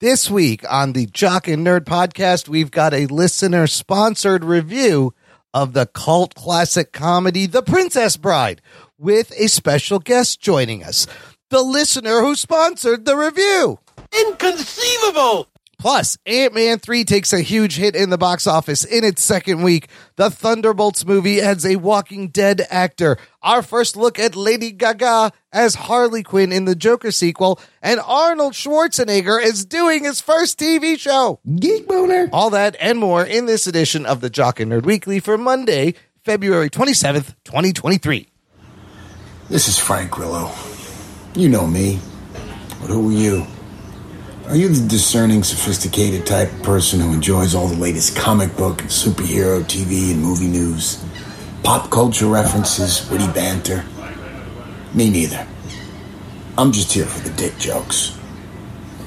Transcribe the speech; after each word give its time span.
This 0.00 0.30
week 0.30 0.64
on 0.66 0.94
the 0.94 1.04
Jock 1.04 1.46
and 1.46 1.66
Nerd 1.66 1.80
podcast, 1.80 2.48
we've 2.48 2.70
got 2.70 2.94
a 2.94 3.04
listener 3.04 3.66
sponsored 3.66 4.42
review 4.46 5.12
of 5.52 5.74
the 5.74 5.84
cult 5.84 6.34
classic 6.34 6.90
comedy, 6.90 7.44
The 7.44 7.60
Princess 7.60 8.16
Bride, 8.16 8.62
with 8.96 9.30
a 9.36 9.46
special 9.46 9.98
guest 9.98 10.40
joining 10.40 10.82
us, 10.82 11.06
the 11.50 11.60
listener 11.60 12.22
who 12.22 12.34
sponsored 12.34 13.04
the 13.04 13.14
review. 13.14 13.78
Inconceivable! 14.26 15.48
Plus, 15.80 16.18
Ant 16.26 16.52
Man 16.52 16.78
3 16.78 17.04
takes 17.04 17.32
a 17.32 17.40
huge 17.40 17.76
hit 17.76 17.96
in 17.96 18.10
the 18.10 18.18
box 18.18 18.46
office 18.46 18.84
in 18.84 19.02
its 19.02 19.22
second 19.22 19.62
week. 19.62 19.88
The 20.16 20.28
Thunderbolts 20.28 21.06
movie 21.06 21.40
adds 21.40 21.64
a 21.64 21.76
Walking 21.76 22.28
Dead 22.28 22.66
actor. 22.68 23.16
Our 23.42 23.62
first 23.62 23.96
look 23.96 24.18
at 24.18 24.36
Lady 24.36 24.72
Gaga 24.72 25.32
as 25.54 25.76
Harley 25.76 26.22
Quinn 26.22 26.52
in 26.52 26.66
the 26.66 26.74
Joker 26.74 27.10
sequel. 27.10 27.58
And 27.80 27.98
Arnold 27.98 28.52
Schwarzenegger 28.52 29.42
is 29.42 29.64
doing 29.64 30.04
his 30.04 30.20
first 30.20 30.58
TV 30.58 30.98
show. 30.98 31.40
Geek 31.56 31.88
boner. 31.88 32.28
All 32.30 32.50
that 32.50 32.76
and 32.78 32.98
more 32.98 33.24
in 33.24 33.46
this 33.46 33.66
edition 33.66 34.04
of 34.04 34.20
the 34.20 34.28
Jock 34.28 34.60
and 34.60 34.70
Nerd 34.70 34.82
Weekly 34.82 35.18
for 35.18 35.38
Monday, 35.38 35.94
February 36.22 36.68
27th, 36.68 37.34
2023. 37.44 38.28
This 39.48 39.66
is 39.66 39.78
Frank 39.78 40.10
Grillo. 40.10 40.52
You 41.34 41.48
know 41.48 41.66
me. 41.66 42.00
But 42.82 42.88
who 42.90 43.08
are 43.08 43.12
you? 43.12 43.46
Are 44.50 44.56
you 44.56 44.68
the 44.68 44.88
discerning, 44.88 45.44
sophisticated 45.44 46.26
type 46.26 46.52
of 46.52 46.62
person 46.64 46.98
who 46.98 47.12
enjoys 47.12 47.54
all 47.54 47.68
the 47.68 47.76
latest 47.76 48.16
comic 48.16 48.56
book 48.56 48.80
and 48.80 48.90
superhero 48.90 49.62
TV 49.62 50.10
and 50.10 50.20
movie 50.20 50.48
news? 50.48 51.04
Pop 51.62 51.88
culture 51.88 52.26
references, 52.26 53.08
witty 53.08 53.28
banter? 53.28 53.84
Me 54.92 55.08
neither. 55.08 55.46
I'm 56.58 56.72
just 56.72 56.92
here 56.92 57.04
for 57.04 57.20
the 57.20 57.32
dick 57.36 57.56
jokes. 57.58 58.18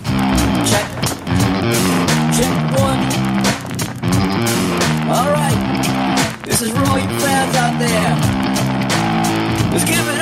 Check. 0.06 0.88
Check 2.40 2.56
one. 2.80 3.04
All 5.12 5.30
right. 5.30 6.40
This 6.46 6.62
is 6.62 6.70
you 6.70 6.74
fans 7.20 7.56
out 7.58 7.78
there. 7.80 8.16
Let's 9.74 9.84
give 9.84 10.08
it 10.08 10.13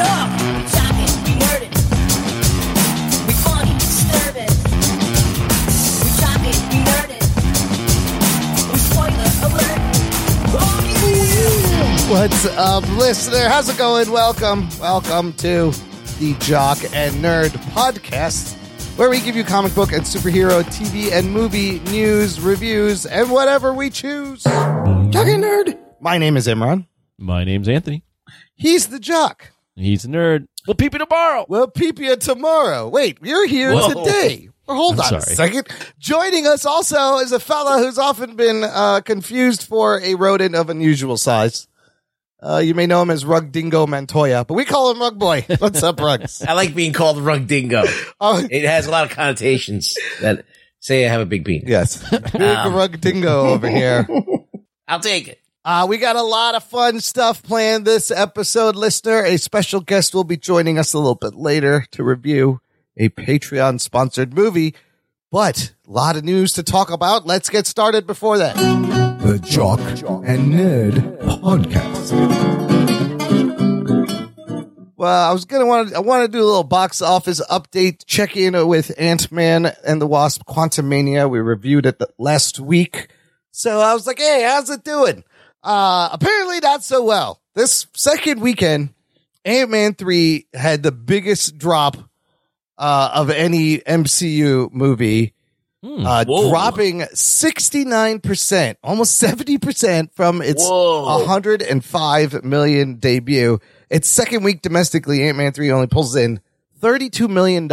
What's 12.11 12.45
up, 12.45 12.83
listener? 12.97 13.47
How's 13.47 13.69
it 13.69 13.77
going? 13.77 14.11
Welcome. 14.11 14.67
Welcome 14.81 15.31
to 15.37 15.71
the 16.19 16.35
Jock 16.39 16.77
and 16.93 17.15
Nerd 17.15 17.51
podcast, 17.71 18.53
where 18.97 19.09
we 19.09 19.21
give 19.21 19.37
you 19.37 19.45
comic 19.45 19.73
book 19.73 19.93
and 19.93 20.01
superhero 20.01 20.61
TV 20.63 21.09
and 21.13 21.31
movie 21.31 21.79
news, 21.79 22.41
reviews, 22.41 23.05
and 23.05 23.31
whatever 23.31 23.73
we 23.73 23.89
choose. 23.89 24.43
Jock 24.43 25.25
and 25.25 25.41
nerd. 25.41 25.79
My 26.01 26.17
name 26.17 26.35
is 26.35 26.47
Imran. 26.47 26.85
My 27.17 27.45
name's 27.45 27.69
Anthony. 27.69 28.03
He's 28.55 28.89
the 28.89 28.99
Jock. 28.99 29.53
He's 29.75 30.03
a 30.03 30.09
nerd. 30.09 30.47
We'll 30.67 30.75
peep 30.75 30.91
you 30.91 30.99
tomorrow. 30.99 31.45
We'll 31.47 31.69
peep 31.69 31.97
you 31.97 32.17
tomorrow. 32.17 32.89
Wait, 32.89 33.19
you're 33.23 33.47
here 33.47 33.73
Whoa. 33.73 34.03
today. 34.03 34.49
Well, 34.67 34.75
hold 34.75 34.99
I'm 34.99 35.13
on 35.13 35.19
a 35.19 35.21
second. 35.21 35.69
Joining 35.97 36.45
us 36.45 36.65
also 36.65 37.19
is 37.19 37.31
a 37.31 37.39
fella 37.39 37.79
who's 37.81 37.97
often 37.97 38.35
been 38.35 38.65
uh, 38.65 38.99
confused 38.99 39.63
for 39.63 40.01
a 40.01 40.15
rodent 40.15 40.55
of 40.55 40.69
unusual 40.69 41.15
size. 41.15 41.69
Uh, 42.43 42.57
you 42.57 42.73
may 42.73 42.87
know 42.87 43.01
him 43.01 43.11
as 43.11 43.23
Rug 43.23 43.51
Dingo 43.51 43.85
Montoya, 43.85 44.45
but 44.45 44.55
we 44.55 44.65
call 44.65 44.89
him 44.91 44.99
Rug 44.99 45.19
Boy. 45.19 45.45
What's 45.59 45.83
up, 45.83 45.99
Rugs? 45.99 46.41
I 46.41 46.53
like 46.53 46.73
being 46.73 46.91
called 46.93 47.19
Rug 47.19 47.45
Dingo. 47.47 47.83
Oh, 48.19 48.43
It 48.49 48.65
has 48.65 48.87
a 48.87 48.91
lot 48.91 49.03
of 49.05 49.11
connotations 49.11 49.95
that 50.21 50.45
say 50.79 51.05
I 51.05 51.09
have 51.11 51.21
a 51.21 51.25
big 51.25 51.45
penis. 51.45 51.67
yes. 51.69 52.09
Big 52.31 52.41
Um. 52.41 52.73
Rug 52.73 52.99
Dingo 53.01 53.47
over 53.49 53.67
here. 53.69 54.07
I'll 54.87 54.99
take 54.99 55.27
it. 55.27 55.39
Uh, 55.63 55.85
we 55.87 55.97
got 55.99 56.15
a 56.15 56.21
lot 56.23 56.55
of 56.55 56.63
fun 56.63 56.99
stuff 56.99 57.43
planned 57.43 57.85
this 57.85 58.09
episode, 58.09 58.75
listener. 58.75 59.23
A 59.23 59.37
special 59.37 59.79
guest 59.79 60.15
will 60.15 60.23
be 60.23 60.37
joining 60.37 60.79
us 60.79 60.93
a 60.93 60.97
little 60.97 61.13
bit 61.15 61.35
later 61.35 61.85
to 61.91 62.03
review 62.03 62.61
a 62.97 63.09
Patreon 63.09 63.79
sponsored 63.79 64.33
movie, 64.33 64.73
but 65.31 65.73
a 65.87 65.91
lot 65.91 66.15
of 66.17 66.23
news 66.23 66.53
to 66.53 66.63
talk 66.63 66.89
about. 66.91 67.27
Let's 67.27 67.49
get 67.49 67.67
started 67.67 68.07
before 68.07 68.39
that. 68.39 68.55
The 69.21 69.37
Jock 69.37 69.79
and 69.79 70.51
Nerd 70.51 71.19
Podcast. 71.19 72.11
Well, 74.97 75.29
I 75.29 75.31
was 75.31 75.45
gonna 75.45 75.67
want 75.67 75.89
to. 75.89 75.95
I 75.95 75.99
want 75.99 76.25
to 76.25 76.31
do 76.37 76.43
a 76.43 76.45
little 76.45 76.63
box 76.63 77.03
office 77.03 77.39
update, 77.47 78.05
check 78.07 78.35
in 78.35 78.67
with 78.67 78.91
Ant 78.97 79.31
Man 79.31 79.71
and 79.85 80.01
the 80.01 80.07
Wasp: 80.07 80.43
Quantumania. 80.45 81.29
We 81.29 81.37
reviewed 81.37 81.85
it 81.85 81.99
the, 81.99 82.09
last 82.17 82.59
week, 82.59 83.09
so 83.51 83.79
I 83.79 83.93
was 83.93 84.07
like, 84.07 84.17
"Hey, 84.17 84.41
how's 84.41 84.71
it 84.71 84.83
doing?" 84.83 85.23
Uh, 85.63 86.09
apparently 86.11 86.59
not 86.59 86.83
so 86.83 87.03
well. 87.03 87.39
This 87.53 87.85
second 87.95 88.41
weekend, 88.41 88.89
Ant 89.45 89.69
Man 89.69 89.93
three 89.93 90.47
had 90.51 90.81
the 90.81 90.91
biggest 90.91 91.59
drop 91.59 91.95
uh, 92.79 93.11
of 93.13 93.29
any 93.29 93.77
MCU 93.77 94.73
movie. 94.73 95.35
Uh, 95.83 96.23
dropping 96.23 96.99
69%, 96.99 98.75
almost 98.83 99.19
70% 99.21 100.11
from 100.13 100.41
its 100.43 100.63
Whoa. 100.63 101.17
105 101.23 102.43
million 102.43 102.95
debut. 102.95 103.59
Its 103.89 104.07
second 104.07 104.43
week 104.43 104.61
domestically, 104.61 105.27
Ant-Man 105.27 105.53
3 105.53 105.71
only 105.71 105.87
pulls 105.87 106.15
in 106.15 106.39
$32 106.81 107.27
million. 107.27 107.67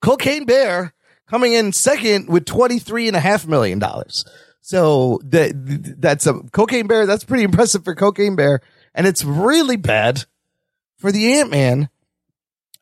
Cocaine 0.00 0.44
Bear 0.44 0.94
coming 1.26 1.54
in 1.54 1.72
second 1.72 2.28
with 2.28 2.44
$23.5 2.44 3.48
million. 3.48 3.82
So 4.60 5.20
that, 5.24 5.96
that's 6.00 6.26
a 6.28 6.34
Cocaine 6.52 6.86
Bear. 6.86 7.04
That's 7.06 7.24
pretty 7.24 7.42
impressive 7.42 7.82
for 7.82 7.96
Cocaine 7.96 8.36
Bear. 8.36 8.60
And 8.94 9.08
it's 9.08 9.24
really 9.24 9.76
bad 9.76 10.24
for 10.98 11.10
the 11.10 11.40
Ant-Man, 11.40 11.88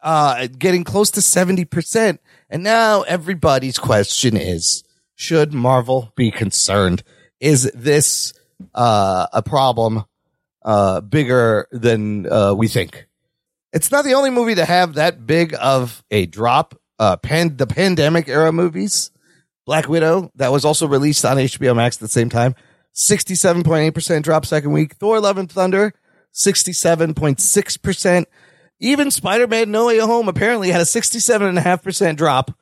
uh, 0.02 0.46
getting 0.58 0.84
close 0.84 1.10
to 1.12 1.20
70%. 1.20 2.18
And 2.48 2.62
now 2.62 3.02
everybody's 3.02 3.78
question 3.78 4.36
is, 4.36 4.84
should 5.14 5.52
Marvel 5.52 6.12
be 6.16 6.30
concerned? 6.30 7.02
Is 7.40 7.70
this, 7.74 8.32
uh, 8.74 9.26
a 9.32 9.42
problem, 9.42 10.04
uh, 10.64 11.00
bigger 11.00 11.66
than, 11.72 12.30
uh, 12.30 12.54
we 12.54 12.68
think? 12.68 13.06
It's 13.72 13.90
not 13.90 14.04
the 14.04 14.14
only 14.14 14.30
movie 14.30 14.54
to 14.54 14.64
have 14.64 14.94
that 14.94 15.26
big 15.26 15.54
of 15.60 16.04
a 16.10 16.26
drop. 16.26 16.80
Uh, 16.98 17.16
pan, 17.16 17.56
the 17.56 17.66
pandemic 17.66 18.26
era 18.28 18.52
movies, 18.52 19.10
Black 19.66 19.88
Widow, 19.88 20.30
that 20.36 20.50
was 20.52 20.64
also 20.64 20.86
released 20.86 21.24
on 21.24 21.36
HBO 21.36 21.76
Max 21.76 21.96
at 21.96 22.00
the 22.00 22.08
same 22.08 22.30
time. 22.30 22.54
67.8% 22.94 24.22
drop 24.22 24.46
second 24.46 24.72
week. 24.72 24.94
Thor 24.94 25.20
Love 25.20 25.36
and 25.36 25.50
Thunder, 25.50 25.92
67.6%. 26.32 28.24
Even 28.78 29.10
Spider-Man 29.10 29.70
No 29.70 29.86
Way 29.86 29.98
Home 29.98 30.28
apparently 30.28 30.70
had 30.70 30.80
a 30.80 30.84
67.5% 30.84 32.16
drop 32.16 32.56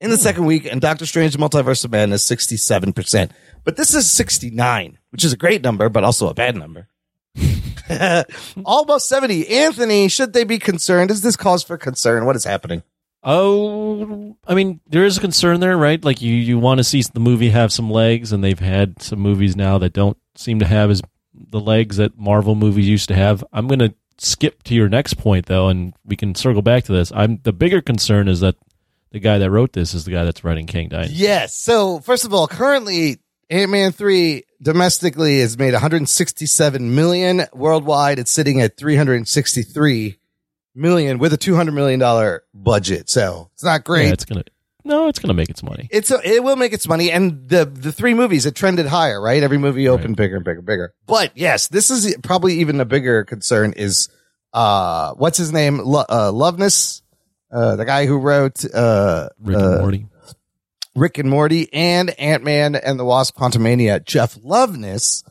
in 0.00 0.10
the 0.10 0.16
hmm. 0.16 0.22
second 0.22 0.46
week, 0.46 0.66
and 0.66 0.80
Doctor 0.80 1.06
Strange 1.06 1.36
Multiverse 1.36 1.84
of 1.84 1.92
Madness, 1.92 2.28
67%. 2.28 3.30
But 3.64 3.76
this 3.76 3.94
is 3.94 4.10
69, 4.10 4.98
which 5.10 5.24
is 5.24 5.32
a 5.32 5.36
great 5.36 5.62
number, 5.62 5.88
but 5.88 6.04
also 6.04 6.28
a 6.28 6.34
bad 6.34 6.56
number. 6.56 6.88
Almost 8.64 9.08
70. 9.08 9.48
Anthony, 9.48 10.08
should 10.08 10.32
they 10.32 10.44
be 10.44 10.58
concerned? 10.58 11.10
Is 11.10 11.22
this 11.22 11.36
cause 11.36 11.62
for 11.62 11.76
concern? 11.76 12.24
What 12.24 12.36
is 12.36 12.44
happening? 12.44 12.82
Oh, 13.24 14.36
I 14.48 14.54
mean, 14.54 14.80
there 14.88 15.04
is 15.04 15.18
a 15.18 15.20
concern 15.20 15.60
there, 15.60 15.76
right? 15.76 16.04
Like 16.04 16.20
you, 16.20 16.34
you 16.34 16.58
want 16.58 16.78
to 16.78 16.84
see 16.84 17.02
the 17.02 17.20
movie 17.20 17.50
have 17.50 17.72
some 17.72 17.88
legs, 17.88 18.32
and 18.32 18.42
they've 18.42 18.58
had 18.58 19.00
some 19.00 19.20
movies 19.20 19.54
now 19.54 19.78
that 19.78 19.92
don't 19.92 20.18
seem 20.34 20.58
to 20.58 20.66
have 20.66 20.90
as 20.90 21.02
the 21.32 21.60
legs 21.60 21.98
that 21.98 22.18
Marvel 22.18 22.56
movies 22.56 22.88
used 22.88 23.08
to 23.08 23.14
have. 23.14 23.44
I'm 23.52 23.68
going 23.68 23.78
to 23.78 23.94
skip 24.22 24.62
to 24.64 24.74
your 24.74 24.88
next 24.88 25.14
point 25.14 25.46
though, 25.46 25.68
and 25.68 25.94
we 26.04 26.16
can 26.16 26.34
circle 26.34 26.62
back 26.62 26.84
to 26.84 26.92
this. 26.92 27.12
I'm 27.14 27.40
the 27.42 27.52
bigger 27.52 27.80
concern 27.80 28.28
is 28.28 28.40
that 28.40 28.56
the 29.10 29.18
guy 29.18 29.38
that 29.38 29.50
wrote 29.50 29.72
this 29.72 29.94
is 29.94 30.04
the 30.04 30.10
guy 30.10 30.24
that's 30.24 30.44
writing 30.44 30.66
King 30.66 30.88
Dynasty. 30.88 31.14
Yes. 31.14 31.54
So 31.54 32.00
first 32.00 32.24
of 32.24 32.32
all, 32.32 32.46
currently 32.46 33.18
Ant-Man 33.50 33.92
3 33.92 34.44
domestically 34.62 35.40
has 35.40 35.58
made 35.58 35.72
167 35.72 36.94
million 36.94 37.44
worldwide. 37.52 38.18
It's 38.18 38.30
sitting 38.30 38.60
at 38.60 38.76
363 38.76 40.18
million 40.74 41.18
with 41.18 41.32
a 41.32 41.36
200 41.36 41.72
million 41.72 42.00
dollar 42.00 42.44
budget. 42.54 43.10
So 43.10 43.50
it's 43.52 43.64
not 43.64 43.84
great. 43.84 44.06
Yeah, 44.06 44.12
it's 44.12 44.24
gonna 44.24 44.44
no, 44.84 45.08
it's 45.08 45.18
gonna 45.18 45.34
make 45.34 45.48
its 45.48 45.62
money. 45.62 45.88
it's 45.90 46.10
a, 46.10 46.20
it 46.24 46.42
will 46.42 46.56
make 46.56 46.72
its 46.72 46.88
money 46.88 47.10
and 47.10 47.48
the 47.48 47.64
the 47.64 47.92
three 47.92 48.14
movies 48.14 48.46
it 48.46 48.54
trended 48.54 48.86
higher 48.86 49.20
right? 49.20 49.42
Every 49.42 49.58
movie 49.58 49.88
opened 49.88 50.16
bigger 50.16 50.36
and 50.36 50.44
bigger 50.44 50.62
bigger. 50.62 50.94
But 51.06 51.32
yes 51.34 51.68
this 51.68 51.90
is 51.90 52.16
probably 52.22 52.60
even 52.60 52.80
a 52.80 52.84
bigger 52.84 53.24
concern 53.24 53.72
is 53.76 54.08
uh 54.52 55.12
what's 55.14 55.38
his 55.38 55.52
name? 55.52 55.78
Lo- 55.78 56.04
uh 56.08 56.30
loveness? 56.32 57.02
Uh 57.50 57.76
the 57.76 57.84
guy 57.84 58.06
who 58.06 58.18
wrote 58.18 58.64
uh 58.74 59.28
Rick 59.40 59.56
uh, 59.56 59.60
and 59.72 59.80
Morty. 59.80 60.06
Rick 60.94 61.18
and 61.18 61.30
Morty 61.30 61.72
and 61.72 62.10
Ant-Man 62.20 62.74
and 62.74 62.98
the 63.00 63.04
Wasp 63.04 63.34
Quantumania, 63.34 64.04
Jeff 64.04 64.34
Loveness 64.34 65.24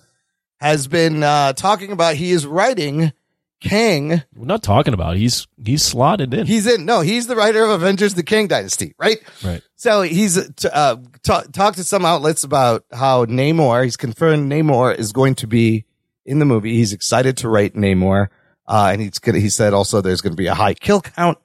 has 0.59 0.87
been 0.87 1.21
uh, 1.21 1.53
talking 1.53 1.91
about 1.91 2.15
he 2.15 2.31
is 2.31 2.47
writing 2.47 3.13
Kang. 3.61 4.23
We're 4.35 4.45
not 4.45 4.63
talking 4.63 4.93
about. 4.93 5.15
He's 5.17 5.47
he's 5.63 5.83
slotted 5.83 6.33
in. 6.33 6.47
He's 6.47 6.67
in. 6.67 6.85
No, 6.85 7.01
he's 7.01 7.27
the 7.27 7.35
writer 7.35 7.63
of 7.63 7.69
Avengers: 7.69 8.15
The 8.15 8.23
Kang 8.23 8.47
Dynasty, 8.47 8.93
right? 8.97 9.19
right. 9.43 9.61
So 9.75 10.01
he's 10.01 10.37
uh, 10.65 10.97
ta- 11.23 11.43
talked 11.53 11.77
to 11.77 11.83
some 11.83 12.03
outlets 12.03 12.43
about 12.43 12.85
how 12.91 13.25
Namor. 13.25 13.83
He's 13.83 13.97
confirmed 13.97 14.51
Namor 14.51 14.97
is 14.97 15.13
going 15.13 15.35
to 15.35 15.47
be 15.47 15.85
in 16.25 16.39
the 16.39 16.45
movie. 16.45 16.75
He's 16.75 16.91
excited 16.91 17.37
to 17.37 17.49
write 17.49 17.75
Namor, 17.75 18.27
uh, 18.67 18.89
and 18.91 19.01
he's 19.01 19.19
gonna, 19.19 19.39
he 19.39 19.49
said 19.49 19.73
also 19.73 20.01
there's 20.01 20.21
going 20.21 20.33
to 20.33 20.37
be 20.37 20.47
a 20.47 20.55
high 20.55 20.73
kill 20.73 21.01
count 21.01 21.37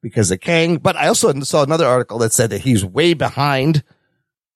because 0.00 0.30
of 0.30 0.40
Kang. 0.40 0.76
But 0.76 0.96
I 0.96 1.08
also 1.08 1.32
saw 1.40 1.64
another 1.64 1.86
article 1.86 2.18
that 2.18 2.32
said 2.32 2.50
that 2.50 2.60
he's 2.60 2.84
way 2.84 3.14
behind 3.14 3.82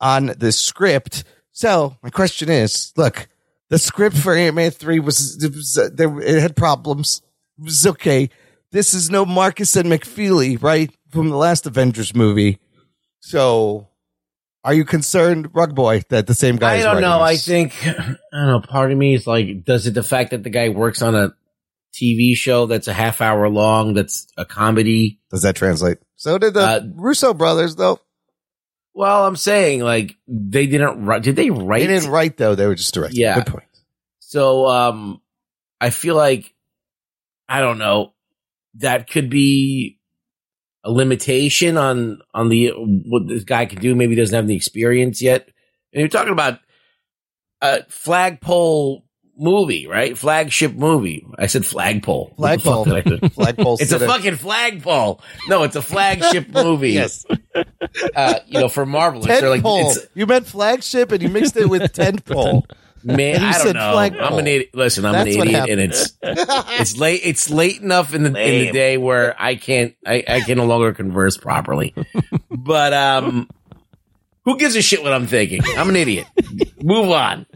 on 0.00 0.26
the 0.38 0.53
script. 0.53 1.25
So 1.50 1.97
my 2.03 2.11
question 2.11 2.49
is, 2.49 2.93
look, 2.97 3.29
the 3.70 3.79
script 3.79 4.17
for 4.17 4.35
Ant 4.35 4.56
Man 4.56 4.70
three 4.70 4.99
was, 5.00 5.43
it 5.43 5.55
was 5.55 5.79
uh, 5.79 5.88
there, 5.93 6.20
it 6.20 6.41
had 6.41 6.56
problems. 6.56 7.23
It 7.59 7.65
was 7.65 7.87
okay. 7.87 8.31
This 8.70 8.94
is 8.94 9.11
no 9.11 9.25
Markus 9.25 9.76
and 9.76 9.88
McFeely, 9.91 10.62
right, 10.62 10.91
from 11.11 11.31
the 11.31 11.37
last 11.37 11.67
Avengers 11.67 12.15
movie. 12.15 12.59
So, 13.20 13.88
are 14.65 14.75
you 14.75 14.85
concerned, 14.85 15.49
Rug 15.55 15.75
Boy, 15.75 16.03
that 16.11 16.26
the 16.26 16.35
same 16.35 16.56
guy? 16.56 16.79
I 16.79 16.82
don't 16.82 17.00
know. 17.00 17.20
I 17.20 17.37
think 17.37 17.75
I 17.87 17.94
don't 18.32 18.47
know. 18.47 18.61
Part 18.61 18.93
of 18.93 18.99
me 18.99 19.15
is 19.15 19.26
like, 19.26 19.65
does 19.65 19.87
it 19.87 19.94
the 19.94 20.03
fact 20.03 20.31
that 20.31 20.43
the 20.43 20.50
guy 20.50 20.69
works 20.69 21.00
on 21.03 21.14
a 21.14 21.32
TV 21.94 22.35
show 22.37 22.67
that's 22.67 22.87
a 22.88 22.93
half 22.93 23.21
hour 23.21 23.49
long, 23.49 23.94
that's 23.94 24.26
a 24.37 24.44
comedy? 24.44 25.21
does 25.31 25.43
that 25.43 25.56
translate? 25.56 25.99
So 26.17 26.38
did 26.38 26.55
the 26.55 26.61
Uh, 26.61 26.81
Russo 26.94 27.32
brothers, 27.35 27.76
though. 27.76 28.00
Well, 28.99 29.29
I'm 29.29 29.37
saying 29.37 29.83
like 29.83 30.17
they 30.27 30.67
didn't 30.67 31.05
write. 31.05 31.23
Did 31.23 31.37
they 31.37 31.50
write? 31.50 31.83
They 31.83 31.87
didn't 31.87 32.11
write 32.11 32.37
though; 32.37 32.56
they 32.56 32.67
were 32.67 32.75
just 32.75 32.93
directing. 32.93 33.21
Yeah. 33.21 33.37
Good 33.37 33.47
point. 33.47 33.69
So 34.19 34.67
um 34.67 35.23
I 35.81 35.91
feel 35.91 36.17
like 36.17 36.53
I 37.49 37.61
don't 37.61 37.79
know 37.79 38.15
that 38.75 39.09
could 39.09 39.31
be 39.31 40.00
a 40.83 40.91
limitation 40.91 41.77
on 41.77 42.23
on 42.35 42.49
the 42.49 42.73
what 42.75 43.29
this 43.29 43.45
guy 43.45 43.67
can 43.67 43.81
do. 43.81 43.95
Maybe 43.95 44.17
he 44.17 44.21
doesn't 44.21 44.35
have 44.35 44.49
the 44.49 44.56
experience 44.56 45.23
yet. 45.23 45.49
And 45.93 46.00
you're 46.00 46.09
talking 46.09 46.33
about 46.33 46.59
a 47.61 47.85
flagpole 47.85 49.05
movie, 49.38 49.87
right? 49.87 50.17
Flagship 50.19 50.75
movie. 50.75 51.26
I 51.38 51.46
said 51.46 51.64
flagpole. 51.64 52.32
What 52.37 52.56
the 52.56 52.61
Flagpole. 52.62 52.85
fuck 52.85 53.05
did 53.05 53.12
I 53.14 53.17
do? 53.17 53.29
Flagpole. 53.35 53.76
It's 53.81 53.93
a 53.93 54.00
fucking 54.00 54.37
flagpole. 54.37 55.23
No, 55.49 55.62
it's 55.62 55.76
a 55.76 55.82
flagship 55.82 56.49
movie. 56.52 56.90
Yes. 56.93 57.25
Uh, 58.14 58.38
you 58.46 58.61
know, 58.61 58.69
for 58.69 58.85
Marvel, 58.85 59.23
tent 59.23 59.40
they're 59.40 59.50
like, 59.50 59.62
it's, 59.64 60.06
You 60.14 60.26
meant 60.26 60.46
flagship, 60.46 61.12
and 61.12 61.23
you 61.23 61.29
mixed 61.29 61.56
it 61.56 61.69
with 61.69 61.82
tentpole. 61.93 62.62
Man, 63.05 63.40
I 63.43 63.52
don't 63.62 63.75
know. 63.75 63.93
flagpole. 63.93 64.23
I'm 64.25 64.38
an 64.40 64.46
idiot. 64.49 64.70
Listen, 64.75 65.05
I'm 65.05 65.12
That's 65.12 65.37
an 65.37 65.43
idiot, 65.43 65.69
and 65.70 65.81
it's 65.81 66.12
it's 66.20 66.96
late. 66.99 67.20
It's 67.23 67.49
late 67.49 67.81
enough 67.81 68.12
in 68.12 68.25
the 68.25 68.29
in 68.31 68.67
the 68.67 68.73
day 68.73 68.99
where 68.99 69.40
I 69.40 69.55
can't. 69.55 69.94
I, 70.05 70.25
I 70.26 70.40
can 70.40 70.58
no 70.58 70.67
longer 70.67 70.93
converse 70.93 71.37
properly. 71.37 71.94
but 72.50 72.93
um, 72.93 73.49
who 74.44 74.58
gives 74.58 74.75
a 74.75 74.82
shit 74.82 75.02
what 75.05 75.12
I'm 75.12 75.29
thinking? 75.29 75.61
I'm 75.76 75.88
an 75.88 75.96
idiot. 75.96 76.26
Move 76.82 77.11
on. 77.11 77.46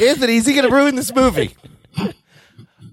Anthony, 0.00 0.36
is 0.36 0.46
he 0.46 0.54
going 0.54 0.68
to 0.68 0.74
ruin 0.74 0.94
this 0.96 1.14
movie? 1.14 1.54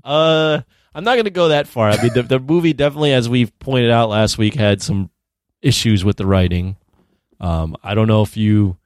Uh, 0.03 0.62
I'm 0.94 1.03
not 1.03 1.13
going 1.15 1.25
to 1.25 1.31
go 1.31 1.47
that 1.47 1.68
far. 1.68 1.89
I 1.89 2.00
mean, 2.01 2.13
the, 2.13 2.21
the 2.21 2.39
movie 2.39 2.74
definitely, 2.74 3.12
as 3.12 3.27
we've 3.27 3.57
pointed 3.57 3.89
out 3.89 4.09
last 4.09 4.38
week, 4.38 4.53
had 4.53 4.81
some 4.81 5.09
issues 5.63 6.06
with 6.06 6.18
the 6.18 6.27
writing. 6.27 6.77
Um, 7.39 7.75
I 7.83 7.95
don't 7.95 8.07
know 8.07 8.21
if 8.21 8.38
you 8.38 8.77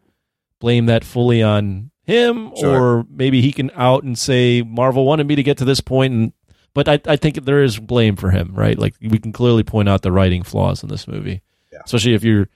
blame 0.59 0.85
that 0.85 1.03
fully 1.03 1.43
on 1.43 1.91
him 2.03 2.51
Sure. 2.57 2.99
or 2.99 3.05
maybe 3.09 3.41
he 3.41 3.51
can 3.51 3.69
out 3.75 4.03
and 4.03 4.17
say 4.17 4.61
Marvel 4.61 5.05
wanted 5.05 5.27
me 5.27 5.35
to 5.35 5.43
get 5.43 5.57
to 5.57 5.65
this 5.65 5.81
point 5.81 6.13
and 6.13 6.33
but 6.73 6.87
I, 6.87 6.99
I 7.05 7.15
think 7.17 7.43
there 7.43 7.63
is 7.63 7.77
blame 7.79 8.15
for 8.15 8.31
him, 8.31 8.53
right? 8.55 8.77
Like 8.79 8.95
we 9.01 9.19
can 9.19 9.31
clearly 9.33 9.63
point 9.63 9.89
out 9.89 10.01
the 10.01 10.11
writing 10.11 10.43
flaws 10.43 10.81
in 10.83 10.89
this 10.89 11.05
movie. 11.07 11.41
Yeah. 11.71 11.79
Especially 11.85 12.13
if 12.13 12.23
you're 12.23 12.47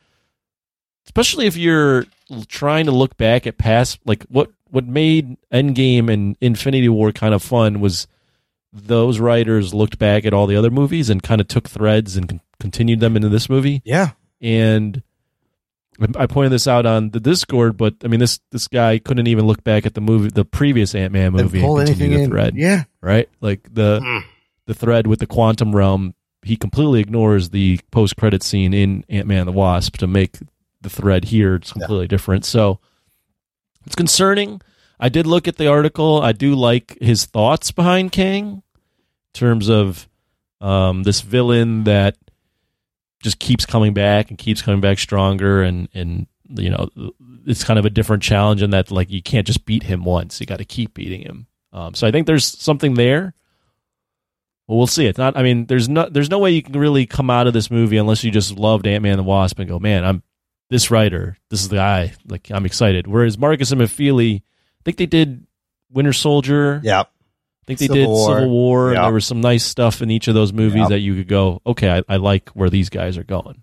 especially 1.06 1.48
if 1.48 1.58
you're 1.58 2.06
l- 2.32 2.46
trying 2.48 2.86
to 2.86 2.92
look 2.92 3.18
back 3.18 3.46
at 3.46 3.58
past 3.58 4.00
like 4.06 4.24
what 4.24 4.50
what 4.74 4.86
made 4.88 5.38
Endgame 5.52 6.12
and 6.12 6.36
Infinity 6.42 6.90
War 6.90 7.12
kind 7.12 7.34
of 7.34 7.44
fun 7.44 7.80
was 7.80 8.08
those 8.74 9.20
writers 9.20 9.72
looked 9.72 10.00
back 10.00 10.26
at 10.26 10.34
all 10.34 10.48
the 10.48 10.56
other 10.56 10.72
movies 10.72 11.10
and 11.12 11.22
kind 11.22 11.40
of 11.40 11.48
took 11.48 11.70
threads 11.70 12.18
and 12.18 12.28
con- 12.28 12.42
continued 12.60 13.00
them 13.00 13.16
into 13.16 13.30
this 13.30 13.48
movie 13.50 13.82
Yeah. 13.86 14.12
and 14.42 15.04
I- 16.02 16.24
I 16.24 16.26
pointed 16.26 16.52
this 16.52 16.68
out 16.68 16.88
on 16.88 17.12
the 17.12 17.20
Discord, 17.20 17.78
but 17.78 17.94
I 18.04 18.08
mean 18.08 18.20
this 18.20 18.40
this 18.50 18.68
guy 18.68 18.98
couldn't 18.98 19.28
even 19.28 19.46
look 19.46 19.64
back 19.64 19.86
at 19.86 19.94
the 19.94 20.02
movie, 20.02 20.30
the 20.34 20.44
previous 20.44 20.96
Ant 20.96 21.14
Man 21.14 21.28
And 21.28 21.36
movie, 21.36 21.62
pull 21.62 21.78
and 21.78 21.88
anything 21.88 22.10
continue 22.10 22.36
the 22.36 22.48
in. 22.48 22.56
Yeah. 22.56 22.84
right? 23.00 23.30
Like 23.42 23.72
the 23.72 24.00
Mm. 24.04 24.24
the 24.66 24.74
thread 24.74 25.06
with 25.06 25.20
the 25.20 25.28
quantum 25.28 25.76
realm, 25.76 26.16
he 26.42 26.56
completely 26.58 27.00
ignores 27.00 27.52
the 27.52 27.80
post 27.92 28.16
credit 28.16 28.42
scene 28.42 28.74
in 28.74 29.06
Ant 29.08 29.28
Man 29.28 29.46
the 29.46 29.52
Wasp 29.52 29.98
to 29.98 30.08
make 30.08 30.38
the 30.82 30.90
thread 30.90 31.26
here 31.26 31.56
it's 31.56 31.72
completely 31.72 32.08
different. 32.08 32.44
So 32.44 32.80
it's 33.86 33.96
concerning. 33.96 34.62
I 35.00 35.10
did 35.10 35.28
look 35.28 35.48
at 35.48 35.58
the 35.58 35.68
article. 35.68 36.22
I 36.22 36.32
do 36.32 36.56
like 36.56 36.98
his 37.02 37.26
thoughts 37.26 37.72
behind 37.72 38.12
Kang 38.12 38.46
in 38.46 38.62
terms 39.34 39.70
of 39.70 40.08
um, 40.62 41.04
this 41.04 41.22
villain 41.22 41.84
that 41.84 42.16
just 43.22 43.40
keeps 43.40 43.66
coming 43.66 43.94
back 43.94 44.30
and 44.30 44.38
keeps 44.38 44.62
coming 44.62 44.82
back 44.82 45.00
stronger 45.00 45.64
and 45.64 45.88
and 45.94 46.28
you 46.50 46.70
know 46.70 46.90
it's 47.46 47.64
kind 47.64 47.80
of 47.80 47.86
a 47.86 47.90
different 47.90 48.22
challenge 48.22 48.62
in 48.62 48.70
that 48.72 48.92
like 48.92 49.10
you 49.10 49.22
can't 49.22 49.48
just 49.48 49.66
beat 49.66 49.84
him 49.84 50.04
once 50.04 50.40
you 50.40 50.46
got 50.46 50.58
to 50.58 50.66
keep 50.66 50.94
beating 50.94 51.22
him 51.22 51.48
um, 51.72 51.94
so 51.94 52.06
i 52.06 52.12
think 52.12 52.28
there's 52.28 52.46
something 52.46 52.94
there 52.96 53.34
well 54.68 54.78
we'll 54.78 54.88
see 54.88 55.06
it's 55.06 55.18
not 55.18 55.38
i 55.38 55.42
mean 55.42 55.66
there's 55.68 55.88
no 55.88 56.08
there's 56.10 56.30
no 56.30 56.38
way 56.38 56.52
you 56.52 56.62
can 56.62 56.74
really 56.74 57.06
come 57.06 57.30
out 57.30 57.48
of 57.48 57.54
this 57.54 57.72
movie 57.72 57.98
unless 57.98 58.24
you 58.24 58.30
just 58.30 58.58
loved 58.58 58.86
ant-man 58.86 59.14
and 59.14 59.20
the 59.20 59.24
wasp 59.24 59.58
and 59.58 59.70
go 59.70 59.80
man 59.80 60.04
i'm 60.04 60.22
this 60.70 60.90
writer 60.92 61.38
this 61.50 61.62
is 61.62 61.70
the 61.70 61.76
guy 61.76 62.14
like 62.28 62.50
i'm 62.52 62.66
excited 62.66 63.08
whereas 63.08 63.38
markus 63.38 63.72
and 63.72 63.82
mcfeely 63.82 64.38
i 64.42 64.82
think 64.86 64.98
they 64.98 65.06
did 65.06 65.46
winter 65.92 66.14
soldier 66.14 66.80
Yeah. 66.84 67.02
I 67.02 67.66
think 67.66 67.80
they 67.80 67.88
Civil 67.88 67.96
did 68.02 68.08
War. 68.10 68.28
Civil 68.36 68.50
War, 68.50 68.90
and 68.94 69.04
there 69.06 69.14
was 69.14 69.26
some 69.26 69.40
nice 69.40 69.64
stuff 69.64 70.02
in 70.02 70.12
each 70.12 70.28
of 70.28 70.34
those 70.34 70.52
movies 70.52 70.82
Yeah. 70.82 70.88
that 70.90 71.00
you 71.00 71.16
could 71.16 71.30
go, 71.30 71.62
okay, 71.66 71.90
I, 71.90 72.04
I 72.10 72.18
like 72.18 72.50
where 72.50 72.70
these 72.70 72.90
guys 72.90 73.18
are 73.18 73.24
going. 73.24 73.62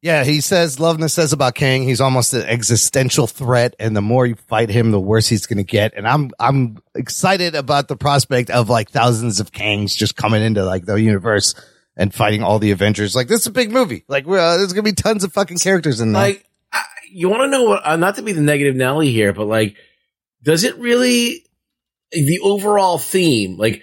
Yeah, 0.00 0.24
he 0.24 0.40
says 0.40 0.78
Loveness 0.78 1.10
says 1.12 1.34
about 1.34 1.54
Kang, 1.54 1.82
he's 1.82 2.00
almost 2.00 2.32
an 2.32 2.44
existential 2.44 3.26
threat, 3.26 3.76
and 3.78 3.94
the 3.94 4.00
more 4.00 4.24
you 4.26 4.36
fight 4.36 4.70
him, 4.70 4.92
the 4.92 5.00
worse 5.00 5.26
he's 5.26 5.44
going 5.46 5.58
to 5.58 5.62
get. 5.64 5.92
And 5.94 6.08
I'm 6.08 6.30
I'm 6.38 6.78
excited 6.94 7.54
about 7.54 7.88
the 7.88 7.96
prospect 7.96 8.48
of 8.48 8.70
like 8.70 8.88
thousands 8.90 9.40
of 9.40 9.52
Kangs 9.52 9.94
just 9.94 10.16
coming 10.16 10.42
into 10.42 10.64
like 10.64 10.86
the 10.86 10.94
universe 10.94 11.54
and 11.96 12.14
fighting 12.14 12.42
all 12.42 12.58
the 12.58 12.70
Avengers. 12.70 13.16
Like 13.16 13.28
this 13.28 13.40
is 13.40 13.46
a 13.46 13.52
big 13.52 13.70
movie. 13.70 14.04
Like 14.08 14.26
we're, 14.26 14.38
uh, 14.38 14.56
there's 14.56 14.72
going 14.72 14.84
to 14.84 14.90
be 14.90 14.94
tons 14.94 15.24
of 15.24 15.32
fucking 15.32 15.58
characters 15.58 16.00
in 16.00 16.12
there. 16.12 16.22
Like, 16.22 16.48
I, 16.72 16.82
you 17.10 17.28
want 17.28 17.42
to 17.42 17.48
know 17.48 17.64
what? 17.64 17.86
Uh, 17.86 17.96
not 17.96 18.16
to 18.16 18.22
be 18.22 18.32
the 18.32 18.40
negative 18.40 18.76
Nelly 18.76 19.10
here, 19.12 19.32
but 19.32 19.46
like, 19.46 19.76
does 20.42 20.64
it 20.64 20.76
really? 20.78 21.44
The 22.12 22.38
overall 22.42 22.98
theme, 22.98 23.56
like 23.56 23.82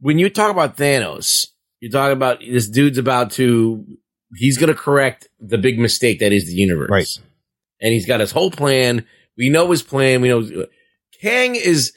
when 0.00 0.18
you 0.18 0.28
talk 0.28 0.50
about 0.50 0.76
Thanos, 0.76 1.46
you're 1.80 1.90
talking 1.90 2.12
about 2.12 2.40
this 2.40 2.68
dude's 2.68 2.98
about 2.98 3.30
to. 3.32 3.86
He's 4.34 4.58
going 4.58 4.68
to 4.68 4.78
correct 4.78 5.28
the 5.40 5.58
big 5.58 5.78
mistake 5.78 6.20
that 6.20 6.32
is 6.32 6.46
the 6.46 6.54
universe, 6.54 6.88
Right. 6.90 7.08
And 7.80 7.92
he's 7.92 8.06
got 8.06 8.20
his 8.20 8.30
whole 8.30 8.50
plan. 8.50 9.04
We 9.36 9.50
know 9.50 9.70
his 9.70 9.82
plan. 9.82 10.20
We 10.20 10.28
know 10.28 10.66
Kang 11.20 11.54
is 11.54 11.92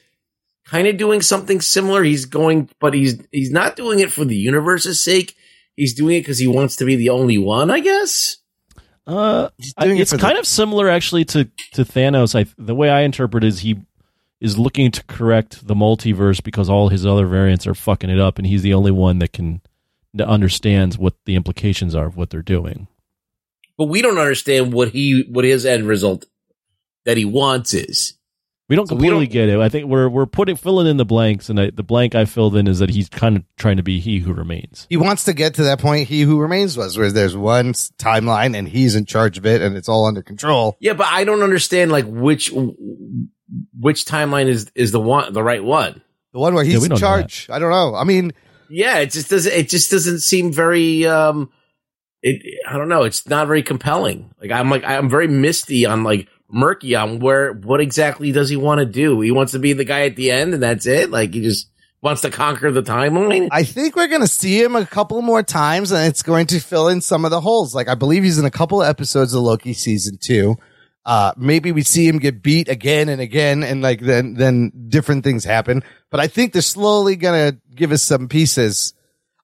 kind 0.66 0.88
of 0.88 0.98
doing 0.98 1.22
something 1.22 1.62
similar. 1.62 2.04
He's 2.04 2.26
going, 2.26 2.70
but 2.80 2.94
he's 2.94 3.22
he's 3.32 3.52
not 3.52 3.76
doing 3.76 4.00
it 4.00 4.12
for 4.12 4.26
the 4.26 4.36
universe's 4.36 5.04
sake. 5.04 5.36
He's 5.76 5.94
doing 5.94 6.16
it 6.18 6.22
because 6.22 6.40
he 6.40 6.48
wants 6.48 6.76
to 6.78 6.86
be 6.86 6.96
the 6.96 7.10
only 7.10 7.38
one, 7.38 7.70
I 7.70 7.80
guess. 7.82 8.38
Uh, 9.08 9.50
I- 9.78 9.86
doing 9.86 9.98
it 9.98 10.02
it's 10.02 10.12
the- 10.12 10.18
kind 10.18 10.38
of 10.38 10.48
similar 10.48 10.90
actually 10.90 11.26
to 11.26 11.46
to 11.74 11.84
Thanos. 11.86 12.34
I 12.34 12.46
the 12.58 12.76
way 12.76 12.90
I 12.90 13.02
interpret 13.02 13.44
is 13.44 13.60
he 13.60 13.78
is 14.42 14.58
looking 14.58 14.92
to 14.92 15.04
correct 15.04 15.66
the 15.68 15.76
multiverse 15.76 16.44
because 16.44 16.70
all 16.70 16.90
his 16.90 17.06
other 17.06 17.26
variants 17.28 17.66
are 17.68 17.74
fucking 17.76 18.10
it 18.10 18.20
up, 18.20 18.38
and 18.38 18.46
he's 18.48 18.62
the 18.64 18.74
only 18.74 18.92
one 18.92 19.20
that 19.20 19.32
can 19.34 19.62
that 20.14 20.28
understands 20.28 20.98
what 20.98 21.14
the 21.26 21.36
implications 21.36 21.94
are 21.94 22.06
of 22.08 22.18
what 22.18 22.30
they're 22.30 22.42
doing. 22.42 22.88
but 23.78 23.86
we 23.86 24.02
don't 24.02 24.18
understand 24.18 24.72
what 24.74 24.90
he 24.90 25.24
what 25.30 25.44
his 25.46 25.66
end 25.66 25.86
result 25.88 26.26
that 27.06 27.18
he 27.18 27.26
wants 27.26 27.74
is. 27.74 28.14
We 28.68 28.76
don't 28.76 28.88
So 28.88 28.96
we 28.96 29.02
completely 29.02 29.26
don't- 29.28 29.34
get 29.34 29.50
it. 29.50 29.60
I 29.60 29.70
think 29.70 29.86
we're 29.88 30.10
we're 30.10 30.26
putting 30.26 30.56
filling 30.56 30.88
in 30.88 30.98
the 30.98 31.06
blanks, 31.06 31.50
and 31.50 31.60
I, 31.60 31.70
the 31.70 31.84
blank 31.84 32.16
I 32.16 32.26
filled 32.26 32.56
in 32.56 32.68
is 32.68 32.80
that 32.80 32.90
he's 32.90 33.10
kind 33.10 33.38
of 33.38 33.44
trying 33.58 33.78
to 33.78 33.84
be 33.84 34.00
he 34.00 34.20
who 34.20 34.34
remains. 34.34 34.88
he 34.90 34.98
wants 34.98 35.24
to 35.26 35.34
get 35.34 35.54
to 35.56 35.64
that 35.66 35.80
point. 35.80 36.08
He 36.08 36.22
who 36.22 36.40
remains 36.40 36.76
was 36.76 36.98
where 36.98 37.12
there's 37.12 37.38
one 37.38 37.74
timeline 37.74 38.56
and 38.58 38.68
he's 38.68 38.96
in 38.96 39.06
charge 39.06 39.38
of 39.38 39.46
it, 39.46 39.62
and 39.62 39.78
it's 39.78 39.88
all 39.88 40.06
under 40.08 40.24
control. 40.24 40.78
Yeah, 40.80 40.94
but 40.94 41.08
I 41.08 41.26
don't 41.26 41.44
understand 41.44 41.92
like 41.92 42.06
which 42.08 42.52
which 43.80 44.06
timeline 44.06 44.48
is 44.48 44.72
is 44.76 44.92
the 44.92 45.00
one 45.00 45.32
the 45.34 45.44
right 45.44 45.64
one. 45.64 46.02
The 46.34 46.40
one 46.40 46.54
where 46.54 46.64
he's 46.64 46.80
we 46.82 46.90
in 46.90 46.96
charge. 46.98 47.48
I 47.52 47.60
don't 47.60 47.70
know. 47.70 47.96
I 47.96 48.04
mean, 48.04 48.34
Yeah, 48.70 48.98
it 48.98 49.12
just 49.12 49.30
doesn't 49.30 49.54
it 49.54 49.70
just 49.70 49.92
doesn't 49.92 50.20
seem 50.20 50.52
very 50.52 51.06
um 51.06 51.50
it 52.24 52.42
I 52.68 52.74
don't 52.78 52.90
know, 52.90 53.04
it's 53.04 53.28
not 53.30 53.46
very 53.48 53.62
compelling. 53.64 54.34
Like 54.42 54.52
I'm 54.52 54.70
like 54.70 54.84
I'm 54.84 55.10
very 55.10 55.28
misty 55.28 55.86
on 55.86 56.04
like 56.04 56.28
murky 56.50 56.96
on 56.96 57.20
where 57.20 57.54
what 57.54 57.82
exactly 57.82 58.32
does 58.32 58.50
he 58.50 58.56
want 58.56 58.80
to 58.80 58.86
do? 58.86 59.22
He 59.22 59.32
wants 59.32 59.54
to 59.54 59.60
be 59.60 59.74
the 59.74 59.86
guy 59.86 60.06
at 60.06 60.16
the 60.16 60.32
end 60.32 60.54
and 60.54 60.64
that's 60.64 60.86
it? 60.86 61.10
Like 61.10 61.34
he 61.34 61.42
just 61.42 61.70
wants 62.02 62.22
to 62.22 62.30
conquer 62.30 62.72
the 62.72 62.84
timeline. 62.84 63.50
I 63.52 63.64
think 63.64 63.96
we're 63.96 64.08
going 64.08 64.22
to 64.22 64.28
see 64.28 64.62
him 64.62 64.76
a 64.76 64.86
couple 64.86 65.22
more 65.22 65.44
times 65.44 65.92
and 65.92 66.08
it's 66.08 66.24
going 66.24 66.48
to 66.48 66.60
fill 66.60 66.88
in 66.88 67.02
some 67.02 67.26
of 67.26 67.32
the 67.32 67.42
holes. 67.42 67.74
Like 67.74 67.88
I 67.88 67.96
believe 67.96 68.24
he's 68.24 68.38
in 68.38 68.46
a 68.46 68.52
couple 68.52 68.82
of 68.82 68.88
episodes 68.88 69.34
of 69.34 69.42
Loki 69.42 69.74
season 69.74 70.18
two. 70.22 70.56
Uh, 71.06 71.34
maybe 71.38 71.72
we 71.72 71.84
see 71.84 72.08
him 72.08 72.18
get 72.18 72.42
beat 72.42 72.68
again 72.68 73.10
and 73.10 73.22
again 73.22 73.64
and 73.64 73.82
like 73.82 74.02
then, 74.02 74.34
then 74.34 74.72
different 74.88 75.24
things 75.24 75.44
happen. 75.44 75.84
But 76.10 76.20
I 76.20 76.28
think 76.28 76.54
they're 76.54 76.62
slowly 76.62 77.16
to 77.18 77.58
give 77.74 77.92
us 77.92 78.02
some 78.04 78.28
pieces. 78.28 78.94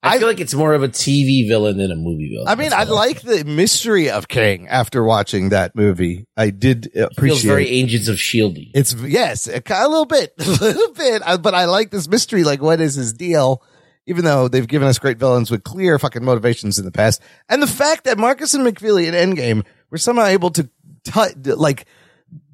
I, 0.02 0.14
I- 0.14 0.18
feel 0.18 0.28
like 0.28 0.40
it's 0.40 0.54
more 0.54 0.74
of 0.74 0.82
a 0.82 0.88
TV 0.88 1.46
villain 1.48 1.78
than 1.78 1.90
a 1.92 1.96
movie 1.96 2.30
villain. 2.32 2.48
I 2.48 2.54
mean, 2.56 2.72
I 2.72 2.84
like 2.84 3.20
the 3.22 3.44
mystery 3.44 4.10
of 4.10 4.26
Kang 4.28 4.66
after 4.68 5.04
watching 5.04 5.50
that 5.50 5.76
movie. 5.76 6.26
I 6.36 6.50
did 6.50 6.86
appreciate. 6.96 7.08
It 7.10 7.20
feels 7.20 7.42
very 7.42 7.68
Agents 7.68 8.08
of 8.08 8.16
Shieldy. 8.16 8.70
It's 8.74 8.94
yes, 8.94 9.46
a, 9.46 9.62
a 9.70 9.88
little 9.88 10.06
bit, 10.06 10.34
a 10.38 10.50
little 10.50 10.92
bit, 10.94 11.22
uh, 11.24 11.38
but 11.38 11.54
I 11.54 11.66
like 11.66 11.90
this 11.90 12.08
mystery. 12.08 12.42
Like, 12.44 12.60
what 12.60 12.80
is 12.80 12.94
his 12.94 13.12
deal? 13.12 13.62
Even 14.06 14.24
though 14.24 14.48
they've 14.48 14.66
given 14.66 14.88
us 14.88 14.98
great 14.98 15.18
villains 15.18 15.48
with 15.48 15.62
clear 15.62 15.96
fucking 15.96 16.24
motivations 16.24 16.76
in 16.80 16.84
the 16.84 16.90
past, 16.90 17.22
and 17.48 17.62
the 17.62 17.68
fact 17.68 18.02
that 18.04 18.18
Markus 18.18 18.52
and 18.54 18.66
McFeely 18.66 19.06
in 19.06 19.14
Endgame 19.14 19.64
were 19.90 19.98
somehow 19.98 20.24
able 20.24 20.50
to 20.50 20.68
touch, 21.04 21.34
like, 21.44 21.86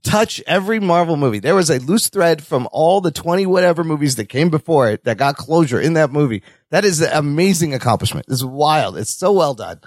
touch 0.03 0.43
every 0.47 0.79
Marvel 0.79 1.17
movie. 1.17 1.39
There 1.39 1.55
was 1.55 1.71
a 1.71 1.79
loose 1.79 2.11
thread 2.11 2.45
from 2.45 2.69
all 2.71 3.01
the 3.01 3.11
twenty 3.11 3.47
whatever 3.47 3.83
movies 3.83 4.17
that 4.17 4.29
came 4.29 4.51
before 4.51 4.91
it 4.91 5.05
that 5.05 5.17
got 5.17 5.37
closure 5.39 5.81
in 5.81 5.95
that 5.95 6.11
movie. 6.13 6.43
That 6.71 6.85
is 6.85 7.01
an 7.01 7.11
amazing 7.13 7.75
accomplishment. 7.75 8.27
It's 8.29 8.45
wild. 8.45 8.97
It's 8.99 9.15
so 9.15 9.33
well 9.33 9.55
done. 9.55 9.81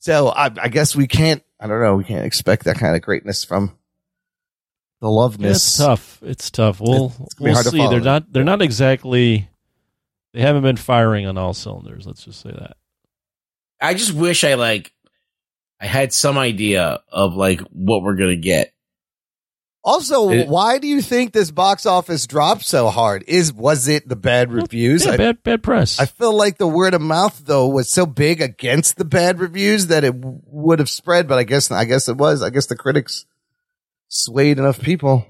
So 0.00 0.28
I, 0.28 0.46
I 0.60 0.68
guess 0.68 0.94
we 0.96 1.06
can't. 1.06 1.42
I 1.60 1.66
don't 1.66 1.80
know. 1.80 1.94
We 1.96 2.04
can't 2.04 2.26
expect 2.26 2.64
that 2.64 2.76
kind 2.78 2.94
of 2.96 3.02
greatness 3.02 3.44
from 3.44 3.76
the 5.00 5.08
loveness. 5.08 5.40
Yeah, 5.40 5.50
it's 5.52 5.76
tough. 5.78 6.18
It's 6.22 6.50
tough. 6.50 6.80
We'll 6.80 7.12
It's 7.20 7.38
we'll 7.40 7.54
hard 7.54 7.66
see. 7.66 7.78
follow. 7.78 7.90
They're 7.90 8.00
not 8.00 8.32
they're 8.32 8.44
not 8.44 8.60
exactly 8.62 9.48
they 10.34 10.40
haven't 10.40 10.62
been 10.62 10.76
firing 10.76 11.26
on 11.26 11.38
all 11.38 11.54
cylinders. 11.54 12.06
Let's 12.06 12.24
just 12.24 12.40
say 12.40 12.50
that. 12.50 12.76
I 13.80 13.94
just 13.94 14.12
wish 14.12 14.44
I 14.44 14.54
like 14.54 14.92
I 15.80 15.86
had 15.86 16.12
some 16.12 16.36
idea 16.36 17.00
of 17.10 17.34
like 17.34 17.60
what 17.70 18.02
we're 18.02 18.16
gonna 18.16 18.36
get. 18.36 18.73
Also, 19.86 20.30
It- 20.30 20.48
why 20.48 20.78
do 20.78 20.86
you 20.88 21.02
think 21.02 21.32
this 21.34 21.50
box 21.50 21.84
office 21.84 22.26
dropped 22.26 22.64
so 22.64 22.88
hard? 22.88 23.22
Is 23.28 23.52
was 23.52 23.86
it 23.86 24.08
the 24.08 24.16
bad 24.16 24.50
reviews? 24.50 25.04
Yeah, 25.04 25.12
I, 25.12 25.16
bad 25.18 25.42
bad 25.42 25.62
press. 25.62 26.00
I 26.00 26.06
feel 26.06 26.34
like 26.34 26.56
the 26.56 26.66
word 26.66 26.94
of 26.94 27.02
mouth 27.02 27.42
though 27.44 27.68
was 27.68 27.90
so 27.90 28.06
big 28.06 28.40
against 28.40 28.96
the 28.96 29.04
bad 29.04 29.38
reviews 29.38 29.88
that 29.88 30.02
it 30.02 30.18
w- 30.18 30.40
would 30.46 30.78
have 30.78 30.88
spread. 30.88 31.28
But 31.28 31.38
I 31.38 31.44
guess 31.44 31.70
I 31.70 31.84
guess 31.84 32.08
it 32.08 32.16
was. 32.16 32.42
I 32.42 32.48
guess 32.48 32.64
the 32.66 32.76
critics 32.76 33.26
swayed 34.08 34.58
enough 34.58 34.80
people. 34.80 35.26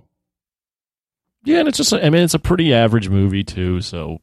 yeah, 1.45 1.59
and 1.59 1.67
it's 1.69 1.77
just 1.79 1.93
I 1.93 2.09
mean 2.11 2.23
it's 2.23 2.35
a 2.35 2.39
pretty 2.39 2.73
average 2.73 3.09
movie 3.09 3.43
too. 3.43 3.81
So 3.81 4.21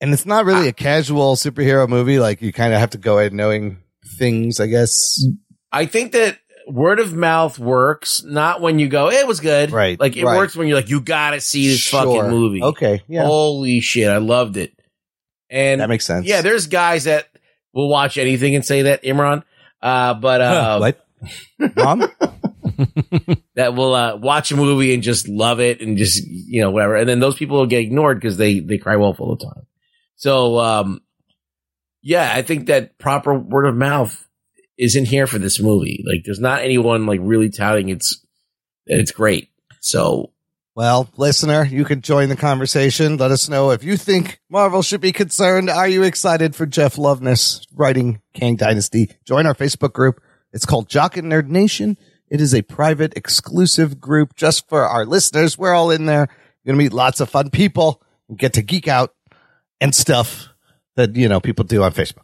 And 0.00 0.12
it's 0.12 0.26
not 0.26 0.44
really 0.44 0.66
ah. 0.66 0.70
a 0.70 0.72
casual 0.74 1.36
superhero 1.36 1.88
movie. 1.88 2.18
Like 2.18 2.42
you 2.42 2.52
kind 2.52 2.74
of 2.74 2.80
have 2.80 2.90
to 2.90 2.98
go 2.98 3.18
in 3.18 3.34
knowing 3.34 3.78
things. 4.18 4.60
I 4.60 4.66
guess. 4.66 5.24
I 5.72 5.86
think 5.86 6.12
that 6.12 6.38
word 6.74 6.98
of 6.98 7.14
mouth 7.14 7.56
works 7.58 8.24
not 8.24 8.60
when 8.60 8.78
you 8.80 8.88
go, 8.88 9.08
it 9.10 9.26
was 9.28 9.38
good. 9.40 9.70
Right, 9.70 9.98
Like 9.98 10.16
it 10.16 10.24
right. 10.24 10.36
works 10.36 10.56
when 10.56 10.66
you're 10.66 10.76
like, 10.76 10.88
you 10.90 11.00
gotta 11.00 11.40
see 11.40 11.68
this 11.68 11.78
Sure. 11.78 12.02
fucking 12.04 12.30
movie. 12.30 12.62
Okay. 12.62 13.02
Yeah. 13.06 13.24
Holy 13.24 13.78
shit, 13.80 14.08
I 14.08 14.16
loved 14.18 14.56
it. 14.56 14.72
And 15.50 15.80
that 15.80 15.88
makes 15.88 16.04
sense. 16.04 16.26
yeah, 16.26 16.40
there's 16.42 16.66
guys 16.66 17.04
that 17.04 17.28
will 17.72 17.88
watch 17.88 18.18
anything 18.18 18.54
and 18.56 18.64
say 18.64 18.82
that, 18.82 19.04
Imran. 19.04 19.44
Uh, 19.80 20.14
but 20.14 20.40
uh, 20.40 20.78
what? 20.78 21.06
Mom? 21.76 22.00
that 23.54 23.74
will 23.74 23.94
uh, 23.94 24.16
watch 24.16 24.50
a 24.50 24.56
movie 24.56 24.94
and 24.94 25.02
just 25.02 25.28
love 25.28 25.60
it 25.60 25.80
and 25.80 25.96
just 25.96 26.24
you 26.26 26.60
know 26.60 26.70
whatever, 26.70 26.96
and 26.96 27.08
then 27.08 27.20
those 27.20 27.36
people 27.36 27.58
will 27.58 27.66
get 27.66 27.80
ignored 27.82 28.18
because 28.20 28.36
they 28.36 28.58
they 28.60 28.78
cry 28.78 28.96
wolf 28.96 29.20
all 29.20 29.36
the 29.36 29.44
time. 29.44 29.66
So 30.16 30.58
um, 30.58 31.00
yeah, 32.02 32.32
I 32.34 32.42
think 32.42 32.66
that 32.66 32.98
proper 32.98 33.38
word 33.38 33.66
of 33.66 33.76
mouth 33.76 34.26
isn't 34.78 35.06
here 35.06 35.26
for 35.26 35.38
this 35.38 35.60
movie. 35.60 36.04
Like, 36.06 36.24
there's 36.24 36.40
not 36.40 36.62
anyone 36.62 37.06
like 37.06 37.20
really 37.22 37.50
touting 37.50 37.88
it's 37.88 38.24
that 38.86 38.98
it's 38.98 39.12
great. 39.12 39.50
So 39.80 40.32
Well, 40.74 41.08
listener, 41.16 41.64
you 41.64 41.84
can 41.84 42.00
join 42.00 42.28
the 42.28 42.36
conversation. 42.36 43.16
Let 43.16 43.30
us 43.30 43.48
know 43.48 43.70
if 43.70 43.84
you 43.84 43.96
think 43.96 44.40
Marvel 44.50 44.82
should 44.82 45.00
be 45.00 45.12
concerned. 45.12 45.70
Are 45.70 45.88
you 45.88 46.02
excited 46.02 46.56
for 46.56 46.66
Jeff 46.66 46.96
Loveness 46.96 47.64
writing 47.72 48.20
Kang 48.34 48.56
Dynasty? 48.56 49.10
Join 49.24 49.46
our 49.46 49.54
Facebook 49.54 49.92
group. 49.92 50.20
It's 50.52 50.66
called 50.66 50.88
Jock 50.88 51.16
and 51.16 51.30
Nerd 51.30 51.48
Nation. 51.48 51.96
It 52.28 52.40
is 52.40 52.54
a 52.54 52.62
private, 52.62 53.16
exclusive 53.16 54.00
group 54.00 54.34
just 54.34 54.68
for 54.68 54.84
our 54.84 55.06
listeners. 55.06 55.56
We're 55.56 55.74
all 55.74 55.92
in 55.92 56.06
there. 56.06 56.28
You're 56.64 56.74
to 56.74 56.78
meet 56.78 56.92
lots 56.92 57.20
of 57.20 57.30
fun 57.30 57.50
people 57.50 58.02
and 58.28 58.36
get 58.36 58.54
to 58.54 58.62
geek 58.62 58.88
out 58.88 59.14
and 59.80 59.94
stuff 59.94 60.48
that, 60.96 61.14
you 61.14 61.28
know, 61.28 61.40
people 61.40 61.64
do 61.64 61.82
on 61.82 61.92
Facebook. 61.92 62.23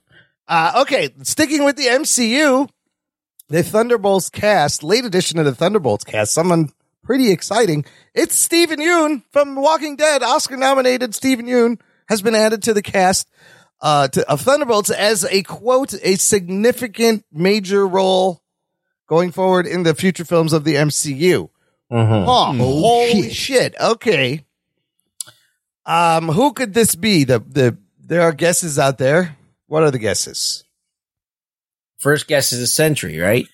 Uh, 0.50 0.82
okay. 0.82 1.10
Sticking 1.22 1.64
with 1.64 1.76
the 1.76 1.86
MCU, 1.86 2.68
the 3.48 3.62
Thunderbolts 3.62 4.28
cast, 4.28 4.82
late 4.82 5.04
edition 5.04 5.38
of 5.38 5.44
the 5.44 5.54
Thunderbolts 5.54 6.02
cast, 6.02 6.34
someone 6.34 6.70
pretty 7.04 7.30
exciting. 7.30 7.84
It's 8.14 8.34
Steven 8.34 8.80
Yeun 8.80 9.22
from 9.30 9.54
Walking 9.54 9.94
Dead. 9.94 10.24
Oscar 10.24 10.56
nominated 10.56 11.14
Steven 11.14 11.46
Yeun 11.46 11.80
has 12.08 12.20
been 12.20 12.34
added 12.34 12.64
to 12.64 12.74
the 12.74 12.82
cast 12.82 13.28
uh, 13.80 14.08
to, 14.08 14.28
of 14.28 14.40
Thunderbolts 14.40 14.90
as 14.90 15.24
a 15.24 15.44
quote, 15.44 15.94
a 16.02 16.16
significant 16.16 17.24
major 17.32 17.86
role 17.86 18.42
going 19.06 19.30
forward 19.30 19.68
in 19.68 19.84
the 19.84 19.94
future 19.94 20.24
films 20.24 20.52
of 20.52 20.64
the 20.64 20.74
MCU. 20.74 21.48
Huh, 21.92 22.52
holy 22.54 23.30
shit. 23.30 23.76
Okay. 23.80 24.44
Um, 25.86 26.26
who 26.26 26.52
could 26.54 26.74
this 26.74 26.96
be? 26.96 27.22
The, 27.22 27.38
the, 27.38 27.78
there 28.04 28.22
are 28.22 28.32
guesses 28.32 28.80
out 28.80 28.98
there. 28.98 29.36
What 29.70 29.84
are 29.84 29.90
the 29.92 30.00
guesses? 30.00 30.64
first 31.98 32.26
guess 32.26 32.52
is 32.52 32.60
a 32.60 32.66
Sentry, 32.66 33.18
right? 33.18 33.46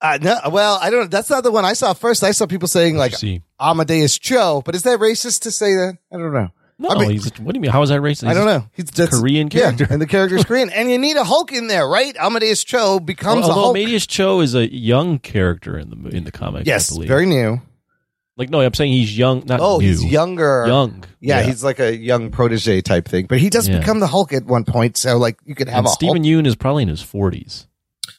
Uh, 0.00 0.18
no, 0.22 0.38
well, 0.50 0.78
I 0.80 0.88
don't. 0.88 1.00
Know. 1.02 1.06
That's 1.08 1.28
not 1.28 1.44
the 1.44 1.52
one 1.52 1.64
I 1.66 1.74
saw 1.74 1.92
first. 1.92 2.24
I 2.24 2.30
saw 2.30 2.46
people 2.46 2.68
saying 2.68 2.96
like 2.96 3.14
see. 3.14 3.42
Amadeus 3.60 4.18
Cho, 4.18 4.62
but 4.64 4.74
is 4.74 4.82
that 4.84 4.98
racist 4.98 5.42
to 5.42 5.50
say 5.50 5.74
that? 5.74 5.98
I 6.12 6.16
don't 6.16 6.32
know. 6.32 6.48
No, 6.78 6.88
I 6.88 6.98
mean- 6.98 7.10
he's, 7.10 7.26
what 7.38 7.52
do 7.52 7.58
you 7.58 7.60
mean? 7.60 7.70
How 7.70 7.82
is 7.82 7.90
that 7.90 8.00
racist? 8.00 8.28
I 8.28 8.34
don't 8.34 8.46
know. 8.46 8.66
He's 8.72 8.98
a 8.98 9.08
Korean 9.08 9.48
character. 9.50 9.84
yeah, 9.84 9.92
and 9.92 10.00
the 10.02 10.06
character's 10.06 10.42
Korean, 10.46 10.70
and 10.70 10.90
you 10.90 10.96
need 10.98 11.16
a 11.18 11.22
Hulk 11.24 11.52
in 11.52 11.66
there, 11.66 11.86
right? 11.86 12.16
Amadeus 12.16 12.64
Cho 12.64 12.98
becomes 12.98 13.44
a 13.46 13.50
Although 13.50 13.60
Hulk. 13.62 13.76
Amadeus 13.76 14.06
Cho 14.06 14.40
is 14.40 14.54
a 14.54 14.72
young 14.74 15.18
character 15.18 15.78
in 15.78 15.90
the 15.90 15.96
mo- 15.96 16.08
in 16.10 16.24
the 16.24 16.32
comic. 16.32 16.66
yes, 16.66 16.90
I 16.90 16.94
believe. 16.94 17.08
very 17.08 17.26
new. 17.26 17.60
Like 18.42 18.50
no, 18.50 18.60
I'm 18.60 18.74
saying 18.74 18.92
he's 18.92 19.16
young. 19.16 19.44
Not 19.46 19.60
Oh, 19.60 19.78
new. 19.78 19.86
he's 19.86 20.04
younger. 20.04 20.64
Young. 20.66 21.04
Yeah, 21.20 21.42
he's 21.42 21.62
like 21.62 21.78
a 21.78 21.96
young 21.96 22.30
protege 22.32 22.80
type 22.80 23.06
thing, 23.06 23.26
but 23.26 23.38
he 23.38 23.48
does 23.50 23.68
Yeah. 23.68 23.78
become 23.78 24.00
the 24.00 24.08
Hulk 24.08 24.32
at 24.32 24.44
one 24.44 24.64
point. 24.64 24.96
So 24.96 25.16
like 25.16 25.38
you 25.44 25.54
could 25.54 25.68
have 25.68 25.78
and 25.78 25.86
a 25.86 25.90
Steven 25.90 26.16
Hulk. 26.24 26.26
Yeun 26.26 26.46
is 26.46 26.56
probably 26.56 26.82
in 26.82 26.88
his 26.88 27.00
40s. 27.02 27.66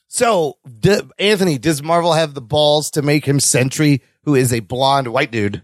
So 0.07 0.57
d- 0.79 1.01
Anthony, 1.19 1.57
does 1.57 1.83
Marvel 1.83 2.13
have 2.13 2.33
the 2.33 2.41
balls 2.41 2.91
to 2.91 3.01
make 3.01 3.25
him 3.25 3.39
Sentry, 3.41 4.01
who 4.23 4.35
is 4.35 4.53
a 4.53 4.61
blonde 4.61 5.07
white 5.09 5.31
dude? 5.31 5.63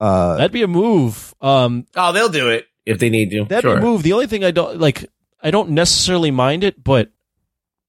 Uh, 0.00 0.36
That'd 0.36 0.52
be 0.52 0.62
a 0.62 0.68
move. 0.68 1.34
Um, 1.40 1.86
Oh, 1.96 2.12
they'll 2.12 2.28
do 2.28 2.50
it 2.50 2.66
if 2.84 2.98
they 2.98 3.08
need 3.10 3.30
to. 3.30 3.44
that'd 3.44 3.62
sure. 3.62 3.76
be 3.76 3.80
a 3.80 3.84
move. 3.84 4.02
The 4.02 4.12
only 4.12 4.26
thing 4.26 4.44
I 4.44 4.50
don't 4.50 4.78
like, 4.78 5.06
I 5.42 5.50
don't 5.50 5.70
necessarily 5.70 6.30
mind 6.30 6.64
it, 6.64 6.82
but 6.84 7.10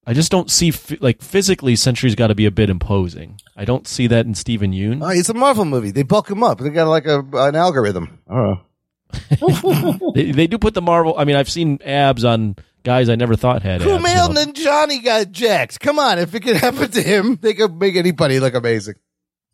I 0.05 0.13
just 0.13 0.31
don't 0.31 0.49
see 0.49 0.73
like 0.99 1.21
physically. 1.21 1.75
Sentry's 1.75 2.15
got 2.15 2.27
to 2.27 2.35
be 2.35 2.45
a 2.45 2.51
bit 2.51 2.69
imposing. 2.69 3.39
I 3.55 3.65
don't 3.65 3.87
see 3.87 4.07
that 4.07 4.25
in 4.25 4.33
Steven 4.33 4.71
Yeun. 4.71 5.03
oh, 5.03 5.09
it's 5.09 5.29
a 5.29 5.33
Marvel 5.33 5.65
movie. 5.65 5.91
They 5.91 6.03
bulk 6.03 6.29
him 6.29 6.43
up. 6.43 6.59
They 6.59 6.69
got 6.69 6.87
like 6.87 7.05
a 7.05 7.19
an 7.33 7.55
algorithm. 7.55 8.19
I 8.27 8.35
don't 8.35 8.45
know. 8.45 10.11
they, 10.15 10.31
they 10.31 10.47
do 10.47 10.57
put 10.57 10.73
the 10.73 10.81
Marvel. 10.81 11.17
I 11.17 11.25
mean, 11.25 11.35
I've 11.35 11.49
seen 11.49 11.79
abs 11.83 12.23
on 12.23 12.55
guys 12.83 13.09
I 13.09 13.15
never 13.15 13.35
thought 13.35 13.61
had 13.61 13.81
you 13.81 13.87
Kumail 13.87 14.33
know. 14.33 14.45
Nanjiani 14.45 15.03
got 15.03 15.31
jacked. 15.31 15.79
Come 15.79 15.99
on, 15.99 16.19
if 16.19 16.33
it 16.33 16.41
could 16.41 16.55
happen 16.57 16.89
to 16.91 17.01
him, 17.01 17.37
they 17.41 17.53
could 17.53 17.79
make 17.79 17.95
anybody 17.95 18.39
look 18.39 18.53
amazing. 18.53 18.95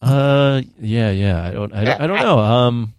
Uh, 0.01 0.61
yeah, 0.79 1.11
yeah. 1.11 1.43
I 1.43 1.51
don't, 1.51 1.73
I 1.73 1.83
don't, 1.83 2.01
I 2.01 2.07
don't 2.07 2.19
know. 2.19 2.39
Um, 2.39 2.93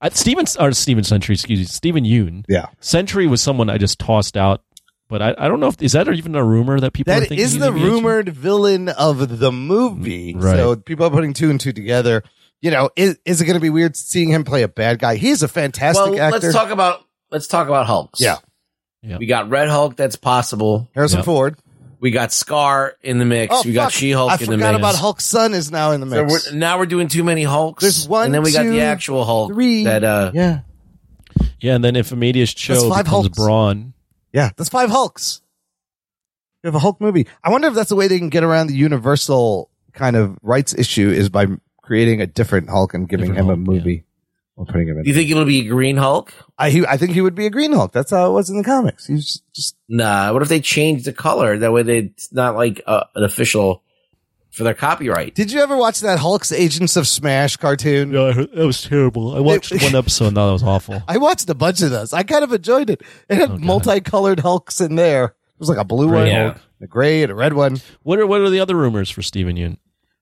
I, 0.00 0.08
Steven 0.10 0.46
or 0.58 0.72
Steven 0.72 1.04
Sentry, 1.04 1.34
excuse 1.34 1.58
me, 1.58 1.64
Steven 1.64 2.04
Yeun. 2.04 2.44
Yeah. 2.48 2.66
Sentry 2.80 3.26
was 3.26 3.42
someone 3.42 3.68
I 3.68 3.78
just 3.78 3.98
tossed 3.98 4.36
out, 4.36 4.62
but 5.08 5.22
I, 5.22 5.34
I 5.38 5.48
don't 5.48 5.60
know 5.60 5.68
if 5.68 5.80
is 5.82 5.92
that 5.92 6.08
even 6.08 6.34
a 6.34 6.44
rumor 6.44 6.80
that 6.80 6.92
people 6.92 7.12
are 7.12 7.20
thinking 7.20 7.38
is 7.38 7.54
the 7.58 7.70
gonna 7.70 7.84
rumored 7.84 8.28
villain 8.30 8.88
of 8.88 9.38
the 9.38 9.52
movie. 9.52 10.34
Right. 10.34 10.56
So 10.56 10.76
people 10.76 11.06
are 11.06 11.10
putting 11.10 11.32
two 11.32 11.50
and 11.50 11.60
two 11.60 11.72
together. 11.72 12.22
You 12.62 12.70
know, 12.70 12.90
is, 12.96 13.18
is 13.24 13.40
it 13.40 13.44
going 13.44 13.54
to 13.56 13.60
be 13.60 13.68
weird 13.70 13.96
seeing 13.96 14.30
him 14.30 14.42
play 14.42 14.62
a 14.62 14.68
bad 14.68 14.98
guy? 14.98 15.16
He's 15.16 15.42
a 15.42 15.48
fantastic 15.48 16.04
Well, 16.14 16.18
actor. 16.20 16.40
let's 16.40 16.54
talk 16.54 16.70
about 16.70 17.04
let's 17.30 17.46
talk 17.46 17.68
about 17.68 17.86
Hulks. 17.86 18.18
Yeah. 18.20 18.36
Yeah. 19.02 19.18
we 19.18 19.26
got 19.26 19.50
Red 19.50 19.68
Hulk. 19.68 19.94
That's 19.94 20.16
possible. 20.16 20.88
Harrison 20.94 21.18
Yeah. 21.18 21.24
Ford. 21.24 21.58
We 22.00 22.10
got 22.10 22.30
Skaar 22.30 22.92
in 23.02 23.18
the 23.18 23.24
mix. 23.24 23.54
Oh, 23.54 23.62
we 23.64 23.72
got. 23.72 23.92
She 23.92 24.10
Hulk 24.10 24.30
I 24.30 24.34
in 24.34 24.40
the 24.40 24.46
forgot 24.46 24.72
mix. 24.72 24.78
about 24.78 24.94
Hulk's 24.96 25.24
son 25.24 25.54
is 25.54 25.70
now 25.70 25.92
in 25.92 26.00
the 26.00 26.08
So 26.10 26.24
mix. 26.24 26.50
we're, 26.50 26.58
now 26.58 26.78
we're 26.78 26.86
doing 26.86 27.08
too 27.08 27.22
many 27.24 27.42
Hulks. 27.42 27.82
There's 27.82 28.08
one, 28.08 28.26
and 28.26 28.34
then 28.34 28.42
we 28.42 28.52
got 28.52 28.62
two, 28.62 28.70
the 28.72 28.80
actual 28.82 29.24
Hulk. 29.24 29.52
three. 29.52 29.84
That 29.84 30.02
uh, 30.04 30.30
yeah. 30.34 30.60
Yeah, 31.60 31.74
and 31.74 31.84
then 31.84 31.94
if 31.96 32.12
Amadeus 32.12 32.52
Cho 32.54 32.74
That's 32.74 32.84
five 32.86 33.04
becomes 33.04 33.24
Hulks. 33.26 33.38
Braun, 33.38 33.92
Yeah. 34.36 34.50
That's 34.54 34.68
five 34.68 34.90
Hulks. 34.90 35.40
You 36.62 36.68
have 36.68 36.74
a 36.74 36.78
Hulk 36.78 37.00
movie. 37.00 37.26
I 37.42 37.50
wonder 37.50 37.68
if 37.68 37.74
that's 37.74 37.88
the 37.88 37.96
way 37.96 38.06
they 38.06 38.18
can 38.18 38.28
get 38.28 38.44
around 38.44 38.66
the 38.66 38.74
universal 38.74 39.70
kind 39.94 40.14
of 40.14 40.36
rights 40.42 40.74
issue 40.74 41.08
is 41.08 41.30
by 41.30 41.46
creating 41.80 42.20
a 42.20 42.26
different 42.26 42.68
Hulk 42.68 42.92
and 42.92 43.08
giving 43.08 43.28
Different 43.28 43.40
him 43.40 43.46
a 43.46 43.56
Hulk, 43.56 43.66
yeah. 43.66 43.78
movie. 43.78 44.04
We're 44.56 44.66
putting 44.66 44.88
him 44.88 44.98
in. 44.98 45.04
Do 45.04 45.08
you 45.08 45.16
think 45.16 45.30
it'll 45.30 45.46
be 45.46 45.60
a 45.60 45.68
Green 45.70 45.96
Hulk? 45.96 46.34
I 46.58 46.68
he, 46.68 46.84
I 46.86 46.98
think 46.98 47.12
he 47.12 47.22
would 47.22 47.34
be 47.34 47.46
a 47.46 47.50
Green 47.50 47.72
Hulk. 47.72 47.92
That's 47.92 48.10
how 48.10 48.28
it 48.28 48.34
was 48.34 48.50
in 48.50 48.58
the 48.58 48.64
comics. 48.64 49.06
He's 49.06 49.40
just 49.54 49.74
Nah. 49.88 50.34
What 50.34 50.42
if 50.42 50.48
they 50.48 50.60
change 50.60 51.04
the 51.04 51.14
color? 51.14 51.56
That 51.56 51.72
way, 51.72 51.82
they, 51.82 51.98
it's 51.98 52.30
not 52.30 52.56
like 52.56 52.82
uh, 52.86 53.04
an 53.14 53.24
official 53.24 53.82
for 54.56 54.64
their 54.64 54.74
copyright. 54.74 55.34
Did 55.34 55.52
you 55.52 55.60
ever 55.60 55.76
watch 55.76 56.00
that 56.00 56.18
Hulk's 56.18 56.50
Agents 56.50 56.96
of 56.96 57.06
Smash 57.06 57.56
cartoon? 57.58 58.10
Yeah, 58.10 58.22
I 58.24 58.32
heard- 58.32 58.52
that 58.52 58.66
was 58.66 58.82
terrible. 58.82 59.36
I 59.36 59.40
watched 59.40 59.70
one 59.82 59.94
episode 59.94 60.28
and 60.28 60.34
thought 60.36 60.46
that 60.46 60.52
was 60.54 60.62
awful. 60.62 61.02
I 61.06 61.18
watched 61.18 61.48
a 61.50 61.54
bunch 61.54 61.82
of 61.82 61.90
those. 61.90 62.12
I 62.14 62.22
kind 62.22 62.42
of 62.42 62.52
enjoyed 62.52 62.88
it. 62.90 63.02
It 63.28 63.36
had 63.36 63.50
Oh, 63.50 63.58
multicolored 63.58 64.40
Hulks 64.40 64.80
in 64.80 64.94
there. 64.96 65.24
It 65.26 65.60
was 65.60 65.68
like 65.68 65.78
a 65.78 65.84
blue 65.84 66.08
Gray 66.08 66.32
one, 66.32 66.42
Hulk. 66.52 66.56
a 66.80 66.86
gray, 66.86 67.22
and 67.22 67.30
a 67.32 67.34
red 67.34 67.52
one. 67.52 67.80
What 68.02 68.18
are 68.18 68.26
what 68.26 68.40
are 68.40 68.50
the 68.50 68.60
other 68.60 68.74
rumors 68.76 69.10
for 69.10 69.22
Steven 69.22 69.56
Yeun? 69.56 69.76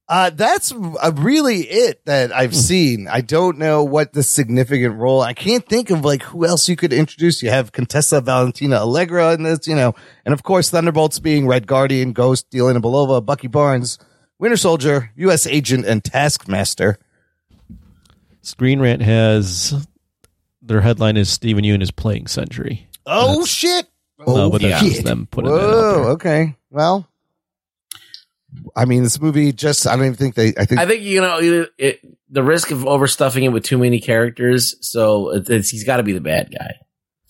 Uh, 0.06 0.28
that's 0.30 0.70
uh, 0.70 1.12
really 1.16 1.60
it 1.62 2.04
that 2.04 2.30
Hmm. 2.30 2.36
I've 2.36 2.54
seen. 2.54 3.08
I 3.10 3.20
don't 3.22 3.56
know 3.58 3.82
what 3.84 4.12
the 4.12 4.22
significant 4.22 4.96
role. 4.96 5.22
I 5.22 5.32
can't 5.32 5.66
think 5.66 5.88
of 5.90 6.04
like 6.04 6.22
who 6.22 6.44
else 6.44 6.68
you 6.68 6.76
could 6.76 6.92
introduce. 6.92 7.42
You 7.42 7.48
have 7.50 7.72
Contessa 7.72 8.20
Valentina 8.20 8.76
Allegra 8.80 9.32
in 9.32 9.44
this, 9.44 9.66
you 9.66 9.74
know, 9.74 9.94
and 10.26 10.34
of 10.34 10.42
course 10.42 10.70
Thunderbolts 10.70 11.20
being 11.20 11.46
Red 11.46 11.66
Guardian, 11.66 12.12
Ghost, 12.12 12.50
Yelena 12.50 12.82
Belova, 12.82 13.24
Bucky 13.24 13.48
Barnes, 13.48 13.98
Winter 14.38 14.56
Soldier, 14.56 15.10
U.S. 15.16 15.46
Agent, 15.46 15.86
and 15.86 16.02
Taskmaster. 16.04 16.98
Screen 18.42 18.80
Rant 18.80 19.02
has 19.02 19.86
their 20.60 20.80
headline 20.80 21.16
is 21.16 21.30
Steven 21.30 21.64
Yeun 21.64 21.82
is 21.82 21.90
playing 21.90 22.26
Sentry. 22.26 22.88
Oh 23.06 23.28
That's- 23.28 23.48
shit! 23.48 23.86
No, 24.26 24.50
but 24.50 24.62
that's 24.62 24.82
shit. 24.82 24.92
just 24.92 25.04
them 25.04 25.26
putting 25.30 25.50
that 25.50 25.56
out 25.58 25.70
Whoa, 25.70 25.94
there. 25.94 26.04
okay. 26.12 26.56
Well, 26.70 27.06
I 28.74 28.84
mean, 28.86 29.02
this 29.02 29.20
movie 29.20 29.52
just, 29.52 29.86
I 29.86 29.96
don't 29.96 30.06
even 30.06 30.16
think 30.16 30.34
they, 30.34 30.54
I 30.56 30.64
think, 30.64 30.80
I 30.80 30.86
think 30.86 31.02
you 31.02 31.20
know 31.20 31.38
it, 31.40 31.70
it, 31.76 32.00
the 32.30 32.42
risk 32.42 32.70
of 32.70 32.78
overstuffing 32.80 33.42
it 33.42 33.48
with 33.48 33.64
too 33.64 33.76
many 33.76 34.00
characters. 34.00 34.76
So 34.80 35.30
it, 35.34 35.50
it's, 35.50 35.68
he's 35.68 35.84
got 35.84 35.98
to 35.98 36.02
be 36.02 36.12
the 36.12 36.20
bad 36.20 36.50
guy. 36.56 36.76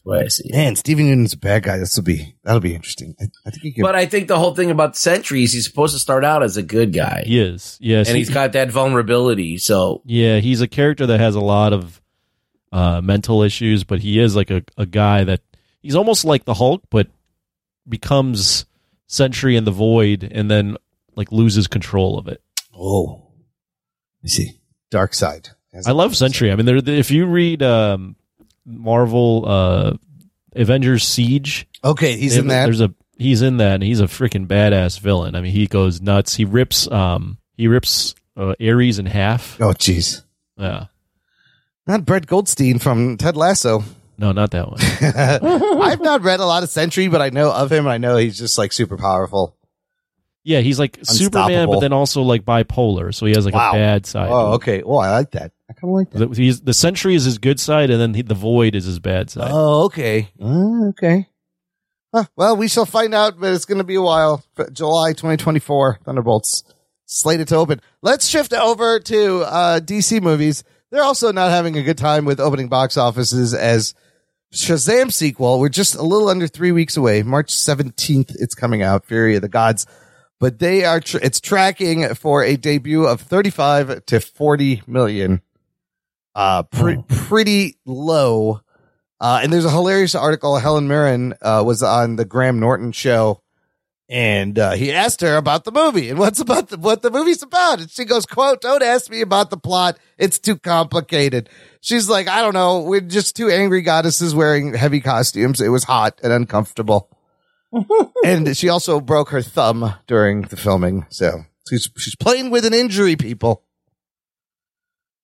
That's 0.05 0.19
what 0.19 0.25
I 0.25 0.29
see. 0.29 0.51
man, 0.53 0.77
Steven 0.77 1.07
Yeun's 1.07 1.33
a 1.33 1.39
bad 1.39 1.63
guy. 1.63 1.79
This 1.79 1.97
will 1.97 2.05
be, 2.05 2.35
that'll 2.45 2.61
be 2.61 2.75
interesting. 2.75 3.15
I, 3.21 3.25
I 3.47 3.51
think 3.51 3.63
he 3.63 3.73
can, 3.73 3.83
But 3.83 3.95
I 3.95 4.07
think 4.07 4.29
the 4.29 4.39
whole 4.39 4.55
thing 4.55 4.71
about 4.71 4.97
Sentry 4.97 5.43
is 5.45 5.53
he's 5.53 5.65
supposed 5.67 5.95
to 5.95 5.99
start 6.01 6.25
out 6.25 6.43
as 6.43 6.57
a 6.57 6.63
good 6.63 6.93
guy, 6.93 7.23
He 7.27 7.41
is. 7.41 7.79
Yes. 7.81 8.09
and 8.09 8.17
he- 8.17 8.21
he's 8.23 8.31
got 8.31 8.53
that 8.53 8.71
vulnerability. 8.71 9.59
So 9.59 10.03
Yeah, 10.05 10.41
he's 10.41 10.61
a 10.61 10.69
character 10.69 11.07
that 11.07 11.21
has 11.21 11.35
a 11.35 11.41
lot 11.41 11.73
of 11.73 12.01
uh, 12.73 13.01
mental 13.01 13.43
issues, 13.43 13.85
but 13.85 14.01
he 14.01 14.19
is 14.19 14.35
like 14.37 14.51
a, 14.51 14.63
a 14.77 14.85
guy 14.87 15.25
that 15.25 15.41
he's 15.81 15.95
almost 15.97 16.25
like 16.25 16.45
the 16.45 16.55
Hulk, 16.55 16.83
but 16.91 17.07
becomes 17.89 18.67
Sentry 19.07 19.57
in 19.57 19.65
the 19.65 19.71
Void 19.71 20.29
and 20.31 20.51
then 20.51 20.77
like 21.17 21.31
loses 21.33 21.67
control 21.69 22.19
of 22.19 22.29
it. 22.29 22.43
oh, 22.77 23.29
you 24.23 24.29
see, 24.29 24.61
Dark 24.91 25.15
Side. 25.15 25.51
I 25.87 25.91
love 25.93 26.17
Sentry. 26.17 26.51
I 26.53 26.57
mean, 26.57 26.67
there, 26.67 26.77
if 26.77 27.11
you 27.11 27.27
read 27.27 27.63
um, 27.63 28.17
Marvel 28.67 29.45
uh, 29.47 29.93
Avengers 30.55 31.05
Siege, 31.05 31.67
Okay, 31.83 32.17
he's 32.17 32.35
they- 32.35 32.41
in 32.41 32.49
that. 32.49 32.65
There's 32.65 32.81
a 32.81 32.95
he's 33.19 33.43
in 33.43 33.59
that, 33.59 33.75
and 33.75 33.83
he's 33.83 34.01
a 34.01 34.05
freaking 34.05 34.47
badass 34.47 34.99
villain. 35.01 35.35
I 35.35 35.41
mean, 35.41 35.53
he 35.53 35.67
goes 35.67 36.01
nuts. 36.01 36.35
He 36.35 36.45
rips 36.45 36.91
um 36.91 37.39
he 37.57 37.69
rips 37.69 38.15
uh, 38.37 38.55
Ares 38.61 38.99
in 38.99 39.07
half. 39.07 39.61
Oh, 39.61 39.71
jeez. 39.73 40.23
Yeah, 40.57 40.87
Not 41.87 42.05
Brett 42.05 42.27
Goldstein 42.27 42.79
from 42.79 43.17
Ted 43.17 43.37
Lasso. 43.37 43.83
no, 44.19 44.31
not 44.33 44.53
that 44.53 44.69
one. 44.71 44.81
I've 45.83 46.01
not 46.01 46.23
read 46.23 46.39
a 46.41 46.47
lot 46.47 46.63
of 46.63 46.69
Sentry, 46.71 47.09
but 47.09 47.21
I 47.21 47.31
know 47.31 47.53
of 47.53 47.71
him. 47.73 47.87
I 47.89 47.99
know 47.99 48.17
he's 48.17 48.39
just 48.39 48.57
like 48.59 48.73
super 48.73 48.97
powerful. 48.97 49.57
Yeah, 50.45 50.61
he's 50.61 50.79
like 50.79 50.99
Superman, 51.03 51.67
but 51.69 51.81
then 51.81 51.93
also 51.93 52.23
like 52.23 52.45
bipolar. 52.45 53.15
So 53.15 53.27
he 53.27 53.33
has 53.35 53.45
like 53.47 53.55
Wow. 53.55 53.71
a 53.71 53.75
bad 53.75 54.05
side. 54.07 54.29
Oh, 54.31 54.53
okay. 54.55 54.83
Well, 54.85 54.99
I 54.99 55.11
like 55.11 55.31
that. 55.33 55.53
I 55.69 55.73
kind 55.73 55.91
of 55.91 55.97
like 55.97 56.11
that. 56.11 56.31
The, 56.31 56.43
he's, 56.43 56.61
the 56.61 56.75
Sentry 56.75 57.15
is 57.15 57.25
his 57.25 57.39
good 57.39 57.59
side, 57.59 57.91
and 57.91 58.01
then 58.01 58.15
he, 58.15 58.23
the 58.23 58.35
Void 58.35 58.75
is 58.75 58.85
his 58.85 58.99
bad 58.99 59.31
side. 59.31 59.51
Oh, 59.53 59.85
okay. 59.85 60.29
Oh, 60.41 60.89
okay. 60.91 61.29
Huh, 62.13 62.25
well, 62.37 62.57
we 62.57 62.69
shall 62.69 62.87
find 62.87 63.15
out, 63.15 63.41
but 63.41 63.53
it's 63.53 63.65
going 63.65 63.79
to 63.79 63.85
be 63.85 63.97
a 63.97 64.03
while. 64.03 64.45
July 64.73 65.15
2024, 65.15 66.01
Thunderbolts 66.05 66.63
slated 67.07 67.49
to 67.49 67.57
open. 67.57 67.81
Let's 68.03 68.29
shift 68.29 68.53
over 68.53 69.01
to 69.01 69.41
uh, 69.43 69.81
DC 69.81 70.23
movies. 70.23 70.63
They're 70.91 71.03
also 71.03 71.33
not 71.33 71.51
having 71.51 71.77
a 71.77 71.83
good 71.83 71.99
time 71.99 72.25
with 72.25 72.39
opening 72.39 72.69
box 72.69 72.97
offices 72.97 73.53
as 73.53 73.95
Shazam 74.53 75.13
sequel. 75.13 75.59
We're 75.59 75.69
just 75.71 75.97
a 75.97 76.03
little 76.03 76.29
under 76.29 76.47
three 76.47 76.71
weeks 76.71 76.97
away. 76.97 77.23
March 77.25 77.53
17th, 77.53 78.37
it's 78.39 78.55
coming 78.55 78.83
out, 78.83 79.07
Fury 79.07 79.35
of 79.35 79.43
the 79.43 79.49
Gods. 79.49 79.87
But 80.39 80.61
they 80.61 80.85
are, 80.85 81.01
tr- 81.01 81.19
it's 81.23 81.41
tracking 81.41 82.15
for 82.15 82.45
a 82.45 82.57
debut 82.57 83.07
of 83.07 83.23
35 83.23 84.07
to 84.07 84.21
40 84.21 84.83
million. 84.87 85.43
Uh, 86.35 86.65
pre- 86.65 87.03
pretty 87.07 87.77
low. 87.85 88.61
Uh, 89.21 89.41
and 89.43 89.53
there's 89.53 89.65
a 89.65 89.71
hilarious 89.71 90.15
article. 90.15 90.57
Helen 90.59 90.89
Mirren 90.89 91.35
uh, 91.41 91.63
was 91.65 91.83
on 91.83 92.17
the 92.17 92.25
Graham 92.25 92.59
Norton 92.59 92.93
show, 92.93 93.41
and 94.09 94.59
uh, 94.59 94.73
he 94.73 94.93
asked 94.93 95.23
her 95.23 95.37
about 95.37 95.65
the 95.65 95.73
movie 95.73 96.11
and 96.11 96.19
what's 96.19 96.41
about 96.41 96.69
the, 96.69 96.77
what 96.77 97.03
the 97.03 97.11
movie's 97.11 97.43
about. 97.43 97.81
And 97.81 97.91
she 97.91 98.05
goes, 98.05 98.27
"quote 98.27 98.61
Don't 98.61 98.83
ask 98.83 99.11
me 99.11 99.21
about 99.21 99.51
the 99.51 99.57
plot; 99.57 99.99
it's 100.19 100.39
too 100.39 100.57
complicated." 100.57 101.49
She's 101.81 102.09
like, 102.09 102.29
"I 102.29 102.43
don't 102.43 102.55
know. 102.55 102.83
We're 102.83 103.01
just 103.01 103.37
two 103.37 103.49
angry 103.49 103.83
goddesses 103.83 104.35
wearing 104.35 104.75
heavy 104.75 105.01
costumes. 105.01 105.61
It 105.61 105.69
was 105.69 105.85
hot 105.85 106.21
and 106.23 106.33
uncomfortable." 106.33 107.09
and 108.25 108.57
she 108.57 108.69
also 108.69 109.01
broke 109.01 109.31
her 109.31 109.43
thumb 109.43 109.95
during 110.07 110.43
the 110.43 110.57
filming, 110.57 111.07
so 111.09 111.45
she's 111.69 111.89
she's 111.97 112.17
playing 112.17 112.51
with 112.51 112.65
an 112.65 112.75
injury, 112.75 113.17
people. 113.17 113.64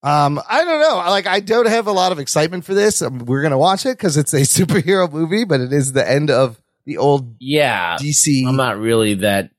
Um, 0.03 0.41
I 0.49 0.65
don't 0.65 0.81
know. 0.81 0.97
Like, 1.11 1.27
I 1.27 1.41
don't 1.41 1.69
have 1.69 1.87
a 1.87 1.93
lot 1.93 2.13
of 2.13 2.19
excitement 2.19 2.65
for 2.65 2.75
this. 2.75 3.03
Um, 3.03 3.21
we're 3.21 3.43
gonna 3.43 3.59
watch 3.59 3.85
it 3.85 3.97
because 3.97 4.17
it's 4.17 4.33
a 4.33 4.41
superhero 4.41 5.11
movie, 5.11 5.45
but 5.45 5.61
it 5.61 5.73
is 5.73 5.93
the 5.93 6.09
end 6.09 6.31
of 6.31 6.61
the 6.87 6.97
old 6.97 7.37
yeah, 7.39 7.97
DC. 7.97 8.47
I'm 8.47 8.57
not 8.57 8.79
really 8.79 9.15
that 9.15 9.51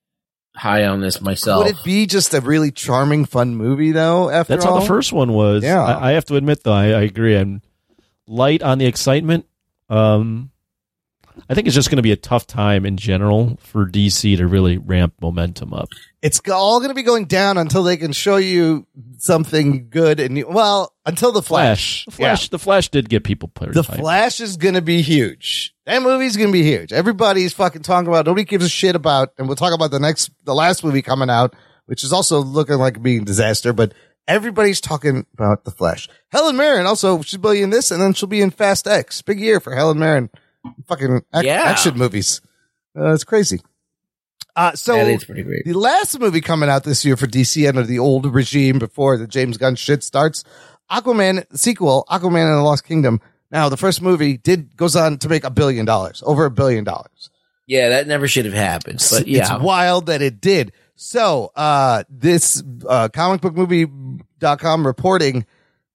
high 0.56 0.86
on 0.86 1.02
this 1.02 1.22
myself. 1.22 1.66
Would 1.66 1.76
it 1.76 1.84
be 1.84 2.06
just 2.06 2.34
a 2.34 2.42
really 2.42 2.72
charming, 2.72 3.26
fun 3.26 3.56
movie 3.56 3.92
though? 3.92 4.30
After 4.30 4.54
That's 4.54 4.66
all? 4.66 4.76
how 4.76 4.80
the 4.82 4.86
first 4.86 5.14
one 5.14 5.34
was. 5.34 5.64
Yeah. 5.64 5.84
I, 5.84 6.10
I 6.10 6.12
have 6.14 6.26
to 6.26 6.36
admit, 6.36 6.64
though, 6.64 6.74
I, 6.74 6.88
I 6.88 7.02
agree. 7.02 7.36
I'm 7.36 7.62
light 8.28 8.62
on 8.62 8.78
the 8.78 8.86
excitement. 8.86 9.46
Um, 9.90 10.51
I 11.50 11.54
think 11.54 11.68
it's 11.68 11.76
just 11.76 11.90
going 11.90 11.98
to 11.98 12.04
be 12.04 12.12
a 12.12 12.18
tough 12.18 12.48
time 12.48 12.86
in 12.86 12.98
general 12.98 13.58
for 13.62 13.86
DC 13.86 14.38
to 14.38 14.48
really 14.48 14.78
ramp 14.78 15.14
momentum 15.22 15.74
up. 15.74 15.90
It's 16.22 16.42
all 16.50 16.80
going 16.80 16.90
to 16.90 16.96
be 16.96 17.04
going 17.04 17.26
down 17.26 17.58
until 17.58 17.84
they 17.84 17.98
can 17.98 18.12
show 18.12 18.38
you 18.38 18.86
something 19.18 19.90
good 19.90 20.20
and 20.20 20.36
new. 20.36 20.48
Well, 20.48 20.94
until 21.06 21.32
the 21.32 21.42
Flash. 21.42 22.06
Flash, 22.06 22.06
the 22.06 22.12
Flash, 22.12 22.50
the 22.50 22.60
Flash 22.60 22.90
did 22.90 23.10
get 23.10 23.24
people 23.24 23.50
put. 23.50 23.74
The 23.74 23.84
Flash 23.84 24.40
is 24.40 24.58
going 24.58 24.76
to 24.76 24.82
be 24.82 25.02
huge. 25.02 25.74
That 25.86 26.02
movie's 26.04 26.38
going 26.38 26.50
to 26.50 26.54
be 26.54 26.64
huge. 26.64 26.94
Everybody's 26.94 27.54
fucking 27.54 27.82
talking 27.82 28.08
about. 28.08 28.26
Nobody 28.26 28.46
gives 28.46 28.66
a 28.66 28.70
shit 28.70 28.96
about. 28.96 29.34
And 29.38 29.48
we'll 29.48 29.56
talk 29.56 29.74
about 29.74 29.92
the 29.92 30.00
next, 30.00 30.32
the 30.46 30.56
last 30.56 30.84
movie 30.84 31.02
coming 31.02 31.30
out, 31.30 31.56
which 31.86 32.04
is 32.04 32.14
also 32.14 32.40
looking 32.40 32.78
like 32.78 33.02
being 33.02 33.24
a 33.24 33.26
disaster. 33.26 33.74
But 33.74 33.94
everybody's 34.28 34.82
talking 34.82 35.26
about 35.34 35.66
the 35.66 35.72
Flash. 35.72 36.08
Helen 36.32 36.56
Mirren 36.56 36.86
also 36.86 37.22
she'll 37.22 37.40
be 37.40 37.62
in 37.62 37.70
this, 37.70 37.92
and 37.92 38.02
then 38.02 38.14
she'll 38.14 38.30
be 38.30 38.42
in 38.42 38.52
Fast 38.52 38.88
X. 38.88 39.22
Big 39.22 39.40
year 39.40 39.60
for 39.60 39.76
Helen 39.76 40.00
Mirren. 40.00 40.30
Fucking 40.88 41.22
ac- 41.34 41.46
Yeah. 41.46 41.62
action 41.64 41.98
movies. 41.98 42.42
Uh, 42.98 43.14
it's 43.14 43.24
crazy. 43.24 43.62
Uh, 44.56 44.74
so 44.74 44.94
that 44.96 45.08
is 45.08 45.24
pretty 45.24 45.44
great. 45.44 45.64
the 45.66 45.74
last 45.74 46.20
movie 46.20 46.42
coming 46.42 46.70
out 46.70 46.84
this 46.84 47.06
year 47.06 47.16
for 47.16 47.26
DC 47.26 47.68
under 47.68 47.84
the 47.84 48.00
old 48.00 48.26
regime 48.34 48.80
before 48.80 49.18
the 49.18 49.26
James 49.28 49.58
Gunn 49.58 49.76
shit 49.76 50.04
starts, 50.04 50.44
Aquaman 50.92 51.46
sequel, 51.58 52.06
Aquaman 52.10 52.48
and 52.50 52.58
the 52.58 52.62
Lost 52.62 52.84
Kingdom. 52.84 53.22
Now 53.50 53.70
the 53.70 53.78
first 53.78 54.02
movie 54.02 54.36
did 54.38 54.76
goes 54.76 54.96
on 54.96 55.18
to 55.20 55.30
make 55.30 55.46
a 55.46 55.50
billion 55.50 55.86
dollars, 55.86 56.22
over 56.26 56.44
a 56.46 56.52
billion 56.52 56.84
dollars. 56.84 57.30
Yeah, 57.66 57.90
that 57.90 58.08
never 58.08 58.28
should 58.28 58.44
have 58.46 58.54
happened. 58.54 59.06
But 59.10 59.28
yeah, 59.28 59.56
It's 59.56 59.64
wild 59.64 60.08
that 60.08 60.22
it 60.22 60.42
did. 60.42 60.74
So, 60.98 61.52
uh, 61.56 62.04
this, 62.10 62.62
uh, 62.88 63.08
comicbookmovie.com 63.10 64.86
reporting, 64.86 65.46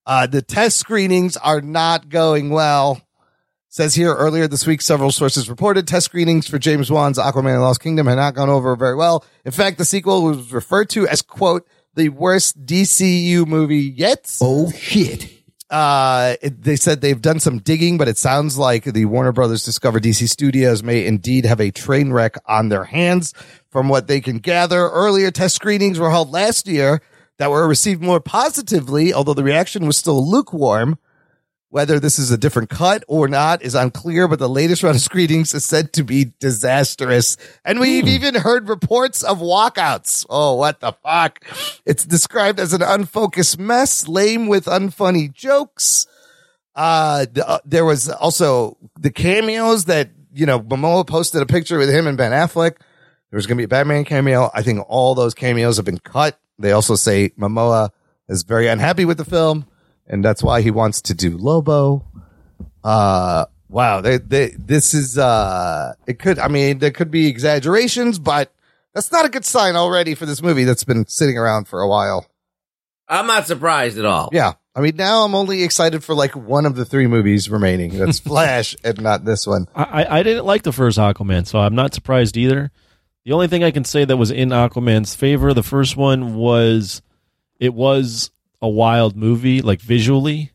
uh, 0.07 0.27
the 0.27 0.43
test 0.43 0.79
screenings 0.79 1.37
are 1.37 1.61
not 1.61 2.09
going 2.09 2.51
well. 2.51 3.01
Says 3.77 3.95
here 3.95 4.15
earlier 4.15 4.49
this 4.49 4.67
week, 4.67 4.81
several 4.81 5.13
sources 5.13 5.51
reported 5.51 5.87
test 5.87 6.07
screenings 6.07 6.49
for 6.49 6.59
James 6.59 6.91
Wan's 6.91 7.19
Aquaman 7.19 7.53
and 7.53 7.61
Lost 7.61 7.83
Kingdom 7.83 8.07
had 8.07 8.15
not 8.15 8.35
gone 8.35 8.49
over 8.49 8.75
very 8.75 8.95
well. 8.95 9.23
In 9.45 9.53
fact, 9.53 9.77
the 9.77 9.85
sequel 9.85 10.23
was 10.23 10.51
referred 10.51 10.89
to 10.89 11.07
as 11.07 11.21
quote, 11.21 11.69
the 11.95 12.09
worst 12.09 12.65
DCU 12.65 13.47
movie 13.47 13.93
yet. 13.95 14.35
Oh 14.41 14.71
shit. 14.71 15.29
Uh, 15.69 16.37
it- 16.41 16.63
they 16.63 16.77
said 16.77 17.03
they've 17.03 17.21
done 17.21 17.39
some 17.39 17.59
digging, 17.59 17.99
but 17.99 18.09
it 18.09 18.17
sounds 18.17 18.57
like 18.57 18.85
the 18.85 19.05
Warner 19.05 19.33
Brothers 19.33 19.63
Discover 19.63 20.01
DC 20.01 20.27
Studios 20.27 20.83
may 20.83 21.05
indeed 21.05 21.45
have 21.45 21.61
a 21.61 21.71
train 21.71 22.15
wreck 22.15 22.39
on 22.47 22.71
their 22.71 22.85
hands. 22.85 23.35
From 23.69 23.91
what 23.91 24.07
they 24.07 24.23
can 24.23 24.39
gather, 24.39 24.89
earlier 24.89 25.31
test 25.31 25.55
screenings 25.55 25.99
were 25.99 26.09
held 26.11 26.31
last 26.31 26.67
year 26.67 27.03
that 27.37 27.51
were 27.51 27.69
received 27.69 28.01
more 28.01 28.21
positively, 28.21 29.13
although 29.13 29.35
the 29.35 29.45
reaction 29.45 29.87
was 29.87 29.99
still 29.99 30.27
lukewarm. 30.27 30.99
Whether 31.77 32.01
this 32.01 32.19
is 32.19 32.31
a 32.31 32.39
different 32.39 32.71
cut 32.71 33.05
or 33.07 33.29
not 33.29 33.61
is 33.61 33.75
unclear, 33.75 34.29
but 34.29 34.39
the 34.39 34.49
latest 34.49 34.83
round 34.83 34.97
of 34.97 35.03
screenings 35.03 35.53
is 35.53 35.67
said 35.67 35.93
to 35.93 36.05
be 36.05 36.33
disastrous. 36.41 37.37
And 37.67 37.81
we've 37.81 38.09
even 38.09 38.35
heard 38.35 38.71
reports 38.71 39.23
of 39.23 39.41
walkouts. 39.41 40.25
Oh, 40.31 40.55
what 40.55 40.81
the 40.81 40.93
fuck? 40.93 41.45
It's 41.85 42.07
described 42.07 42.61
as 42.61 42.73
an 42.73 42.81
unfocused 42.81 43.59
mess, 43.59 44.09
lame 44.09 44.47
with 44.47 44.65
unfunny 44.65 45.31
jokes. 45.31 46.07
Uh, 46.75 47.27
the, 47.31 47.47
uh, 47.47 47.59
there 47.67 47.85
was 47.85 48.09
also 48.09 48.79
the 48.99 49.11
cameos 49.11 49.85
that, 49.85 50.09
you 50.33 50.47
know, 50.47 50.61
Momoa 50.61 51.07
posted 51.07 51.43
a 51.43 51.47
picture 51.47 51.77
with 51.77 51.91
him 51.91 52.07
and 52.07 52.17
Ben 52.17 52.33
Affleck. 52.33 52.79
There 52.79 53.37
was 53.37 53.47
going 53.47 53.59
to 53.59 53.61
be 53.61 53.65
a 53.65 53.69
Batman 53.69 54.07
cameo. 54.07 54.51
I 54.55 54.63
think 54.63 54.81
all 54.89 55.15
those 55.15 55.35
cameos 55.35 55.77
have 55.77 55.85
been 55.85 55.99
cut. 55.99 56.41
They 56.59 56.73
also 56.73 56.95
say 56.95 57.35
Momoa 57.39 57.91
is 58.31 58.45
very 58.45 58.67
unhappy 58.67 59.05
with 59.05 59.19
the 59.19 59.27
film 59.27 59.67
and 60.09 60.25
that's 60.25 60.43
why 60.43 60.63
he 60.63 60.71
wants 60.71 61.01
to 61.03 61.15
do 61.15 61.37
Lobo. 61.37 62.05
Uh, 62.85 63.47
wow. 63.69 64.01
They, 64.01 64.19
they, 64.19 64.49
this 64.59 64.95
is, 64.95 65.19
uh, 65.19 65.95
it 66.07 66.19
could, 66.19 66.39
I 66.39 66.49
mean, 66.49 66.79
there 66.79 66.91
could 66.91 67.11
be 67.11 67.27
exaggerations, 67.27 68.19
but 68.19 68.53
that's 68.95 69.11
not 69.13 69.25
a 69.25 69.29
good 69.29 69.45
sign 69.45 69.77
already 69.77 70.15
for 70.15 70.27
this 70.27 70.43
movie 70.43 70.65
that's 70.65 70.85
been 70.85 71.07
sitting 71.07 71.37
around 71.37 71.69
for 71.69 71.81
a 71.81 71.89
while. 71.89 72.27
I'm 73.09 73.27
not 73.27 73.47
surprised 73.47 73.99
at 73.99 74.05
all. 74.05 74.31
Yeah. 74.33 74.55
I 74.75 74.81
mean, 74.81 74.97
now 74.97 75.25
I'm 75.25 75.35
only 75.35 75.63
excited 75.63 76.05
for 76.05 76.15
like 76.15 76.37
one 76.37 76.67
of 76.67 76.75
the 76.77 76.85
three 76.85 77.07
movies 77.07 77.49
remaining. 77.49 77.97
That's 77.99 78.19
Flash 78.27 78.77
and 78.85 79.01
not 79.01 79.25
this 79.25 79.47
one. 79.47 79.69
I, 79.75 80.03
I- 80.05 80.19
I 80.19 80.23
didn't 80.23 80.45
like 80.45 80.63
the 80.63 80.73
first 80.73 80.99
Aquaman, 80.99 81.47
so 81.47 81.59
I'm 81.59 81.75
not 81.75 81.95
surprised 81.95 82.37
either. 82.37 82.71
The 83.25 83.33
only 83.33 83.49
thing 83.49 83.65
I 83.65 83.71
can 83.73 83.85
say 83.85 84.05
that 84.05 84.17
was 84.17 84.31
in 84.31 84.51
Aquaman's 84.51 85.15
favor, 85.17 85.53
the 85.55 85.63
first 85.63 85.97
one 85.97 86.37
was 86.37 87.03
it 87.59 87.75
was 87.75 88.31
a 88.63 88.69
wild 88.69 89.17
movie, 89.17 89.63
like 89.63 89.81
visually. 89.81 90.53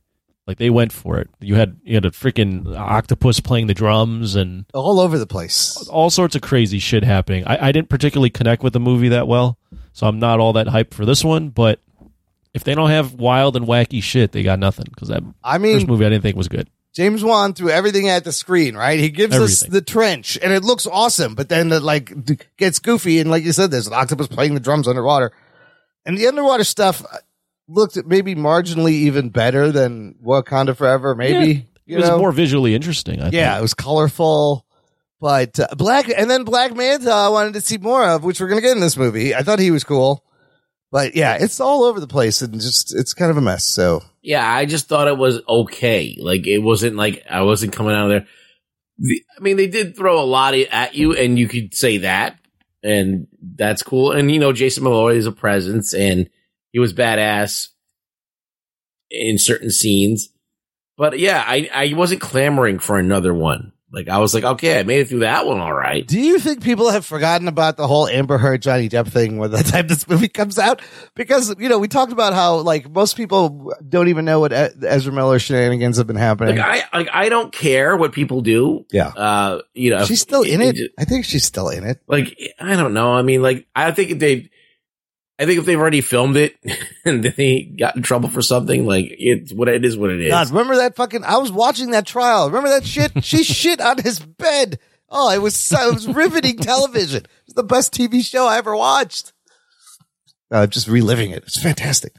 Like 0.48 0.58
they 0.58 0.70
went 0.72 0.92
for 0.92 1.20
it. 1.20 1.30
You 1.40 1.56
had 1.56 1.78
you 1.84 1.94
had 1.96 2.04
a 2.04 2.10
freaking 2.12 2.76
octopus 2.76 3.40
playing 3.40 3.68
the 3.68 3.74
drums 3.76 4.36
and 4.36 4.66
All 4.74 5.00
over 5.00 5.18
the 5.20 5.28
place. 5.28 5.78
all 5.88 6.10
sorts 6.10 6.36
of 6.36 6.42
crazy 6.42 6.80
shit 6.80 7.04
happening. 7.04 7.46
I, 7.46 7.68
I 7.68 7.72
didn't 7.72 7.90
particularly 7.90 8.32
connect 8.32 8.64
with 8.64 8.74
the 8.74 8.80
movie 8.80 9.10
that 9.10 9.28
well, 9.28 9.58
so 9.94 10.08
I'm 10.08 10.20
not 10.20 10.40
all 10.40 10.54
that 10.54 10.68
hyped 10.68 10.94
for 10.94 11.06
this 11.06 11.24
one. 11.24 11.50
But 11.50 11.80
if 12.54 12.64
they 12.64 12.74
don't 12.76 12.90
have 12.90 13.14
wild 13.14 13.56
and 13.56 13.66
wacky 13.66 14.02
shit, 14.04 14.32
they 14.32 14.42
got 14.44 14.58
nothing. 14.60 14.88
Because 14.90 15.08
that 15.10 15.22
I 15.44 15.58
first 15.60 15.62
mean, 15.62 15.88
movie 15.88 16.06
I 16.06 16.10
didn't 16.10 16.24
think 16.24 16.36
was 16.36 16.50
good. 16.50 16.68
James 16.94 17.24
Wan 17.24 17.54
threw 17.54 17.70
everything 17.70 18.10
at 18.10 18.26
the 18.26 18.34
screen, 18.34 18.76
right? 18.76 19.00
He 19.00 19.10
gives 19.10 19.38
us 19.38 19.62
the 19.62 19.80
trench 19.80 20.38
and 20.44 20.52
it 20.52 20.64
looks 20.64 20.86
awesome, 20.86 21.36
but 21.36 21.48
then 21.48 21.72
it 21.72 21.84
like 21.84 22.12
gets 22.58 22.80
goofy. 22.80 23.20
And 23.20 23.30
like 23.32 23.46
you 23.46 23.54
said, 23.54 23.72
there's 23.72 23.88
an 23.88 23.94
octopus 23.94 24.28
playing 24.28 24.56
the 24.56 24.60
drums 24.60 24.90
underwater 24.90 25.32
and 26.06 26.18
the 26.18 26.28
underwater 26.28 26.66
stuff 26.66 27.06
looked 27.68 27.98
maybe 28.06 28.36
marginally 28.36 28.92
even 28.92 29.30
better 29.30 29.72
than 29.72 30.16
Wakanda 30.24 30.76
Forever. 30.76 31.16
Maybe, 31.16 31.68
it 31.88 31.98
was 31.98 32.10
know? 32.10 32.18
more 32.18 32.32
visually 32.32 32.76
interesting. 32.76 33.22
I 33.22 33.30
Yeah, 33.30 33.52
think. 33.52 33.60
it 33.60 33.62
was 33.62 33.74
colorful. 33.74 34.66
But 35.20 35.60
uh, 35.60 35.68
Black 35.78 36.10
and 36.10 36.30
then 36.30 36.44
Black 36.44 36.76
Manta 36.76 37.12
I 37.12 37.30
wanted 37.30 37.54
to 37.54 37.62
see 37.62 37.78
more 37.78 38.04
of, 38.08 38.24
which 38.24 38.42
we're 38.42 38.48
gonna 38.50 38.62
get 38.62 38.72
in 38.76 38.80
this 38.82 38.98
movie. 38.98 39.36
I 39.36 39.44
thought 39.44 39.60
he 39.60 39.70
was 39.72 39.84
cool. 39.84 40.26
But 40.92 41.16
yeah, 41.16 41.38
it's 41.40 41.60
all 41.62 41.84
over 41.84 42.00
the 42.02 42.08
place 42.08 42.42
and 42.42 42.54
just 42.60 42.94
it's 42.98 43.14
kind 43.14 43.30
of 43.32 43.38
a 43.38 43.42
mess. 43.42 43.64
So 43.64 44.02
Yeah, 44.22 44.46
I 44.46 44.66
just 44.66 44.88
thought 44.90 45.08
it 45.08 45.18
was 45.18 45.40
okay. 45.48 46.18
Like 46.20 46.48
it 46.48 46.58
wasn't 46.60 46.96
like 46.96 47.24
I 47.30 47.44
wasn't 47.44 47.72
coming 47.74 47.94
out 47.94 48.06
of 48.06 48.10
there. 48.10 48.28
The- 48.98 49.24
I 49.38 49.42
mean, 49.42 49.58
they 49.58 49.68
did 49.68 49.96
throw 49.96 50.20
a 50.22 50.26
lot 50.26 50.54
at 50.56 50.96
you, 50.96 51.16
and 51.16 51.38
you 51.40 51.48
could 51.48 51.74
say 51.76 51.98
that, 52.00 52.38
and 52.84 53.28
that's 53.56 53.84
cool. 53.84 54.12
And 54.12 54.30
you 54.32 54.40
know, 54.40 54.54
Jason 54.54 54.84
Momoa 54.84 55.16
is 55.16 55.26
a 55.28 55.32
presence, 55.32 55.94
and 55.94 56.30
he 56.72 56.80
was 56.80 56.94
badass 56.94 57.68
in 59.10 59.38
certain 59.38 59.70
scenes. 59.72 60.30
But 60.98 61.20
yeah, 61.20 61.44
I 61.46 61.70
I 61.74 61.94
wasn't 61.96 62.22
clamoring 62.22 62.80
for 62.80 62.98
another 62.98 63.34
one. 63.34 63.74
Like 63.94 64.08
I 64.08 64.20
was 64.20 64.34
like, 64.34 64.46
okay, 64.46 64.80
I 64.80 64.84
made 64.84 65.02
it 65.02 65.10
through 65.10 65.20
that 65.20 65.46
one, 65.46 65.60
all 65.60 65.74
right. 65.74 66.08
do 66.08 66.18
you 66.18 66.40
think 66.40 66.64
people 66.64 66.92
have 66.92 67.06
forgotten 67.06 67.50
about 67.50 67.76
the 67.76 67.88
whole 67.88 68.08
Amber 68.08 68.38
Heard 68.38 68.62
Johnny 68.62 68.88
Depp 68.88 69.10
thing 69.10 69.38
when 69.38 69.52
the 69.52 69.64
time 69.64 69.88
this 69.88 70.08
movie 70.08 70.30
comes 70.30 70.58
out? 70.58 70.82
Because, 71.14 71.54
you 71.60 71.68
know, 71.68 71.78
we 71.78 71.90
talked 71.90 72.14
about 72.14 72.32
how 72.34 72.60
like 72.60 72.90
most 72.90 73.18
people 73.18 73.74
don't 73.90 74.08
even 74.08 74.24
know 74.24 74.40
what 74.40 74.54
Ezra 74.54 75.12
Miller 75.12 75.40
shenanigans 75.40 75.98
have 75.98 76.08
been 76.08 76.16
happening. 76.16 76.56
Like 76.56 76.84
I 76.94 76.98
like 77.00 77.10
I 77.12 77.28
don't 77.28 77.52
care 77.52 77.98
what 77.98 78.14
people 78.14 78.40
do. 78.40 78.86
yeah. 78.94 79.08
Uh, 79.10 79.62
you 79.74 79.90
know, 79.90 80.06
She's 80.06 80.22
still 80.22 80.44
in 80.44 80.62
it. 80.62 80.78
it- 80.78 80.92
I 80.98 81.04
think 81.04 81.26
she's 81.26 81.44
still 81.44 81.68
in 81.68 81.84
it. 81.84 82.00
like 82.08 82.38
I 82.62 82.78
don't 82.78 82.94
know. 82.94 83.12
I 83.14 83.24
mean, 83.24 83.42
like 83.42 83.68
I 83.76 83.92
think 83.92 84.12
if 84.12 84.20
they, 84.20 84.51
I 85.42 85.46
think 85.46 85.60
if 85.60 85.66
they've 85.66 85.80
already 85.80 86.02
filmed 86.02 86.38
it 86.38 86.56
and 87.06 87.24
they 87.24 87.64
got 87.64 87.96
in 87.96 88.04
trouble 88.04 88.30
for 88.30 88.44
something, 88.44 88.86
like 88.86 89.08
it's 89.10 89.52
what 89.52 89.68
it 89.68 89.84
is, 89.84 89.98
what 89.98 90.12
it 90.12 90.22
is. 90.22 90.30
God, 90.30 90.50
remember 90.52 90.76
that 90.76 90.96
fucking? 90.96 91.24
I 91.24 91.38
was 91.38 91.52
watching 91.52 91.92
that 91.92 92.06
trial. 92.06 92.48
Remember 92.48 92.70
that 92.70 92.86
shit? 92.86 93.24
She 93.24 93.44
shit 93.44 93.82
on 93.82 93.98
his 93.98 94.20
bed. 94.20 94.78
Oh, 95.10 95.32
it 95.32 95.40
was 95.42 95.56
so, 95.56 95.90
it 95.90 95.94
was 95.96 96.08
riveting 96.08 96.58
television. 96.58 97.24
It 97.24 97.30
was 97.48 97.56
the 97.56 97.64
best 97.64 97.92
TV 97.94 98.24
show 98.24 98.46
I 98.48 98.58
ever 98.60 98.76
watched. 98.76 99.34
Uh, 100.52 100.68
just 100.68 100.88
reliving 100.88 101.32
it. 101.32 101.44
It's 101.48 101.62
fantastic. 101.62 102.14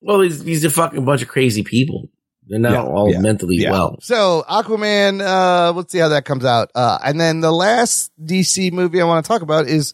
well, 0.00 0.18
these 0.20 0.42
these 0.42 0.64
are 0.64 0.70
fucking 0.70 1.04
bunch 1.04 1.20
of 1.20 1.28
crazy 1.28 1.62
people. 1.62 2.08
They're 2.46 2.58
not 2.58 2.72
Yeah, 2.72 2.84
all 2.84 3.12
yeah, 3.12 3.20
mentally 3.20 3.56
Yeah. 3.56 3.70
well. 3.72 3.98
So 4.00 4.44
Aquaman. 4.48 5.20
Uh, 5.20 5.72
let's 5.72 5.92
see 5.92 5.98
how 5.98 6.08
that 6.08 6.24
comes 6.24 6.44
out. 6.44 6.70
Uh, 6.74 6.98
and 7.04 7.20
then 7.20 7.40
the 7.40 7.52
last 7.52 8.10
DC 8.20 8.72
movie 8.72 9.00
I 9.00 9.04
want 9.04 9.24
to 9.24 9.28
talk 9.28 9.42
about 9.42 9.68
is 9.68 9.92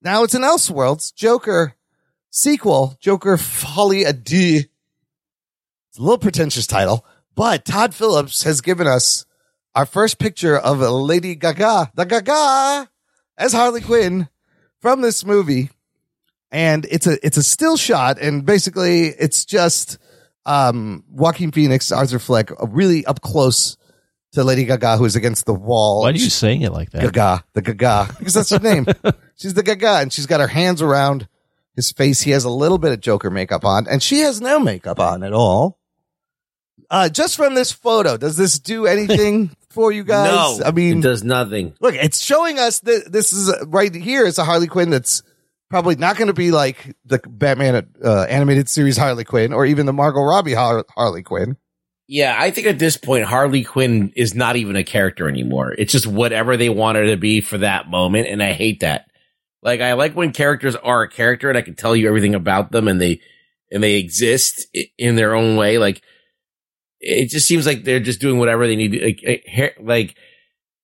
now 0.00 0.22
it's 0.22 0.34
an 0.34 0.42
Elseworlds 0.42 1.12
Joker 1.14 1.74
sequel. 2.34 2.96
Joker 3.00 3.38
Folie 3.38 4.04
à 4.04 4.12
Deux. 4.12 4.64
It's 5.88 5.98
a 5.98 6.02
little 6.02 6.18
pretentious 6.18 6.66
title, 6.66 7.06
but 7.36 7.64
Todd 7.64 7.94
Phillips 7.94 8.42
has 8.42 8.60
given 8.60 8.86
us 8.86 9.24
our 9.76 9.86
first 9.86 10.18
picture 10.18 10.56
of 10.58 10.80
Lady 10.80 11.36
Gaga, 11.36 11.92
the 11.94 12.04
Gaga, 12.04 12.90
as 13.38 13.52
Harley 13.52 13.80
Quinn 13.80 14.28
from 14.80 15.00
this 15.00 15.24
movie. 15.24 15.70
And 16.50 16.84
it's 16.90 17.06
a, 17.06 17.24
it's 17.24 17.36
a 17.36 17.42
still 17.42 17.76
shot. 17.76 18.18
And 18.20 18.44
basically 18.44 19.06
it's 19.06 19.44
just, 19.44 19.98
um, 20.46 21.04
Joaquin 21.08 21.52
Phoenix, 21.52 21.92
Arthur 21.92 22.18
Fleck, 22.18 22.50
uh, 22.50 22.66
really 22.66 23.06
up 23.06 23.20
close 23.20 23.76
to 24.32 24.42
Lady 24.42 24.64
Gaga, 24.64 24.96
who's 24.96 25.14
against 25.14 25.46
the 25.46 25.54
wall. 25.54 26.02
Why 26.02 26.10
are 26.10 26.12
you 26.12 26.30
saying 26.30 26.62
it 26.62 26.72
like 26.72 26.90
that? 26.90 27.02
Gaga, 27.02 27.44
the 27.52 27.62
Gaga, 27.62 28.14
because 28.18 28.34
that's 28.34 28.50
her 28.50 28.58
name. 28.58 28.86
she's 29.36 29.54
the 29.54 29.62
Gaga, 29.62 30.00
and 30.00 30.12
she's 30.12 30.26
got 30.26 30.40
her 30.40 30.48
hands 30.48 30.82
around 30.82 31.28
his 31.74 31.92
face. 31.92 32.22
He 32.22 32.30
has 32.32 32.44
a 32.44 32.50
little 32.50 32.78
bit 32.78 32.92
of 32.92 33.00
Joker 33.00 33.30
makeup 33.30 33.64
on, 33.64 33.86
and 33.88 34.02
she 34.02 34.20
has 34.20 34.40
no 34.40 34.58
makeup 34.58 34.98
on 35.00 35.22
at 35.22 35.32
all. 35.32 35.78
Uh, 36.90 37.08
just 37.08 37.36
from 37.36 37.54
this 37.54 37.72
photo, 37.72 38.16
does 38.16 38.36
this 38.36 38.58
do 38.58 38.86
anything 38.86 39.56
for 39.70 39.90
you 39.90 40.04
guys? 40.04 40.58
no, 40.58 40.64
I 40.64 40.70
mean, 40.70 40.98
it 40.98 41.02
does 41.02 41.24
nothing. 41.24 41.74
look, 41.80 41.94
it's 41.94 42.22
showing 42.22 42.58
us 42.58 42.80
that 42.80 43.10
this 43.10 43.32
is 43.32 43.48
uh, 43.50 43.66
right 43.66 43.94
here. 43.94 44.26
It's 44.26 44.38
a 44.38 44.44
Harley 44.44 44.66
Quinn 44.66 44.90
that's 44.90 45.22
probably 45.70 45.96
not 45.96 46.16
going 46.16 46.28
to 46.28 46.34
be 46.34 46.50
like 46.52 46.94
the 47.04 47.18
Batman 47.26 47.88
uh, 48.04 48.22
animated 48.28 48.68
series 48.68 48.96
Harley 48.96 49.24
Quinn 49.24 49.52
or 49.52 49.66
even 49.66 49.86
the 49.86 49.92
Margot 49.92 50.22
Robbie 50.22 50.54
Har- 50.54 50.84
Harley 50.94 51.22
Quinn. 51.22 51.56
Yeah, 52.06 52.36
I 52.38 52.50
think 52.50 52.66
at 52.66 52.78
this 52.78 52.98
point 52.98 53.24
Harley 53.24 53.64
Quinn 53.64 54.12
is 54.14 54.34
not 54.34 54.56
even 54.56 54.76
a 54.76 54.84
character 54.84 55.26
anymore. 55.26 55.72
It's 55.72 55.90
just 55.90 56.06
whatever 56.06 56.56
they 56.58 56.68
want 56.68 56.96
her 56.98 57.06
to 57.06 57.16
be 57.16 57.40
for 57.40 57.58
that 57.58 57.88
moment, 57.88 58.28
and 58.28 58.42
I 58.42 58.52
hate 58.52 58.80
that. 58.80 59.06
Like 59.64 59.80
I 59.80 59.94
like 59.94 60.14
when 60.14 60.32
characters 60.32 60.76
are 60.76 61.02
a 61.02 61.10
character 61.10 61.48
and 61.48 61.56
I 61.56 61.62
can 61.62 61.74
tell 61.74 61.96
you 61.96 62.06
everything 62.06 62.34
about 62.34 62.70
them 62.70 62.86
and 62.86 63.00
they 63.00 63.20
and 63.72 63.82
they 63.82 63.94
exist 63.94 64.66
in 64.98 65.16
their 65.16 65.34
own 65.34 65.56
way. 65.56 65.78
Like 65.78 66.02
it 67.00 67.30
just 67.30 67.48
seems 67.48 67.66
like 67.66 67.82
they're 67.82 67.98
just 67.98 68.20
doing 68.20 68.38
whatever 68.38 68.66
they 68.66 68.76
need. 68.76 68.92
To, 68.92 69.04
like, 69.04 69.20
eh, 69.24 69.70
like 69.80 70.16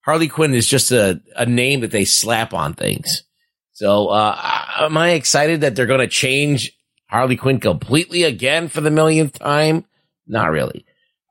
Harley 0.04 0.28
Quinn 0.28 0.54
is 0.54 0.66
just 0.66 0.90
a 0.90 1.20
a 1.36 1.44
name 1.46 1.80
that 1.80 1.90
they 1.90 2.06
slap 2.06 2.54
on 2.54 2.72
things. 2.74 3.24
So 3.72 4.08
uh, 4.08 4.36
am 4.80 4.96
I 4.96 5.10
excited 5.10 5.60
that 5.60 5.76
they're 5.76 5.86
going 5.86 6.00
to 6.00 6.08
change 6.08 6.72
Harley 7.08 7.36
Quinn 7.36 7.60
completely 7.60 8.24
again 8.24 8.68
for 8.68 8.80
the 8.80 8.90
millionth 8.90 9.38
time? 9.38 9.84
Not 10.26 10.50
really. 10.50 10.84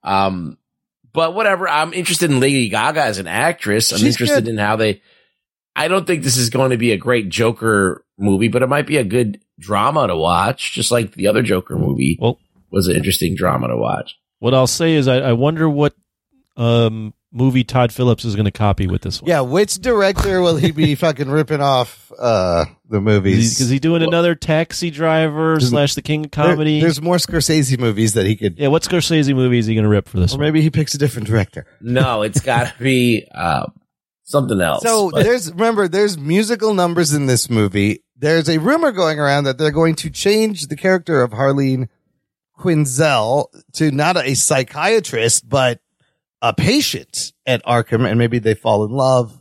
Um, 0.03 0.57
but 1.13 1.35
whatever. 1.35 1.67
I'm 1.67 1.93
interested 1.93 2.31
in 2.31 2.39
Lady 2.39 2.69
Gaga 2.69 3.03
as 3.03 3.17
an 3.17 3.27
actress. 3.27 3.91
I'm 3.91 3.99
She's 3.99 4.15
interested 4.15 4.45
good. 4.45 4.51
in 4.51 4.57
how 4.57 4.75
they. 4.75 5.01
I 5.79 5.87
don't 5.87 6.05
think 6.05 6.23
this 6.23 6.37
is 6.37 6.49
going 6.49 6.71
to 6.71 6.77
be 6.77 6.91
a 6.91 6.97
great 6.97 7.29
Joker 7.29 8.03
movie, 8.17 8.47
but 8.49 8.61
it 8.61 8.67
might 8.67 8.85
be 8.87 8.97
a 8.97 9.03
good 9.03 9.39
drama 9.59 10.07
to 10.07 10.15
watch, 10.15 10.73
just 10.73 10.91
like 10.91 11.13
the 11.13 11.27
other 11.27 11.41
Joker 11.41 11.77
movie 11.77 12.17
Well, 12.21 12.37
was 12.69 12.87
an 12.87 12.95
interesting 12.95 13.35
drama 13.35 13.67
to 13.69 13.77
watch. 13.77 14.15
what 14.39 14.53
I'll 14.53 14.67
say 14.67 14.93
is, 14.95 15.07
I, 15.07 15.17
I 15.19 15.33
wonder 15.33 15.69
what 15.69 15.93
um, 16.57 17.13
movie 17.31 17.63
Todd 17.63 17.91
Phillips 17.93 18.25
is 18.25 18.35
going 18.35 18.45
to 18.45 18.51
copy 18.51 18.87
with 18.87 19.01
this 19.03 19.21
one. 19.21 19.29
Yeah, 19.29 19.41
which 19.41 19.75
director 19.75 20.41
will 20.41 20.57
he 20.57 20.71
be 20.71 20.95
fucking 21.05 21.29
ripping 21.29 21.61
off 21.61 22.11
uh, 22.19 22.65
the 22.89 22.99
movies? 22.99 23.53
Because 23.55 23.69
he 23.69 23.79
doing 23.79 24.01
another 24.03 24.35
Taxi 24.35 24.91
Driver 24.91 25.59
slash 25.59 25.95
The 25.95 26.01
King 26.01 26.25
of 26.25 26.31
There- 26.31 26.45
Comedy. 26.45 26.81
there's 26.81 27.01
more 27.01 27.15
Scorsese 27.17 27.79
movies 27.79 28.13
that 28.15 28.25
he 28.25 28.35
could, 28.35 28.57
yeah, 28.59 28.67
what 28.67 28.83
Scorsese 28.83 29.33
movie 29.33 29.59
is 29.59 29.65
he 29.65 29.75
going 29.75 29.83
to 29.83 29.89
rip 29.89 30.07
for 30.09 30.19
this 30.19 30.33
or 30.33 30.37
one? 30.37 30.47
maybe 30.47 30.61
he 30.61 30.69
picks 30.69 30.93
a 30.93 30.97
different 30.97 31.27
director. 31.27 31.65
No, 31.79 32.23
it's 32.23 32.41
got 32.41 32.75
to 32.75 32.83
be 32.83 33.25
uh, 33.33 33.67
something 34.29 34.61
else. 34.61 34.83
So 34.83 35.09
But- 35.11 35.23
there's 35.23 35.51
remember 35.51 35.87
there's 35.87 36.17
musical 36.17 36.73
numbers 36.73 37.13
in 37.13 37.25
this 37.25 37.49
movie. 37.49 38.03
There's 38.17 38.49
a 38.49 38.57
rumor 38.59 38.91
going 38.91 39.19
around 39.19 39.45
that 39.45 39.57
they're 39.57 39.71
going 39.71 39.95
to 39.95 40.09
change 40.09 40.67
the 40.67 40.75
character 40.75 41.21
of 41.21 41.31
Harleen 41.31 41.87
Quinzel 42.57 43.47
to 43.73 43.91
not 43.91 44.17
a 44.17 44.33
psychiatrist 44.35 45.47
but 45.47 45.79
a 46.41 46.53
patient 46.53 47.33
at 47.45 47.63
Arkham, 47.65 48.07
and 48.09 48.17
maybe 48.17 48.39
they 48.39 48.53
fall 48.53 48.85
in 48.85 48.91
love. 48.91 49.38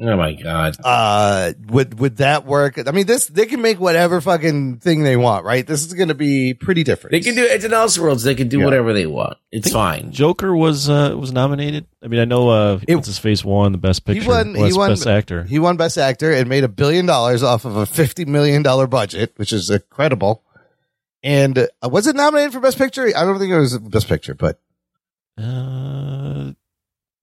Oh 0.00 0.16
my 0.16 0.32
god. 0.32 0.76
Uh, 0.82 1.52
would 1.68 2.00
would 2.00 2.16
that 2.16 2.44
work? 2.44 2.76
I 2.88 2.90
mean, 2.90 3.06
this 3.06 3.26
they 3.26 3.46
can 3.46 3.60
make 3.62 3.78
whatever 3.78 4.20
fucking 4.20 4.78
thing 4.78 5.02
they 5.04 5.16
want, 5.16 5.44
right? 5.44 5.64
This 5.64 5.86
is 5.86 5.92
going 5.94 6.08
to 6.08 6.14
be 6.14 6.54
pretty 6.54 6.82
different. 6.82 7.12
They 7.12 7.20
can 7.20 7.36
do 7.36 7.44
it's 7.44 7.64
an 7.64 7.70
Elseworlds. 7.70 8.24
They 8.24 8.34
can 8.34 8.48
do 8.48 8.58
Yeah. 8.58 8.64
whatever 8.64 8.92
they 8.94 9.06
want. 9.06 9.38
It's 9.52 9.70
fine. 9.70 10.10
Joker 10.10 10.56
was 10.56 10.88
uh, 10.90 11.14
was 11.16 11.30
nominated. 11.30 11.86
I 12.02 12.08
mean, 12.08 12.18
I 12.20 12.24
know 12.24 12.48
uh, 12.48 12.80
It- 12.88 12.96
what's 12.96 13.06
his 13.06 13.18
face 13.18 13.44
won 13.44 13.70
the 13.72 13.78
best 13.78 14.04
picture. 14.04 14.22
He 14.22 14.28
won. 14.28 14.54
Best- 14.54 14.66
He 14.66 14.72
won. 14.72 14.90
best 14.90 15.06
actor. 15.06 15.44
He 15.44 15.58
won 15.60 15.76
best 15.76 15.98
actor 15.98 16.32
and 16.32 16.48
made 16.48 16.64
a 16.64 16.68
billion 16.68 17.06
dollars 17.06 17.42
off 17.44 17.64
of 17.64 17.76
a 17.76 17.86
fifty 17.86 18.24
million 18.24 18.62
dollar 18.62 18.86
budget, 18.88 19.34
which 19.36 19.52
is 19.52 19.70
incredible. 19.70 20.42
And 21.22 21.56
uh, 21.58 21.88
was 21.88 22.08
it 22.08 22.16
nominated 22.16 22.52
for 22.52 22.58
best 22.60 22.78
picture? 22.78 23.06
I 23.06 23.24
don't 23.24 23.38
think 23.38 23.52
it 23.52 23.58
was 23.58 23.78
best 23.78 24.08
picture, 24.08 24.34
but 24.34 24.58
Uh, 25.38 26.52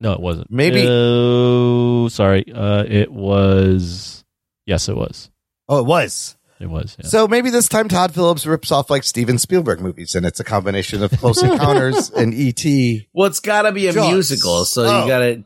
no, 0.01 0.13
it 0.13 0.19
wasn't. 0.19 0.49
Maybe- 0.51 0.85
Oh, 0.87 2.07
sorry. 2.09 2.45
Uh, 2.53 2.83
it 2.87 3.11
was. 3.11 4.23
Yes, 4.65 4.89
it 4.89 4.95
was. 4.95 5.29
oh, 5.67 5.79
it 5.79 5.85
was. 5.85 6.35
It 6.59 6.69
was. 6.69 6.97
Yeah. 6.99 7.07
So 7.07 7.27
maybe 7.27 7.49
this 7.51 7.69
time 7.69 7.87
Todd 7.87 8.13
Phillips 8.13 8.45
rips 8.45 8.69
off 8.71 8.89
like 8.89 9.03
Steven 9.03 9.37
Spielberg 9.37 9.79
movies, 9.79 10.13
and 10.13 10.25
it's 10.25 10.39
a 10.41 10.43
combination 10.43 11.01
of 11.03 11.11
Close 11.11 11.41
Encounters 11.43 12.09
and 12.09 12.33
E 12.33 12.49
E.T. 12.49 13.07
Well, 13.13 13.27
it's 13.27 13.39
got 13.39 13.61
to 13.61 13.71
be 13.71 13.87
a 13.87 13.93
Jaws. 13.93 14.11
musical, 14.11 14.65
so 14.65 14.83
Oh. 14.85 15.01
you 15.03 15.07
got 15.07 15.19
to. 15.19 15.43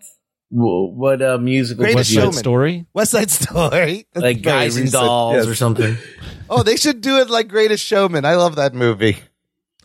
What 0.55 1.21
uh, 1.21 1.37
musical? 1.39 1.83
Greatest 1.83 1.97
What's 1.97 2.09
would 2.15 2.21
Showman. 2.21 2.33
story? 2.33 2.85
West 2.93 3.11
Side 3.11 3.29
Story, 3.31 4.07
That's 4.13 4.23
Like 4.23 4.41
Guys 4.43 4.75
and 4.75 4.85
recent. 4.85 5.01
Dolls 5.03 5.35
Yes. 5.35 5.47
or 5.47 5.55
something. 5.55 5.97
Oh, 6.49 6.61
they 6.61 6.75
should 6.75 7.01
do 7.01 7.17
it 7.19 7.29
like 7.29 7.47
Greatest 7.47 7.83
Showman. 7.83 8.25
I 8.25 8.35
love 8.35 8.57
that 8.57 8.75
movie. 8.75 9.17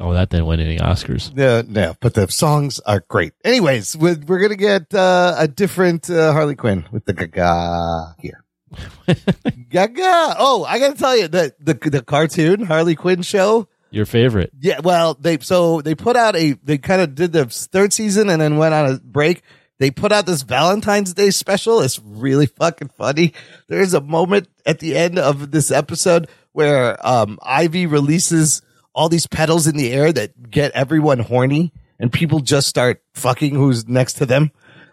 Oh, 0.00 0.12
that 0.12 0.28
didn't 0.28 0.46
win 0.46 0.60
any 0.60 0.78
Oscars. 0.78 1.34
No, 1.34 1.62
no, 1.62 1.96
but 2.00 2.14
the 2.14 2.28
songs 2.30 2.78
are 2.80 3.04
great. 3.08 3.32
Anyways, 3.44 3.96
we're, 3.96 4.18
we're 4.26 4.38
gonna 4.38 4.56
get 4.56 4.94
uh, 4.94 5.34
a 5.38 5.48
different 5.48 6.08
uh, 6.08 6.32
Harley 6.32 6.54
Quinn 6.54 6.86
with 6.92 7.04
the 7.04 7.12
Gaga 7.14 8.14
here. 8.20 8.44
Gaga. 9.70 10.36
Oh, 10.38 10.64
I 10.68 10.78
gotta 10.78 10.96
tell 10.96 11.16
you 11.16 11.28
the 11.28 11.54
the 11.58 11.74
the 11.74 12.02
cartoon 12.02 12.64
Harley 12.64 12.94
Quinn 12.94 13.22
show. 13.22 13.68
Your 13.90 14.06
favorite? 14.06 14.52
Yeah, 14.60 14.80
well, 14.80 15.14
they 15.14 15.38
so 15.38 15.80
they 15.80 15.94
put 15.94 16.16
out 16.16 16.36
a 16.36 16.52
they 16.62 16.78
kind 16.78 17.00
of 17.00 17.14
did 17.14 17.32
the 17.32 17.46
third 17.46 17.92
season 17.92 18.28
and 18.28 18.40
then 18.40 18.56
went 18.56 18.74
on 18.74 18.86
a 18.86 18.98
break. 18.98 19.42
They 19.78 19.90
put 19.90 20.12
out 20.12 20.26
this 20.26 20.42
Valentine's 20.42 21.14
Day 21.14 21.30
special. 21.30 21.80
It's 21.80 22.00
really 22.04 22.46
fucking 22.46 22.88
funny. 22.96 23.32
There's 23.68 23.94
a 23.94 24.00
moment 24.00 24.48
at 24.66 24.80
the 24.80 24.96
end 24.96 25.18
of 25.18 25.50
this 25.50 25.70
episode 25.70 26.28
where 26.52 27.04
um 27.06 27.38
Ivy 27.42 27.86
releases 27.86 28.62
all 28.94 29.08
these 29.08 29.26
petals 29.26 29.66
in 29.66 29.76
the 29.76 29.92
air 29.92 30.12
that 30.12 30.50
get 30.50 30.72
everyone 30.72 31.20
horny 31.20 31.72
and 31.98 32.12
people 32.12 32.40
just 32.40 32.68
start 32.68 33.02
fucking 33.14 33.54
who's 33.54 33.88
next 33.88 34.14
to 34.14 34.26
them. 34.26 34.50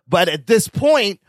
But 0.07 0.29
at 0.29 0.47
this 0.47 0.67
point, 0.67 1.19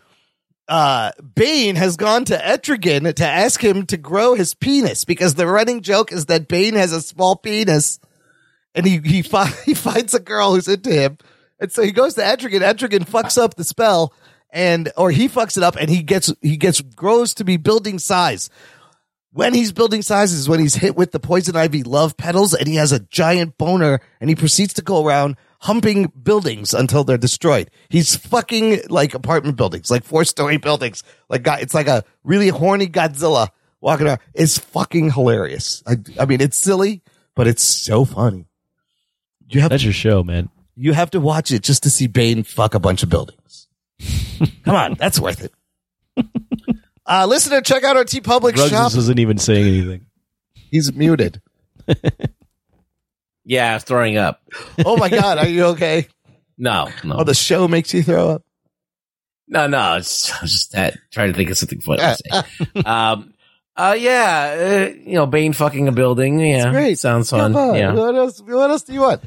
uh, 0.68 1.12
Bane 1.35 1.76
has 1.76 1.96
gone 1.96 2.24
to 2.26 2.37
Etrigan 2.37 3.14
to 3.14 3.26
ask 3.26 3.62
him 3.62 3.87
to 3.87 3.96
grow 3.96 4.35
his 4.35 4.55
penis 4.55 5.05
because 5.05 5.35
the 5.35 5.46
running 5.46 5.83
joke 5.83 6.12
is 6.12 6.26
that 6.26 6.48
Bane 6.48 6.74
has 6.74 6.92
a 6.92 7.00
small 7.00 7.37
penis 7.37 8.00
and 8.74 8.87
he, 8.87 8.98
he, 8.98 9.22
fi- 9.22 9.46
he 9.64 9.74
finds 9.74 10.14
a 10.14 10.20
girl 10.20 10.55
who's 10.55 10.68
into 10.68 10.90
him. 10.90 11.18
And 11.59 11.72
so 11.72 11.83
he 11.83 11.92
goes 11.92 12.14
to 12.14 12.22
Etrigan. 12.22 12.61
Etrigan 12.61 13.09
fucks 13.09 13.40
up 13.40 13.55
the 13.55 13.64
spell 13.64 14.12
and, 14.50 14.90
or 14.96 15.11
he 15.11 15.29
fucks 15.29 15.57
it 15.57 15.62
up 15.62 15.76
and 15.76 15.88
he 15.88 16.02
gets, 16.02 16.33
he 16.42 16.57
gets, 16.57 16.81
grows 16.81 17.35
to 17.35 17.44
be 17.44 17.57
building 17.57 17.98
size. 17.98 18.50
When 19.37 19.53
he's 19.53 19.70
building 19.70 20.01
sizes 20.01 20.38
is 20.40 20.49
when 20.49 20.61
he's 20.61 20.77
hit 20.77 20.96
with 20.96 21.12
the 21.12 21.20
poison 21.20 21.57
ivy 21.57 21.83
love 21.83 22.16
petals 22.16 22.55
and 22.55 22.66
he 22.66 22.77
has 22.77 22.90
a 22.90 23.01
giant 23.01 23.59
boner 23.59 24.01
and 24.18 24.31
he 24.31 24.35
proceeds 24.35 24.72
to 24.72 24.83
go 24.83 25.05
around 25.07 25.37
humping 25.61 26.11
buildings 26.22 26.72
until 26.72 27.05
they're 27.05 27.18
destroyed. 27.18 27.70
He's 27.90 28.16
fucking 28.16 28.85
like 28.88 29.12
apartment 29.12 29.59
buildings, 29.59 29.90
like 29.90 30.05
four 30.05 30.25
story 30.25 30.57
buildings. 30.68 31.05
Like 31.29 31.46
it's 31.46 31.75
like 31.75 31.87
a 31.87 32.03
really 32.25 32.49
horny 32.49 32.87
Godzilla 32.87 33.49
walking 33.83 34.07
around. 34.07 34.20
It's 34.33 34.57
fucking 34.57 35.11
hilarious. 35.11 35.83
I, 35.87 35.96
I 36.18 36.25
mean, 36.25 36.40
it's 36.40 36.57
silly, 36.57 37.03
but 37.35 37.46
it's 37.46 37.62
so 37.62 38.07
funny. 38.07 38.46
You 39.51 39.61
have 39.61 39.68
That's 39.68 39.85
your 39.85 39.92
show, 39.92 40.25
man. 40.25 40.49
you 40.77 40.94
have 40.94 41.11
to 41.11 41.20
watch 41.20 41.51
it 41.51 41.62
just 41.62 41.83
to 41.83 41.90
see 41.90 42.07
Bane 42.07 42.42
fuck 42.42 42.72
a 42.75 42.81
bunch 42.81 43.03
of 43.03 43.11
buildings. 43.11 43.68
Come 44.64 44.77
on, 44.77 44.94
that's 44.94 45.20
worth 45.20 45.44
it. 45.44 45.53
Uh, 47.09 47.27
listener, 47.27 47.61
check 47.61 47.85
out 47.85 47.97
our 47.97 48.05
TeePublic 48.05 48.57
Ruggs 48.57 48.71
shop. 48.71 48.95
isn't 48.95 49.19
even 49.19 49.38
saying 49.38 49.66
anything. 49.66 50.07
He's 50.55 50.92
muted. 50.92 51.40
Yeah, 53.49 53.71
I 53.71 53.75
was 53.75 53.85
throwing 53.85 54.16
up. 54.16 54.42
Oh 54.85 54.97
my 54.97 55.09
God, 55.09 55.38
are 55.38 55.47
you 55.47 55.66
okay? 55.66 56.09
No, 56.59 56.88
no, 57.05 57.19
Oh, 57.19 57.23
the 57.25 57.33
show 57.35 57.69
makes 57.69 57.95
you 57.95 58.03
throw 58.03 58.31
up. 58.31 58.42
no, 59.47 59.69
no. 59.69 59.95
It's 59.95 60.33
I 60.33 60.38
was 60.42 60.51
just 60.51 60.73
that 60.73 60.97
trying 61.12 61.31
to 61.33 61.37
think 61.37 61.51
of 61.51 61.57
something 61.59 61.81
funny 61.81 61.99
to 61.99 62.16
say. 62.16 62.81
um, 62.85 63.33
uh, 63.77 63.95
yeah, 63.97 64.88
uh, 64.88 64.95
you 64.99 65.14
know, 65.14 65.27
Bane 65.27 65.53
fucking 65.53 65.87
a 65.87 65.92
building. 65.92 66.40
Yeah, 66.40 66.73
great. 66.73 66.99
Sounds 66.99 67.31
fun. 67.31 67.53
Come 67.53 67.71
on. 67.71 67.75
Yeah. 67.77 67.92
What 67.92 68.16
else? 68.16 68.40
What 68.40 68.69
else 68.71 68.83
do 68.83 68.92
you 68.95 69.03
want? 69.03 69.23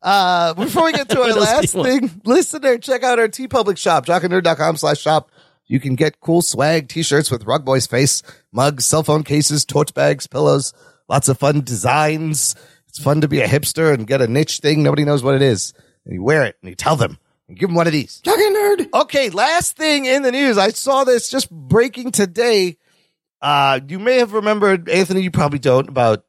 Uh, 0.00 0.54
before 0.54 0.84
we 0.84 0.92
get 0.92 1.08
to 1.08 1.16
our 1.22 1.26
What 1.30 1.36
else 1.36 1.48
do 1.48 1.54
last 1.56 1.74
you 1.74 1.80
want? 1.80 2.10
thing, 2.12 2.20
listener, 2.24 2.78
check 2.78 3.02
out 3.02 3.18
our 3.18 3.26
TeePublic 3.26 3.78
shop, 3.78 4.06
jockandnerd.com 4.06 4.76
slash 4.76 5.00
shop. 5.00 5.30
You 5.66 5.80
can 5.80 5.94
get 5.96 6.20
cool 6.20 6.42
swag, 6.42 6.88
t-shirts 6.88 7.30
with 7.30 7.44
Rug 7.44 7.64
Boy's 7.64 7.86
face, 7.86 8.22
mugs, 8.52 8.84
cell 8.84 9.02
phone 9.02 9.24
cases, 9.24 9.64
tote 9.64 9.92
bags, 9.94 10.26
pillows, 10.26 10.72
lots 11.08 11.28
of 11.28 11.38
fun 11.38 11.62
designs. 11.62 12.54
It's 12.88 12.98
fun 13.02 13.20
to 13.22 13.28
be 13.28 13.40
a 13.40 13.48
hipster 13.48 13.92
and 13.92 14.06
get 14.06 14.22
a 14.22 14.26
niche 14.28 14.58
thing. 14.60 14.82
Nobody 14.82 15.04
knows 15.04 15.22
what 15.22 15.34
it 15.34 15.42
is. 15.42 15.74
And 16.04 16.14
you 16.14 16.22
wear 16.22 16.44
it 16.44 16.56
and 16.62 16.68
you 16.70 16.76
tell 16.76 16.94
them 16.96 17.18
and 17.48 17.58
give 17.58 17.68
them 17.68 17.74
one 17.76 17.86
of 17.88 17.92
these. 17.92 18.20
Jock 18.20 18.38
and 18.38 18.56
Nerd. 18.56 18.88
Okay. 19.02 19.28
Last 19.30 19.76
thing 19.76 20.04
in 20.06 20.22
the 20.22 20.32
news. 20.32 20.56
I 20.56 20.68
saw 20.70 21.04
this 21.04 21.28
just 21.28 21.50
breaking 21.50 22.12
today. 22.12 22.78
Uh, 23.42 23.80
you 23.86 23.98
may 23.98 24.18
have 24.18 24.32
remembered, 24.32 24.88
Anthony, 24.88 25.20
you 25.22 25.30
probably 25.30 25.58
don't, 25.58 25.88
about 25.88 26.24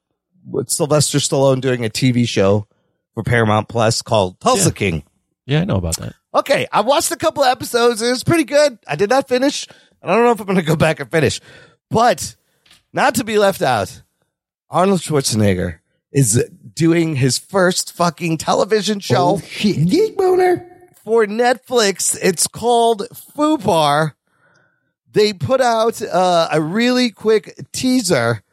with 0.46 0.70
Sylvester 0.70 1.20
Stallone 1.20 1.62
doing 1.62 1.86
a 1.86 1.90
TV 1.90 2.28
show 2.28 2.68
for 3.14 3.24
Paramount 3.24 3.70
Plus 3.70 4.02
called 4.02 4.40
Tulsa 4.40 4.66
Yeah. 4.70 4.72
King. 4.74 5.04
Yeah, 5.46 5.62
I 5.62 5.66
know 5.66 5.78
about 5.78 5.98
that. 5.98 6.14
Okay, 6.34 6.68
I 6.72 6.82
watched 6.82 7.12
a 7.12 7.16
couple 7.16 7.44
of 7.44 7.50
episodes. 7.50 8.02
It 8.02 8.10
was 8.10 8.24
pretty 8.24 8.44
good. 8.44 8.78
I 8.88 8.96
did 8.96 9.10
not 9.10 9.28
finish. 9.28 9.68
I 10.04 10.08
don't 10.08 10.24
know 10.24 10.32
if 10.32 10.40
I'm 10.40 10.46
going 10.46 10.58
to 10.58 10.62
go 10.64 10.76
back 10.76 11.00
and 11.00 11.10
finish, 11.10 11.40
but 11.90 12.36
not 12.94 13.16
to 13.16 13.24
be 13.24 13.38
left 13.38 13.62
out, 13.62 14.04
Arnold 14.70 15.02
Schwarzenegger 15.02 15.80
is 16.12 16.44
doing 16.74 17.16
his 17.16 17.38
first 17.38 17.94
fucking 17.94 18.38
television 18.38 19.00
show 19.00 19.40
Shit, 19.46 19.88
geek 19.88 20.18
boner. 20.18 20.90
for 21.04 21.26
Netflix. 21.26 22.18
It's 22.22 22.48
called 22.48 23.04
FUBAR. 23.36 24.14
They 25.12 25.34
put 25.34 25.62
out 25.62 26.02
uh, 26.02 26.50
a 26.52 26.62
really 26.62 27.10
quick 27.12 27.58
teaser. 27.72 28.44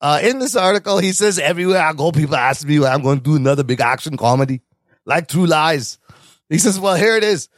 Uh, 0.00 0.18
in 0.22 0.40
this 0.40 0.56
article, 0.56 0.98
he 0.98 1.12
says, 1.12 1.38
everywhere 1.38 1.80
I 1.80 1.92
go, 1.92 2.10
people 2.12 2.34
ask 2.34 2.66
me 2.66 2.80
when 2.80 2.92
I'm 2.92 3.02
going 3.02 3.18
to 3.18 3.24
do 3.24 3.36
another 3.36 3.62
big 3.62 3.80
action 3.80 4.16
comedy 4.16 4.60
like 5.06 5.28
True 5.28 5.46
Lies. 5.46 5.98
He 6.52 6.58
says, 6.58 6.78
well, 6.78 6.96
here 6.96 7.16
it 7.16 7.24
is. 7.24 7.48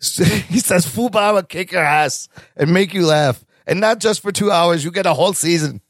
He 0.48 0.58
says, 0.58 0.86
FUBAR 0.86 1.34
will 1.34 1.42
kick 1.42 1.72
your 1.72 1.84
ass 1.84 2.28
and 2.56 2.72
make 2.72 2.94
you 2.94 3.06
laugh. 3.06 3.44
And 3.66 3.80
not 3.80 4.00
just 4.00 4.22
for 4.22 4.32
two 4.32 4.50
hours, 4.50 4.82
you 4.82 4.90
get 4.90 5.06
a 5.06 5.14
whole 5.14 5.34
season. 5.34 5.82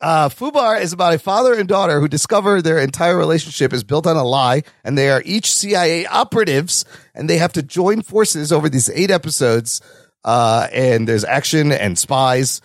Uh, 0.00 0.28
Fubar 0.28 0.80
is 0.80 0.92
about 0.92 1.14
a 1.14 1.18
father 1.18 1.54
and 1.54 1.68
daughter 1.68 2.00
who 2.00 2.08
discover 2.08 2.60
their 2.60 2.78
entire 2.78 3.16
relationship 3.16 3.72
is 3.72 3.84
built 3.84 4.06
on 4.06 4.16
a 4.16 4.24
lie, 4.24 4.62
and 4.82 4.96
they 4.96 5.10
are 5.10 5.22
each 5.24 5.52
CIA 5.52 6.06
operatives, 6.06 6.84
and 7.14 7.28
they 7.28 7.36
have 7.36 7.52
to 7.52 7.62
join 7.62 8.00
forces 8.00 8.50
over 8.50 8.68
these 8.68 8.88
eight 8.90 9.10
episodes. 9.10 9.80
Uh, 10.24 10.68
and 10.72 11.06
there's 11.06 11.24
action 11.24 11.70
and 11.70 11.98
spies, 11.98 12.62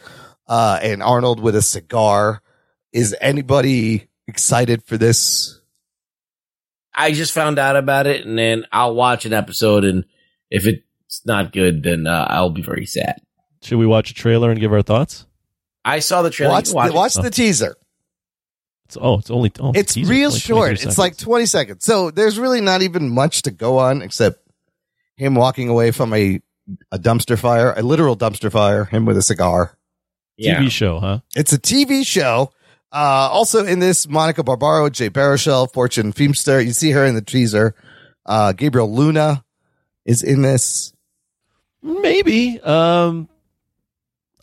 uh, 0.47 0.79
and 0.81 1.03
Arnold 1.03 1.41
with 1.41 1.55
a 1.55 1.61
cigar. 1.61 2.41
Is 2.93 3.15
anybody 3.19 4.07
excited 4.27 4.83
for 4.83 4.97
this? 4.97 5.54
I 6.95 7.11
just 7.11 7.33
found 7.33 7.59
out 7.59 7.75
about 7.75 8.07
it, 8.07 8.25
and 8.25 8.37
then 8.37 8.65
I'll 8.71 8.95
watch 8.95 9.25
an 9.25 9.33
episode, 9.33 9.83
and 9.83 10.05
if 10.49 10.65
it's 10.65 11.25
not 11.25 11.51
good, 11.51 11.83
then 11.83 12.07
uh, 12.07 12.27
I'll 12.29 12.49
be 12.49 12.61
very 12.61 12.85
sad. 12.85 13.21
Should 13.61 13.77
we 13.79 13.85
watch 13.85 14.11
a 14.11 14.13
trailer 14.13 14.51
and 14.51 14.59
give 14.59 14.71
our 14.71 14.81
thoughts? 14.81 15.25
I 15.83 15.99
saw 15.99 16.21
the 16.21 16.29
trailer. 16.29 16.53
Watch, 16.53 16.69
You 16.69 16.75
can 16.75 16.87
the, 16.89 16.93
watch 16.93 17.17
it. 17.17 17.23
the 17.23 17.29
teaser. 17.31 17.75
It's 18.85 18.97
oh, 18.99 19.17
it's 19.17 19.31
only 19.31 19.51
oh, 19.59 19.71
It's 19.75 19.93
teaser, 19.93 20.11
real 20.11 20.27
only 20.27 20.39
short. 20.39 20.67
23 20.69 20.87
It's 20.89 20.97
like 20.97 21.17
20 21.17 21.45
seconds. 21.47 21.83
So 21.85 22.11
there's 22.11 22.37
really 22.39 22.61
not 22.61 22.81
even 22.83 23.09
much 23.09 23.41
to 23.43 23.51
go 23.51 23.79
on 23.79 24.01
except 24.01 24.39
him 25.17 25.35
walking 25.35 25.69
away 25.69 25.91
from 25.91 26.13
a, 26.13 26.41
a 26.91 26.99
dumpster 26.99 27.37
fire, 27.37 27.73
a 27.75 27.81
literal 27.81 28.15
dumpster 28.15 28.51
fire, 28.51 28.85
him 28.85 29.05
with 29.05 29.17
a 29.17 29.21
cigar. 29.23 29.77
yeah. 30.37 30.59
TV 30.61 30.69
show, 30.69 30.99
huh? 30.99 31.19
It's 31.35 31.51
a 31.53 31.59
TV 31.59 32.05
show. 32.05 32.51
Uh, 32.91 33.29
also 33.31 33.65
in 33.65 33.79
this, 33.79 34.07
Monica 34.07 34.43
Barbaro, 34.43 34.89
Jay 34.89 35.09
Baruchel, 35.09 35.71
Fortune 35.71 36.13
Feimster. 36.13 36.65
You 36.65 36.71
see 36.71 36.91
her 36.91 37.05
in 37.05 37.15
the 37.15 37.21
teaser. 37.21 37.75
Uh, 38.25 38.53
Gabriel 38.53 38.93
Luna 38.93 39.43
is 40.05 40.23
in 40.23 40.41
this. 40.41 40.93
Maybe. 41.81 42.59
Um, 42.61 43.27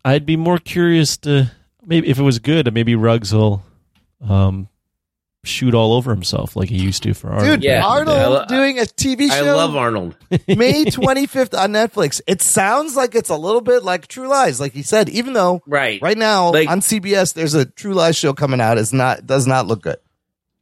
I'd 0.04 0.26
be 0.26 0.36
more 0.36 0.58
curious 0.58 1.16
to 1.18 1.50
maybe 1.84 2.08
if 2.08 2.18
it 2.18 2.22
was 2.22 2.38
good. 2.38 2.72
Maybe 2.72 2.94
Ruggs 2.94 3.32
will 3.32 3.62
um 4.20 4.68
shoot 5.44 5.74
all 5.74 5.92
over 5.92 6.12
himself 6.12 6.54
like 6.54 6.68
he 6.68 6.76
used 6.78 7.02
to 7.02 7.14
for 7.14 7.30
Arnold. 7.30 7.44
Dude, 7.60 7.64
Yeah. 7.64 7.84
Arnold 7.84 8.16
I 8.16 8.26
lo- 8.26 8.44
doing 8.48 8.78
a 8.78 8.82
TV 8.82 9.28
show. 9.28 9.34
I 9.34 9.40
love 9.50 9.74
Arnold. 9.74 10.16
May 10.48 10.84
25th 10.86 11.58
on 11.58 11.72
Netflix. 11.72 12.20
It 12.28 12.40
sounds 12.40 12.94
like 12.94 13.14
it's 13.16 13.28
a 13.30 13.36
little 13.36 13.60
bit 13.60 13.82
like 13.82 14.06
True 14.06 14.28
Lies, 14.28 14.60
like 14.60 14.72
he 14.72 14.82
said, 14.82 15.08
even 15.08 15.32
though 15.32 15.60
Right. 15.66 16.00
right 16.00 16.16
now 16.16 16.52
Like- 16.52 16.68
on 16.68 16.80
CBS 16.80 17.34
there's 17.34 17.54
a 17.54 17.64
True 17.64 17.94
Lies 17.94 18.16
show 18.16 18.32
coming 18.32 18.60
out. 18.60 18.78
It's 18.78 18.92
not 18.92 19.26
does 19.26 19.46
not 19.48 19.66
look 19.66 19.82
good. 19.82 19.96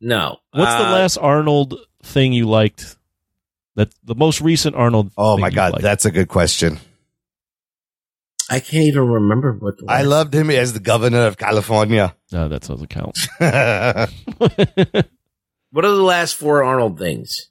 No. 0.00 0.38
What's 0.52 0.72
the 0.72 0.88
Uh, 0.88 0.92
last 0.92 1.18
Arnold 1.18 1.74
thing 2.02 2.32
you 2.32 2.46
liked? 2.48 2.96
That 3.76 3.90
the 4.02 4.14
most 4.14 4.40
recent 4.40 4.74
Arnold. 4.76 5.10
Oh 5.16 5.36
my 5.38 5.50
god, 5.50 5.72
liked? 5.74 5.82
that's 5.82 6.04
a 6.06 6.10
good 6.10 6.28
question. 6.28 6.80
I 8.52 8.58
can't 8.60 8.84
even 8.84 9.06
remember 9.06 9.52
what. 9.52 9.78
The 9.78 9.84
I 9.88 10.02
loved 10.02 10.34
him 10.34 10.50
as 10.50 10.72
the 10.72 10.80
governor 10.80 11.26
of 11.26 11.36
California. 11.38 12.16
no, 12.32 12.48
that 12.48 12.62
doesn't 12.62 12.88
count. 12.88 13.16
What 15.72 15.84
are 15.84 15.94
the 15.94 16.02
last 16.02 16.34
four 16.34 16.64
Arnold 16.64 16.98
things? 16.98 17.48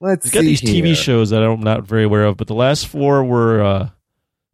Let's 0.00 0.24
He's 0.24 0.32
got 0.32 0.40
see 0.40 0.46
these 0.46 0.62
TV 0.62 0.86
here. 0.86 0.94
shows 0.94 1.28
that 1.28 1.42
I'm 1.42 1.60
not 1.60 1.84
very 1.84 2.04
aware 2.04 2.24
of, 2.24 2.38
but 2.38 2.46
the 2.46 2.54
last 2.54 2.86
four 2.86 3.22
were 3.22 3.62
uh, 3.62 3.88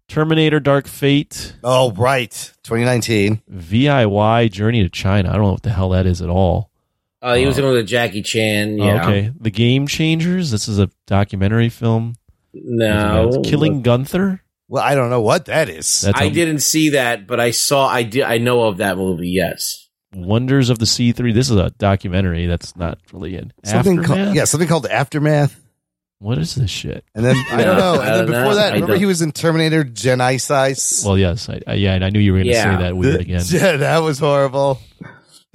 Terminator: 0.08 0.58
Dark 0.58 0.88
Fate, 0.88 1.54
Oh 1.62 1.92
right, 1.92 2.30
2019. 2.64 3.42
VIY: 3.48 4.50
Journey 4.50 4.82
to 4.82 4.88
China. 4.88 5.28
I 5.28 5.34
don't 5.34 5.42
know 5.42 5.52
what 5.52 5.62
the 5.62 5.70
hell 5.70 5.90
that 5.90 6.04
is 6.04 6.20
at 6.20 6.28
all. 6.28 6.70
Uh, 7.22 7.34
he 7.34 7.46
was 7.46 7.56
Oh. 7.58 7.62
doing 7.62 7.74
the 7.76 7.84
Jackie 7.84 8.22
Chan. 8.22 8.76
Oh, 8.80 8.84
Yeah. 8.84 9.02
okay, 9.08 9.32
The 9.40 9.50
Game 9.52 9.86
Changers. 9.86 10.50
This 10.50 10.66
is 10.66 10.80
a 10.80 10.90
documentary 11.06 11.68
film. 11.68 12.14
No. 12.52 13.40
Killing 13.44 13.82
Gunther. 13.82 14.42
Well, 14.68 14.82
I 14.82 14.94
don't 14.94 15.10
know 15.10 15.20
what 15.20 15.44
that 15.46 15.68
is. 15.68 16.00
That's 16.02 16.20
I 16.20 16.24
a- 16.24 16.30
didn't 16.30 16.60
see 16.60 16.90
that, 16.90 17.26
but 17.26 17.38
I 17.40 17.52
saw. 17.52 17.86
I 17.86 18.02
did. 18.02 18.22
I 18.24 18.38
know 18.38 18.62
of 18.64 18.78
that 18.78 18.96
movie. 18.96 19.28
Yes. 19.30 19.88
Wonders 20.14 20.70
of 20.70 20.78
the 20.78 20.86
Sea 20.86 21.12
Three. 21.12 21.32
This 21.32 21.50
is 21.50 21.56
a 21.56 21.70
documentary. 21.70 22.46
That's 22.46 22.74
not 22.76 22.98
really 23.12 23.36
an 23.36 23.52
something 23.64 23.98
aftermath. 24.00 24.24
called 24.24 24.36
yeah, 24.36 24.44
something 24.44 24.68
called 24.68 24.86
Aftermath. 24.86 25.60
What 26.18 26.38
is 26.38 26.54
this 26.54 26.70
shit? 26.70 27.04
And 27.14 27.22
then 27.24 27.36
I 27.50 27.62
don't 27.62 27.76
know. 27.76 27.94
No, 27.96 28.00
And 28.00 28.14
then 28.14 28.26
before 28.26 28.40
know. 28.42 28.54
that, 28.54 28.64
I 28.70 28.74
remember 28.74 28.94
don't- 28.94 28.98
he 29.00 29.04
was 29.06 29.20
in 29.20 29.32
Terminator 29.32 29.84
Genisys. 29.84 31.04
Well, 31.04 31.18
yes, 31.18 31.48
I, 31.50 31.60
I, 31.66 31.74
yeah, 31.74 31.92
and 31.94 32.02
I 32.04 32.08
knew 32.08 32.20
you 32.20 32.32
were 32.32 32.38
going 32.38 32.46
to 32.46 32.52
Yeah. 32.54 32.76
say 32.78 32.82
that 32.84 32.96
weird 32.96 33.20
again. 33.20 33.42
Yeah, 33.50 33.76
that 33.76 33.98
was 33.98 34.18
horrible. 34.18 34.80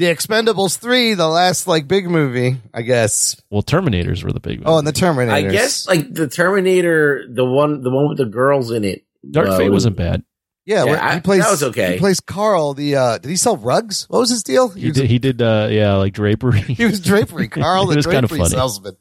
The 0.01 0.07
Expendables 0.07 0.79
three, 0.79 1.13
the 1.13 1.27
last 1.27 1.67
like 1.67 1.87
big 1.87 2.09
movie, 2.09 2.57
I 2.73 2.81
guess. 2.81 3.39
Well, 3.51 3.61
Terminators 3.61 4.23
were 4.23 4.31
the 4.31 4.39
big. 4.39 4.63
Oh, 4.65 4.79
and 4.79 4.87
the 4.87 4.91
Terminator. 4.91 5.47
I 5.47 5.51
guess 5.51 5.87
like 5.87 6.11
the 6.11 6.27
Terminator, 6.27 7.25
the 7.31 7.45
one, 7.45 7.83
the 7.83 7.91
one 7.91 8.09
with 8.09 8.17
the 8.17 8.25
girls 8.25 8.71
in 8.71 8.83
it. 8.83 9.05
Dark 9.29 9.49
uh, 9.49 9.57
Fate 9.59 9.69
was- 9.69 9.83
wasn't 9.85 9.97
bad. 9.97 10.23
yeah, 10.65 10.77
Yeah, 10.77 10.83
where 10.85 11.03
I- 11.03 11.13
he 11.13 11.21
plays. 11.21 11.43
that 11.43 11.51
was 11.51 11.61
okay. 11.61 11.93
He 11.93 11.99
plays 11.99 12.19
Carl. 12.19 12.73
The 12.73 12.95
uh, 12.95 13.17
did 13.19 13.29
he 13.29 13.35
sell 13.35 13.57
rugs? 13.57 14.09
What 14.09 14.17
was 14.17 14.31
his 14.31 14.41
deal? 14.41 14.69
He 14.69 14.87
was, 14.87 14.97
did. 14.97 15.05
He 15.07 15.19
did. 15.19 15.39
Uh, 15.39 15.67
yeah, 15.69 15.93
like 15.97 16.13
drapery. 16.13 16.61
he 16.61 16.83
was 16.83 16.99
drapery. 16.99 17.47
Carl, 17.47 17.85
the 17.87 17.95
was 17.97 18.07
kinda 18.07 18.21
drapery 18.27 18.39
funny. 18.39 18.49
salesman. 18.49 18.97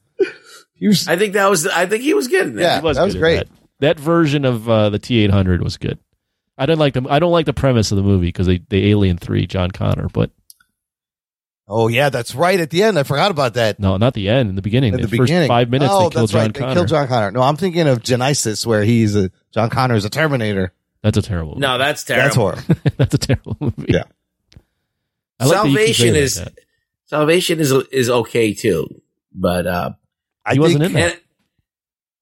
He 0.75 0.87
was. 0.89 1.09
I 1.09 1.17
think 1.17 1.33
that 1.33 1.49
was. 1.49 1.67
I 1.67 1.87
think 1.87 2.03
he 2.03 2.13
was 2.13 2.29
good 2.29 2.47
in 2.49 2.57
that. 2.57 2.63
Yeah. 2.63 2.81
He 2.81 2.85
was 2.85 2.99
that 2.99 3.05
was 3.05 3.15
great. 3.17 3.37
That. 3.39 3.49
That 3.97 3.99
version 4.01 4.45
of 4.45 4.69
uh, 4.69 4.91
the 4.91 4.99
T 4.99 5.25
eight 5.25 5.31
hundred 5.31 5.63
was 5.63 5.79
good. 5.79 5.99
I 6.59 6.67
didn't 6.67 6.79
like 6.81 6.93
the. 6.93 7.07
I 7.09 7.21
don't 7.21 7.33
like 7.33 7.47
the 7.47 7.55
premise 7.55 7.91
of 7.91 7.97
the 7.97 8.03
movie 8.03 8.27
because 8.29 8.47
they 8.47 8.59
they 8.69 8.89
Alien 8.91 9.17
three 9.17 9.47
John 9.47 9.71
Connor, 9.71 10.09
but 10.13 10.31
Oh 11.73 11.87
yeah, 11.87 12.09
that's 12.09 12.35
right. 12.35 12.59
At 12.59 12.71
the 12.71 12.83
end, 12.83 12.99
I 12.99 13.05
forgot 13.05 13.31
about 13.31 13.55
that. 13.55 13.79
no, 13.79 13.97
not 13.97 14.13
the 14.15 14.29
end. 14.29 14.49
In 14.49 14.57
the 14.57 14.63
beginning, 14.63 14.93
At 14.93 14.97
the, 15.03 15.07
the 15.07 15.17
first 15.17 15.29
beginning, 15.29 15.47
five 15.47 15.71
minutes, 15.71 15.93
oh, 15.95 16.09
they 16.09 16.15
kill 16.15 16.21
that's 16.23 16.33
John 16.33 16.41
right. 16.47 16.55
Connor. 16.55 16.69
They 16.69 16.75
kill 16.75 16.85
John 16.87 17.07
Connor. 17.09 17.31
No, 17.31 17.43
I'm 17.43 17.57
thinking 17.57 17.87
of 17.87 18.01
Genisys, 18.03 18.67
where 18.67 18.83
he's 18.83 19.15
a 19.15 19.31
John 19.55 19.71
Connor 19.71 19.95
is 19.95 20.05
a 20.05 20.11
Terminator. 20.11 20.73
That's 21.03 21.17
a 21.17 21.23
terrible. 21.23 21.57
No, 21.61 21.79
that's 21.79 22.03
terrible. 22.03 22.25
That's 22.25 22.37
horrible. 22.37 22.93
that's 22.97 23.15
a 23.15 23.19
terrible 23.19 23.57
movie. 23.61 23.87
Yeah. 23.89 24.03
I 25.39 25.47
like 25.47 25.63
that 25.63 25.69
you 25.71 25.77
can 25.77 25.87
say 25.87 25.93
Salvation 25.93 26.07
like 26.09 26.17
is 26.17 26.35
that. 26.35 26.53
Salvation 27.07 27.61
is 27.61 27.73
is 27.93 28.11
okay 28.11 28.53
too, 28.53 29.01
but 29.33 29.67
uh, 29.69 29.93
I 30.45 30.59
wasn't 30.59 30.83
think, 30.83 30.95
in 30.95 31.01
that. 31.01 31.13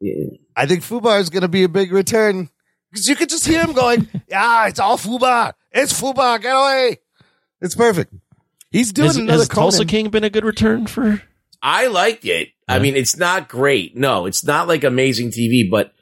and- 0.02 0.38
I 0.54 0.66
think 0.66 0.82
Fubar 0.84 1.20
is 1.20 1.30
going 1.30 1.42
to 1.42 1.48
be 1.48 1.64
a 1.64 1.68
big 1.68 1.90
return 1.90 2.50
because 2.90 3.08
you 3.08 3.16
could 3.16 3.28
just 3.30 3.46
hear 3.46 3.64
him 3.64 3.72
going, 3.72 4.08
"Yeah, 4.28 4.66
it's 4.68 4.78
all 4.78 4.98
Fubar. 4.98 5.54
It's 5.72 5.98
Fubar. 5.98 6.40
Get 6.40 6.50
away." 6.54 6.98
It's 7.60 7.74
perfect. 7.74 8.12
He's 8.70 8.92
doing 8.92 9.06
Has, 9.06 9.16
another 9.16 9.38
has 9.38 9.48
Tulsa 9.48 9.84
King 9.84 10.10
been 10.10 10.24
a 10.24 10.30
good 10.30 10.44
return 10.44 10.86
for? 10.86 11.22
I 11.62 11.86
liked 11.86 12.24
it. 12.24 12.50
I 12.68 12.78
mean, 12.78 12.96
it's 12.96 13.16
not 13.16 13.48
great. 13.48 13.96
No, 13.96 14.26
it's 14.26 14.44
not 14.44 14.68
like 14.68 14.84
amazing 14.84 15.30
TV, 15.30 15.68
but 15.68 15.92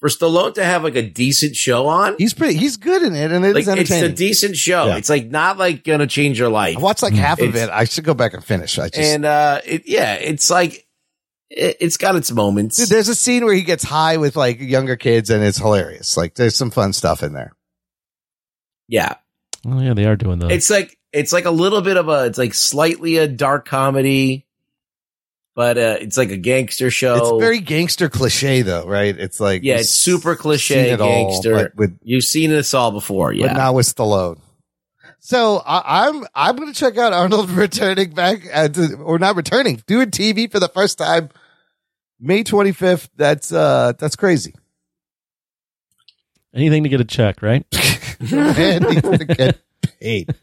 for 0.00 0.08
Stallone 0.08 0.54
to 0.54 0.64
have 0.64 0.82
like 0.84 0.96
a 0.96 1.02
decent 1.02 1.56
show 1.56 1.86
on, 1.86 2.16
He's 2.18 2.34
pretty. 2.34 2.54
He's 2.54 2.76
good 2.76 3.02
in 3.02 3.14
it, 3.14 3.30
and 3.32 3.44
it 3.44 3.54
like 3.54 3.66
is 3.66 3.68
it's 3.68 3.90
a 3.90 4.08
decent 4.08 4.56
show. 4.56 4.86
Yeah. 4.86 4.96
It's 4.96 5.08
like 5.08 5.26
not 5.26 5.58
like 5.58 5.84
gonna 5.84 6.06
change 6.06 6.38
your 6.38 6.48
life. 6.48 6.76
I 6.76 6.80
watched 6.80 7.02
like 7.02 7.14
half 7.14 7.40
of 7.40 7.54
it. 7.54 7.70
I 7.70 7.84
should 7.84 8.04
go 8.04 8.14
back 8.14 8.34
and 8.34 8.44
finish. 8.44 8.78
I 8.78 8.88
just 8.88 8.98
and 8.98 9.24
uh, 9.24 9.60
it, 9.64 9.84
yeah, 9.86 10.14
it's 10.14 10.50
like 10.50 10.86
it, 11.50 11.76
it's 11.80 11.96
got 11.96 12.16
its 12.16 12.30
moments. 12.30 12.76
Dude, 12.76 12.88
there's 12.88 13.08
a 13.08 13.14
scene 13.14 13.44
where 13.44 13.54
he 13.54 13.62
gets 13.62 13.84
high 13.84 14.16
with 14.18 14.36
like 14.36 14.60
younger 14.60 14.96
kids, 14.96 15.30
and 15.30 15.42
it's 15.42 15.58
hilarious. 15.58 16.16
Like 16.16 16.34
there's 16.34 16.56
some 16.56 16.70
fun 16.70 16.92
stuff 16.92 17.22
in 17.22 17.32
there. 17.32 17.52
yeah, 18.88 19.14
Oh 19.66 19.80
yeah, 19.80 19.94
they 19.94 20.04
are 20.04 20.16
doing 20.16 20.38
the. 20.38 20.48
it's 20.48 20.70
like 20.70 20.98
it's 21.12 21.32
like 21.32 21.44
a 21.44 21.50
little 21.50 21.80
bit 21.80 21.96
of 21.96 22.08
a 22.08 22.26
it's 22.26 22.38
like 22.38 22.54
slightly 22.54 23.16
a 23.16 23.26
dark 23.26 23.66
comedy, 23.66 24.46
but 25.54 25.76
uh, 25.76 25.96
it's 26.00 26.16
like 26.16 26.30
a 26.30 26.36
gangster 26.36 26.90
show. 26.90 27.16
It's 27.16 27.42
very 27.42 27.60
gangster 27.60 28.08
cliche, 28.08 28.62
though, 28.62 28.86
right? 28.86 29.18
It's 29.18 29.40
like 29.40 29.62
yeah, 29.64 29.78
it's 29.78 29.90
super 29.90 30.36
cliche 30.36 30.84
seen 30.84 30.94
it 30.94 31.00
all, 31.00 31.08
gangster. 31.08 31.54
but 31.54 31.76
with 31.76 31.98
You've 32.02 32.24
seen 32.24 32.50
this 32.50 32.74
all 32.74 32.92
before, 32.92 33.32
yeah. 33.32 33.48
but 33.48 33.54
now 33.54 33.72
with 33.72 33.86
Stallone. 33.86 34.38
So 35.18 35.60
I, 35.66 36.06
I'm 36.06 36.24
I'm 36.34 36.56
going 36.56 36.72
to 36.72 36.78
check 36.78 36.96
out 36.96 37.12
Arnold 37.12 37.50
returning 37.50 38.10
back, 38.10 38.46
uh, 38.52 38.68
to, 38.68 38.96
or 38.98 39.18
not 39.18 39.36
returning, 39.36 39.82
doing 39.86 40.10
TV 40.10 40.50
for 40.50 40.60
the 40.60 40.68
first 40.68 40.98
time, 40.98 41.30
May 42.20 42.44
25th. 42.44 43.08
That's 43.16 43.52
uh 43.52 43.94
that's 43.98 44.16
crazy. 44.16 44.54
Anything 46.58 46.82
to 46.82 46.88
get 46.88 47.00
a 47.00 47.04
check, 47.04 47.42
right? 47.42 47.64
Man 48.20 48.82
needs 48.82 49.02
to 49.18 49.24
get 49.24 49.58
paid. 50.00 50.34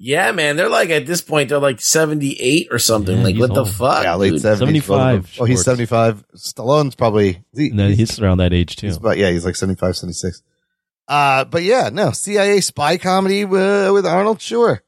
Yeah, 0.00 0.30
man, 0.30 0.54
they're 0.56 0.68
like 0.68 0.90
at 0.90 1.06
this 1.06 1.20
point 1.20 1.48
they're 1.48 1.58
like 1.58 1.80
seventy 1.80 2.34
eight 2.40 2.68
or 2.70 2.78
something. 2.78 3.16
Yeah, 3.18 3.24
like 3.24 3.34
he's 3.34 3.40
what 3.48 3.54
the 3.54 3.66
fuck? 3.66 4.04
Yeah, 4.04 4.14
late 4.14 4.40
75 4.40 5.36
Oh, 5.40 5.44
he's 5.44 5.64
75. 5.64 6.24
Stallone's 6.36 6.94
probably 6.94 7.42
he- 7.52 7.70
And 7.70 7.78
then 7.80 7.92
he's 7.94 8.20
around 8.20 8.38
that 8.38 8.52
age 8.52 8.76
too. 8.76 8.96
But 9.00 9.18
yeah, 9.18 9.30
he's 9.30 9.44
like 9.44 9.56
75, 9.56 9.96
76. 9.96 10.42
Uh, 11.08 11.44
but 11.46 11.64
yeah, 11.64 11.88
no, 11.92 12.12
CIA 12.12 12.60
spy 12.60 12.96
comedy 12.96 13.42
uh, 13.42 13.92
with 13.92 14.06
Arnold, 14.06 14.40
sure. 14.40 14.82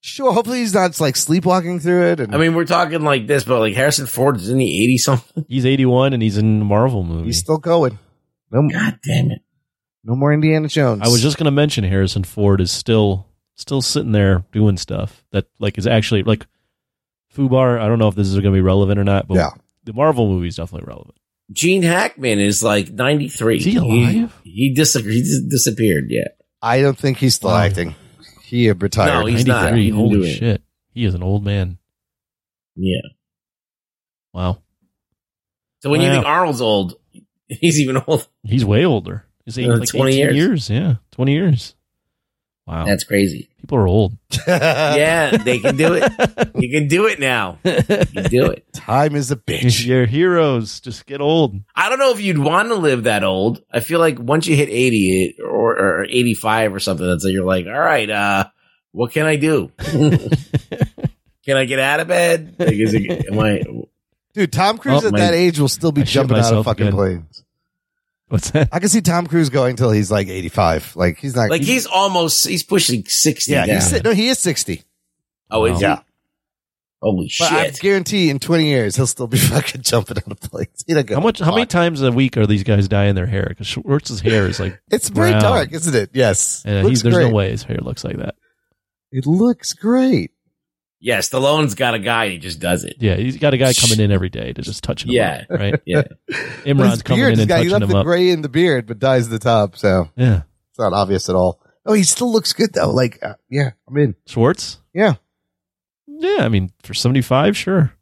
Sure. 0.00 0.32
Hopefully 0.32 0.58
he's 0.60 0.74
not 0.74 0.98
like 0.98 1.14
sleepwalking 1.14 1.78
through 1.78 2.06
it. 2.12 2.18
And 2.20 2.34
I 2.34 2.38
mean, 2.38 2.54
we're 2.54 2.64
talking 2.64 3.02
like 3.02 3.28
this, 3.28 3.44
but 3.44 3.60
like 3.60 3.74
Harrison 3.74 4.06
Ford 4.06 4.36
is 4.36 4.48
in 4.50 4.58
the 4.58 4.82
eighty 4.82 4.98
something? 4.98 5.44
He's 5.48 5.64
eighty 5.66 5.86
one 5.86 6.12
and 6.12 6.22
he's 6.22 6.38
in 6.38 6.62
a 6.62 6.64
Marvel 6.64 7.04
movie. 7.04 7.26
he's 7.26 7.38
still 7.38 7.58
going. 7.58 7.98
No, 8.50 8.68
God 8.68 8.98
damn 9.04 9.30
it! 9.30 9.42
No 10.04 10.14
more 10.16 10.32
Indiana 10.32 10.68
Jones. 10.68 11.02
I 11.04 11.08
was 11.08 11.22
just 11.22 11.36
gonna 11.38 11.50
mention 11.50 11.84
Harrison 11.84 12.24
Ford 12.24 12.60
is 12.60 12.70
still 12.70 13.26
still 13.56 13.82
sitting 13.82 14.12
there 14.12 14.44
doing 14.52 14.76
stuff 14.76 15.24
that 15.32 15.46
like 15.58 15.76
is 15.78 15.86
actually 15.86 16.22
like 16.22 16.46
Fubar. 17.34 17.78
I 17.80 17.86
don't 17.88 17.98
know 17.98 18.08
if 18.08 18.14
this 18.14 18.28
is 18.28 18.36
gonna 18.36 18.52
be 18.52 18.60
relevant 18.60 18.98
or 18.98 19.04
not, 19.04 19.28
but 19.28 19.34
Yeah. 19.36 19.50
the 19.84 19.92
Marvel 19.92 20.26
movie 20.28 20.48
is 20.48 20.56
definitely 20.56 20.86
relevant. 20.88 21.16
Gene 21.52 21.82
Hackman 21.82 22.38
is 22.38 22.62
like 22.62 22.90
ninety 22.90 23.28
three. 23.28 23.58
Is 23.58 23.64
he 23.64 23.76
alive? 23.76 24.40
He, 24.44 24.50
he, 24.50 24.74
dis- 24.74 24.94
he 24.94 25.20
dis- 25.22 25.42
disappeared. 25.48 26.04
Yeah. 26.08 26.28
I 26.62 26.80
don't 26.80 26.96
think 26.98 27.18
he's 27.18 27.34
still 27.34 27.50
Wow. 27.50 27.58
acting. 27.62 27.94
He 28.44 28.66
had 28.66 28.82
retired. 28.82 29.20
No, 29.20 29.26
he's 29.26 29.46
not. 29.46 29.62
93. 29.72 29.84
Didn't 29.86 29.96
Holy 29.98 30.14
do 30.14 30.22
it. 30.24 30.34
shit. 30.34 30.62
He 30.92 31.04
is 31.04 31.14
an 31.14 31.22
old 31.22 31.44
man. 31.44 31.78
Yeah. 32.76 33.00
Wow. 34.32 34.58
So 35.82 35.90
when 35.90 36.00
you 36.00 36.08
think 36.10 36.24
Arnold's 36.26 36.60
old, 36.60 36.94
he's 37.48 37.80
even 37.80 37.96
old. 38.06 38.26
He's 38.42 38.64
way 38.64 38.84
older. 38.84 39.24
He's 39.44 39.58
Uh, 39.58 39.76
like 39.78 39.88
20 39.88 40.16
years. 40.16 40.36
years. 40.36 40.70
Yeah. 40.70 40.94
20 41.12 41.32
years. 41.32 41.74
Wow. 42.66 42.84
That's 42.84 43.02
crazy. 43.04 43.48
People 43.60 43.78
are 43.78 43.86
old. 43.88 44.16
Yeah, 44.46 45.36
they 45.38 45.58
can 45.58 45.76
do 45.76 45.94
it. 45.94 46.12
You 46.54 46.70
can 46.70 46.86
do 46.88 47.06
it 47.06 47.18
now. 47.18 47.58
You 47.64 47.72
can 47.82 48.24
do 48.30 48.46
it. 48.46 48.64
Time 48.72 49.16
is 49.16 49.30
a 49.32 49.36
bitch. 49.36 49.84
Your 49.86 50.06
heroes 50.06 50.78
just 50.80 51.06
get 51.06 51.20
old. 51.20 51.56
I 51.74 51.88
don't 51.88 51.98
know 51.98 52.12
if 52.12 52.20
you'd 52.20 52.38
want 52.38 52.68
to 52.68 52.74
live 52.76 53.04
that 53.04 53.24
old. 53.24 53.62
I 53.72 53.80
feel 53.80 53.98
like 53.98 54.18
once 54.20 54.46
you 54.46 54.54
hit 54.56 54.68
80 54.68 55.36
or, 55.44 55.76
or 55.78 56.04
85 56.04 56.74
or 56.74 56.78
something, 56.80 57.06
that's 57.06 57.24
like 57.24 57.32
you're 57.32 57.44
like, 57.44 57.66
all 57.66 57.72
right, 57.72 58.08
uh, 58.08 58.44
what 58.92 59.10
can 59.12 59.26
I 59.26 59.36
do? 59.36 59.72
can 59.78 61.56
I 61.56 61.64
get 61.64 61.78
out 61.78 62.00
of 62.00 62.08
bed? 62.08 62.54
Like, 62.58 62.72
is 62.72 62.94
it, 62.94 63.26
am 63.32 63.38
I, 63.38 63.62
Dude, 64.34 64.52
Tom 64.52 64.78
Cruise 64.78 65.02
Oh, 65.04 65.08
at 65.08 65.12
my- 65.12 65.18
that 65.20 65.34
age 65.34 65.58
will 65.58 65.68
still 65.68 65.92
be 65.92 66.02
I 66.02 66.04
shit 66.04 66.14
jumping 66.14 66.36
out 66.36 66.40
of 66.40 66.44
myself 66.46 66.66
fucking 66.66 66.86
again. 66.88 66.96
planes. 66.96 67.44
What's 68.30 68.50
that? 68.52 68.68
I 68.72 68.78
can 68.78 68.88
see 68.88 69.00
Tom 69.00 69.26
Cruise 69.26 69.50
going 69.50 69.76
till 69.76 69.90
he's 69.90 70.10
like 70.10 70.28
85. 70.28 70.96
Like 70.96 71.18
he's 71.18 71.34
not 71.34 71.50
like 71.50 71.62
he's 71.62 71.86
almost, 71.86 72.46
he's 72.46 72.62
pushing 72.62 73.04
60 73.04 73.50
yeah, 73.52 73.64
now. 73.66 73.74
he's, 73.74 74.02
no, 74.02 74.12
he 74.12 74.28
is 74.28 74.38
60. 74.38 74.82
oh, 75.50 75.64
is 75.66 75.78
he? 75.78 75.82
Yeah. 75.82 76.00
Holy 77.02 77.30
But 77.38 77.52
I 77.52 77.70
guarantee 77.70 78.28
in 78.28 78.38
20 78.38 78.66
years 78.66 78.94
he'll 78.94 79.06
still 79.06 79.26
be 79.26 79.38
fucking 79.38 79.82
jumping 79.82 80.18
out 80.18 80.30
of 80.30 80.40
planes. 80.40 80.84
He 80.86 80.94
How 80.94 81.20
much? 81.20 81.38
How 81.40 81.50
many 81.50 81.62
fuck. 81.62 81.70
times 81.70 82.02
a 82.02 82.12
week 82.12 82.36
are 82.36 82.46
these 82.46 82.62
guys 82.62 82.88
dyeing 82.88 83.14
their 83.14 83.26
hair? 83.26 83.46
Because 83.48 83.66
Schwartz's 83.66 84.20
hair 84.20 84.46
is 84.46 84.60
like, 84.60 84.80
It's 84.90 85.08
very 85.08 85.30
brown. 85.30 85.42
dark, 85.42 85.72
isn't 85.72 85.94
it? 85.94 86.10
Yes. 86.12 86.62
and 86.64 86.84
Looks 86.84 86.88
he's, 86.90 87.02
there's 87.02 87.14
great. 87.14 87.28
no 87.28 87.34
way 87.34 87.50
his 87.50 87.62
hair 87.62 87.78
looks 87.80 88.04
like 88.04 88.18
that. 88.18 88.34
It 89.12 89.26
looks 89.26 89.72
great. 89.72 90.30
Yeah, 91.02 91.18
Stallone's 91.18 91.74
got 91.74 91.94
a 91.94 91.98
guy. 91.98 92.28
He 92.28 92.38
just 92.38 92.60
does 92.60 92.84
it. 92.84 92.96
Yeah, 93.00 93.14
he's 93.16 93.38
got 93.38 93.54
a 93.54 93.56
guy 93.56 93.72
coming 93.72 94.00
in 94.00 94.10
every 94.12 94.28
day 94.28 94.52
to 94.52 94.60
just 94.62 94.84
touch 94.84 95.04
him 95.04 95.10
Yeah. 95.12 95.44
up, 95.50 95.58
right? 95.58 95.80
Yeah. 95.86 96.02
But 96.26 96.36
Imran's 96.66 96.90
his 96.92 97.02
coming 97.02 97.24
in 97.24 97.30
he's 97.30 97.38
and 97.40 97.48
got, 97.48 97.62
he 97.62 97.64
touching 97.64 97.72
left 97.72 97.82
him 97.84 97.88
the 97.90 97.96
up. 97.98 98.04
gray 98.04 98.30
in 98.30 98.42
the 98.42 98.48
beard, 98.50 98.86
but 98.86 98.98
dyes 98.98 99.28
the 99.28 99.38
top, 99.38 99.76
so 99.76 100.10
Yeah. 100.16 100.42
it's 100.70 100.78
not 100.78 100.92
obvious 100.92 101.28
at 101.30 101.34
all. 101.36 101.60
Oh, 101.86 101.94
he 101.94 102.02
still 102.02 102.30
looks 102.30 102.52
good 102.52 102.74
though. 102.74 102.90
Like, 102.90 103.18
uh, 103.22 103.34
yeah, 103.48 103.70
I'm 103.88 103.96
in. 103.96 104.14
Schwartz? 104.26 104.78
Yeah, 104.92 105.14
Yeah, 106.06 106.38
I 106.44 106.48
mean, 106.48 106.70
for 106.82 106.92
75, 106.94 107.56
sure. 107.56 107.94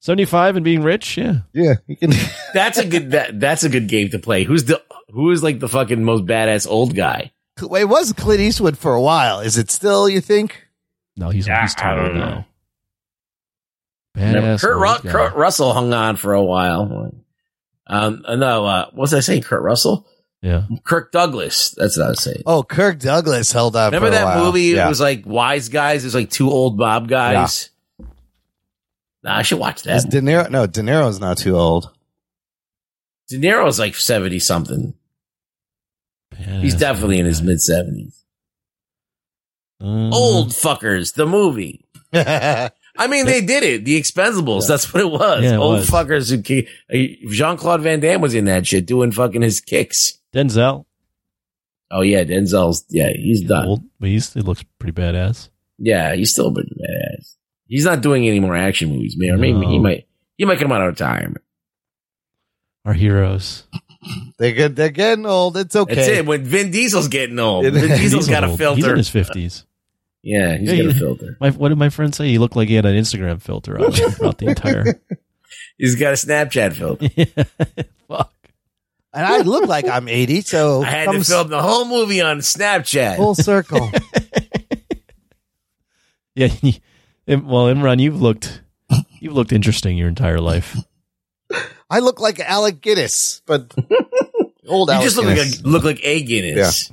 75 0.00 0.54
and 0.56 0.64
being 0.64 0.82
rich, 0.82 1.16
yeah. 1.16 1.38
yeah, 1.52 1.74
he 1.88 1.96
can. 1.96 2.12
That's 2.54 2.78
a 2.78 2.86
good. 2.86 3.10
That, 3.10 3.40
that's 3.40 3.64
a 3.64 3.68
good 3.68 3.88
game 3.88 4.10
to 4.10 4.20
play. 4.20 4.44
Who's 4.44 4.64
the 4.64 4.80
who 5.08 5.32
is 5.32 5.42
like 5.42 5.58
the 5.58 5.68
fucking 5.68 6.04
most 6.04 6.24
badass 6.24 6.68
old 6.68 6.94
guy? 6.94 7.32
it 7.60 7.88
was 7.88 8.12
Clint 8.12 8.40
Eastwood 8.40 8.78
for 8.78 8.94
a 8.94 9.02
while. 9.02 9.40
Is 9.40 9.58
it 9.58 9.72
still? 9.72 10.08
You 10.08 10.20
think? 10.20 10.67
No, 11.18 11.30
he's, 11.30 11.46
Yeah, 11.46 11.60
he's 11.62 11.74
I 11.76 11.80
taller 11.80 12.12
know. 12.14 12.18
now. 12.18 12.46
Never- 14.14 14.46
Badass 14.46 14.60
Kurt, 14.60 15.04
Ru- 15.04 15.10
Kurt 15.10 15.34
Russell 15.34 15.72
hung 15.74 15.92
on 15.92 16.16
for 16.16 16.32
a 16.32 16.42
while. 16.42 17.12
Um, 17.86 18.22
uh, 18.26 18.36
no, 18.36 18.64
uh, 18.64 18.84
what 18.86 18.96
was 18.96 19.14
I 19.14 19.20
saying? 19.20 19.42
Kurt 19.42 19.62
Russell, 19.62 20.06
Yeah. 20.42 20.64
Kirk 20.84 21.12
Douglas. 21.12 21.74
That's 21.76 21.96
what 21.96 22.06
I 22.06 22.08
was 22.10 22.22
saying. 22.22 22.42
Oh, 22.46 22.62
Kirk 22.62 22.98
Douglas 22.98 23.52
held 23.52 23.76
up. 23.76 23.92
Remember 23.92 24.08
for 24.08 24.12
a 24.14 24.18
that 24.18 24.24
while. 24.36 24.44
movie? 24.46 24.62
Yeah. 24.62 24.86
It 24.86 24.88
was 24.88 25.00
like 25.00 25.24
wise 25.26 25.68
guys. 25.68 26.04
It 26.04 26.06
was 26.08 26.14
like 26.14 26.30
two 26.30 26.50
old 26.50 26.76
Bob 26.78 27.08
guys. 27.08 27.70
Nah, 29.24 29.36
I 29.38 29.42
should 29.42 29.58
watch 29.58 29.84
Is 29.86 30.04
that. 30.04 30.10
De 30.10 30.20
Niro? 30.20 30.48
No, 30.50 30.66
De 30.66 30.80
Niro's 30.80 31.18
not 31.20 31.38
too 31.38 31.56
old. 31.56 31.90
De 33.28 33.38
Niro's 33.38 33.78
like 33.78 33.94
seventy 33.96 34.38
something. 34.38 34.94
He's 36.36 36.74
definitely 36.76 37.18
in 37.18 37.26
his 37.26 37.42
mid 37.42 37.60
seventies. 37.60 38.17
Uh, 39.80 40.10
Old 40.10 40.48
fuckers. 40.48 41.14
The 41.14 41.26
movie. 41.26 41.84
I 42.12 43.06
mean, 43.08 43.26
they 43.26 43.40
did 43.40 43.62
it. 43.62 43.84
The 43.84 44.00
Expendables. 44.00 44.66
That's 44.66 44.92
what 44.92 45.00
it 45.02 45.10
was. 45.10 45.44
Yeah, 45.44 45.54
it 45.54 45.58
Old 45.58 45.78
was. 45.78 45.90
fuckers 45.90 46.30
who 46.30 46.42
ki- 46.42 46.66
Jean 47.30 47.56
Claude 47.56 47.82
Van 47.82 48.00
Damme 48.00 48.20
was 48.20 48.34
in 48.34 48.46
that 48.46 48.66
shit 48.66 48.86
doing 48.86 49.12
fucking 49.12 49.42
his 49.42 49.60
kicks. 49.60 50.18
Denzel. 50.34 50.84
Oh 51.90 52.02
yeah, 52.02 52.24
Denzel's. 52.24 52.84
Yeah, 52.88 53.10
he's 53.14 53.42
done. 53.42 53.66
Old, 53.66 53.84
but 54.00 54.08
he's, 54.08 54.32
he 54.34 54.40
looks 54.40 54.64
pretty 54.78 55.00
badass. 55.00 55.48
Yeah, 55.78 56.14
he's 56.14 56.32
still 56.32 56.48
a 56.48 56.50
bit 56.50 56.66
badass. 56.70 57.36
He's 57.68 57.84
not 57.84 58.00
doing 58.00 58.26
any 58.26 58.40
more 58.40 58.56
action 58.56 58.90
movies, 58.90 59.14
man. 59.16 59.34
Or 59.34 59.38
maybe 59.38 59.64
he 59.66 59.78
might. 59.78 60.06
He 60.36 60.44
might 60.44 60.58
come 60.58 60.72
out 60.72 60.80
of 60.80 60.88
retirement. 60.88 61.44
Our 62.84 62.94
heroes. 62.94 63.64
they're 64.38 64.52
good. 64.52 64.76
They're 64.76 64.90
getting 64.90 65.26
old. 65.26 65.56
It's 65.56 65.76
okay. 65.76 65.94
That's 65.94 66.08
it. 66.08 66.26
When 66.26 66.44
Vin 66.44 66.70
Diesel's 66.70 67.08
getting 67.08 67.38
old, 67.38 67.64
Vin 67.64 67.74
Diesel's 67.74 68.26
He's 68.26 68.28
got 68.28 68.44
a 68.44 68.48
old. 68.48 68.76
He's 68.76 68.86
in 68.86 68.96
his 68.96 69.10
50s. 69.10 69.64
Yeah, 70.22 70.56
he's 70.56 70.70
Yeah, 70.70 70.82
got 70.84 70.94
a 70.94 70.98
filter. 70.98 71.36
My, 71.40 71.50
what 71.50 71.68
did 71.70 71.78
my 71.78 71.88
friend 71.88 72.14
say? 72.14 72.28
He 72.28 72.38
looked 72.38 72.56
like 72.56 72.68
he 72.68 72.74
had 72.74 72.86
an 72.86 72.96
Instagram 72.96 73.40
filter 73.40 73.78
on 73.78 73.92
throughout 73.92 74.38
the 74.38 74.46
entire. 74.46 75.00
He's 75.78 75.94
got 75.94 76.08
a 76.10 76.16
Snapchat 76.16 76.72
filter. 76.74 77.08
yeah. 77.16 77.44
Fuck. 78.08 78.32
And 79.14 79.24
I 79.24 79.38
look 79.42 79.66
like 79.68 79.86
I'm 79.86 80.08
80, 80.08 80.40
so 80.42 80.82
I 80.84 80.86
had 80.90 81.06
comes 81.06 81.26
to 81.28 81.32
film 81.32 81.48
the 81.48 81.62
whole 81.62 81.84
movie 81.86 82.20
on 82.20 82.38
Snapchat. 82.38 83.16
full 83.16 83.34
circle. 83.36 83.90
Yeah. 86.34 86.48
well, 87.26 87.66
Imran, 87.66 88.00
you've 88.00 88.20
looked, 88.20 88.62
you've 89.20 89.32
looked 89.34 89.52
interesting 89.52 89.96
your 89.96 90.08
entire 90.08 90.40
life. 90.40 90.76
I 91.90 92.00
look 92.00 92.20
like 92.20 92.38
Alec 92.40 92.80
Guinness, 92.80 93.40
but 93.46 93.72
old 94.66 94.88
you 94.88 94.94
Alec 94.94 95.04
just 95.04 95.16
look 95.16 95.26
Guinness. 95.26 95.56
like 95.58 95.64
a, 95.64 95.68
look 95.68 95.84
like 95.84 96.00
a 96.02 96.22
Guinness. 96.22 96.90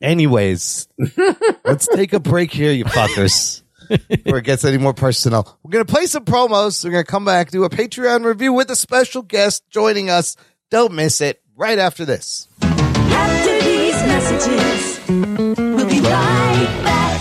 Anyways, 0.00 0.88
let's 1.64 1.88
take 1.88 2.12
a 2.12 2.20
break 2.20 2.52
here, 2.52 2.72
you 2.72 2.84
fuckers. 2.84 3.62
Before 4.08 4.38
it 4.38 4.44
gets 4.44 4.64
any 4.64 4.76
more 4.78 4.92
personal, 4.92 5.58
we're 5.62 5.70
gonna 5.70 5.84
play 5.86 6.06
some 6.06 6.24
promos. 6.24 6.84
We're 6.84 6.90
gonna 6.90 7.04
come 7.04 7.24
back 7.24 7.50
do 7.50 7.64
a 7.64 7.70
Patreon 7.70 8.24
review 8.24 8.52
with 8.52 8.70
a 8.70 8.76
special 8.76 9.22
guest 9.22 9.64
joining 9.70 10.10
us. 10.10 10.36
Don't 10.70 10.92
miss 10.92 11.20
it. 11.20 11.42
Right 11.56 11.78
after 11.78 12.04
this. 12.04 12.48
After 12.60 13.60
these 13.64 13.94
messages, 14.04 15.00
we'll 15.08 15.88
be 15.88 16.00
right 16.00 16.80
back. 16.84 17.20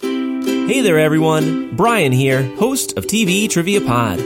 Hey 0.00 0.80
there, 0.80 0.98
everyone. 0.98 1.76
Brian 1.76 2.10
here, 2.10 2.42
host 2.56 2.96
of 2.96 3.06
TV 3.06 3.48
Trivia 3.48 3.82
Pod. 3.82 4.18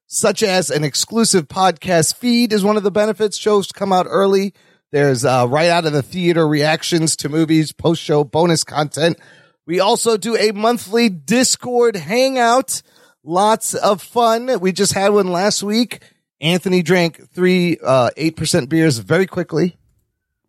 such 0.05 0.43
as 0.43 0.69
an 0.69 0.83
exclusive 0.83 1.47
podcast 1.47 2.15
feed 2.15 2.53
is 2.53 2.63
one 2.63 2.77
of 2.77 2.83
the 2.83 2.91
benefits. 2.91 3.37
Shows 3.37 3.71
come 3.71 3.91
out 3.91 4.05
early. 4.07 4.53
There's 4.91 5.25
uh, 5.25 5.45
right 5.49 5.69
out 5.69 5.85
of 5.85 5.93
the 5.93 6.01
theater 6.01 6.47
reactions 6.47 7.15
to 7.17 7.29
movies, 7.29 7.71
post 7.71 8.01
show 8.01 8.23
bonus 8.23 8.63
content. 8.63 9.17
We 9.65 9.81
also 9.81 10.15
do 10.15 10.37
a 10.37 10.51
monthly 10.51 11.09
Discord 11.09 11.97
hangout. 11.97 12.81
Lots 13.23 13.73
of 13.73 14.01
fun. 14.01 14.61
We 14.61 14.71
just 14.71 14.93
had 14.93 15.09
one 15.09 15.27
last 15.27 15.61
week. 15.61 16.01
Anthony 16.39 16.81
drank 16.83 17.29
three 17.31 17.77
uh, 17.83 18.11
8% 18.15 18.69
beers 18.69 18.99
very 18.99 19.25
quickly. 19.25 19.65
It 19.67 19.75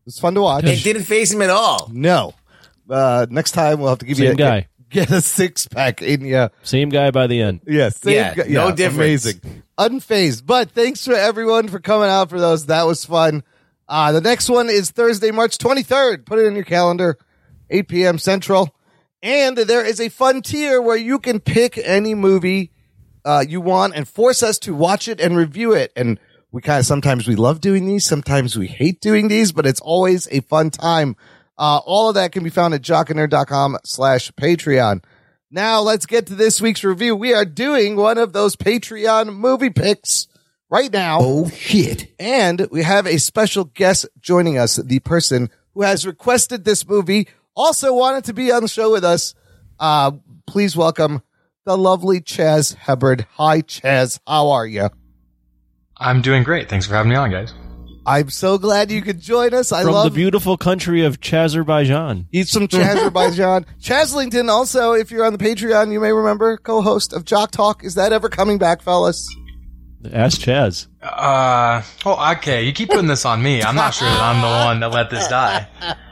was 0.04 0.20
fun 0.20 0.34
to 0.34 0.42
watch. 0.42 0.64
It 0.64 0.84
didn't 0.84 1.04
face 1.04 1.32
him 1.32 1.42
at 1.42 1.50
all. 1.50 1.90
No. 1.92 2.34
Uh, 2.88 3.26
next 3.28 3.52
time 3.52 3.80
we'll 3.80 3.88
have 3.88 3.98
to 3.98 4.06
give 4.06 4.20
you 4.20 4.30
a, 4.30 4.34
guy. 4.34 4.68
Get, 4.90 5.10
a 5.10 5.20
six 5.20 5.66
pack 5.66 6.00
in 6.00 6.24
you. 6.24 6.48
Same 6.62 6.88
guy 6.88 7.10
by 7.10 7.26
the 7.26 7.42
end. 7.42 7.60
Yeah, 7.66 7.90
Yes. 8.04 8.36
Yeah, 8.36 8.44
no 8.48 8.70
difference. 8.74 9.24
Amazing. 9.24 9.62
Unfazed. 9.76 10.46
But 10.46 10.70
thanks 10.70 11.04
for 11.04 11.14
everyone 11.14 11.68
for 11.68 11.80
coming 11.80 12.08
out 12.08 12.30
for 12.30 12.38
those. 12.38 12.66
That 12.66 12.86
was 12.86 13.04
fun. 13.04 13.42
Uh, 13.88 14.12
the 14.12 14.20
next 14.20 14.50
one 14.50 14.68
is 14.68 14.90
Thursday, 14.90 15.30
March 15.30 15.56
23rd. 15.58 16.26
Put 16.26 16.38
it 16.38 16.46
in 16.46 16.54
your 16.54 16.64
calendar, 16.64 17.18
8 17.70 17.88
p.m. 17.88 18.18
Central. 18.18 18.74
And 19.22 19.56
there 19.56 19.84
is 19.84 20.00
a 20.00 20.10
fun 20.10 20.42
tier 20.42 20.80
where 20.80 20.96
you 20.96 21.18
can 21.18 21.40
pick 21.40 21.78
any 21.78 22.14
movie 22.14 22.72
uh, 23.24 23.44
you 23.46 23.60
want 23.60 23.94
and 23.94 24.06
force 24.06 24.42
us 24.42 24.58
to 24.60 24.74
watch 24.74 25.08
it 25.08 25.20
and 25.20 25.36
review 25.36 25.72
it. 25.72 25.92
And 25.96 26.20
we 26.50 26.62
kind 26.62 26.80
of 26.80 26.86
sometimes 26.86 27.26
we 27.26 27.34
love 27.34 27.60
doing 27.60 27.86
these, 27.86 28.04
sometimes 28.04 28.56
we 28.56 28.68
hate 28.68 29.00
doing 29.00 29.28
these, 29.28 29.52
but 29.52 29.66
it's 29.66 29.80
always 29.80 30.28
a 30.30 30.40
fun 30.40 30.70
time. 30.70 31.16
Uh, 31.58 31.80
all 31.84 32.08
of 32.08 32.14
that 32.14 32.32
can 32.32 32.44
be 32.44 32.50
found 32.50 32.74
at 32.74 32.82
jockandnerd.com 32.82 33.78
slash 33.84 34.30
Patreon. 34.32 35.02
Now 35.50 35.80
let's 35.80 36.06
get 36.06 36.26
to 36.26 36.34
this 36.34 36.60
week's 36.60 36.84
review. 36.84 37.16
We 37.16 37.34
are 37.34 37.44
doing 37.44 37.96
one 37.96 38.18
of 38.18 38.32
those 38.32 38.54
Patreon 38.54 39.34
movie 39.34 39.70
picks 39.70 40.28
right 40.70 40.92
now. 40.92 41.18
Oh 41.20 41.48
shit. 41.48 42.12
And 42.18 42.66
we 42.70 42.82
have 42.82 43.06
a 43.06 43.18
special 43.18 43.64
guest 43.64 44.06
joining 44.20 44.58
us, 44.58 44.76
the 44.76 45.00
person 45.00 45.50
who 45.74 45.82
has 45.82 46.06
requested 46.06 46.64
this 46.64 46.86
movie, 46.88 47.28
also 47.54 47.94
wanted 47.94 48.24
to 48.24 48.32
be 48.32 48.52
on 48.52 48.62
the 48.62 48.68
show 48.68 48.92
with 48.92 49.04
us. 49.04 49.34
Uh, 49.78 50.12
please 50.46 50.76
welcome 50.76 51.22
the 51.64 51.76
lovely 51.76 52.20
Chaz 52.20 52.74
Hebbard. 52.74 53.26
Hi, 53.36 53.62
Chaz. 53.62 54.20
How 54.26 54.50
are 54.50 54.66
you? 54.66 54.88
I'm 55.96 56.22
doing 56.22 56.44
great. 56.44 56.68
Thanks 56.68 56.86
for 56.86 56.94
having 56.94 57.10
me 57.10 57.16
on, 57.16 57.30
guys. 57.30 57.52
I'm 58.06 58.30
so 58.30 58.56
glad 58.56 58.90
you 58.90 59.02
could 59.02 59.20
join 59.20 59.52
us. 59.52 59.70
I 59.70 59.82
From 59.82 59.92
love 59.92 60.04
the 60.04 60.16
beautiful 60.16 60.56
country 60.56 61.04
of 61.04 61.18
Azerbaijan. 61.30 62.26
Eat 62.32 62.48
some 62.48 62.66
Azerbaijan. 62.72 63.66
Chaslington, 63.80 64.48
also, 64.48 64.92
if 64.92 65.10
you're 65.10 65.26
on 65.26 65.34
the 65.34 65.38
Patreon, 65.38 65.92
you 65.92 66.00
may 66.00 66.12
remember, 66.12 66.56
co-host 66.56 67.12
of 67.12 67.26
Jock 67.26 67.50
Talk. 67.50 67.84
Is 67.84 67.96
that 67.96 68.12
ever 68.12 68.30
coming 68.30 68.56
back, 68.56 68.80
fellas? 68.80 69.28
Ask 70.12 70.40
Chaz. 70.40 70.86
Uh, 71.02 71.82
oh, 72.06 72.32
okay. 72.36 72.62
You 72.64 72.72
keep 72.72 72.88
putting 72.90 73.08
this 73.08 73.24
on 73.24 73.42
me. 73.42 73.62
I'm 73.62 73.74
not 73.74 73.94
sure 73.94 74.08
that 74.08 74.20
I'm 74.20 74.40
the 74.40 74.66
one 74.66 74.80
that 74.80 74.90
let 74.92 75.10
this 75.10 75.26
die. 75.28 75.66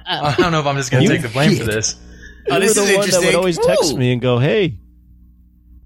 I 0.07 0.35
don't 0.37 0.51
know 0.53 0.61
if 0.61 0.67
I'm 0.67 0.77
just 0.77 0.91
going 0.91 1.05
to 1.05 1.09
take 1.09 1.23
the 1.23 1.29
blame 1.29 1.57
for 1.57 1.65
this. 1.65 1.95
Oh, 2.51 2.55
you 2.55 2.61
this 2.61 2.77
were 2.77 2.83
is 2.83 2.89
the 2.91 2.97
one 2.99 3.09
that 3.11 3.17
would 3.19 3.25
interesting. 3.29 3.37
always 3.37 3.59
text 3.59 3.93
Ooh. 3.95 3.97
me 3.97 4.13
and 4.13 4.21
go, 4.21 4.39
"Hey, 4.39 4.79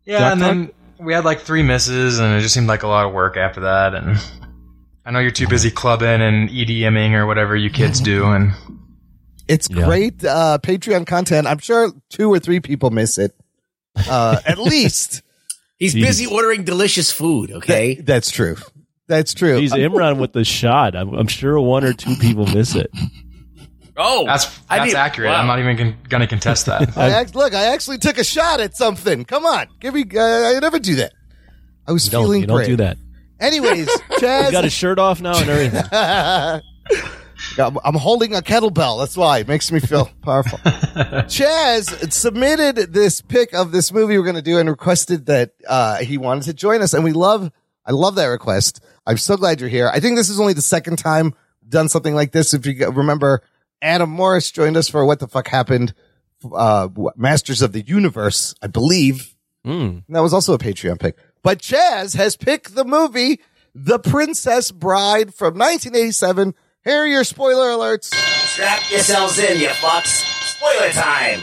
Yeah, 0.04 0.32
and 0.32 0.40
then 0.40 0.70
we 0.98 1.12
had 1.14 1.24
like 1.24 1.40
three 1.40 1.62
misses, 1.62 2.18
and 2.18 2.34
it 2.36 2.40
just 2.40 2.54
seemed 2.54 2.66
like 2.68 2.82
a 2.82 2.88
lot 2.88 3.06
of 3.06 3.12
work 3.12 3.36
after 3.36 3.60
that. 3.60 3.94
And 3.94 4.18
I 5.04 5.10
know 5.10 5.18
you're 5.20 5.30
too 5.30 5.48
busy 5.48 5.70
clubbing 5.70 6.20
and 6.22 6.48
EDMing 6.50 7.12
or 7.12 7.26
whatever 7.26 7.54
you 7.56 7.70
kids 7.70 8.00
do, 8.00 8.24
and 8.26 8.52
It's 9.48 9.68
Yeah. 9.70 9.84
great 9.84 10.24
uh, 10.24 10.58
Patreon 10.62 11.06
content. 11.06 11.46
I'm 11.46 11.58
sure 11.58 11.92
two 12.08 12.30
or 12.32 12.38
three 12.38 12.60
people 12.60 12.90
miss 12.90 13.18
it. 13.18 13.34
Uh, 14.08 14.38
at 14.46 14.58
least. 14.58 15.22
He's 15.80 15.94
Jeez. 15.96 16.02
busy 16.02 16.26
ordering 16.26 16.62
delicious 16.62 17.10
food. 17.10 17.50
Okay. 17.50 17.94
That- 17.96 18.06
that's 18.06 18.30
true. 18.30 18.56
That's 19.08 19.34
true. 19.34 19.56
he's 19.58 19.72
Imran 19.72 20.18
with 20.20 20.32
the 20.32 20.44
shot." 20.44 20.94
I'm, 20.94 21.12
I'm 21.14 21.26
sure 21.26 21.58
one 21.58 21.82
or 21.82 21.92
two 21.92 22.14
people 22.20 22.46
miss 22.46 22.76
it. 22.76 22.92
oh, 23.96 24.24
that's 24.24 24.46
I 24.68 24.78
that's 24.78 24.92
need- 24.92 24.96
accurate. 24.98 25.30
wow. 25.30 25.40
I'm 25.40 25.48
not 25.48 25.58
even 25.58 25.76
con- 25.76 25.96
going 26.08 26.20
to 26.20 26.28
contest 26.28 26.66
that. 26.66 26.96
I 26.96 27.10
act, 27.10 27.34
look, 27.34 27.52
I 27.52 27.72
actually 27.74 27.98
took 27.98 28.18
a 28.18 28.24
shot 28.24 28.60
at 28.60 28.76
something. 28.76 29.24
Come 29.24 29.44
on, 29.46 29.66
give 29.80 29.94
me. 29.94 30.02
Uh, 30.14 30.20
I 30.20 30.58
never 30.60 30.78
do 30.78 30.94
that. 30.96 31.12
I 31.88 31.92
was 31.92 32.06
Don't 32.08 32.22
feeling 32.24 32.42
you 32.42 32.46
don't 32.46 32.64
do 32.64 32.76
that. 32.76 32.98
Anyways, 33.40 33.88
You 34.10 34.20
got 34.20 34.52
Chaz, 34.52 34.62
his 34.64 34.72
shirt 34.72 34.98
off 35.00 35.20
now 35.20 35.36
and 35.36 35.48
everything. 35.50 37.02
I'm, 37.58 37.94
holding 37.94 38.34
a 38.34 38.40
kettlebell. 38.40 39.00
That's 39.00 39.16
why 39.16 39.38
it 39.38 39.48
makes 39.48 39.72
me 39.72 39.80
feel 39.80 40.10
powerful. 40.22 40.58
Chaz 41.28 42.12
submitted 42.12 42.92
this 42.92 43.20
pick 43.20 43.52
of 43.52 43.72
this 43.72 43.92
movie 43.92 44.16
we're 44.16 44.24
going 44.24 44.36
to 44.36 44.42
do 44.42 44.58
and 44.58 44.68
requested 44.68 45.26
that 45.26 45.52
uh, 45.68 45.98
he 45.98 46.18
wanted 46.18 46.44
to 46.44 46.54
join 46.54 46.82
us, 46.82 46.94
and 46.94 47.04
we 47.04 47.12
love. 47.12 47.50
I 47.86 47.92
love 47.92 48.14
that 48.16 48.26
request. 48.26 48.84
I'm 49.06 49.16
so 49.16 49.36
glad 49.36 49.58
you're 49.58 49.70
here. 49.70 49.90
I 49.92 50.00
think 50.00 50.16
this 50.16 50.28
is 50.28 50.38
only 50.38 50.52
the 50.52 50.62
second 50.62 50.98
time 50.98 51.34
done 51.68 51.88
something 51.88 52.14
like 52.14 52.32
this. 52.32 52.52
If 52.52 52.66
you 52.66 52.88
remember, 52.90 53.42
Adam 53.80 54.10
Morris 54.10 54.50
joined 54.50 54.76
us 54.76 54.88
for 54.88 55.04
what 55.04 55.18
the 55.18 55.28
fuck 55.28 55.48
happened, 55.48 55.94
uh, 56.52 56.88
Masters 57.16 57.62
of 57.62 57.72
the 57.72 57.80
Universe, 57.80 58.54
I 58.62 58.66
believe. 58.66 59.34
Mm. 59.64 60.04
That 60.08 60.20
was 60.20 60.34
also 60.34 60.52
a 60.52 60.58
Patreon 60.58 61.00
pick. 61.00 61.16
But 61.42 61.60
Chaz 61.60 62.16
has 62.16 62.36
picked 62.36 62.74
the 62.74 62.84
movie 62.84 63.40
The 63.74 63.98
Princess 63.98 64.70
Bride 64.70 65.34
from 65.34 65.54
1987. 65.54 66.54
Here 66.82 67.02
are 67.02 67.06
your 67.06 67.24
spoiler 67.24 67.68
alerts. 67.68 68.14
Strap 68.14 68.90
yourselves 68.90 69.38
in, 69.38 69.60
you 69.60 69.68
fucks. 69.68 70.24
Spoiler 70.56 70.90
time. 70.92 71.40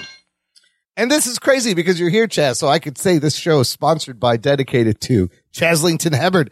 And 0.95 1.11
this 1.11 1.27
is 1.27 1.37
crazy 1.37 1.75
because 1.75 1.99
you're 1.99 2.09
here, 2.09 2.27
Chaz. 2.27 2.57
So 2.57 2.67
I 2.67 2.79
could 2.79 2.97
say 2.97 3.19
this 3.19 3.35
show 3.35 3.59
is 3.59 3.69
sponsored 3.69 4.19
by, 4.19 4.37
dedicated 4.37 4.99
to 5.01 5.29
Chaslington 5.53 6.15
Hebbard. 6.15 6.49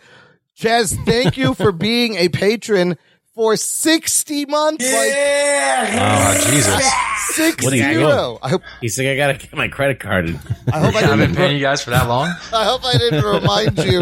Chaz, 0.55 0.95
thank 1.03 1.35
you 1.35 1.55
for 1.55 1.71
being 1.71 2.15
a 2.15 2.29
patron 2.29 2.95
for 3.35 3.57
60 3.57 4.45
months. 4.45 4.85
Yeah. 4.89 6.35
oh, 6.37 6.51
Jesus. 6.51 6.73
Like 6.73 6.83
six 7.31 7.63
What 7.63 7.73
are 7.73 7.75
you 7.75 7.83
zero. 7.83 8.39
I 8.41 8.49
hope, 8.49 8.61
He's 8.81 8.97
like, 8.97 9.07
I 9.07 9.15
gotta 9.17 9.33
get 9.33 9.53
my 9.53 9.67
credit 9.67 9.99
card. 9.99 10.29
In. 10.29 10.39
I 10.71 10.79
hope 10.79 10.95
I 10.95 11.01
I've 11.11 11.19
been 11.19 11.35
paying 11.35 11.57
you 11.57 11.61
guys 11.61 11.83
for 11.83 11.89
that 11.91 12.07
long. 12.07 12.27
I 12.53 12.63
hope 12.63 12.85
I 12.85 12.93
didn't 12.97 13.23
remind 13.23 13.77
you, 13.79 14.01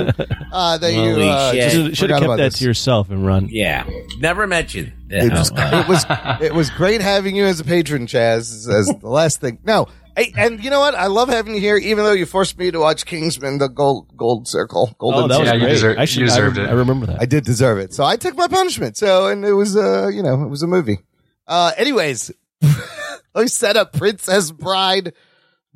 uh, 0.51 0.77
that 0.77 0.93
you, 0.93 0.99
uh, 1.23 1.51
shit. 1.51 1.61
just 1.63 1.75
Should, 1.75 1.97
should 1.97 2.03
forgot 2.05 2.13
have 2.15 2.23
about 2.23 2.31
kept 2.33 2.37
that 2.37 2.51
this. 2.51 2.59
to 2.59 2.65
yourself 2.65 3.09
and 3.09 3.25
run. 3.25 3.47
Yeah, 3.49 3.89
never 4.19 4.45
mentioned. 4.45 4.93
It 5.09 5.31
was, 5.31 5.51
it 5.53 5.87
was 5.87 6.05
it 6.41 6.53
was 6.55 6.69
great 6.71 7.01
having 7.01 7.35
you 7.35 7.45
as 7.45 7.59
a 7.59 7.63
patron, 7.63 8.07
Chaz. 8.07 8.67
As 8.67 8.87
the 8.87 9.09
last 9.09 9.41
thing, 9.41 9.59
no, 9.63 9.87
hey, 10.15 10.33
and 10.37 10.63
you 10.63 10.69
know 10.69 10.79
what? 10.79 10.95
I 10.95 11.07
love 11.07 11.29
having 11.29 11.53
you 11.55 11.59
here, 11.61 11.77
even 11.77 12.03
though 12.03 12.13
you 12.13 12.25
forced 12.25 12.57
me 12.57 12.71
to 12.71 12.79
watch 12.79 13.05
Kingsman: 13.05 13.57
The 13.57 13.67
Gold 13.69 14.15
Gold 14.15 14.47
Circle. 14.47 14.95
Golden 14.99 15.23
Oh, 15.23 15.27
that 15.27 15.39
was 15.39 15.47
Yeah, 15.47 15.53
you 15.53 15.59
great. 15.61 15.69
deserve- 15.69 15.95
you 15.97 16.01
Actually, 16.01 16.25
deserved 16.25 16.57
I, 16.57 16.61
rem- 16.61 16.69
it. 16.69 16.71
I 16.71 16.75
remember 16.75 17.05
that. 17.07 17.21
I 17.21 17.25
did 17.25 17.43
deserve 17.45 17.79
it, 17.79 17.93
so 17.93 18.03
I 18.03 18.15
took 18.17 18.35
my 18.37 18.47
punishment. 18.47 18.97
So, 18.97 19.27
and 19.27 19.43
it 19.45 19.53
was, 19.53 19.75
uh, 19.77 20.07
you 20.07 20.23
know, 20.23 20.43
it 20.43 20.47
was 20.49 20.63
a 20.63 20.67
movie. 20.67 20.99
Uh, 21.47 21.71
anyways, 21.77 22.31
let 22.61 23.41
me 23.41 23.47
set 23.47 23.75
up 23.77 23.93
Princess 23.93 24.51
Bride 24.51 25.13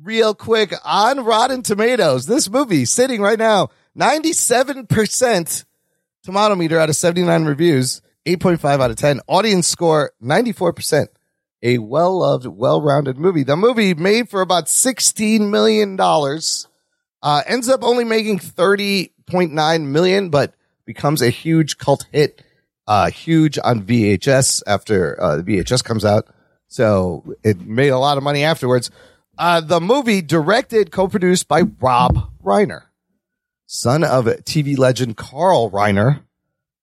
real 0.02 0.34
quick 0.34 0.72
on 0.84 1.24
Rotten 1.24 1.62
Tomatoes. 1.62 2.26
This 2.26 2.48
movie 2.48 2.84
sitting 2.84 3.20
right 3.20 3.38
now, 3.38 3.68
ninety-seven 3.94 4.86
percent 4.86 5.64
tomato 6.22 6.54
meter 6.54 6.78
out 6.78 6.88
of 6.88 6.96
seventy-nine 6.96 7.44
reviews, 7.44 8.00
eight 8.26 8.40
point 8.40 8.60
five 8.60 8.80
out 8.80 8.90
of 8.90 8.96
ten. 8.96 9.20
Audience 9.26 9.66
score 9.66 10.12
ninety-four 10.20 10.72
percent. 10.72 11.10
A 11.62 11.78
well-loved, 11.78 12.46
well-rounded 12.46 13.18
movie. 13.18 13.42
The 13.42 13.56
movie 13.56 13.94
made 13.94 14.28
for 14.28 14.40
about 14.40 14.68
sixteen 14.68 15.50
million 15.50 15.96
dollars 15.96 16.68
uh, 17.22 17.42
ends 17.46 17.68
up 17.68 17.82
only 17.82 18.04
making 18.04 18.38
30.9 18.38 19.86
million, 19.86 20.30
but 20.30 20.54
becomes 20.84 21.22
a 21.22 21.30
huge 21.30 21.78
cult 21.78 22.06
hit, 22.12 22.42
uh, 22.86 23.10
huge 23.10 23.58
on 23.62 23.82
VHS 23.82 24.62
after, 24.66 25.20
uh, 25.20 25.36
the 25.36 25.42
VHS 25.42 25.82
comes 25.84 26.04
out. 26.04 26.28
So 26.68 27.24
it 27.42 27.60
made 27.60 27.88
a 27.88 27.98
lot 27.98 28.18
of 28.18 28.22
money 28.22 28.44
afterwards. 28.44 28.90
Uh, 29.36 29.60
the 29.60 29.80
movie 29.80 30.22
directed, 30.22 30.90
co-produced 30.90 31.48
by 31.48 31.62
Rob 31.80 32.30
Reiner, 32.42 32.82
son 33.66 34.04
of 34.04 34.26
TV 34.26 34.76
legend 34.76 35.16
Carl 35.16 35.70
Reiner. 35.70 36.22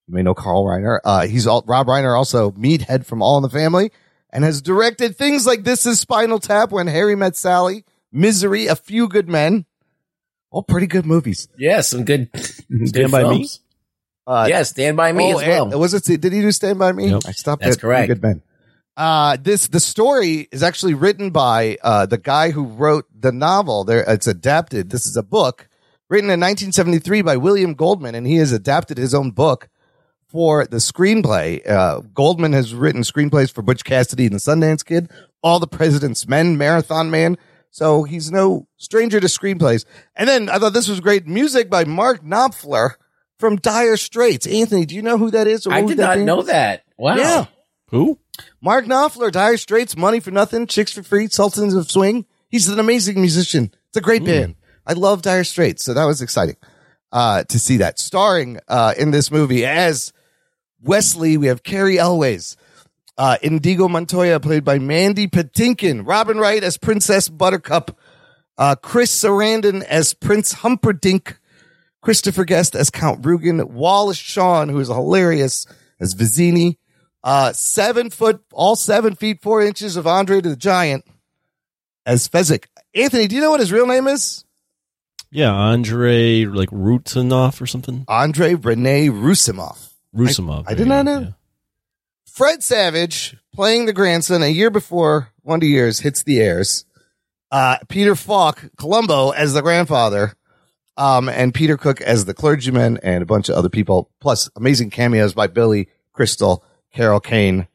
You 0.07 0.13
may 0.13 0.23
know 0.23 0.33
Carl 0.33 0.65
Reiner. 0.65 0.99
Uh, 1.03 1.27
he's 1.27 1.47
all, 1.47 1.63
Rob 1.67 1.87
Reiner 1.87 2.15
also 2.17 2.51
meathead 2.51 3.05
from 3.05 3.21
All 3.21 3.37
in 3.37 3.43
the 3.43 3.49
Family 3.49 3.91
and 4.31 4.43
has 4.43 4.61
directed 4.61 5.15
things 5.15 5.45
like 5.45 5.63
This 5.63 5.85
is 5.85 5.99
Spinal 5.99 6.39
Tap, 6.39 6.71
When 6.71 6.87
Harry 6.87 7.15
Met 7.15 7.35
Sally, 7.35 7.85
Misery, 8.11 8.67
A 8.67 8.75
Few 8.75 9.07
Good 9.07 9.27
Men. 9.29 9.65
All 10.51 10.63
pretty 10.63 10.87
good 10.87 11.05
movies. 11.05 11.47
yeah, 11.57 11.81
some 11.81 12.05
good. 12.05 12.31
good 12.33 12.87
Stand 12.87 13.11
by 13.11 13.23
Me? 13.23 13.29
films. 13.29 13.59
Uh, 14.27 14.47
yeah, 14.49 14.63
Stand 14.63 14.95
by 14.97 15.11
Me 15.11 15.33
oh, 15.33 15.37
as 15.39 15.47
well. 15.47 15.71
and- 15.71 15.79
was 15.79 15.93
it? 15.93 16.21
Did 16.21 16.31
he 16.33 16.41
do 16.41 16.51
Stand 16.51 16.79
by 16.79 16.91
Me? 16.91 17.09
Yep. 17.09 17.21
I 17.27 17.31
stopped. 17.31 17.61
That's 17.63 17.75
at 17.75 17.81
correct. 17.81 18.07
Good 18.07 18.21
Men. 18.21 18.41
Uh, 18.97 19.35
this 19.41 19.67
the 19.67 19.81
story 19.81 20.47
is 20.53 20.63
actually 20.63 20.93
written 20.93 21.29
by 21.29 21.77
uh, 21.83 22.05
the 22.05 22.17
guy 22.17 22.51
who 22.51 22.63
wrote 22.65 23.05
the 23.13 23.31
novel. 23.33 23.83
There, 23.83 24.03
it's 24.07 24.27
adapted. 24.27 24.89
This 24.89 25.05
is 25.05 25.17
a 25.17 25.23
book 25.23 25.67
written 26.09 26.29
in 26.29 26.39
1973 26.39 27.21
by 27.21 27.35
William 27.35 27.73
Goldman, 27.73 28.15
and 28.15 28.25
he 28.25 28.37
has 28.37 28.53
adapted 28.53 28.97
his 28.97 29.13
own 29.13 29.31
book 29.31 29.67
for 30.35 30.65
the 30.65 30.77
screenplay. 30.77 31.65
Uh, 31.65 32.01
Goldman 32.13 32.51
has 32.51 32.73
written 32.75 33.03
screenplays 33.03 33.53
for 33.53 33.61
Butch 33.61 33.85
Cassidy 33.85 34.25
and 34.25 34.35
the 34.35 34.39
Sundance 34.39 34.83
Kid, 34.83 35.09
All 35.41 35.61
the 35.61 35.65
President's 35.65 36.27
Men, 36.27 36.57
Marathon 36.57 37.09
Man. 37.09 37.37
So 37.71 38.03
he's 38.03 38.33
no 38.33 38.67
stranger 38.75 39.21
to 39.21 39.27
screenplays. 39.27 39.85
And 40.13 40.27
then 40.27 40.49
I 40.49 40.59
thought 40.59 40.73
this 40.73 40.89
was 40.89 40.99
great 40.99 41.25
music 41.25 41.69
by 41.69 41.85
Mark 41.85 42.21
Knopfler 42.21 42.95
from 43.39 43.55
Dire 43.55 43.95
Straits. 43.95 44.45
Anthony, 44.45 44.85
do 44.85 44.93
you 44.93 45.01
know 45.01 45.17
who 45.17 45.31
that 45.31 45.47
is? 45.47 45.65
or 45.65 45.71
I 45.71 45.83
did 45.83 45.99
not 45.99 46.15
band 46.15 46.25
know 46.25 46.41
is? 46.41 46.47
that. 46.47 46.83
Wow. 46.97 47.15
Yeah. 47.15 47.45
Who? 47.91 48.19
Mark 48.61 48.83
Knopfler, 48.87 49.31
Dire 49.31 49.55
Straits, 49.55 49.95
Money 49.95 50.19
for 50.19 50.31
Nothing, 50.31 50.67
Chicks 50.67 50.91
for 50.91 51.01
Free, 51.01 51.29
Sultans 51.29 51.73
of 51.73 51.89
Swing. 51.89 52.25
He's 52.49 52.67
an 52.67 52.77
amazing 52.77 53.21
musician. 53.21 53.73
It's 53.87 53.95
a 53.95 54.01
great 54.01 54.25
band. 54.25 54.55
I 54.85 54.91
love 54.91 55.21
Dire 55.21 55.45
Straits, 55.45 55.85
so 55.85 55.93
that 55.93 56.03
was 56.03 56.21
exciting 56.21 56.57
uh, 57.13 57.45
to 57.45 57.57
see 57.57 57.77
that. 57.77 57.99
Starring 57.99 58.59
uh, 58.67 58.95
in 58.97 59.11
this 59.11 59.31
movie 59.31 59.65
as 59.65 60.11
Wesley, 60.85 61.37
we 61.37 61.47
have 61.47 61.63
Cary 61.63 61.97
Elwes, 61.97 62.55
uh, 63.17 63.37
Indigo 63.41 63.87
Montoya, 63.87 64.39
played 64.39 64.63
by 64.63 64.79
Mandy 64.79 65.27
Patinkin, 65.27 66.05
Robin 66.05 66.37
Wright 66.37 66.63
as 66.63 66.77
Princess 66.77 67.27
Buttercup, 67.27 67.97
uh, 68.57 68.75
Chris 68.75 69.11
Sarandon 69.11 69.83
as 69.83 70.13
Prince 70.13 70.53
Humperdinck, 70.53 71.39
Christopher 72.01 72.45
Guest 72.45 72.75
as 72.75 72.89
Count 72.89 73.21
Rugen, 73.23 73.63
Wallace 73.69 74.17
Shawn, 74.17 74.69
who 74.69 74.79
is 74.79 74.87
hilarious 74.87 75.65
as 75.99 76.13
Vizzini, 76.13 76.77
uh, 77.23 77.51
seven 77.53 78.09
foot, 78.11 78.43
all 78.53 78.75
seven 78.75 79.15
feet, 79.15 79.41
four 79.41 79.61
inches 79.61 79.95
of 79.95 80.05
Andre 80.05 80.41
the 80.41 80.55
Giant 80.55 81.03
as 82.05 82.27
Fezzik. 82.27 82.65
Anthony, 82.93 83.27
do 83.27 83.35
you 83.35 83.41
know 83.41 83.49
what 83.49 83.59
his 83.59 83.71
real 83.71 83.87
name 83.87 84.07
is? 84.07 84.45
Yeah, 85.31 85.51
Andre 85.51 86.45
like 86.45 86.69
Rutanov 86.69 87.59
or 87.59 87.65
something. 87.65 88.05
Andre 88.07 88.53
Rene 88.53 89.07
Roussimoff. 89.09 89.94
Roussimoff. 90.15 90.65
I 90.67 90.73
did 90.73 90.87
not 90.87 91.05
know. 91.05 91.33
Fred 92.25 92.63
Savage 92.63 93.37
playing 93.53 93.85
the 93.85 93.93
grandson 93.93 94.43
a 94.43 94.47
year 94.47 94.69
before 94.69 95.29
Wonder 95.43 95.65
Years 95.65 95.99
hits 95.99 96.23
the 96.23 96.41
airs. 96.41 96.85
Uh, 97.51 97.77
Peter 97.87 98.15
Falk, 98.15 98.69
Columbo 98.77 99.29
as 99.29 99.53
the 99.53 99.61
grandfather, 99.61 100.33
um, 100.97 101.29
and 101.29 101.53
Peter 101.53 101.77
Cook 101.77 102.01
as 102.01 102.25
the 102.25 102.33
clergyman, 102.33 102.97
and 103.03 103.21
a 103.21 103.25
bunch 103.25 103.49
of 103.49 103.55
other 103.55 103.69
people, 103.69 104.09
plus 104.19 104.49
amazing 104.55 104.89
cameos 104.89 105.33
by 105.33 105.47
Billy 105.47 105.87
Crystal, 106.11 106.63
Carol 106.93 107.19
Kane, 107.19 107.67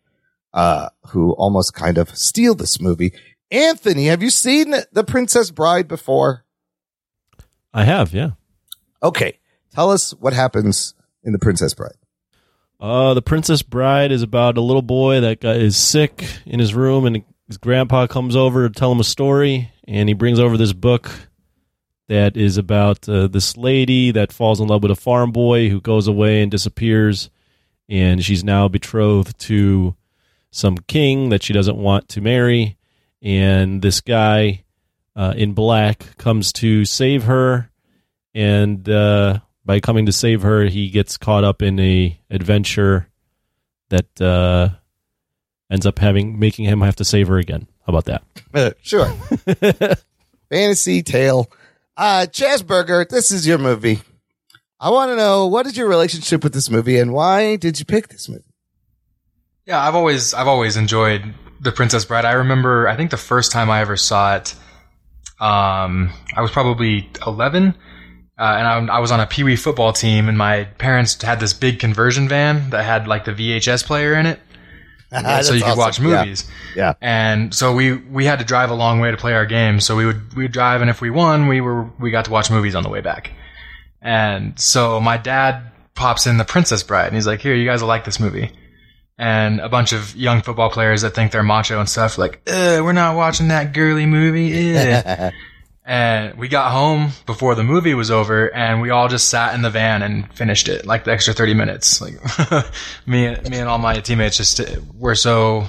uh, 0.53 0.89
who 1.09 1.33
almost 1.33 1.75
kind 1.75 1.99
of 1.99 2.15
steal 2.17 2.55
this 2.55 2.81
movie. 2.81 3.13
Anthony, 3.51 4.07
have 4.07 4.23
you 4.23 4.31
seen 4.31 4.75
The 4.93 5.05
Princess 5.05 5.51
Bride 5.51 5.89
before? 5.89 6.45
I 7.73 7.85
have, 7.85 8.13
yeah. 8.13 8.33
Okay, 9.03 9.39
tell 9.73 9.91
us 9.91 10.13
what 10.13 10.33
happens 10.33 10.95
in 11.23 11.33
The 11.33 11.39
Princess 11.39 11.75
Bride. 11.75 11.95
Uh, 12.81 13.13
the 13.13 13.21
Princess 13.21 13.61
Bride 13.61 14.11
is 14.11 14.23
about 14.23 14.57
a 14.57 14.63
little 14.63 14.81
boy 14.81 15.21
that 15.21 15.45
is 15.45 15.77
sick 15.77 16.27
in 16.47 16.59
his 16.59 16.75
room, 16.75 17.05
and 17.05 17.23
his 17.47 17.59
grandpa 17.59 18.07
comes 18.07 18.35
over 18.35 18.67
to 18.67 18.75
tell 18.75 18.91
him 18.91 19.01
a 19.01 19.05
story, 19.05 19.71
and 19.87 20.09
he 20.09 20.15
brings 20.15 20.39
over 20.39 20.57
this 20.57 20.73
book 20.73 21.11
that 22.09 22.39
is 22.39 22.57
about 22.57 23.07
uh, 23.07 23.27
this 23.29 23.57
lady 23.59 24.13
that 24.13 24.33
falls 24.33 24.61
in 24.61 24.69
love 24.69 24.83
with 24.83 24.91
a 24.91 24.97
farm 24.97 25.31
boy 25.31 25.69
who 25.69 25.79
goes 25.81 26.09
away 26.09 26.41
and 26.41 26.51
disappears, 26.51 27.29
and 27.87 28.25
she's 28.25 28.43
now 28.43 28.67
betrothed 28.67 29.39
to 29.39 29.95
some 30.51 30.79
king 30.89 31.29
that 31.29 31.43
she 31.43 31.53
doesn't 31.53 31.77
want 31.77 32.09
to 32.09 32.23
marry, 32.23 32.79
and 33.21 33.83
this 33.83 34.01
guy 34.01 34.65
uh, 35.15 35.35
in 35.37 35.53
black 35.53 36.17
comes 36.17 36.51
to 36.51 36.87
save 36.87 37.25
her, 37.25 37.71
and 38.35 38.89
uh, 38.89 39.39
by 39.71 39.79
coming 39.79 40.07
to 40.07 40.11
save 40.11 40.43
her, 40.43 40.65
he 40.65 40.91
gets 40.91 41.17
caught 41.17 41.45
up 41.45 41.63
in 41.63 41.79
a 41.79 42.19
adventure 42.29 43.07
that 43.91 44.21
uh, 44.21 44.71
ends 45.71 45.87
up 45.87 46.01
having 46.01 46.41
making 46.41 46.65
him 46.65 46.81
have 46.81 46.97
to 46.97 47.05
save 47.05 47.29
her 47.29 47.39
again. 47.39 47.69
How 47.87 47.97
about 47.97 48.07
that? 48.07 48.25
Uh, 48.53 48.73
sure. 48.83 49.07
Fantasy 50.51 51.05
tale. 51.05 51.49
Uh, 51.97 52.27
Chasburger, 52.29 53.09
this 53.09 53.31
is 53.31 53.47
your 53.47 53.59
movie. 53.59 54.01
I 54.81 54.91
want 54.91 55.13
to 55.13 55.17
know 55.17 55.47
what 55.47 55.67
is 55.67 55.77
your 55.77 55.89
relationship 55.89 56.43
with 56.43 56.53
this 56.53 56.69
movie 56.69 56.99
and 56.99 57.13
why 57.13 57.55
did 57.55 57.79
you 57.79 57.85
pick 57.85 58.09
this 58.09 58.29
movie? 58.29 58.43
Yeah, 59.67 59.81
I've 59.81 59.95
always 59.95 60.35
I've 60.35 60.49
always 60.49 60.77
enjoyed 60.77 61.33
The 61.61 61.71
Princess 61.71 62.05
Bride. 62.05 62.25
I 62.25 62.33
remember 62.33 62.89
I 62.89 62.97
think 62.97 63.13
the 63.13 63.17
first 63.17 63.53
time 63.53 63.71
I 63.71 63.83
ever 63.83 63.97
saw 63.97 64.35
it, 64.35 64.53
um, 65.39 66.11
I 66.37 66.43
was 66.43 66.51
probably 66.51 67.09
eleven, 67.25 67.77
uh, 68.41 68.55
and 68.57 68.91
I, 68.91 68.97
I 68.97 68.99
was 69.01 69.13
on 69.13 69.21
a 69.21 69.27
pee 69.27 69.45
wee 69.45 69.55
football 69.55 69.93
team, 69.93 70.27
and 70.27 70.39
my 70.39 70.65
parents 70.79 71.21
had 71.21 71.41
this 71.41 71.53
big 71.53 71.79
conversion 71.79 72.27
van 72.27 72.71
that 72.71 72.85
had 72.85 73.07
like 73.07 73.27
the 73.27 73.33
VHS 73.33 73.85
player 73.85 74.15
in 74.15 74.25
it, 74.25 74.41
so 75.45 75.53
you 75.53 75.63
could 75.63 75.77
watch 75.77 76.01
awesome. 76.01 76.07
Yeah. 76.07 76.21
movies. 76.25 76.51
Yeah. 76.75 76.95
And 77.03 77.55
so 77.55 77.75
we 77.75 77.97
we 77.97 78.25
had 78.25 78.39
to 78.39 78.45
drive 78.47 78.71
a 78.71 78.75
long 78.75 78.99
way 78.99 79.11
to 79.11 79.17
play 79.19 79.35
our 79.35 79.45
game. 79.45 79.79
So 79.79 79.95
we 79.95 80.07
would 80.07 80.35
we 80.35 80.45
would 80.45 80.53
drive, 80.53 80.81
and 80.81 80.89
if 80.89 81.03
we 81.03 81.11
won, 81.11 81.49
we 81.49 81.61
were 81.61 81.83
we 82.01 82.11
got 82.11 82.25
to 82.25 82.31
watch 82.31 82.51
movies 82.51 82.75
on 82.75 82.83
the 82.83 82.89
way 82.89 83.03
back. 83.03 83.31
And 84.01 84.59
so 84.59 85.01
my 85.01 85.19
dad 85.19 85.71
pops 85.95 86.27
in 86.27 86.39
The 86.39 86.47
Princess 86.47 86.83
Bride, 86.83 87.09
and 87.09 87.15
he's 87.15 87.27
like, 87.27 87.41
"Here, 87.41 87.55
you 87.55 87.67
guys 87.67 87.83
will 87.83 87.89
like 87.89 88.07
this 88.07 88.19
movie." 88.19 88.53
And 89.19 89.61
a 89.61 89.69
bunch 89.69 89.93
of 89.93 90.17
young 90.17 90.41
football 90.41 90.71
players 90.71 91.03
that 91.03 91.11
think 91.11 91.31
they're 91.31 91.43
macho 91.43 91.79
and 91.79 91.87
stuff, 91.87 92.17
like, 92.17 92.41
"We're 92.47 92.93
not 92.93 93.17
watching 93.17 93.49
that 93.49 93.75
girly 93.75 94.07
movie." 94.07 94.73
Ugh." 95.85 95.91
and 95.91 96.39
we 96.39 96.49
got 96.49 96.73
home 96.73 97.11
before 97.27 97.55
the 97.55 97.65
movie 97.65 97.95
was 97.95 98.11
over, 98.11 98.55
and 98.55 98.81
we 98.81 98.91
all 98.91 99.09
just 99.09 99.29
sat 99.29 99.55
in 99.55 99.63
the 99.63 99.71
van 99.71 100.03
and 100.03 100.33
finished 100.35 100.69
it, 100.69 100.87
like 100.87 101.05
the 101.05 101.13
extra 101.13 101.35
thirty 101.35 101.55
minutes. 101.55 102.01
Like 102.01 102.15
me, 103.07 103.29
me 103.29 103.59
and 103.59 103.69
all 103.69 103.79
my 103.79 103.99
teammates 104.01 104.37
just 104.37 104.61
uh, 104.61 104.81
were 104.95 105.15
so 105.15 105.67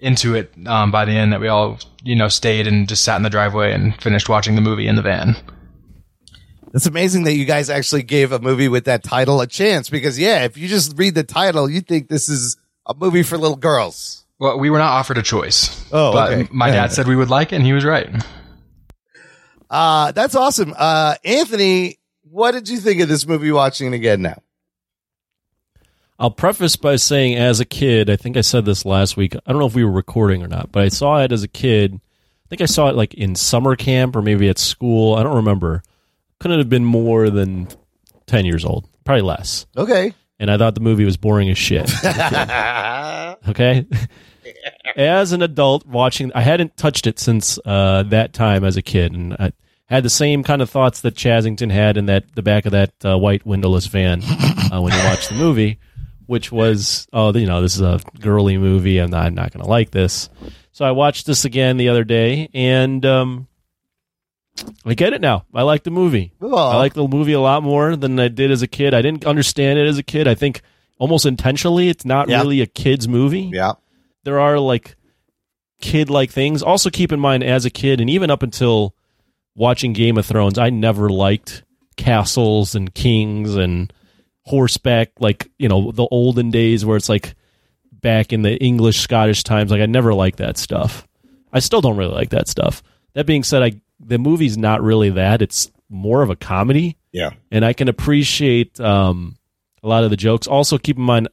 into 0.00 0.34
it 0.34 0.52
um, 0.66 0.90
by 0.90 1.04
the 1.04 1.12
end 1.12 1.32
that 1.32 1.40
we 1.40 1.48
all, 1.48 1.78
you 2.02 2.16
know, 2.16 2.28
stayed 2.28 2.66
and 2.66 2.88
just 2.88 3.04
sat 3.04 3.16
in 3.16 3.22
the 3.22 3.30
driveway 3.30 3.72
and 3.72 4.00
finished 4.02 4.28
watching 4.28 4.54
the 4.54 4.60
movie 4.60 4.86
in 4.86 4.96
the 4.96 5.02
van. 5.02 5.36
It's 6.72 6.86
amazing 6.86 7.24
that 7.24 7.34
you 7.34 7.44
guys 7.44 7.68
actually 7.68 8.02
gave 8.02 8.32
a 8.32 8.38
movie 8.38 8.68
with 8.68 8.84
that 8.84 9.02
title 9.02 9.40
a 9.40 9.46
chance 9.46 9.90
because, 9.90 10.18
yeah, 10.18 10.44
if 10.44 10.56
you 10.56 10.68
just 10.68 10.96
read 10.96 11.14
the 11.14 11.24
title, 11.24 11.68
you 11.68 11.80
think 11.80 12.08
this 12.08 12.28
is 12.28 12.56
a 12.86 12.94
movie 12.94 13.24
for 13.24 13.36
little 13.36 13.56
girls. 13.56 14.24
Well, 14.38 14.58
we 14.58 14.70
were 14.70 14.78
not 14.78 14.92
offered 14.92 15.18
a 15.18 15.22
choice. 15.22 15.84
Oh, 15.92 16.12
but 16.12 16.32
okay. 16.32 16.48
my 16.50 16.70
dad 16.70 16.92
said 16.92 17.06
we 17.06 17.16
would 17.16 17.28
like 17.28 17.52
it, 17.52 17.56
and 17.56 17.64
he 17.64 17.74
was 17.74 17.84
right. 17.84 18.08
Uh, 19.70 20.12
that's 20.12 20.34
awesome. 20.34 20.74
Uh, 20.76 21.14
Anthony, 21.24 21.98
what 22.22 22.52
did 22.52 22.68
you 22.68 22.78
think 22.78 23.00
of 23.00 23.08
this 23.08 23.26
movie 23.26 23.52
watching 23.52 23.92
it 23.92 23.96
again 23.96 24.22
now? 24.22 24.42
I'll 26.18 26.30
preface 26.30 26.76
by 26.76 26.96
saying, 26.96 27.36
as 27.36 27.60
a 27.60 27.64
kid, 27.64 28.10
I 28.10 28.16
think 28.16 28.36
I 28.36 28.42
said 28.42 28.66
this 28.66 28.84
last 28.84 29.16
week. 29.16 29.34
I 29.34 29.52
don't 29.52 29.58
know 29.58 29.66
if 29.66 29.74
we 29.74 29.84
were 29.84 29.90
recording 29.90 30.42
or 30.42 30.48
not, 30.48 30.70
but 30.70 30.82
I 30.82 30.88
saw 30.88 31.22
it 31.22 31.32
as 31.32 31.42
a 31.42 31.48
kid. 31.48 31.94
I 31.94 32.48
think 32.50 32.60
I 32.60 32.66
saw 32.66 32.88
it 32.88 32.96
like 32.96 33.14
in 33.14 33.34
summer 33.34 33.74
camp 33.74 34.16
or 34.16 34.22
maybe 34.22 34.48
at 34.48 34.58
school. 34.58 35.14
I 35.14 35.22
don't 35.22 35.36
remember. 35.36 35.82
Couldn't 36.38 36.58
have 36.58 36.68
been 36.68 36.84
more 36.84 37.30
than 37.30 37.68
10 38.26 38.44
years 38.44 38.66
old, 38.66 38.86
probably 39.04 39.22
less. 39.22 39.66
Okay. 39.76 40.12
And 40.38 40.50
I 40.50 40.58
thought 40.58 40.74
the 40.74 40.80
movie 40.80 41.04
was 41.04 41.16
boring 41.16 41.48
as 41.48 41.56
shit. 41.58 41.90
okay. 43.48 43.86
As 44.96 45.32
an 45.32 45.42
adult 45.42 45.86
watching, 45.86 46.32
I 46.34 46.40
hadn't 46.42 46.76
touched 46.76 47.06
it 47.06 47.18
since 47.18 47.58
uh, 47.64 48.04
that 48.08 48.32
time 48.32 48.64
as 48.64 48.76
a 48.76 48.82
kid, 48.82 49.12
and 49.12 49.34
I 49.34 49.52
had 49.86 50.02
the 50.04 50.10
same 50.10 50.42
kind 50.44 50.62
of 50.62 50.70
thoughts 50.70 51.00
that 51.02 51.14
Chasington 51.14 51.70
had 51.70 51.96
in 51.96 52.06
that 52.06 52.24
the 52.34 52.42
back 52.42 52.66
of 52.66 52.72
that 52.72 52.92
uh, 53.04 53.18
white 53.18 53.44
windowless 53.44 53.86
van 53.86 54.22
uh, 54.22 54.80
when 54.80 54.92
he 54.92 54.98
watched 55.04 55.28
the 55.30 55.34
movie, 55.34 55.78
which 56.26 56.52
was, 56.52 57.08
oh, 57.12 57.32
you 57.36 57.46
know, 57.46 57.60
this 57.60 57.74
is 57.74 57.80
a 57.80 58.00
girly 58.20 58.56
movie. 58.56 58.98
I'm 58.98 59.10
not, 59.10 59.26
I'm 59.26 59.34
not 59.34 59.52
going 59.52 59.64
to 59.64 59.68
like 59.70 59.90
this. 59.90 60.28
So 60.72 60.84
I 60.84 60.92
watched 60.92 61.26
this 61.26 61.44
again 61.44 61.76
the 61.76 61.88
other 61.88 62.04
day, 62.04 62.48
and 62.54 63.04
um, 63.04 63.48
I 64.84 64.94
get 64.94 65.12
it 65.12 65.20
now. 65.20 65.44
I 65.54 65.62
like 65.62 65.82
the 65.82 65.90
movie. 65.90 66.32
I 66.40 66.76
like 66.76 66.94
the 66.94 67.06
movie 67.08 67.32
a 67.32 67.40
lot 67.40 67.62
more 67.62 67.96
than 67.96 68.18
I 68.20 68.28
did 68.28 68.50
as 68.50 68.62
a 68.62 68.68
kid. 68.68 68.94
I 68.94 69.02
didn't 69.02 69.24
understand 69.26 69.78
it 69.78 69.86
as 69.88 69.98
a 69.98 70.02
kid. 70.02 70.28
I 70.28 70.34
think 70.34 70.62
almost 70.98 71.26
intentionally, 71.26 71.88
it's 71.88 72.04
not 72.04 72.28
Yeah. 72.28 72.40
really 72.40 72.60
a 72.60 72.66
kid's 72.66 73.08
movie. 73.08 73.50
Yeah. 73.52 73.72
There 74.24 74.40
are 74.40 74.58
like 74.58 74.96
kid 75.80 76.10
like 76.10 76.30
things. 76.30 76.62
Also, 76.62 76.90
keep 76.90 77.12
in 77.12 77.20
mind, 77.20 77.42
as 77.42 77.64
a 77.64 77.70
kid, 77.70 78.00
and 78.00 78.10
even 78.10 78.30
up 78.30 78.42
until 78.42 78.94
watching 79.54 79.92
Game 79.92 80.18
of 80.18 80.26
Thrones, 80.26 80.58
I 80.58 80.70
never 80.70 81.08
liked 81.08 81.64
castles 81.96 82.74
and 82.74 82.94
kings 82.94 83.54
and 83.56 83.92
horseback, 84.44 85.10
like, 85.20 85.50
you 85.58 85.68
know, 85.68 85.92
the 85.92 86.06
olden 86.10 86.50
days 86.50 86.84
where 86.84 86.96
it's 86.96 87.08
like 87.08 87.34
back 87.92 88.32
in 88.32 88.42
the 88.42 88.56
English, 88.62 89.00
Scottish 89.00 89.42
times. 89.44 89.70
Like, 89.70 89.80
I 89.82 89.86
never 89.86 90.14
liked 90.14 90.38
that 90.38 90.56
stuff. 90.56 91.06
I 91.52 91.58
still 91.58 91.80
don't 91.80 91.96
really 91.96 92.14
like 92.14 92.30
that 92.30 92.48
stuff. 92.48 92.82
That 93.14 93.26
being 93.26 93.42
said, 93.42 93.62
I 93.62 93.80
the 93.98 94.18
movie's 94.18 94.56
not 94.56 94.82
really 94.82 95.10
that. 95.10 95.42
It's 95.42 95.70
more 95.90 96.22
of 96.22 96.30
a 96.30 96.36
comedy 96.36 96.96
Yeah. 97.12 97.30
and 97.50 97.64
I 97.64 97.72
can 97.74 97.88
appreciate 97.88 98.80
um, 98.80 99.36
a 99.82 99.88
lot 99.88 100.04
of 100.04 100.10
the 100.10 100.16
jokes. 100.16 100.46
Also, 100.46 100.78
keep 100.78 100.96
in 100.96 101.02
mind, 101.02 101.28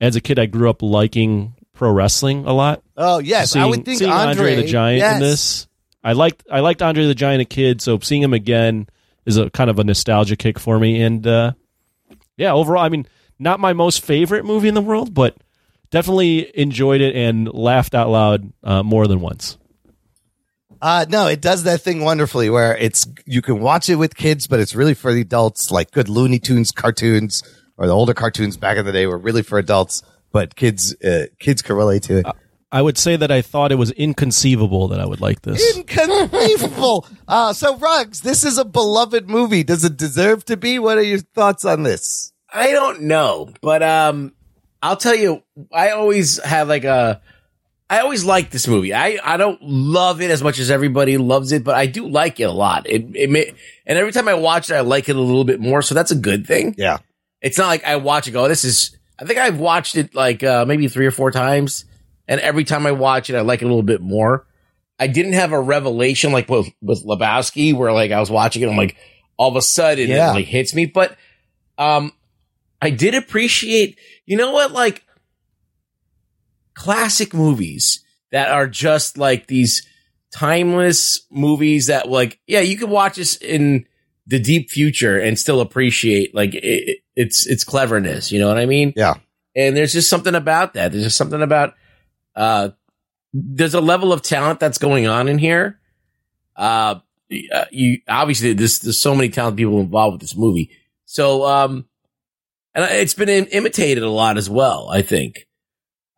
as 0.00 0.14
a 0.14 0.20
kid, 0.20 0.38
I 0.38 0.46
grew 0.46 0.68
up 0.70 0.82
liking 0.82 1.54
pro 1.82 1.90
wrestling 1.90 2.46
a 2.46 2.52
lot. 2.52 2.80
Oh, 2.96 3.18
yes. 3.18 3.56
I 3.56 3.66
would 3.66 3.84
think 3.84 3.98
seeing 3.98 4.08
Andre, 4.08 4.54
the 4.54 4.62
Giant 4.62 4.98
yes. 4.98 5.14
in 5.14 5.20
this. 5.20 5.66
I 6.04 6.12
liked 6.12 6.44
I 6.48 6.60
liked 6.60 6.80
Andre 6.80 7.06
the 7.06 7.14
Giant 7.14 7.42
a 7.42 7.44
kid, 7.44 7.82
so 7.82 7.98
seeing 7.98 8.22
him 8.22 8.32
again 8.32 8.86
is 9.26 9.36
a 9.36 9.50
kind 9.50 9.68
of 9.68 9.80
a 9.80 9.84
nostalgia 9.84 10.36
kick 10.36 10.60
for 10.60 10.78
me. 10.78 11.02
And 11.02 11.26
uh, 11.26 11.54
yeah, 12.36 12.52
overall, 12.52 12.84
I 12.84 12.88
mean, 12.88 13.08
not 13.40 13.58
my 13.58 13.72
most 13.72 14.04
favorite 14.04 14.44
movie 14.44 14.68
in 14.68 14.74
the 14.74 14.80
world, 14.80 15.12
but 15.12 15.36
definitely 15.90 16.56
enjoyed 16.56 17.00
it 17.00 17.16
and 17.16 17.52
laughed 17.52 17.96
out 17.96 18.08
loud 18.08 18.52
uh, 18.62 18.84
more 18.84 19.08
than 19.08 19.20
once. 19.20 19.58
Uh, 20.80 21.04
no, 21.08 21.26
it 21.26 21.40
does 21.40 21.64
that 21.64 21.80
thing 21.80 22.04
wonderfully 22.04 22.48
where 22.48 22.76
it's, 22.76 23.08
you 23.26 23.42
can 23.42 23.58
watch 23.58 23.88
it 23.88 23.96
with 23.96 24.14
kids, 24.14 24.46
but 24.46 24.60
it's 24.60 24.76
really 24.76 24.94
for 24.94 25.12
the 25.12 25.22
adults, 25.22 25.72
like 25.72 25.90
good 25.90 26.08
Looney 26.08 26.38
Tunes 26.38 26.70
cartoons 26.70 27.42
or 27.76 27.86
the 27.88 27.92
older 27.92 28.14
cartoons 28.14 28.56
back 28.56 28.78
in 28.78 28.86
the 28.86 28.92
day 28.92 29.06
were 29.06 29.18
really 29.18 29.42
for 29.42 29.58
adults, 29.58 30.04
but 30.32 30.56
kids, 30.56 30.94
uh, 31.04 31.26
kids 31.38 31.62
can 31.62 31.76
relate 31.76 32.02
to 32.04 32.18
it. 32.18 32.26
I 32.72 32.80
would 32.80 32.96
say 32.96 33.16
that 33.16 33.30
I 33.30 33.42
thought 33.42 33.70
it 33.70 33.76
was 33.76 33.90
inconceivable 33.90 34.88
that 34.88 34.98
I 35.00 35.06
would 35.06 35.20
like 35.20 35.42
this. 35.42 35.76
Inconceivable. 35.76 37.06
uh, 37.28 37.52
so 37.52 37.76
Rugs, 37.76 38.22
this 38.22 38.44
is 38.44 38.56
a 38.56 38.64
beloved 38.64 39.28
movie. 39.28 39.62
Does 39.62 39.84
it 39.84 39.98
deserve 39.98 40.46
to 40.46 40.56
be? 40.56 40.78
What 40.78 40.96
are 40.96 41.02
your 41.02 41.18
thoughts 41.18 41.66
on 41.66 41.82
this? 41.82 42.32
I 42.52 42.72
don't 42.72 43.02
know, 43.02 43.50
but 43.60 43.82
um, 43.82 44.32
I'll 44.82 44.96
tell 44.96 45.14
you, 45.14 45.42
I 45.70 45.90
always 45.90 46.42
have 46.42 46.68
like 46.68 46.84
a, 46.84 47.20
I 47.90 47.98
always 48.00 48.24
like 48.24 48.50
this 48.50 48.66
movie. 48.66 48.94
I 48.94 49.18
I 49.22 49.36
don't 49.36 49.60
love 49.62 50.22
it 50.22 50.30
as 50.30 50.42
much 50.42 50.58
as 50.58 50.70
everybody 50.70 51.18
loves 51.18 51.52
it, 51.52 51.62
but 51.64 51.74
I 51.74 51.84
do 51.86 52.08
like 52.08 52.40
it 52.40 52.44
a 52.44 52.52
lot. 52.52 52.88
It 52.88 53.04
it 53.14 53.28
may, 53.30 53.52
and 53.86 53.98
every 53.98 54.12
time 54.12 54.28
I 54.28 54.34
watch 54.34 54.70
it, 54.70 54.74
I 54.74 54.80
like 54.80 55.10
it 55.10 55.16
a 55.16 55.20
little 55.20 55.44
bit 55.44 55.60
more. 55.60 55.82
So 55.82 55.94
that's 55.94 56.10
a 56.10 56.16
good 56.16 56.46
thing. 56.46 56.74
Yeah. 56.78 56.98
It's 57.42 57.58
not 57.58 57.66
like 57.66 57.84
I 57.84 57.96
watch 57.96 58.26
it 58.28 58.30
go, 58.30 58.48
this 58.48 58.64
is. 58.64 58.96
I 59.22 59.24
think 59.24 59.38
I've 59.38 59.60
watched 59.60 59.94
it 59.94 60.16
like 60.16 60.42
uh, 60.42 60.64
maybe 60.66 60.88
three 60.88 61.06
or 61.06 61.12
four 61.12 61.30
times, 61.30 61.84
and 62.26 62.40
every 62.40 62.64
time 62.64 62.86
I 62.86 62.90
watch 62.92 63.30
it, 63.30 63.36
I 63.36 63.42
like 63.42 63.62
it 63.62 63.66
a 63.66 63.68
little 63.68 63.84
bit 63.84 64.00
more. 64.00 64.46
I 64.98 65.06
didn't 65.06 65.34
have 65.34 65.52
a 65.52 65.60
revelation 65.60 66.32
like 66.32 66.48
with 66.48 66.66
with 66.82 67.04
Lebowski, 67.06 67.72
where 67.72 67.92
like 67.92 68.10
I 68.10 68.18
was 68.18 68.30
watching 68.32 68.62
it, 68.62 68.68
I'm 68.68 68.76
like, 68.76 68.96
all 69.36 69.48
of 69.48 69.54
a 69.56 69.62
sudden 69.62 70.08
Yeah. 70.10 70.30
it 70.32 70.34
like 70.34 70.46
hits 70.46 70.74
me. 70.74 70.86
But 70.86 71.16
um, 71.78 72.10
I 72.80 72.90
did 72.90 73.14
appreciate. 73.14 73.96
You 74.26 74.36
know 74.36 74.50
what? 74.50 74.72
Like, 74.72 75.04
classic 76.74 77.32
movies 77.32 78.04
that 78.32 78.50
are 78.50 78.66
just 78.66 79.18
like 79.18 79.46
these 79.46 79.86
timeless 80.32 81.26
movies 81.30 81.88
that 81.88 82.08
like 82.08 82.40
yeah 82.46 82.60
you 82.60 82.76
can 82.76 82.88
watch 82.88 83.16
this 83.16 83.36
in 83.36 83.86
the 84.26 84.38
deep 84.38 84.70
future 84.70 85.18
and 85.20 85.38
still 85.38 85.60
appreciate 85.60 86.34
like 86.34 86.54
it- 86.54 87.01
it's 87.16 87.46
its 87.46 87.64
cleverness 87.64 88.32
you 88.32 88.38
know 88.40 88.48
what 88.48 88.58
i 88.58 88.66
mean? 88.66 88.92
Yeah. 88.96 89.14
and 89.54 89.76
there's 89.76 89.92
just 89.92 90.08
something 90.08 90.34
about 90.34 90.74
that. 90.74 90.92
There's 90.92 91.04
just 91.04 91.16
something 91.18 91.42
about 91.42 91.74
uh 92.34 92.70
there's 93.34 93.74
a 93.74 93.80
level 93.80 94.12
of 94.12 94.22
talent 94.22 94.60
that's 94.60 94.78
going 94.78 95.06
on 95.06 95.28
in 95.28 95.38
here. 95.38 95.78
Uh 96.56 96.96
uh, 97.52 97.64
you 97.70 97.98
obviously 98.08 98.52
there's 98.52 98.78
there's 98.80 99.00
so 99.00 99.14
many 99.14 99.28
talented 99.30 99.56
people 99.58 99.80
involved 99.80 100.14
with 100.14 100.20
this 100.20 100.36
movie. 100.36 100.70
So 101.04 101.44
um 101.46 101.86
and 102.74 102.84
it's 102.92 103.14
been 103.14 103.28
im- 103.28 103.48
imitated 103.52 104.02
a 104.02 104.10
lot 104.10 104.38
as 104.38 104.48
well 104.48 104.88
i 104.90 105.02
think. 105.02 105.46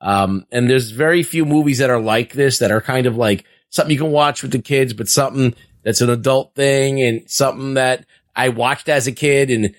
Um 0.00 0.46
and 0.52 0.68
there's 0.70 0.90
very 0.90 1.22
few 1.22 1.44
movies 1.44 1.78
that 1.78 1.90
are 1.90 2.00
like 2.00 2.32
this 2.32 2.58
that 2.58 2.70
are 2.70 2.80
kind 2.80 3.06
of 3.06 3.16
like 3.16 3.44
something 3.70 3.92
you 3.92 4.00
can 4.00 4.12
watch 4.12 4.42
with 4.42 4.52
the 4.52 4.62
kids 4.62 4.92
but 4.92 5.08
something 5.08 5.54
that's 5.84 6.00
an 6.00 6.10
adult 6.10 6.54
thing 6.54 7.00
and 7.02 7.28
something 7.28 7.74
that 7.74 8.06
i 8.36 8.48
watched 8.48 8.88
as 8.88 9.06
a 9.08 9.12
kid 9.12 9.50
and 9.50 9.74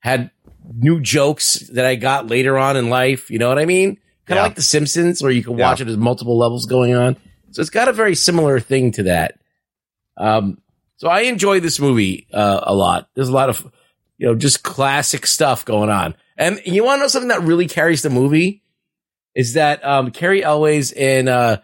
had 0.00 0.30
new 0.74 1.00
jokes 1.00 1.60
that 1.72 1.84
i 1.86 1.94
got 1.94 2.26
later 2.26 2.58
on 2.58 2.76
in 2.76 2.90
life 2.90 3.30
you 3.30 3.38
know 3.38 3.48
what 3.48 3.58
i 3.58 3.64
mean 3.64 3.96
kind 4.26 4.36
of 4.38 4.42
Yeah. 4.42 4.42
like 4.42 4.54
the 4.56 4.62
simpsons 4.62 5.22
where 5.22 5.30
you 5.32 5.42
can 5.42 5.56
Yeah. 5.58 5.68
watch 5.68 5.80
it 5.80 5.88
as 5.88 5.96
multiple 5.96 6.36
levels 6.36 6.66
going 6.66 6.94
on 6.94 7.16
so 7.52 7.60
it's 7.62 7.70
got 7.70 7.88
a 7.88 7.92
very 7.92 8.14
similar 8.14 8.60
thing 8.60 8.92
to 8.92 9.04
that 9.04 9.38
um 10.16 10.60
so 10.96 11.06
I 11.08 11.20
enjoy 11.20 11.60
this 11.60 11.78
movie 11.78 12.26
uh, 12.34 12.58
a 12.64 12.74
lot. 12.74 13.08
There's 13.14 13.28
a 13.28 13.32
lot 13.32 13.48
of, 13.50 13.64
you 14.16 14.26
know, 14.26 14.34
just 14.34 14.64
classic 14.64 15.28
stuff 15.28 15.64
going 15.64 15.90
on. 15.90 16.16
And 16.36 16.60
you 16.66 16.82
want 16.82 16.98
to 16.98 17.02
know 17.02 17.06
something 17.06 17.28
that 17.28 17.42
really 17.42 17.68
carries 17.68 18.02
the 18.02 18.10
movie 18.10 18.64
is 19.32 19.54
that 19.54 19.84
um, 19.84 20.10
Cary 20.10 20.42
Elwes 20.42 20.90
and 20.90 21.28
uh, 21.28 21.58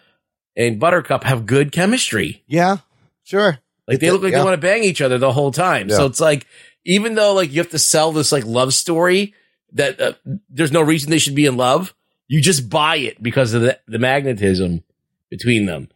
and 0.57 0.79
Buttercup 0.79 1.25
have 1.25 1.47
good 1.47 1.73
chemistry. 1.73 2.45
Yeah, 2.47 2.77
sure. 3.25 3.59
Like 3.89 3.99
they 3.99 4.13
look 4.13 4.23
like 4.23 4.31
Yeah. 4.31 4.39
they 4.39 4.45
want 4.45 4.55
to 4.55 4.61
bang 4.65 4.85
each 4.85 5.01
other 5.01 5.19
the 5.19 5.33
whole 5.33 5.51
time. 5.51 5.91
So 5.91 6.07
it's 6.07 6.21
like 6.21 6.47
even 6.85 7.15
though 7.15 7.35
like 7.35 7.53
you 7.53 7.61
have 7.61 7.71
to 7.71 7.79
sell 7.79 8.13
this 8.13 8.33
like 8.33 8.45
love 8.45 8.75
story 8.75 9.35
that 9.73 10.01
uh, 10.01 10.13
there's 10.49 10.73
no 10.73 10.83
reason 10.83 11.11
they 11.11 11.19
should 11.19 11.35
be 11.35 11.47
in 11.47 11.57
love, 11.57 11.95
you 12.29 12.41
just 12.41 12.69
buy 12.71 12.97
it 12.97 13.23
because 13.23 13.55
of 13.55 13.63
the, 13.63 13.79
the 13.87 13.99
magnetism 13.99 14.83
between 15.31 15.67
them 15.67 15.89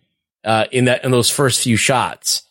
uh, 0.45 0.67
in 0.73 0.87
that 0.87 1.05
in 1.05 1.11
those 1.11 1.31
first 1.31 1.63
few 1.63 1.77
shots. 1.77 2.43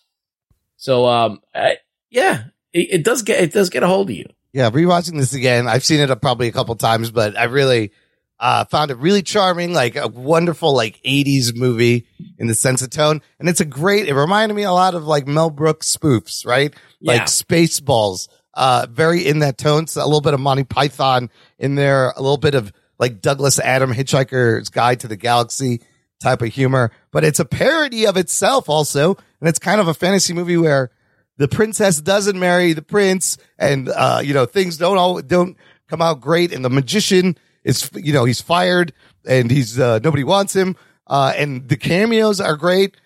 So 0.78 1.06
um, 1.06 1.42
I, 1.54 1.78
yeah, 2.10 2.46
it, 2.74 2.88
it 2.92 3.04
does 3.04 3.24
get 3.24 3.42
it 3.42 3.54
does 3.54 3.70
get 3.70 3.84
a 3.84 3.88
hold 3.88 4.10
of 4.10 4.16
you. 4.16 4.26
Yeah, 4.54 4.72
rewatching 4.72 5.18
this 5.18 5.34
again, 5.34 5.68
I've 5.68 5.84
seen 5.84 6.00
it 6.00 6.22
probably 6.22 6.48
a 6.48 6.52
couple 6.52 6.76
times, 6.76 7.12
but 7.12 7.38
I 7.38 7.46
really 7.46 7.92
uh, 8.40 8.66
found 8.66 8.92
it 8.92 8.98
really 8.98 9.24
charming, 9.24 9.74
like 9.74 9.96
a 9.96 10.08
wonderful 10.08 10.74
like 10.74 11.02
'80s 11.04 11.56
movie 11.56 12.08
in 12.38 12.48
the 12.48 12.56
sense 12.56 12.82
of 12.82 12.90
tone, 12.90 13.22
and 13.40 13.50
it's 13.50 13.62
a 13.62 13.66
great. 13.66 14.08
It 14.08 14.16
reminded 14.16 14.56
me 14.56 14.64
a 14.64 14.72
lot 14.72 14.96
of 14.96 15.06
like 15.06 15.28
Mel 15.28 15.50
Brooks 15.50 15.96
spoofs, 15.96 16.46
right? 16.46 16.74
Yeah. 17.00 17.14
Like 17.14 17.24
Spaceballs, 17.24 18.28
uh, 18.54 18.88
very 18.90 19.26
in 19.28 19.40
that 19.40 19.58
tone. 19.58 19.88
So 19.88 20.04
a 20.04 20.06
little 20.06 20.22
bit 20.22 20.34
of 20.34 20.40
Monty 20.40 20.64
Python 20.64 21.30
in 21.58 21.76
there, 21.76 22.12
a 22.16 22.22
little 22.22 22.38
bit 22.38 22.56
of 22.56 22.72
like 23.00 23.22
Douglas 23.22 23.60
Adam 23.60 23.94
Hitchhiker's 23.94 24.70
Guide 24.70 25.00
to 25.02 25.08
the 25.08 25.18
Galaxy 25.18 25.82
type 26.22 26.42
of 26.42 26.50
humor, 26.50 26.92
but 27.12 27.24
it's 27.24 27.40
a 27.40 27.46
parody 27.46 28.06
of 28.08 28.18
itself 28.18 28.70
also, 28.70 29.16
and 29.40 29.48
it's 29.48 29.60
kind 29.60 29.80
of 29.80 29.88
a 29.88 29.94
fantasy 29.94 30.34
movie 30.34 30.58
where 30.58 30.90
the 31.38 31.48
princess 31.48 32.02
doesn't 32.02 32.40
marry 32.40 32.74
the 32.74 32.82
prince 32.82 33.38
and 33.58 33.90
uh 33.90 34.20
you 34.24 34.34
know 34.34 34.46
things 34.46 34.78
don't 34.78 34.98
all 34.98 35.22
don't 35.22 35.56
come 35.88 36.02
out 36.02 36.20
great 36.20 36.52
and 36.52 36.66
the 36.66 36.70
magician 36.70 37.38
is 37.68 37.90
you 37.94 38.14
know 38.14 38.26
he's 38.26 38.42
fired 38.42 38.94
and 39.28 39.52
he's 39.52 39.80
uh 39.80 40.00
nobody 40.00 40.24
wants 40.24 40.56
him. 40.56 40.76
Uh 41.06 41.34
and 41.36 41.70
the 41.70 41.78
cameos 41.78 42.42
are 42.42 42.56
great. 42.56 42.98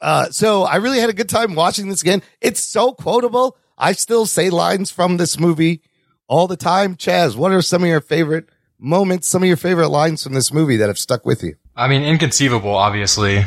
Uh 0.00 0.28
so 0.30 0.64
i 0.64 0.76
really 0.76 0.98
had 0.98 1.10
a 1.10 1.14
good 1.14 1.28
time 1.28 1.54
watching 1.54 1.88
this 1.88 2.02
again. 2.02 2.22
It's 2.40 2.62
so 2.62 2.92
quotable. 2.92 3.56
I 3.78 3.92
still 3.92 4.26
say 4.26 4.50
lines 4.50 4.90
from 4.90 5.16
this 5.16 5.38
movie 5.38 5.82
all 6.26 6.46
the 6.46 6.56
time. 6.56 6.96
Chaz 6.96 7.36
what 7.36 7.52
are 7.52 7.62
some 7.62 7.82
of 7.82 7.88
your 7.88 8.00
favorite 8.00 8.48
moments 8.78 9.26
some 9.26 9.42
of 9.42 9.48
your 9.48 9.56
favorite 9.56 9.88
lines 9.88 10.22
from 10.22 10.34
this 10.34 10.52
movie 10.52 10.76
that 10.76 10.88
have 10.88 10.98
stuck 10.98 11.24
with 11.24 11.42
you? 11.42 11.54
I 11.76 11.88
mean, 11.88 12.02
inconceivable, 12.02 12.74
obviously, 12.74 13.44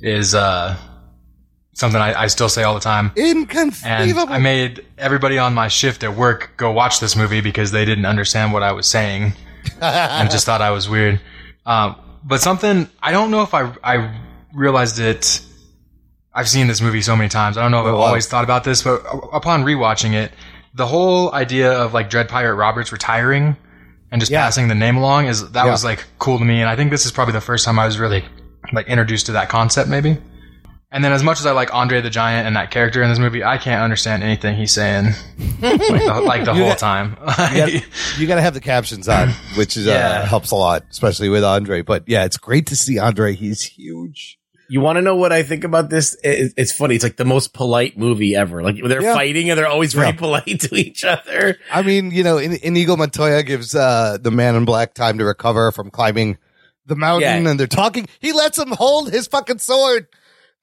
is 0.00 0.34
uh, 0.34 0.76
something 1.74 2.00
I, 2.00 2.22
I 2.22 2.26
still 2.28 2.48
say 2.48 2.62
all 2.62 2.74
the 2.74 2.80
time. 2.80 3.12
And 3.16 3.38
inconceivable 3.38 4.32
I 4.32 4.38
made 4.38 4.84
everybody 4.98 5.38
on 5.38 5.54
my 5.54 5.68
shift 5.68 6.02
at 6.02 6.16
work 6.16 6.50
go 6.56 6.70
watch 6.70 7.00
this 7.00 7.14
movie 7.16 7.40
because 7.40 7.70
they 7.70 7.84
didn't 7.84 8.06
understand 8.06 8.52
what 8.52 8.62
I 8.62 8.72
was 8.72 8.86
saying 8.86 9.34
and 9.80 10.30
just 10.30 10.46
thought 10.46 10.60
I 10.62 10.70
was 10.70 10.88
weird. 10.88 11.20
Um, 11.66 11.96
but 12.24 12.40
something 12.40 12.88
I 13.02 13.12
don't 13.12 13.30
know 13.30 13.42
if 13.42 13.54
I 13.54 13.72
I 13.82 14.20
realized 14.54 14.98
it. 14.98 15.42
I've 16.34 16.48
seen 16.48 16.66
this 16.66 16.80
movie 16.80 17.02
so 17.02 17.14
many 17.14 17.28
times. 17.28 17.58
I 17.58 17.62
don't 17.62 17.70
know 17.72 17.80
if 17.82 17.86
I've 17.88 17.94
always 17.94 18.26
thought 18.26 18.44
about 18.44 18.64
this, 18.64 18.82
but 18.82 19.02
upon 19.34 19.64
rewatching 19.64 20.14
it, 20.14 20.32
the 20.74 20.86
whole 20.86 21.30
idea 21.34 21.70
of 21.72 21.92
like 21.92 22.08
Dread 22.08 22.28
Pirate 22.28 22.54
Roberts 22.54 22.90
retiring 22.90 23.54
and 24.10 24.18
just 24.20 24.32
Yeah. 24.32 24.42
passing 24.44 24.68
the 24.68 24.74
name 24.74 24.96
along 24.96 25.26
is 25.26 25.50
that 25.52 25.66
Yeah. 25.66 25.70
was 25.70 25.84
like 25.84 26.04
cool 26.18 26.38
to 26.38 26.44
me. 26.44 26.60
And 26.60 26.70
I 26.70 26.76
think 26.76 26.90
this 26.90 27.04
is 27.04 27.12
probably 27.12 27.32
the 27.32 27.42
first 27.42 27.66
time 27.66 27.78
I 27.78 27.84
was 27.84 27.98
really 27.98 28.24
like 28.72 28.86
introduced 28.86 29.26
to 29.26 29.32
that 29.32 29.50
concept, 29.50 29.90
maybe. 29.90 30.16
And 30.92 31.02
then 31.02 31.12
as 31.12 31.22
much 31.22 31.40
as 31.40 31.46
I 31.46 31.52
like 31.52 31.72
Andre 31.72 32.02
the 32.02 32.10
Giant 32.10 32.46
and 32.46 32.54
that 32.56 32.70
character 32.70 33.02
in 33.02 33.08
this 33.08 33.18
movie, 33.18 33.42
I 33.42 33.56
can't 33.56 33.82
understand 33.82 34.22
anything 34.22 34.56
he's 34.56 34.72
saying 34.72 35.06
like 35.62 35.80
the, 35.80 36.22
like 36.24 36.44
the 36.44 36.52
whole 36.54 36.68
got- 36.68 36.78
time. 36.78 37.16
you 38.18 38.26
gotta, 38.26 38.42
have 38.42 38.52
the 38.54 38.60
captions 38.60 39.08
on, 39.08 39.30
which 39.56 39.76
is, 39.76 39.86
uh, 39.88 40.24
helps 40.26 40.50
a 40.50 40.56
lot, 40.56 40.84
especially 40.90 41.28
with 41.30 41.44
Andre. 41.44 41.80
But 41.82 42.04
yeah, 42.06 42.24
it's 42.24 42.36
great 42.36 42.66
to 42.66 42.76
see 42.76 42.98
Andre. 42.98 43.34
He's 43.34 43.62
huge. 43.62 44.38
You 44.68 44.80
want 44.80 44.96
to 44.96 45.02
know 45.02 45.16
what 45.16 45.32
I 45.32 45.42
think 45.42 45.64
about 45.64 45.90
this? 45.90 46.14
It, 46.22 46.52
it's 46.56 46.72
funny. 46.72 46.94
It's 46.94 47.04
like 47.04 47.16
the 47.16 47.24
most 47.26 47.52
polite 47.52 47.98
movie 47.98 48.34
ever. 48.36 48.62
Like 48.62 48.76
they're 48.82 49.02
Yeah. 49.02 49.14
fighting 49.14 49.50
and 49.50 49.58
they're 49.58 49.66
always 49.68 49.92
very 49.92 50.08
Yeah. 50.08 50.12
polite 50.16 50.60
to 50.60 50.74
each 50.76 51.04
other. 51.04 51.58
I 51.70 51.82
mean, 51.82 52.10
you 52.10 52.22
know, 52.22 52.38
in, 52.38 52.52
Inigo 52.62 52.96
Montoya 52.96 53.42
gives 53.42 53.74
uh, 53.74 54.18
the 54.20 54.30
man 54.30 54.54
in 54.56 54.64
black 54.64 54.94
time 54.94 55.18
to 55.18 55.24
recover 55.24 55.72
from 55.72 55.90
climbing 55.90 56.38
the 56.86 56.96
mountain, 56.96 57.44
Yeah. 57.44 57.50
and 57.50 57.60
they're 57.60 57.66
talking. 57.66 58.08
He 58.20 58.32
lets 58.32 58.58
him 58.58 58.70
hold 58.70 59.10
his 59.12 59.26
fucking 59.26 59.58
sword, 59.58 60.06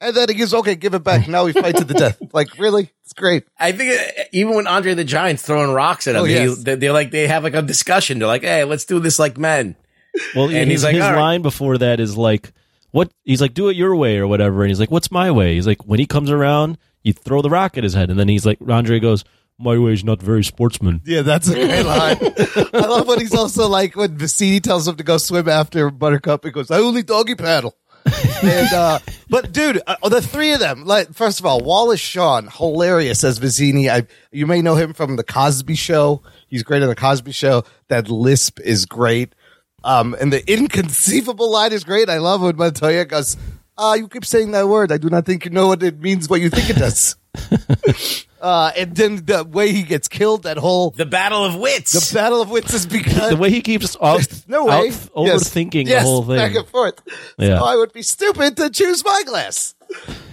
and 0.01 0.15
then 0.15 0.27
he 0.29 0.35
gives, 0.35 0.53
okay, 0.53 0.75
give 0.75 0.93
it 0.93 1.03
back. 1.03 1.27
Now 1.27 1.45
we 1.45 1.53
fight 1.53 1.77
to 1.77 1.83
the 1.83 1.93
death. 1.93 2.17
Like, 2.33 2.57
really? 2.59 2.91
It's 3.03 3.13
great. 3.13 3.43
I 3.59 3.71
think 3.71 3.99
uh, 3.99 4.23
even 4.31 4.53
when 4.55 4.67
Andre 4.67 4.93
the 4.93 5.03
Giant's 5.03 5.41
throwing 5.43 5.71
rocks 5.73 6.07
at 6.07 6.15
him, 6.15 6.21
Oh, 6.21 6.25
yes. 6.25 6.57
they, 6.63 6.75
they're 6.75 6.93
like 6.93 7.11
they 7.11 7.27
have 7.27 7.43
like 7.43 7.55
a 7.55 7.61
discussion. 7.61 8.19
They're 8.19 8.27
like, 8.27 8.43
"Hey, 8.43 8.63
let's 8.65 8.85
do 8.85 8.99
this 8.99 9.17
like 9.19 9.37
men." 9.37 9.75
Well, 10.35 10.45
And 10.49 10.57
and 10.57 10.71
he's 10.71 10.83
like, 10.83 10.95
his 10.95 11.03
"All 11.03 11.11
right." 11.13 11.19
line 11.19 11.41
before 11.41 11.77
that 11.79 11.99
is 11.99 12.15
like, 12.17 12.51
"What?" 12.91 13.11
He's 13.23 13.41
like, 13.41 13.53
"Do 13.55 13.69
it 13.69 13.75
your 13.75 13.95
way" 13.95 14.17
or 14.17 14.27
whatever, 14.27 14.61
and 14.61 14.69
he's 14.69 14.79
like, 14.79 14.91
"What's 14.91 15.11
my 15.11 15.31
way?" 15.31 15.55
He's 15.55 15.65
like, 15.67 15.85
"When 15.85 15.99
he 15.99 16.05
comes 16.05 16.29
around, 16.29 16.77
you 17.03 17.13
throw 17.13 17.41
the 17.41 17.49
rock 17.49 17.77
at 17.77 17.83
his 17.83 17.93
head," 17.95 18.09
and 18.11 18.19
then 18.19 18.27
he's 18.27 18.45
like, 18.45 18.59
Andre 18.67 18.99
goes, 18.99 19.23
"My 19.57 19.77
way 19.77 19.93
is 19.93 20.03
not 20.03 20.21
very 20.21 20.43
sportsman." 20.43 21.01
Yeah, 21.05 21.21
that's 21.23 21.47
a 21.49 21.53
great 21.55 21.83
line. 21.83 22.17
I 22.73 22.85
love 22.85 23.07
when 23.07 23.19
he's 23.19 23.33
also 23.35 23.67
like 23.67 23.95
when 23.95 24.17
Vizzini 24.17 24.61
tells 24.61 24.87
him 24.87 24.95
to 24.97 25.03
go 25.03 25.17
swim 25.17 25.49
after 25.49 25.89
Buttercup. 25.89 26.43
He 26.45 26.51
goes, 26.51 26.69
"I 26.69 26.77
only 26.79 27.01
doggy 27.03 27.35
paddle." 27.35 27.75
and 28.43 28.73
uh 28.73 28.99
but 29.29 29.51
dude, 29.51 29.81
uh, 29.85 30.09
the 30.09 30.21
three 30.21 30.53
of 30.53 30.59
them. 30.59 30.85
Like, 30.85 31.13
first 31.13 31.39
of 31.39 31.45
all, 31.45 31.61
Wallace 31.61 31.99
Shawn, 31.99 32.47
hilarious 32.51 33.23
as 33.23 33.39
Vizzini. 33.39 33.89
I 33.89 34.07
you 34.31 34.47
may 34.47 34.61
know 34.61 34.75
him 34.75 34.93
from 34.93 35.15
the 35.15 35.23
Cosby 35.23 35.75
Show. 35.75 36.21
He's 36.47 36.63
great 36.63 36.81
on 36.81 36.89
the 36.89 36.95
Cosby 36.95 37.31
Show. 37.31 37.63
That 37.89 38.09
lisp 38.09 38.59
is 38.59 38.85
great. 38.85 39.33
Um, 39.83 40.15
and 40.19 40.33
the 40.33 40.51
inconceivable 40.51 41.51
line 41.51 41.71
is 41.71 41.83
great. 41.83 42.09
I 42.09 42.17
love 42.17 42.41
when 42.41 42.57
Montoya 42.57 43.05
goes, 43.05 43.37
"Ah, 43.77 43.93
you 43.93 44.07
keep 44.07 44.25
saying 44.25 44.51
that 44.51 44.67
word. 44.67 44.91
I 44.91 44.97
do 44.97 45.09
not 45.09 45.25
think 45.25 45.45
you 45.45 45.51
know 45.51 45.67
what 45.67 45.83
it 45.83 45.99
means. 45.99 46.29
What 46.29 46.41
you 46.41 46.49
think 46.49 46.69
it 46.69 46.77
does." 46.77 47.15
uh, 48.41 48.71
and 48.77 48.95
then 48.95 49.25
the 49.25 49.43
way 49.43 49.71
he 49.71 49.83
gets 49.83 50.07
killed, 50.07 50.43
that 50.43 50.57
whole 50.57 50.91
The 50.91 51.05
battle 51.05 51.43
of 51.45 51.55
wits. 51.55 51.91
the 52.09 52.13
battle 52.15 52.41
of 52.41 52.49
wits 52.49 52.73
is 52.73 52.85
because 52.85 53.29
The 53.31 53.37
way 53.37 53.49
he 53.49 53.61
keeps 53.61 53.95
out, 54.01 54.25
no 54.47 54.65
way 54.65 54.87
out 54.89 54.93
overthinking 55.15 55.87
yes. 55.87 56.03
the 56.03 56.09
whole 56.09 56.23
thing. 56.23 56.37
back 56.37 56.55
and 56.55 56.67
forth. 56.67 57.01
Yeah. 57.37 57.59
So 57.59 57.65
I 57.65 57.75
would 57.75 57.93
be 57.93 58.01
stupid 58.01 58.57
to 58.57 58.69
choose 58.69 59.03
my 59.03 59.23
glass. 59.25 59.75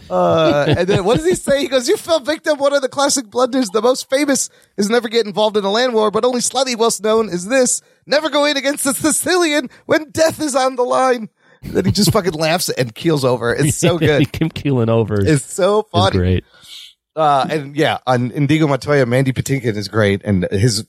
Uh, 0.08 0.66
and 0.78 0.86
then 0.88 1.04
what 1.04 1.16
does 1.16 1.26
he 1.26 1.34
say? 1.34 1.62
He 1.62 1.66
goes, 1.68 1.88
"You 1.88 1.96
fell 1.96 2.20
victim 2.20 2.52
of 2.54 2.60
one 2.60 2.72
of 2.72 2.80
the 2.82 2.88
classic 2.88 3.26
blunders. 3.28 3.70
The 3.70 3.82
most 3.82 4.08
famous 4.08 4.50
is 4.76 4.88
never 4.88 5.08
get 5.08 5.26
involved 5.26 5.56
in 5.56 5.64
a 5.64 5.70
land 5.70 5.94
war, 5.94 6.12
but 6.12 6.24
only 6.24 6.40
slightly 6.40 6.76
well 6.76 6.92
known 7.02 7.28
is 7.28 7.46
this: 7.46 7.82
never 8.06 8.28
go 8.30 8.44
in 8.44 8.56
against 8.56 8.84
the 8.84 8.94
Sicilian 8.94 9.68
when 9.86 10.10
death 10.10 10.40
is 10.40 10.54
on 10.54 10.76
the 10.76 10.84
line." 10.84 11.28
then 11.62 11.84
he 11.84 11.90
just 11.90 12.12
fucking 12.12 12.34
laughs 12.34 12.68
and 12.68 12.94
keels 12.94 13.24
over. 13.24 13.52
It's 13.52 13.76
so 13.78 13.98
good. 13.98 14.20
he 14.20 14.26
good. 14.26 14.32
kept 14.32 14.54
keeling 14.54 14.88
over. 14.88 15.16
It's 15.18 15.52
so 15.52 15.80
It's 15.80 15.90
funny. 15.90 16.16
great. 16.18 16.44
Uh, 17.16 17.46
and 17.50 17.74
yeah, 17.76 17.98
on 18.06 18.30
Indigo 18.30 18.66
Montoya, 18.66 19.06
Mandy 19.06 19.32
Patinkin 19.32 19.74
is 19.76 19.88
great, 19.88 20.20
and 20.24 20.46
his 20.50 20.86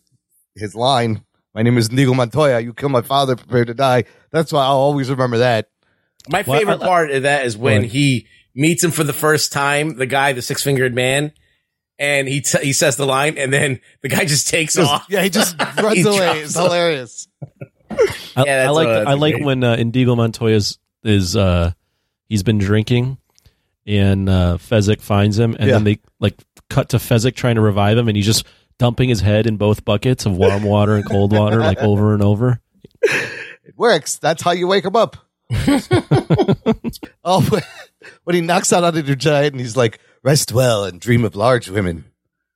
his 0.55 0.75
line, 0.75 1.23
"My 1.55 1.61
name 1.61 1.78
is 1.78 1.89
Indigo 1.89 2.13
Montoya. 2.13 2.59
You 2.59 2.73
kill 2.73 2.89
my 2.89 3.01
father, 3.01 3.36
prepare 3.38 3.63
to 3.65 3.73
die." 3.73 4.03
That's 4.32 4.51
why 4.51 4.63
I'll 4.65 4.75
always 4.78 5.09
remember 5.09 5.38
that. 5.38 5.69
My 6.30 6.43
Well, 6.45 6.59
favorite 6.59 6.82
I- 6.82 6.86
part 6.86 7.11
of 7.11 7.23
that 7.23 7.45
is 7.45 7.55
when 7.55 7.84
Right. 7.84 7.89
he 7.91 8.28
meets 8.53 8.84
him 8.84 8.91
for 8.91 9.05
the 9.05 9.13
first 9.13 9.53
time, 9.53 9.97
the 9.97 10.05
guy, 10.05 10.34
the 10.34 10.41
six 10.41 10.61
fingered 10.63 10.93
man, 10.93 11.32
and 11.97 12.28
he 12.28 12.41
t- 12.41 12.59
he 12.61 12.73
says 12.73 12.97
the 12.97 13.05
line, 13.05 13.38
and 13.38 13.53
then 13.53 13.80
the 14.01 14.09
guy 14.09 14.25
just 14.25 14.49
takes 14.49 14.73
Just- 14.73 14.91
off. 14.91 15.05
yeah, 15.09 15.21
he 15.23 15.30
just 15.30 15.55
runs 15.82 15.95
He 15.95 16.01
away. 16.01 16.41
It's 16.41 16.55
hilarious. 16.55 17.28
I, 18.36 18.43
Yeah, 18.45 18.65
I 18.67 18.69
like 18.71 18.88
a- 18.88 18.91
that's 18.91 19.07
I 19.07 19.13
a 19.13 19.15
like 19.15 19.34
great- 19.36 19.45
when 19.45 19.63
uh, 19.63 19.75
Indigo 19.78 20.15
Montoya 20.15 20.55
is, 20.55 20.78
is 21.03 21.36
uh 21.38 21.71
he's 22.28 22.43
been 22.43 22.57
drinking 22.57 23.17
and 23.88 24.27
uh 24.29 24.57
Fezzik 24.59 25.01
finds 25.01 25.39
him 25.39 25.55
and 25.57 25.67
Yeah. 25.67 25.73
then 25.75 25.83
they 25.85 25.99
like 26.19 26.35
cut 26.69 26.89
to 26.89 26.97
Fezzik 26.97 27.35
trying 27.35 27.55
to 27.55 27.61
revive 27.61 27.97
him 27.97 28.07
and 28.07 28.15
he's 28.17 28.25
just 28.25 28.45
dumping 28.77 29.09
his 29.09 29.21
head 29.21 29.47
in 29.47 29.57
both 29.57 29.85
buckets 29.85 30.25
of 30.25 30.35
warm 30.38 30.63
water 30.63 30.95
and 30.95 31.07
cold 31.07 31.31
water 31.33 31.57
like 31.59 31.79
over 31.79 32.13
and 32.13 32.21
over. 32.21 32.59
It 33.01 33.75
works. 33.77 34.17
That's 34.17 34.43
how 34.43 34.51
you 34.51 34.67
wake 34.67 34.85
him 34.85 34.95
up. 34.95 35.17
oh, 37.23 37.61
when 38.23 38.35
he 38.35 38.41
knocks 38.41 38.71
out 38.73 38.83
Andre 38.83 39.15
Giant 39.15 39.53
and 39.53 39.61
he's 39.61 39.77
like, 39.77 39.99
rest 40.23 40.51
well 40.51 40.83
and 40.85 40.99
dream 40.99 41.25
of 41.25 41.35
large 41.35 41.69
women. 41.69 42.05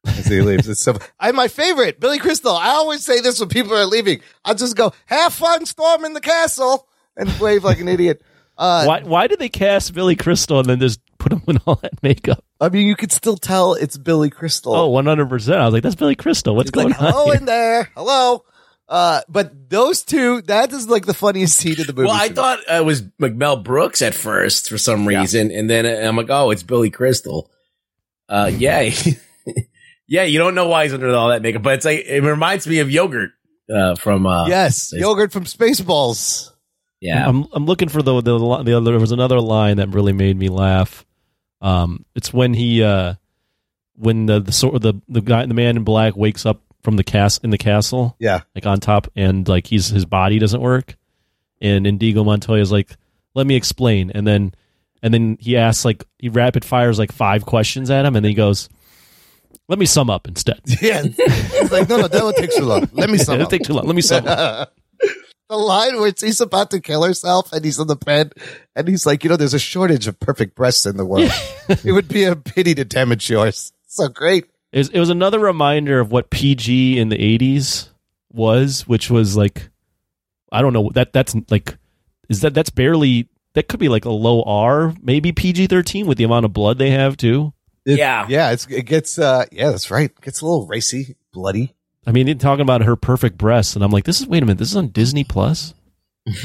As 0.06 0.26
he 0.26 0.42
leaves. 0.42 0.68
It's 0.68 0.82
so, 0.82 0.98
I, 1.20 1.32
my 1.32 1.48
favorite, 1.48 2.00
Billy 2.00 2.18
Crystal. 2.20 2.56
I 2.56 2.70
always 2.70 3.04
say 3.06 3.20
this 3.22 3.40
when 3.40 3.50
people 3.50 3.74
are 3.76 3.86
leaving. 3.86 4.22
I'll 4.44 4.56
just 4.56 4.76
go, 4.76 4.94
have 5.06 5.34
fun 5.34 5.66
storming 5.66 6.14
the 6.14 6.22
castle 6.22 6.88
and 7.16 7.30
wave 7.40 7.64
like 7.64 7.80
an 7.80 7.88
idiot. 7.88 8.22
Uh, 8.62 8.86
why 8.86 9.02
why 9.02 9.26
did 9.26 9.40
they 9.40 9.50
cast 9.50 9.92
Billy 9.92 10.16
Crystal 10.16 10.60
and 10.60 10.70
then 10.70 10.80
just 10.80 11.00
put 11.18 11.34
him 11.34 11.42
in 11.48 11.58
all 11.66 11.76
that 11.82 12.04
makeup? 12.04 12.46
I 12.60 12.70
mean, 12.70 12.86
you 12.86 12.96
could 12.96 13.12
still 13.12 13.36
tell 13.36 13.74
it's 13.74 13.98
Billy 13.98 14.30
Crystal. 14.30 14.76
Oh, 14.76 14.92
100%. 14.92 15.56
I 15.58 15.66
was 15.66 15.74
like 15.74 15.82
that's 15.82 15.96
Billy 15.96 16.16
Crystal. 16.16 16.56
What's 16.56 16.68
He's 16.68 16.72
going 16.72 16.90
like, 16.90 17.02
on? 17.02 17.12
hello 17.12 17.26
here? 17.26 17.36
in 17.38 17.46
there. 17.46 17.90
Hello. 17.96 18.46
Uh, 18.88 19.22
but 19.28 19.70
those 19.70 20.04
two, 20.04 20.44
that 20.44 20.72
is 20.72 20.88
like 20.88 21.08
the 21.08 21.14
funniest 21.16 21.58
scene 21.58 21.80
in 21.80 21.88
the 21.88 21.94
movie. 21.94 22.06
Well, 22.06 22.16
I 22.16 22.28
to 22.28 22.34
me. 22.34 22.36
thought 22.36 22.60
it 22.70 22.86
was 22.86 23.02
McMel 23.20 23.64
Brooks 23.64 24.04
at 24.04 24.14
first 24.14 24.70
for 24.70 24.78
some 24.78 25.08
reason, 25.08 25.50
and 25.50 25.68
then 25.68 25.86
I'm 25.86 26.16
like, 26.16 26.30
oh, 26.30 26.52
it's 26.52 26.62
Billy 26.62 26.92
Crystal. 26.92 27.50
Uh, 28.30 28.52
yeah, 28.54 28.92
yeah. 30.08 30.24
You 30.24 30.38
don't 30.38 30.54
know 30.54 30.68
why 30.68 30.84
he's 30.84 30.94
under 30.94 31.10
all 31.16 31.30
that 31.30 31.42
makeup, 31.42 31.64
but 31.64 31.74
it's 31.74 31.86
like 31.86 32.06
it 32.06 32.22
reminds 32.22 32.68
me 32.68 32.78
of 32.78 32.92
yogurt 32.92 33.32
uh, 33.74 33.96
from. 33.96 34.28
Uh, 34.28 34.48
yes, 34.48 34.94
yogurt 34.94 35.32
from 35.32 35.46
Spaceballs. 35.46 36.51
Yeah, 37.02 37.28
I'm 37.28 37.46
I'm 37.52 37.66
looking 37.66 37.90
for 37.90 38.02
the 38.02 38.22
the, 38.22 38.38
the 38.40 38.78
other 38.78 38.92
there 38.92 39.00
was 39.00 39.12
another 39.12 39.40
line 39.42 39.78
that 39.78 39.90
really 39.90 40.14
made 40.14 40.38
me 40.38 40.48
laugh. 40.50 41.06
Um, 41.62 42.06
it's 42.16 42.32
when 42.34 42.54
he 42.54 42.84
uh, 42.84 43.16
when 43.96 44.28
the 44.28 44.40
the 44.40 44.52
sort 44.52 44.82
the 44.82 44.94
the 45.10 45.22
guy 45.22 45.46
the 45.46 45.54
man 45.54 45.78
in 45.78 45.84
black 45.84 46.16
wakes 46.16 46.46
up 46.46 46.62
from 46.84 46.96
the 46.98 47.04
cast 47.04 47.44
in 47.44 47.50
the 47.52 47.58
castle, 47.58 48.16
Yeah. 48.20 48.42
like 48.56 48.66
on 48.66 48.80
top, 48.80 49.08
and 49.16 49.48
like 49.48 49.68
he's 49.68 49.88
his 49.88 50.06
body 50.06 50.40
doesn't 50.40 50.62
work, 50.62 50.96
and 51.60 51.86
Indigo 51.86 52.24
Montoya 52.24 52.62
is 52.62 52.72
like, 52.72 52.96
"Let 53.36 53.46
me 53.48 53.56
explain," 53.56 54.12
and 54.14 54.26
then 54.26 54.54
and 55.04 55.14
then 55.14 55.38
he 55.40 55.58
asks 55.58 55.84
like 55.86 56.06
he 56.20 56.30
rapid 56.30 56.64
fires 56.64 56.98
like 57.00 57.12
five 57.12 57.46
questions 57.46 57.90
at 57.90 58.06
him, 58.06 58.16
and 58.16 58.24
then 58.24 58.30
he 58.30 58.36
goes, 58.36 58.70
"Let 59.68 59.78
me 59.80 59.86
sum 59.88 60.10
up 60.12 60.28
instead." 60.28 60.62
Yeah. 60.82 61.02
He's 61.04 61.72
like, 61.72 61.88
no, 61.90 61.98
no, 61.98 62.08
that 62.08 62.24
would 62.24 62.36
take 62.36 62.56
too 62.56 62.66
long. 62.66 62.88
Let 62.94 63.10
me 63.10 63.18
sum 63.20 63.36
It'll 63.36 63.46
up. 63.46 63.52
take 63.52 63.64
too 63.64 63.74
long. 63.74 63.86
Let 63.86 63.96
me 63.96 64.02
sum 64.02 64.26
up. 64.28 64.74
the 65.52 65.58
line 65.58 66.00
where 66.00 66.14
he's 66.18 66.40
about 66.40 66.72
to 66.72 66.80
kill 66.80 67.04
herself 67.04 67.52
and 67.52 67.64
he's 67.66 67.78
on 67.78 67.88
the 67.88 67.96
bed 67.98 68.34
and 68.74 68.88
he's 68.88 69.06
like, 69.06 69.24
you 69.24 69.30
know, 69.30 69.36
there's 69.36 69.54
a 69.54 69.60
shortage 69.60 70.08
of 70.08 70.18
perfect 70.20 70.56
breasts 70.56 70.86
in 70.86 70.96
the 70.96 71.06
world. 71.06 71.30
it 71.84 71.92
would 71.92 72.08
be 72.08 72.24
a 72.24 72.38
pity 72.38 72.74
to 72.76 72.86
damage 72.86 73.30
yours. 73.30 73.74
So 73.88 74.08
great. 74.08 74.46
It 74.72 74.78
was, 74.78 74.90
it 74.90 75.00
was 75.00 75.10
another 75.10 75.40
reminder 75.40 76.00
of 76.00 76.10
what 76.10 76.30
PG 76.30 76.98
in 76.98 77.10
the 77.10 77.18
80s 77.18 77.90
was, 78.32 78.88
which 78.88 79.10
was 79.10 79.36
like, 79.36 79.70
I 80.54 80.62
don't 80.62 80.72
know, 80.72 80.90
that 80.94 81.12
that's 81.12 81.36
like, 81.50 81.76
is 82.30 82.40
that, 82.42 82.54
that's 82.54 82.70
barely, 82.70 83.28
that 83.54 83.68
could 83.68 83.82
be 83.82 83.90
like 83.90 84.06
a 84.06 84.10
low 84.10 84.44
R, 84.44 84.94
maybe 85.02 85.34
PG 85.34 85.68
13 85.68 86.08
with 86.08 86.18
the 86.18 86.24
amount 86.24 86.46
of 86.46 86.54
blood 86.54 86.78
they 86.78 86.92
have 86.92 87.18
too. 87.18 87.52
It- 87.86 87.98
Yeah. 87.98 88.26
Yeah. 88.30 88.52
It's, 88.52 88.66
it 88.68 88.84
gets, 88.84 89.20
uh, 89.20 89.44
yeah, 89.52 89.72
that's 89.72 89.92
right. 89.92 90.12
It 90.12 90.22
gets 90.22 90.40
a 90.40 90.46
little 90.46 90.66
racy, 90.66 91.18
bloody. 91.34 91.76
I 92.06 92.12
mean, 92.12 92.38
talking 92.38 92.62
about 92.64 92.82
her 92.84 92.96
perfect 92.96 93.38
breasts, 93.38 93.76
and 93.76 93.84
I'm 93.84 93.92
like, 93.92 94.06
this 94.06 94.22
is, 94.22 94.28
wait 94.28 94.42
a 94.42 94.46
minute, 94.46 94.58
this 94.58 94.72
is 94.72 94.78
on 94.78 94.88
Disney 94.88 95.24
Plus? 95.24 95.74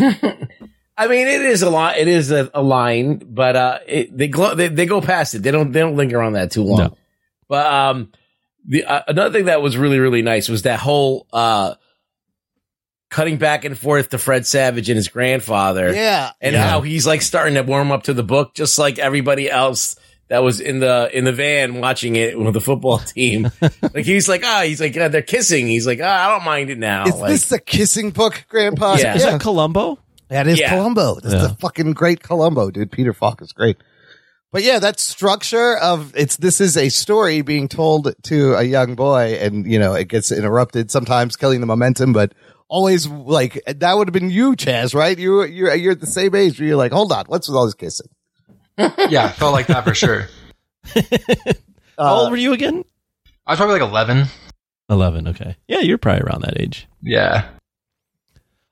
I 0.99 1.09
mean, 1.09 1.27
it 1.27 1.43
is 1.43 1.63
a 1.63 1.71
lot. 1.71 1.99
It 1.99 2.09
is 2.09 2.31
a, 2.31 2.51
a 2.55 2.63
line, 2.63 3.21
but 3.27 3.57
uh, 3.57 3.79
it, 3.87 4.17
they, 4.17 4.29
glo- 4.29 4.55
they 4.55 4.69
they 4.69 4.87
go 4.87 5.01
past 5.01 5.35
it. 5.35 5.43
They 5.43 5.51
don't 5.51 5.73
they 5.73 5.81
don't 5.81 5.97
linger 5.97 6.23
on 6.23 6.33
that 6.35 6.51
too 6.51 6.63
long. 6.63 6.79
No. 6.79 6.97
But 7.49 7.67
um, 7.67 8.13
the 8.67 8.85
uh, 8.85 9.03
another 9.09 9.33
thing 9.39 9.45
that 9.47 9.61
was 9.61 9.77
really 9.77 9.99
really 9.99 10.23
nice 10.23 10.49
was 10.49 10.63
that 10.63 10.81
whole 10.81 11.27
uh, 11.35 11.75
cutting 13.11 13.37
back 13.37 13.65
and 13.67 13.79
forth 13.79 14.11
to 14.11 14.19
Fred 14.19 14.47
Savage 14.47 14.89
and 14.89 14.97
his 14.97 15.09
grandfather. 15.09 15.93
Yeah. 15.93 16.31
and 16.41 16.55
Yeah. 16.55 16.67
how 16.69 16.81
he's 16.81 17.07
like 17.07 17.21
starting 17.23 17.55
to 17.55 17.63
warm 17.63 17.93
up 17.93 18.05
to 18.05 18.15
the 18.15 18.23
book, 18.25 18.55
just 18.55 18.79
like 18.79 18.99
everybody 18.99 19.51
else 19.51 19.97
that 20.29 20.43
was 20.43 20.61
in 20.61 20.81
the 20.81 21.11
in 21.17 21.25
the 21.25 21.33
van 21.33 21.81
watching 21.81 22.17
it 22.17 22.39
with 22.39 22.53
the 22.55 22.61
football 22.61 22.99
team. 22.99 23.51
like 23.61 24.05
he's 24.05 24.29
like, 24.29 24.43
ah, 24.45 24.63
he's 24.65 24.81
like, 24.81 24.95
yeah, 24.95 25.09
they're 25.09 25.23
kissing. 25.23 25.67
He's 25.67 25.87
like, 25.87 26.01
ah, 26.03 26.27
I 26.29 26.31
don't 26.33 26.45
mind 26.45 26.71
it 26.71 26.79
now. 26.79 27.05
Is 27.05 27.15
like, 27.15 27.31
this 27.31 27.49
the 27.49 27.61
kissing 27.61 28.11
book, 28.11 28.45
Grandpa? 28.49 28.97
Yeah. 28.99 29.15
Is 29.15 29.23
that 29.23 29.41
Columbo? 29.41 29.99
That 30.29 30.47
is 30.49 30.59
Yeah. 30.59 30.71
Columbo. 30.71 31.21
That's 31.21 31.35
Yeah. 31.35 31.47
the 31.49 31.55
fucking 31.61 31.93
great 31.93 32.23
Columbo, 32.23 32.71
dude. 32.71 32.91
Peter 32.91 33.13
Falk 33.13 33.41
is 33.43 33.53
great. 33.53 33.77
But 34.53 34.63
yeah, 34.63 34.79
that 34.79 34.99
structure 34.99 35.77
of 35.77 36.13
it's 36.17 36.37
this 36.37 36.61
is 36.61 36.77
a 36.77 36.89
story 36.89 37.43
being 37.43 37.69
told 37.69 38.15
to 38.25 38.55
a 38.55 38.63
young 38.63 38.95
boy, 38.95 39.39
and 39.41 39.71
you 39.71 39.79
know 39.79 39.95
it 39.95 40.09
gets 40.09 40.33
interrupted 40.33 40.91
sometimes, 40.91 41.37
killing 41.37 41.61
the 41.61 41.67
momentum. 41.67 42.13
But 42.13 42.33
always 42.69 43.07
like 43.07 43.63
that 43.67 43.97
would 43.97 44.09
have 44.09 44.13
been 44.15 44.31
you, 44.31 44.57
Chaz, 44.57 44.95
right? 44.95 45.19
You 45.19 45.45
you're 45.45 45.75
you're 45.75 45.93
at 45.93 46.01
the 46.01 46.07
same 46.07 46.35
age 46.35 46.59
where 46.59 46.69
you're 46.69 46.77
like, 46.77 46.93
hold 46.93 47.13
on, 47.13 47.27
what's 47.27 47.49
with 47.49 47.57
all 47.57 47.67
this 47.67 47.75
kissing? 47.75 48.09
yeah, 49.09 49.29
felt 49.31 49.53
like 49.53 49.67
that 49.69 49.85
for 49.85 49.95
sure. 49.95 50.29
Uh, 51.99 52.05
How 52.05 52.15
old 52.17 52.31
were 52.31 52.37
you 52.37 52.53
again? 52.53 52.85
I 53.47 53.53
was 53.53 53.57
probably 53.57 53.81
like 53.81 53.89
11. 53.89 54.27
11, 54.91 55.29
okay. 55.29 55.57
Yeah, 55.67 55.79
you're 55.81 55.97
probably 55.97 56.21
around 56.25 56.43
that 56.43 56.61
age. 56.61 56.87
Yeah. 57.01 57.49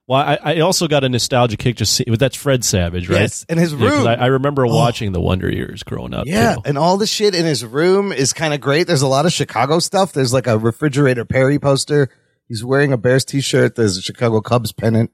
Well, 0.05 0.19
I, 0.21 0.37
I 0.43 0.59
also 0.59 0.87
got 0.87 1.03
a 1.03 1.09
nostalgia 1.09 1.57
kick 1.57 1.77
just 1.77 1.93
see, 1.93 2.03
that's 2.07 2.35
Fred 2.35 2.63
Savage, 2.63 3.09
right? 3.09 3.21
Yes, 3.21 3.43
and 3.49 3.59
his 3.59 3.73
Yeah, 3.73 3.79
'cause 3.89 3.97
room. 3.97 4.07
I, 4.07 4.15
I 4.15 4.25
remember 4.27 4.67
Oh. 4.67 4.75
watching 4.75 5.11
the 5.11 5.19
Wonder 5.21 5.51
Years 5.51 5.81
growing 5.81 6.13
up. 6.13 6.27
Yeah, 6.27 6.53
too. 6.53 6.61
and 6.65 6.77
all 6.77 6.97
the 6.97 7.07
shit 7.07 7.33
in 7.33 7.45
his 7.45 7.65
room 7.65 8.11
is 8.11 8.31
kind 8.31 8.53
of 8.53 8.61
great. 8.61 8.85
There's 8.85 9.01
a 9.01 9.07
lot 9.07 9.25
of 9.25 9.33
Chicago 9.33 9.79
stuff. 9.79 10.13
There's 10.13 10.31
like 10.31 10.45
a 10.45 10.59
refrigerator 10.59 11.25
Perry 11.25 11.57
poster. 11.57 12.09
He's 12.47 12.63
wearing 12.63 12.93
a 12.93 12.97
Bears 12.97 13.25
t-shirt. 13.25 13.73
There's 13.73 13.97
a 13.97 14.03
Chicago 14.03 14.39
Cubs 14.39 14.71
pennant. 14.71 15.11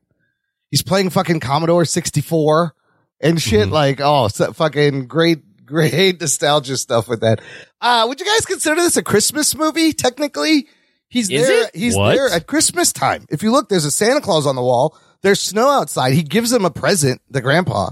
He's 0.69 0.83
playing 0.83 1.11
fucking 1.11 1.39
Commodore 1.39 1.85
64 1.85 2.75
and 3.21 3.41
shit. 3.41 3.65
Mm-hmm. 3.65 3.73
Like, 3.73 3.99
oh, 4.01 4.27
so 4.27 4.53
fucking 4.53 5.07
great, 5.07 5.65
great 5.65 6.19
nostalgia 6.21 6.77
stuff 6.77 7.07
with 7.07 7.21
that. 7.21 7.41
Uh, 7.79 8.05
would 8.07 8.19
you 8.19 8.25
guys 8.25 8.45
consider 8.45 8.75
this 8.75 8.97
a 8.97 9.03
Christmas 9.03 9.55
movie? 9.55 9.93
Technically, 9.93 10.67
he's 11.09 11.29
Is 11.29 11.47
there. 11.47 11.63
it? 11.65 11.75
He's 11.75 11.95
What? 11.95 12.13
there 12.15 12.29
at 12.29 12.47
Christmas 12.47 12.91
time. 12.93 13.25
If 13.29 13.43
you 13.43 13.51
look, 13.51 13.69
there's 13.69 13.85
a 13.85 13.91
Santa 13.91 14.21
Claus 14.21 14.45
on 14.45 14.55
the 14.55 14.61
wall. 14.61 14.97
There's 15.21 15.39
snow 15.39 15.69
outside. 15.69 16.13
He 16.13 16.23
gives 16.23 16.51
him 16.51 16.65
a 16.65 16.71
present, 16.71 17.21
the 17.29 17.41
grandpa. 17.41 17.91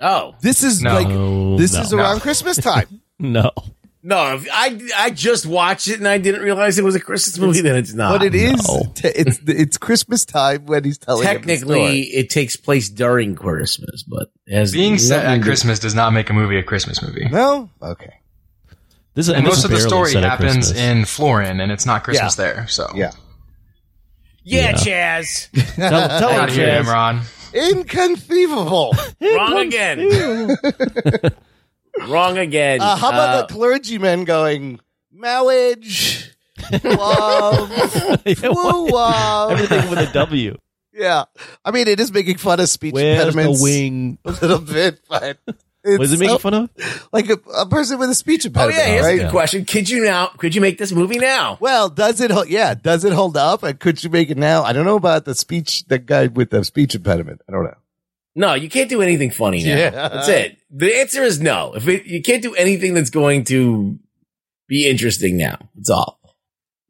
oh 0.00 0.34
This 0.40 0.62
is 0.62 0.80
No. 0.82 0.94
like, 0.94 1.58
this 1.58 1.74
no. 1.74 1.80
is 1.82 1.92
around 1.92 2.20
Christmas 2.20 2.56
time. 2.56 3.00
No. 3.20 3.52
No, 4.06 4.16
I 4.52 4.80
I 4.96 5.10
just 5.10 5.46
watched 5.46 5.88
it 5.88 5.98
and 5.98 6.06
I 6.06 6.18
didn't 6.18 6.42
realize 6.42 6.78
it 6.78 6.84
was 6.84 6.94
a 6.94 7.00
Christmas 7.00 7.38
movie. 7.38 7.62
Then 7.62 7.74
it's 7.76 7.94
not. 7.94 8.18
but 8.18 8.26
it 8.26 8.34
is 8.34 8.68
no. 8.68 8.82
t- 8.94 9.08
it's 9.08 9.40
it's 9.46 9.78
Christmas 9.78 10.24
time 10.26 10.66
when 10.66 10.84
he's 10.84 10.98
telling 10.98 11.26
him 11.26 11.32
the 11.32 11.38
technically 11.38 11.74
story. 11.74 12.00
it 12.00 12.28
takes 12.30 12.54
place 12.56 12.90
during 12.90 13.34
Christmas, 13.34 14.02
but 14.02 14.30
it 14.46 14.54
has 14.56 14.72
Being 14.72 14.98
set 14.98 15.24
at 15.24 15.42
Christmas 15.42 15.78
does 15.78 15.94
not 15.94 16.12
make 16.12 16.28
a 16.28 16.34
movie 16.34 16.58
a 16.58 16.62
Christmas 16.62 17.02
movie. 17.02 17.26
no 17.30 17.70
okay 17.82 18.12
This 19.14 19.28
is 19.28 19.34
And 19.34 19.46
this 19.46 19.52
most 19.52 19.58
is 19.60 19.64
of 19.64 19.70
the 19.70 19.80
story 19.80 20.12
happens 20.14 20.70
in 20.70 21.04
Florin, 21.06 21.60
and 21.60 21.72
it's 21.72 21.86
not 21.86 22.04
Christmas 22.04 22.36
Yeah. 22.38 22.44
there. 22.44 22.66
So 22.68 22.90
yeah 22.94 23.12
Yeah, 24.42 24.72
Chaz. 24.74 25.48
Tell, 25.76 26.08
tell 26.20 26.28
him, 26.28 26.40
out 26.40 26.48
of 26.50 26.54
here, 26.54 26.82
Chaz. 26.82 26.84
Imran. 26.84 27.70
inconceivable 27.70 28.94
Wrong 29.22 29.58
again. 29.66 30.56
Wrong 32.08 32.38
again. 32.38 32.80
uh, 32.80 32.96
how 32.96 33.08
about 33.10 33.28
Uh, 33.28 33.42
the 33.46 33.54
clergyman 33.54 34.24
going 34.24 34.80
marriage 35.12 36.30
love 36.84 37.70
Yeah, 38.26 38.48
what- 38.48 38.74
woo 38.74 38.88
love 38.90 39.50
Everything 39.52 39.90
with 39.90 39.98
a 39.98 40.12
W. 40.12 40.56
yeah 40.92 41.24
I 41.64 41.70
mean 41.70 41.88
it 41.88 42.00
is 42.00 42.12
making 42.12 42.38
fun 42.38 42.60
of 42.60 42.68
speech 42.68 42.94
Where's 42.94 43.18
the 43.18 43.28
impediments 43.28 43.62
wing? 43.62 44.18
a 44.24 44.30
little 44.32 44.58
bit 44.58 45.00
but 45.08 45.38
it's 45.86 45.98
Was 45.98 46.12
it 46.12 46.18
making 46.18 46.34
so- 46.36 46.38
fun 46.38 46.54
of? 46.54 47.08
like 47.12 47.28
a, 47.30 47.38
a 47.56 47.66
person 47.66 47.98
with 47.98 48.08
a 48.10 48.14
speech 48.14 48.44
Oh 48.44 48.48
impediment 48.48 48.78
yeah, 48.78 48.86
here's 48.92 49.04
right 49.04 49.18
a 49.20 49.22
good 49.24 49.30
question. 49.30 49.64
Could 49.66 49.88
you 49.90 50.02
now? 50.04 50.28
Could 50.38 50.54
you 50.54 50.60
make 50.62 50.78
this 50.78 50.92
movie 50.92 51.18
now? 51.18 51.58
Well, 51.60 51.90
does 51.90 52.20
it? 52.22 52.30
Hold, 52.30 52.48
yeah, 52.48 52.72
does 52.74 53.04
it 53.04 53.12
hold 53.12 53.36
up? 53.36 53.62
And 53.62 53.78
could 53.78 54.02
you 54.02 54.08
make 54.08 54.30
it 54.30 54.38
now? 54.38 54.62
I 54.62 54.72
don't 54.72 54.86
know 54.86 54.96
about 54.96 55.26
the 55.26 55.34
speech. 55.34 55.84
The 55.86 55.98
guy 55.98 56.28
with 56.28 56.48
the 56.48 56.64
speech 56.64 56.94
impediment. 56.94 57.42
I 57.46 57.52
don't 57.52 57.64
know. 57.64 57.74
No, 58.34 58.54
you 58.54 58.68
can't 58.68 58.88
do 58.90 59.00
anything 59.00 59.30
funny 59.30 59.62
now. 59.62 59.76
Yeah. 59.76 59.90
That's 59.90 60.28
it. 60.28 60.58
The 60.70 60.96
answer 61.00 61.22
is 61.22 61.40
no. 61.40 61.74
If 61.74 61.86
it, 61.86 62.06
you 62.06 62.20
can't 62.22 62.42
do 62.42 62.54
anything 62.54 62.94
that's 62.94 63.10
going 63.10 63.44
to 63.44 63.98
be 64.68 64.88
interesting 64.88 65.36
now, 65.36 65.58
it's 65.78 65.90
all. 65.90 66.18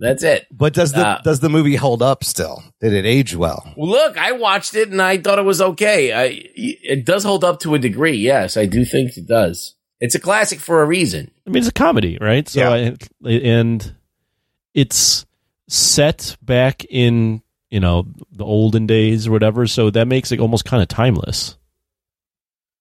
That's 0.01 0.23
it. 0.25 0.47
But 0.51 0.75
does 0.75 0.93
the 0.93 1.07
Uh, 1.07 1.23
does 1.23 1.41
the 1.41 1.49
movie 1.49 1.77
hold 1.77 2.03
up 2.03 2.25
still? 2.25 2.65
Did 2.81 2.93
it 2.93 3.07
age 3.07 3.37
well? 3.37 3.73
Well, 3.77 3.91
look, 3.91 4.19
I 4.19 4.33
watched 4.33 4.75
it 4.75 4.91
and 4.91 5.01
I 5.01 5.19
thought 5.19 5.39
it 5.39 5.45
was 5.45 5.61
okay. 5.61 6.13
I, 6.13 6.43
it 6.57 7.05
does 7.05 7.23
hold 7.25 7.45
up 7.45 7.61
to 7.61 7.75
a 7.75 7.79
degree. 7.79 8.17
Yes, 8.17 8.57
I 8.57 8.67
do 8.67 8.85
think 8.85 9.17
it 9.17 9.29
does. 9.29 9.75
It's 10.01 10.17
a 10.17 10.21
classic 10.21 10.59
for 10.59 10.83
a 10.83 10.87
reason. 10.87 11.31
I 11.47 11.51
mean, 11.51 11.59
it's 11.59 11.69
a 11.69 11.73
comedy, 11.73 12.19
right? 12.21 12.49
So, 12.49 12.73
I, 12.73 12.97
and 13.31 13.95
it's 14.75 15.25
set 15.69 16.37
back 16.43 16.85
in 16.91 17.43
you 17.75 17.81
know 17.81 18.07
the 18.31 18.45
olden 18.45 18.87
days 18.87 19.27
or 19.27 19.33
whatever. 19.33 19.67
So 19.67 19.91
that 19.91 20.07
makes 20.07 20.31
it 20.31 20.39
almost 20.39 20.65
kind 20.65 20.81
of 20.81 20.87
timeless. 20.89 21.57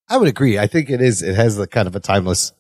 I 0.08 0.18
would 0.18 0.28
agree. 0.28 0.60
I 0.60 0.68
think 0.68 0.92
it 0.92 1.02
is. 1.02 1.24
It 1.24 1.36
has 1.36 1.56
the 1.58 1.66
kind 1.66 1.88
of 1.88 1.96
a 1.96 2.00
timeless, 2.00 2.54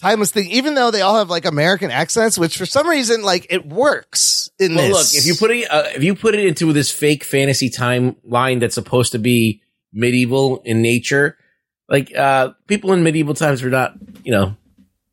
timeless 0.00 0.30
thing. 0.30 0.48
Even 0.50 0.76
though 0.76 0.92
they 0.92 1.00
all 1.00 1.18
have 1.18 1.30
like 1.30 1.44
American 1.44 1.90
accents, 1.90 2.38
which 2.38 2.56
for 2.56 2.64
some 2.64 2.86
reason 2.86 3.22
like 3.22 3.48
it 3.50 3.66
works 3.66 4.50
in 4.60 4.76
Well, 4.76 4.86
this. 4.86 5.14
look, 5.14 5.18
if 5.18 5.26
you 5.26 5.34
put 5.34 5.50
it, 5.50 5.68
uh, 5.68 5.84
if 5.96 6.04
you 6.04 6.14
put 6.14 6.36
it 6.36 6.46
into 6.46 6.72
this 6.72 6.92
fake 6.92 7.24
fantasy 7.24 7.68
timeline 7.68 8.60
that's 8.60 8.76
supposed 8.76 9.10
to 9.12 9.18
be 9.18 9.62
medieval 9.92 10.62
in 10.64 10.80
nature, 10.80 11.36
like 11.88 12.16
uh, 12.16 12.50
people 12.68 12.92
in 12.92 13.02
medieval 13.02 13.34
times 13.34 13.64
were 13.64 13.70
not, 13.70 13.94
you 14.22 14.30
know, 14.30 14.56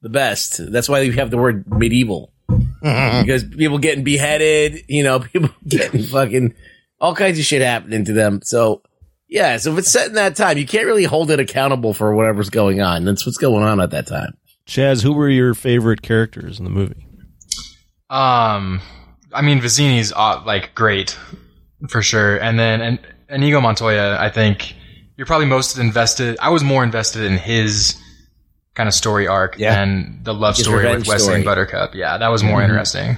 the 0.04 0.10
best. 0.10 0.62
That's 0.72 0.88
why 0.88 1.02
you 1.02 1.14
have 1.14 1.32
the 1.32 1.38
word 1.40 1.66
medieval 1.68 2.32
because 2.82 3.44
people 3.44 3.78
getting 3.78 4.04
beheaded, 4.04 4.84
you 4.88 5.04
know, 5.04 5.20
people 5.34 5.50
getting 5.68 6.04
fucking 6.04 6.56
all 7.00 7.16
kinds 7.16 7.40
of 7.40 7.46
shit 7.46 7.62
happening 7.62 8.06
to 8.06 8.14
them. 8.14 8.42
So 8.44 8.82
yeah, 9.28 9.58
so 9.58 9.74
if 9.74 9.80
it's 9.80 9.92
set 9.92 10.08
in 10.08 10.16
that 10.16 10.36
time, 10.36 10.58
you 10.58 10.66
can't 10.66 10.88
really 10.88 11.04
hold 11.04 11.30
it 11.30 11.40
accountable 11.40 11.94
for 11.94 12.16
whatever's 12.16 12.50
going 12.50 12.82
on. 12.82 13.06
That's 13.06 13.26
what's 13.26 13.38
going 13.38 13.64
on 13.64 13.80
at 13.80 13.92
that 13.92 14.08
time. 14.08 14.36
Chaz, 14.66 15.04
who 15.04 15.14
were 15.14 15.30
your 15.30 15.54
favorite 15.54 16.02
characters 16.02 16.58
in 16.58 16.66
the 16.66 16.72
movie? 16.72 17.06
Um, 18.10 18.82
I 19.34 19.42
mean, 19.42 19.62
Vizzini's 19.62 20.12
uh, 20.16 20.42
like 20.46 20.74
great 20.74 21.18
for 21.90 22.02
sure, 22.02 22.38
and 22.38 22.60
then 22.60 22.82
and 22.82 23.00
Inigo 23.30 23.62
Montoya. 23.62 24.18
I 24.20 24.30
think 24.30 24.76
you're 25.16 25.28
probably 25.28 25.48
most 25.48 25.78
invested. 25.78 26.38
I 26.42 26.50
was 26.50 26.64
more 26.64 26.84
invested 26.84 27.24
in 27.24 27.38
his 27.38 27.96
kind 28.76 28.88
of 28.88 28.94
story 28.94 29.28
arc 29.28 29.56
Yeah. 29.58 29.76
than 29.76 30.20
the 30.24 30.34
love 30.34 30.56
His 30.56 30.66
story 30.66 30.86
with 30.86 31.00
Westley 31.08 31.20
story. 31.20 31.36
and 31.38 31.46
Buttercup. 31.46 31.96
Yeah, 31.96 32.18
that 32.18 32.28
was 32.30 32.44
more 32.44 32.62
interesting. 32.62 33.18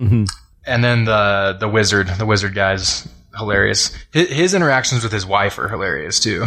Mm-hmm. 0.00 0.24
And 0.66 0.84
then 0.84 1.04
the 1.04 1.56
the 1.58 1.68
wizard, 1.68 2.08
the 2.18 2.26
wizard 2.26 2.54
guy's 2.54 3.06
hilarious. 3.36 3.96
His, 4.12 4.28
his 4.28 4.54
interactions 4.54 5.02
with 5.02 5.12
his 5.12 5.24
wife 5.26 5.58
are 5.58 5.68
hilarious 5.68 6.20
too. 6.20 6.44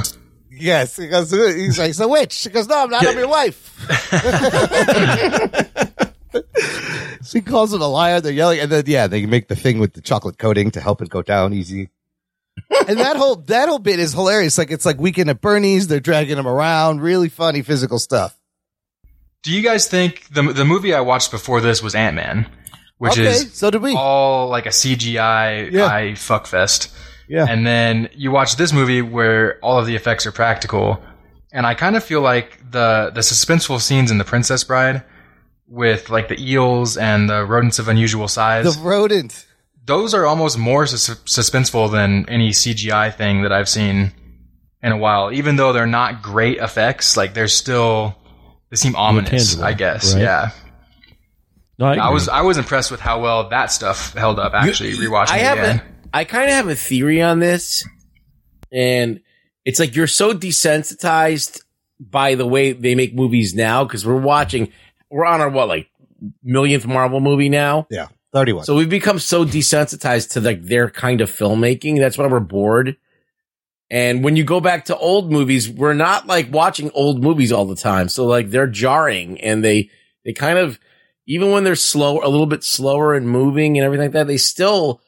yes, 0.51 0.95
he 0.97 1.07
goes, 1.07 1.31
he's 1.31 1.79
like, 1.79 1.93
"So 1.93 2.07
witch?" 2.07 2.33
She 2.33 2.49
goes, 2.49 2.67
"No, 2.67 2.83
I'm 2.83 2.89
not. 2.89 3.05
I'm 3.07 3.17
your 3.17 3.27
wife." 3.27 3.67
she 7.25 7.41
calls 7.41 7.73
him 7.73 7.81
a 7.81 7.87
liar. 7.87 8.21
They're 8.21 8.31
yelling, 8.31 8.59
and 8.59 8.71
then 8.71 8.83
yeah, 8.87 9.07
they 9.07 9.25
make 9.25 9.47
the 9.47 9.55
thing 9.55 9.79
with 9.79 9.93
the 9.93 10.01
chocolate 10.01 10.37
coating 10.37 10.71
to 10.71 10.81
help 10.81 11.01
it 11.01 11.09
go 11.09 11.21
down 11.21 11.53
easy. 11.53 11.89
And 12.87 12.99
that 12.99 13.15
whole 13.17 13.35
that 13.47 13.69
whole 13.69 13.79
bit 13.79 13.99
is 13.99 14.13
hilarious. 14.13 14.57
Like 14.57 14.71
it's 14.71 14.85
like 14.85 14.99
weekend 14.99 15.29
at 15.29 15.41
Bernie's. 15.41 15.87
They're 15.87 15.99
dragging 15.99 16.37
him 16.37 16.47
around. 16.47 17.01
Really 17.01 17.29
funny 17.29 17.61
physical 17.61 17.99
stuff. 17.99 18.37
Do 19.43 19.51
you 19.51 19.61
guys 19.61 19.87
think 19.87 20.27
the 20.33 20.43
the 20.43 20.65
movie 20.65 20.93
I 20.93 21.01
watched 21.01 21.31
before 21.31 21.61
this 21.61 21.81
was 21.81 21.95
Ant 21.95 22.15
Man, 22.15 22.49
which 22.97 23.13
okay, 23.13 23.27
is 23.31 23.53
so 23.53 23.71
did 23.71 23.81
we. 23.81 23.95
all 23.95 24.47
like 24.49 24.65
a 24.65 24.69
CGI 24.69 25.71
Yeah. 25.71 25.85
eye 25.87 26.11
fuckfest. 26.15 26.93
Yeah. 27.27 27.45
And 27.47 27.65
then 27.65 28.09
you 28.13 28.29
watch 28.31 28.57
this 28.57 28.73
movie 28.73 29.01
where 29.01 29.57
all 29.59 29.79
of 29.79 29.85
the 29.85 29.95
effects 29.95 30.25
are 30.25 30.31
practical. 30.33 31.01
And 31.53 31.65
I 31.65 31.73
kind 31.75 31.95
of 31.95 32.03
feel 32.03 32.21
like 32.21 32.59
the 32.71 33.11
the 33.13 33.21
suspenseful 33.21 33.79
scenes 33.81 34.11
in 34.11 34.17
The 34.17 34.23
Princess 34.25 34.63
Bride 34.63 35.03
with 35.67 36.09
like 36.09 36.27
the 36.27 36.37
eels 36.39 36.97
and 36.97 37.29
the 37.29 37.45
rodents 37.45 37.79
of 37.79 37.87
unusual 37.87 38.27
size, 38.27 38.75
the 38.75 38.81
rodent. 38.81 39.47
Those 39.85 40.13
are 40.13 40.25
almost 40.25 40.57
more 40.57 40.85
sus- 40.85 41.09
suspenseful 41.25 41.91
than 41.91 42.27
any 42.29 42.49
CGI 42.51 43.13
thing 43.15 43.41
that 43.43 43.51
I've 43.51 43.69
seen 43.69 44.11
in 44.83 44.91
a 44.91 44.97
while. 44.97 45.31
Even 45.31 45.55
though 45.55 45.73
they're 45.73 45.87
not 45.87 46.21
great 46.21 46.57
effects, 46.57 47.17
like 47.17 47.33
they're 47.33 47.47
still 47.47 48.15
they 48.69 48.75
seem 48.77 48.95
ominous, 48.95 49.59
I 49.59 49.73
guess. 49.73 50.13
right? 50.13 50.23
Yeah. 50.23 50.49
No, 51.77 51.87
I, 51.87 51.95
I 51.95 52.09
was 52.11 52.29
I 52.29 52.41
was 52.41 52.57
impressed 52.57 52.91
with 52.91 52.99
how 52.99 53.21
well 53.21 53.49
that 53.49 53.71
stuff 53.71 54.13
held 54.13 54.39
up 54.39 54.53
actually 54.53 54.93
rewatching 54.93 55.31
I 55.31 55.37
it 55.39 55.43
have 55.43 55.57
again. 55.57 55.77
a, 56.13 56.17
I 56.17 56.23
kind 56.25 56.45
of 56.45 56.51
have 56.51 56.67
a 56.67 56.75
theory 56.75 57.21
on 57.21 57.39
this, 57.39 57.83
and 58.71 59.21
it's 59.65 59.79
like 59.79 59.95
you're 59.95 60.05
so 60.07 60.33
desensitized 60.33 61.61
by 61.99 62.35
the 62.35 62.45
way 62.45 62.73
they 62.73 62.93
make 62.95 63.15
movies 63.15 63.53
now 63.55 63.83
because 63.83 64.05
we're 64.05 64.15
watching, 64.19 64.71
we're 65.09 65.25
on 65.25 65.41
our 65.41 65.49
what 65.49 65.67
like 65.67 65.87
millionth 66.43 66.85
Marvel 66.85 67.19
movie 67.19 67.49
now, 67.49 67.87
Yeah, 67.89 68.07
thirty-one. 68.33 68.65
so 68.65 68.75
we've 68.75 68.89
become 68.89 69.19
so 69.19 69.45
desensitized 69.45 70.31
to 70.31 70.41
like 70.41 70.63
their 70.63 70.89
kind 70.89 71.21
of 71.21 71.31
filmmaking. 71.31 71.99
That's 71.99 72.17
why 72.17 72.27
we're 72.27 72.39
bored. 72.39 72.97
And 73.89 74.23
when 74.23 74.37
you 74.37 74.45
go 74.45 74.61
back 74.61 74.85
to 74.85 74.97
old 74.97 75.33
movies, 75.33 75.69
we're 75.69 75.93
not 75.93 76.25
like 76.25 76.49
watching 76.49 76.91
old 76.93 77.21
movies 77.21 77.51
all 77.51 77.65
the 77.65 77.75
time. 77.75 78.07
So 78.07 78.25
like 78.25 78.49
they're 78.49 78.65
jarring 78.65 79.41
and 79.41 79.61
they, 79.61 79.89
they 80.23 80.31
kind 80.31 80.57
of, 80.57 80.79
even 81.27 81.51
when 81.51 81.65
they're 81.65 81.75
slow, 81.75 82.19
a 82.23 82.29
little 82.29 82.45
bit 82.45 82.63
slower 82.63 83.13
and 83.13 83.27
moving 83.27 83.77
and 83.77 83.83
everything 83.85 84.05
like 84.05 84.13
that, 84.13 84.27
they 84.27 84.37
still, 84.37 85.01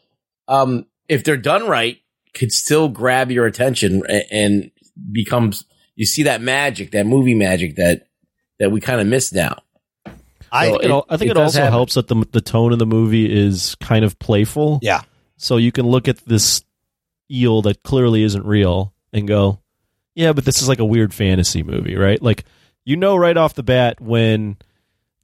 um, 0.49 0.85
if 1.07 1.23
they're 1.23 1.37
done 1.37 1.65
right, 1.65 1.97
could 2.33 2.51
still 2.51 2.89
grab 2.89 3.31
your 3.31 3.45
attention 3.45 4.03
and, 4.09 4.23
and 4.31 4.71
becomes, 5.13 5.63
you 5.95 6.05
see 6.05 6.23
that 6.23 6.41
magic, 6.41 6.91
that 6.91 7.05
movie 7.05 7.35
magic 7.35 7.77
that, 7.77 8.07
that 8.59 8.69
we 8.69 8.81
kind 8.81 8.99
of 8.99 9.07
miss 9.07 9.31
now. 9.31 9.62
I 10.53 10.69
So 10.69 10.77
it 10.79 10.91
al- 10.91 11.05
I 11.09 11.17
think 11.17 11.31
it, 11.31 11.33
does 11.33 11.43
also 11.55 11.59
happen. 11.59 11.73
helps 11.73 11.93
that 11.95 12.07
the 12.07 12.25
the 12.31 12.41
tone 12.41 12.71
of 12.73 12.79
the 12.79 12.85
movie 12.85 13.25
is 13.31 13.75
kind 13.81 14.05
of 14.05 14.17
playful. 14.19 14.79
yeah. 14.81 15.01
So 15.37 15.57
you 15.57 15.71
can 15.73 15.85
look 15.87 16.07
at 16.07 16.17
this 16.25 16.63
eel 17.31 17.61
that 17.63 17.83
clearly 17.83 18.23
isn't 18.23 18.45
real 18.45 18.93
and 19.11 19.27
go, 19.27 19.59
yeah, 20.15 20.31
but 20.31 20.45
this 20.45 20.61
is 20.61 20.67
like 20.69 20.79
a 20.79 20.85
weird 20.85 21.13
fantasy 21.13 21.63
movie, 21.63 21.95
right? 21.95 22.21
Like 22.21 22.45
you 22.85 22.95
know 22.95 23.15
right 23.15 23.35
off 23.35 23.53
the 23.55 23.63
bat 23.63 23.99
when 23.99 24.57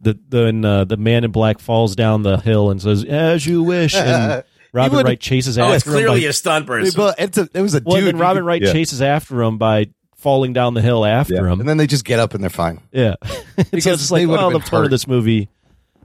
the 0.02 0.18
then 0.28 0.66
uh, 0.66 0.86
the 0.86 0.98
man 0.98 1.24
in 1.24 1.32
black 1.32 1.60
falls 1.60 1.96
down 1.96 2.24
the 2.24 2.38
hill 2.38 2.72
and 2.72 2.82
says 2.82 3.04
"as 3.06 3.46
you 3.46 3.62
wish," 3.64 3.94
and 3.96 4.44
Robin 4.74 5.06
Wright 5.06 5.20
chases 5.20 5.58
Oh, 5.60 5.64
after 5.64 5.76
it's 5.76 5.86
him. 5.86 5.94
clearly 5.94 6.22
by, 6.22 6.28
a 6.28 6.34
stunt 6.34 6.66
person. 6.68 7.00
Well, 7.00 7.14
it's 7.18 7.38
a, 7.38 7.48
it 7.54 7.62
was 7.62 7.76
a 7.76 7.82
well, 7.86 7.98
dude. 7.98 8.08
then 8.08 8.18
Robin 8.18 8.44
Wright 8.44 8.62
Yeah. 8.62 8.72
chases 8.74 9.02
after 9.02 9.42
him 9.42 9.58
by 9.58 9.90
falling 10.20 10.53
down 10.53 10.74
the 10.74 10.82
hill 10.82 11.05
after 11.05 11.34
Yeah. 11.36 11.51
him. 11.51 11.59
and 11.59 11.67
then 11.67 11.78
they 11.78 11.88
just 11.88 12.05
get 12.05 12.20
up 12.20 12.34
and 12.34 12.43
they're 12.43 12.49
fine. 12.49 12.80
Yeah, 12.91 13.15
Because 13.72 13.84
so 13.84 13.91
it's 13.93 14.11
like, 14.11 14.28
well, 14.28 14.45
oh, 14.47 14.49
the 14.51 14.59
been 14.59 14.67
tone 14.67 14.86
of 14.86 14.91
this 14.91 15.07
movie, 15.07 15.49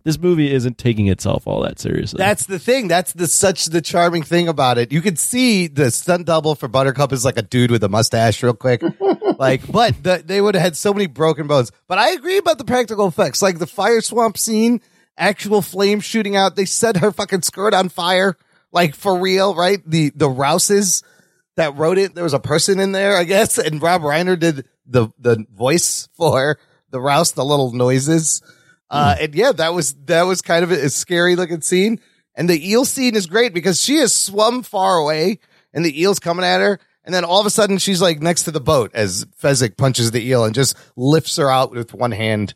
this 0.04 0.18
movie 0.18 0.52
isn't 0.52 0.76
taking 0.78 1.08
itself 1.08 1.46
all 1.46 1.62
that 1.62 1.78
seriously. 1.78 2.18
That's 2.18 2.46
the 2.46 2.58
thing. 2.58 2.88
That's 2.88 3.12
the 3.12 3.26
such 3.26 3.66
the 3.66 3.80
charming 3.80 4.22
thing 4.22 4.48
about 4.48 4.76
it. 4.78 4.92
You 4.92 5.00
could 5.00 5.18
see 5.18 5.66
the 5.66 5.90
stunt 5.90 6.26
double 6.26 6.54
for 6.54 6.68
Buttercup 6.68 7.12
is 7.12 7.24
like 7.24 7.38
a 7.38 7.42
dude 7.42 7.70
with 7.70 7.82
a 7.84 7.88
mustache, 7.88 8.42
real 8.42 8.52
quick. 8.54 8.82
like, 9.38 9.70
but 9.70 10.02
the, 10.02 10.22
they 10.24 10.40
would 10.40 10.54
have 10.54 10.62
had 10.62 10.76
so 10.76 10.92
many 10.92 11.06
broken 11.06 11.46
bones. 11.46 11.72
But 11.88 11.98
I 11.98 12.10
agree 12.10 12.36
about 12.38 12.58
the 12.58 12.64
practical 12.64 13.06
effects, 13.08 13.40
like 13.42 13.58
the 13.58 13.66
fire 13.66 14.00
swamp 14.02 14.36
scene, 14.38 14.80
actual 15.16 15.62
flames 15.62 16.04
shooting 16.04 16.36
out. 16.36 16.54
They 16.54 16.66
set 16.66 16.98
her 16.98 17.10
fucking 17.10 17.42
skirt 17.42 17.72
on 17.74 17.88
fire, 17.88 18.36
like 18.72 18.94
for 18.94 19.18
real, 19.18 19.54
right? 19.54 19.80
The 19.86 20.12
the 20.14 20.28
Rouses 20.28 21.02
that 21.56 21.76
wrote 21.76 21.98
it. 21.98 22.14
There 22.14 22.24
was 22.24 22.34
a 22.34 22.40
person 22.40 22.80
in 22.80 22.92
there, 22.92 23.16
I 23.16 23.24
guess, 23.24 23.58
and 23.58 23.80
Rob 23.80 24.02
Reiner 24.02 24.38
did 24.38 24.66
the 24.86 25.08
the 25.18 25.44
voice 25.52 26.08
for 26.14 26.58
the 26.90 27.00
Rouse, 27.00 27.32
the 27.32 27.44
little 27.44 27.72
noises. 27.72 28.40
Uh, 28.88 29.16
and 29.20 29.34
yeah, 29.34 29.50
that 29.50 29.74
was, 29.74 29.94
that 30.04 30.22
was 30.22 30.40
kind 30.40 30.62
of 30.62 30.70
a, 30.70 30.84
a 30.84 30.88
scary 30.88 31.34
looking 31.34 31.60
scene. 31.60 32.00
And 32.36 32.48
the 32.48 32.70
eel 32.70 32.84
scene 32.84 33.16
is 33.16 33.26
great 33.26 33.52
because 33.52 33.80
she 33.80 33.96
has 33.96 34.14
swum 34.14 34.62
far 34.62 34.98
away 34.98 35.40
and 35.72 35.84
the 35.84 36.00
eel's 36.00 36.20
coming 36.20 36.44
at 36.44 36.60
her. 36.60 36.78
And 37.04 37.12
then 37.12 37.24
all 37.24 37.40
of 37.40 37.46
a 37.46 37.50
sudden 37.50 37.78
she's 37.78 38.00
like 38.00 38.22
next 38.22 38.44
to 38.44 38.52
the 38.52 38.60
boat 38.60 38.92
as 38.94 39.24
Fezzik 39.42 39.76
punches 39.76 40.12
the 40.12 40.24
eel 40.24 40.44
and 40.44 40.54
just 40.54 40.76
lifts 40.96 41.36
her 41.36 41.50
out 41.50 41.72
with 41.72 41.92
one 41.92 42.12
hand. 42.12 42.54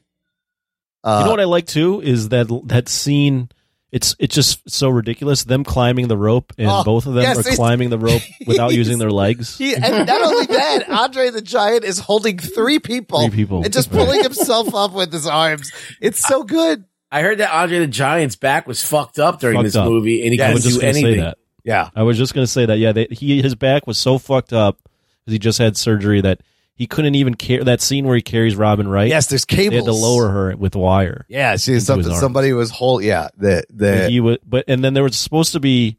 Uh, 1.02 1.18
you 1.20 1.24
know 1.24 1.32
what 1.32 1.40
I 1.40 1.44
like 1.44 1.66
too 1.66 2.00
is 2.00 2.28
that 2.28 2.48
that 2.66 2.88
scene. 2.88 3.48
It's 3.90 4.14
it's 4.18 4.34
just 4.34 4.68
so 4.70 4.90
ridiculous. 4.90 5.44
Them 5.44 5.64
climbing 5.64 6.08
the 6.08 6.16
rope, 6.16 6.52
and 6.58 6.68
Oh, 6.68 6.84
both 6.84 7.06
of 7.06 7.14
them 7.14 7.22
yes, 7.22 7.38
are 7.38 7.56
climbing 7.56 7.88
the 7.88 7.98
rope 7.98 8.20
without 8.46 8.74
using 8.74 8.98
their 8.98 9.10
legs. 9.10 9.56
he, 9.56 9.74
and 9.74 10.06
not 10.06 10.20
only 10.20 10.44
that, 10.46 10.90
Andre 10.90 11.30
the 11.30 11.40
Giant 11.40 11.84
is 11.84 11.98
holding 11.98 12.38
three 12.38 12.78
people, 12.78 13.26
Three 13.28 13.36
people. 13.36 13.64
and 13.64 13.72
just 13.72 13.90
pulling 13.90 14.22
himself 14.22 14.74
up 14.74 14.92
with 14.92 15.10
his 15.10 15.26
arms. 15.26 15.72
It's 16.02 16.20
so 16.20 16.42
good. 16.44 16.84
I 17.10 17.22
heard 17.22 17.38
that 17.38 17.50
Andre 17.50 17.78
the 17.78 17.86
Giant's 17.86 18.36
back 18.36 18.66
was 18.66 18.82
fucked 18.84 19.18
up 19.18 19.40
during 19.40 19.56
Fucked 19.56 19.64
this 19.64 19.76
up. 19.76 19.88
movie, 19.88 20.22
and 20.24 20.34
he 20.34 20.42
I 20.42 20.48
couldn't 20.52 20.62
do 20.64 20.80
going 20.80 20.80
say 20.80 20.88
anything. 21.00 21.20
that. 21.24 21.38
Yeah. 21.64 21.88
I 21.96 22.02
was 22.02 22.18
just 22.18 22.34
going 22.34 22.44
to 22.46 22.50
say 22.52 22.66
that. 22.66 22.78
Yeah, 22.78 22.92
they, 22.92 23.06
he 23.10 23.40
his 23.40 23.54
back 23.54 23.86
was 23.86 23.96
so 23.96 24.18
fucked 24.18 24.52
up 24.52 24.78
because 25.24 25.32
he 25.32 25.38
just 25.38 25.58
had 25.58 25.78
surgery 25.78 26.20
that 26.20 26.42
he 26.78 26.86
couldn't 26.86 27.16
even 27.16 27.34
carry 27.34 27.64
that 27.64 27.80
scene 27.80 28.06
where 28.06 28.14
he 28.14 28.22
carries 28.22 28.54
Robin 28.54 28.86
Wright. 28.86 29.08
Yes, 29.08 29.26
there's 29.26 29.44
they 29.44 29.56
cables. 29.56 29.74
had 29.74 29.84
to 29.86 29.92
lower 29.92 30.30
her 30.30 30.56
with 30.56 30.76
wire. 30.76 31.26
Yeah, 31.28 31.56
she 31.56 31.80
something, 31.80 32.14
somebody 32.14 32.52
was 32.52 32.70
whole. 32.70 33.02
Yeah, 33.02 33.28
the 33.36 33.64
the 33.68 34.08
he 34.08 34.20
would, 34.20 34.38
but 34.46 34.64
and 34.68 34.82
then 34.84 34.94
there 34.94 35.02
was 35.02 35.16
supposed 35.16 35.52
to 35.52 35.60
be 35.60 35.98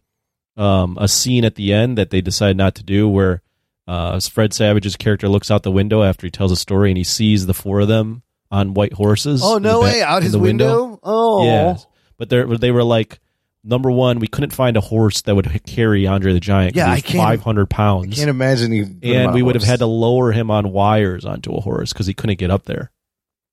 um, 0.55 0.97
a 0.97 1.09
scene 1.09 1.43
at 1.43 1.55
the 1.55 1.73
end 1.73 1.97
that 1.97 2.11
they 2.11 2.21
decided 2.21 2.55
not 2.55 2.75
to 2.75 2.83
do 2.83 3.09
where 3.09 3.41
uh, 3.87 4.21
Fred 4.21 4.53
Savage's 4.53 4.95
character 4.95 5.27
looks 5.27 5.51
out 5.51 5.63
the 5.63 5.71
window 5.71 6.01
after 6.01 6.25
he 6.25 6.31
tells 6.31 6.53
a 6.53 6.55
story 6.55 6.91
and 6.91 6.97
he 6.97 7.03
sees 7.03 7.45
the 7.45 7.53
four 7.53 7.81
of 7.81 7.89
them 7.89 8.23
on 8.49 8.73
white 8.73 8.93
horses. 8.93 9.41
Oh 9.43 9.57
no 9.57 9.81
back- 9.81 9.93
way! 9.93 10.01
Out 10.01 10.23
his 10.23 10.31
the 10.31 10.39
window. 10.39 10.97
Oh 11.03 11.45
Yeah, 11.45 11.75
but 12.17 12.29
they 12.29 12.41
they 12.55 12.71
were 12.71 12.85
like 12.85 13.19
number 13.69 13.89
one. 13.91 14.19
We 14.19 14.27
couldn't 14.27 14.51
find 14.51 14.75
a 14.75 14.81
horse 14.81 15.21
that 15.21 15.35
would 15.35 15.63
carry 15.65 16.05
Andre 16.07 16.33
the 16.33 16.39
Giant. 16.39 16.75
Yeah, 16.75 16.87
he 16.87 16.91
I 16.97 17.01
can't- 17.01 17.23
five 17.23 17.41
hundred 17.43 17.67
I 17.71 17.75
pounds, 17.75 18.15
can't 18.17 18.29
imagine 18.29 18.71
he. 18.71 18.81
put 18.83 19.03
him 19.03 19.11
on 19.11 19.15
and 19.21 19.29
a 19.31 19.33
we 19.33 19.43
would 19.43 19.55
have 19.55 19.63
had 19.63 19.79
to 19.79 19.85
lower 19.85 20.31
him 20.31 20.49
on 20.51 20.71
wires 20.71 21.23
onto 21.25 21.53
a 21.53 21.61
horse 21.61 21.93
because 21.93 22.07
he 22.07 22.13
couldn't 22.13 22.39
get 22.39 22.51
up 22.51 22.65
there. 22.65 22.91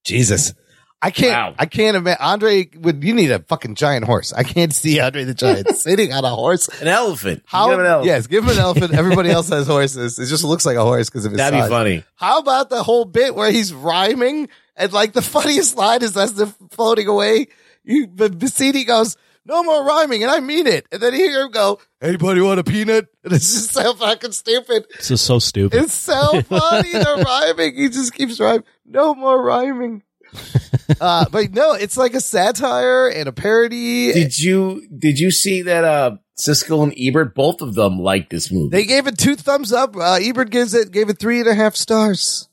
Jesus. 0.03 0.53
I 0.99 1.11
can't. 1.11 1.31
Wow. 1.31 1.55
I 1.59 1.67
can't 1.67 1.95
imagine. 1.95 2.17
Andre 2.21 2.69
would. 2.79 3.03
You 3.03 3.13
need 3.13 3.29
a 3.29 3.37
fucking 3.39 3.75
giant 3.75 4.05
horse. 4.05 4.33
I 4.33 4.41
can't 4.41 4.73
see 4.73 4.99
Andre 4.99 5.25
the 5.25 5.35
Giant 5.35 5.69
sitting 5.77 6.11
on 6.11 6.25
a 6.25 6.29
horse. 6.29 6.67
An 6.81 6.87
elephant. 6.87 7.43
How? 7.45 7.69
Give 7.69 7.79
an 7.79 7.85
elephant. 7.85 8.07
Yes, 8.07 8.25
give 8.25 8.43
him 8.43 8.49
an 8.49 8.57
elephant. 8.57 8.93
Everybody 8.95 9.29
else 9.29 9.49
has 9.49 9.67
horses. 9.67 10.17
It 10.17 10.25
just 10.25 10.43
looks 10.43 10.65
like 10.65 10.75
a 10.75 10.81
horse 10.83 11.07
because 11.07 11.25
of 11.25 11.33
his 11.33 11.37
That'd 11.37 11.59
size. 11.59 11.69
be 11.69 11.71
funny. 11.71 12.03
How 12.15 12.39
about 12.39 12.71
the 12.71 12.81
whole 12.81 13.05
bit 13.05 13.35
where 13.35 13.51
he's 13.51 13.71
rhyming 13.75 14.49
and 14.75 14.91
like 14.91 15.13
the 15.13 15.21
funniest 15.21 15.77
line 15.77 16.01
is 16.01 16.17
as 16.17 16.33
they're 16.33 16.51
floating 16.71 17.07
away, 17.07 17.49
you 17.83 18.07
the 18.11 18.29
Vizzini 18.29 18.85
goes, 18.87 19.17
"No 19.47 19.63
more 19.63 19.85
rhyming," 19.85 20.21
and 20.23 20.31
I 20.31 20.39
mean 20.41 20.67
it. 20.67 20.85
And 20.91 21.01
then 21.01 21.13
you 21.13 21.19
hear 21.19 21.45
him 21.45 21.51
go, 21.51 21.79
"Anybody 22.01 22.41
want 22.41 22.59
a 22.59 22.63
peanut?" 22.63 23.07
And 23.23 23.33
it's 23.33 23.51
just 23.53 23.73
so 23.73 23.93
fucking 23.93 24.33
stupid. 24.33 24.85
This 24.97 25.11
is 25.11 25.21
so 25.21 25.39
stupid. 25.39 25.81
It's 25.81 25.93
so 25.93 26.41
funny. 26.43 26.91
the 26.91 27.23
rhyming. 27.25 27.75
He 27.75 27.89
just 27.89 28.13
keeps 28.13 28.39
rhyming. 28.39 28.63
No 28.85 29.15
more 29.15 29.41
rhyming. 29.43 30.03
uh, 31.01 31.25
but 31.31 31.51
no, 31.53 31.71
it's 31.73 31.95
like 31.97 32.13
a 32.13 32.19
satire 32.21 33.07
and 33.07 33.27
a 33.29 33.31
parody. 33.31 34.11
Did 34.13 34.37
you 34.37 34.87
did 34.95 35.17
you 35.19 35.31
see 35.31 35.61
that 35.63 35.83
uh 35.85 36.17
Siskel 36.37 36.83
and 36.83 36.93
Ebert 36.97 37.33
both 37.33 37.61
of 37.61 37.73
them 37.75 37.97
liked 37.99 38.29
this 38.29 38.51
movie? 38.51 38.69
They 38.69 38.85
gave 38.85 39.07
it 39.07 39.17
two 39.17 39.35
thumbs 39.35 39.71
up. 39.71 39.95
Uh, 39.95 40.19
Ebert 40.21 40.49
gives 40.51 40.73
it 40.73 40.91
gave 40.91 41.09
it 41.09 41.17
three 41.19 41.39
and 41.39 41.47
a 41.49 41.55
half 41.55 41.75
stars. 41.75 42.49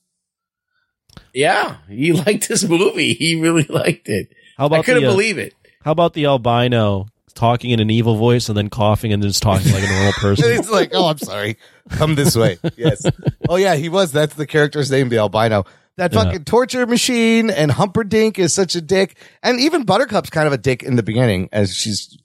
yeah, 1.33 1.79
he 1.89 2.13
liked 2.27 2.49
this 2.49 2.65
movie. 2.65 3.15
He 3.15 3.41
really 3.41 3.65
liked 3.65 4.09
it. 4.09 4.29
How 4.57 4.67
about 4.67 4.81
I 4.81 4.83
couldn't 4.83 5.03
the, 5.03 5.09
uh, 5.09 5.13
believe 5.13 5.39
it. 5.39 5.53
How 5.85 5.93
about 5.93 6.15
the 6.15 6.27
albino 6.27 7.07
talking 7.35 7.71
in 7.71 7.81
an 7.81 7.91
evil 7.91 8.17
voice 8.17 8.49
and 8.49 8.57
then 8.57 8.71
coughing 8.71 9.13
and 9.13 9.23
then 9.23 9.29
just 9.31 9.43
talking 9.43 9.73
like 9.73 9.83
a 9.85 9.89
normal 9.89 10.13
person? 10.19 10.45
It's 10.51 10.71
like, 10.71 10.91
oh, 10.95 11.07
I'm 11.09 11.19
sorry. 11.19 11.59
Come 11.91 12.15
this 12.15 12.35
way. 12.37 12.59
Yes. 12.77 13.03
Oh 13.49 13.57
yeah, 13.57 13.75
he 13.77 13.89
was. 13.89 14.13
That's 14.13 14.35
the 14.35 14.47
character's 14.47 14.91
name, 14.91 15.09
the 15.11 15.19
albino. 15.19 15.65
That 15.97 16.13
Yeah. 16.13 16.25
fucking 16.25 16.45
torture 16.45 16.87
machine 16.87 17.51
and 17.51 17.71
Humperdinck 17.71 18.39
is 18.39 18.53
such 18.53 18.75
a 18.75 18.81
dick, 18.81 19.17
and 19.43 19.61
even 19.61 19.85
Buttercup's 19.85 20.31
kind 20.31 20.47
of 20.47 20.53
a 20.53 20.59
dick 20.59 20.83
in 20.83 20.97
the 20.97 21.03
beginning 21.03 21.49
as 21.53 21.75
she's 21.75 22.17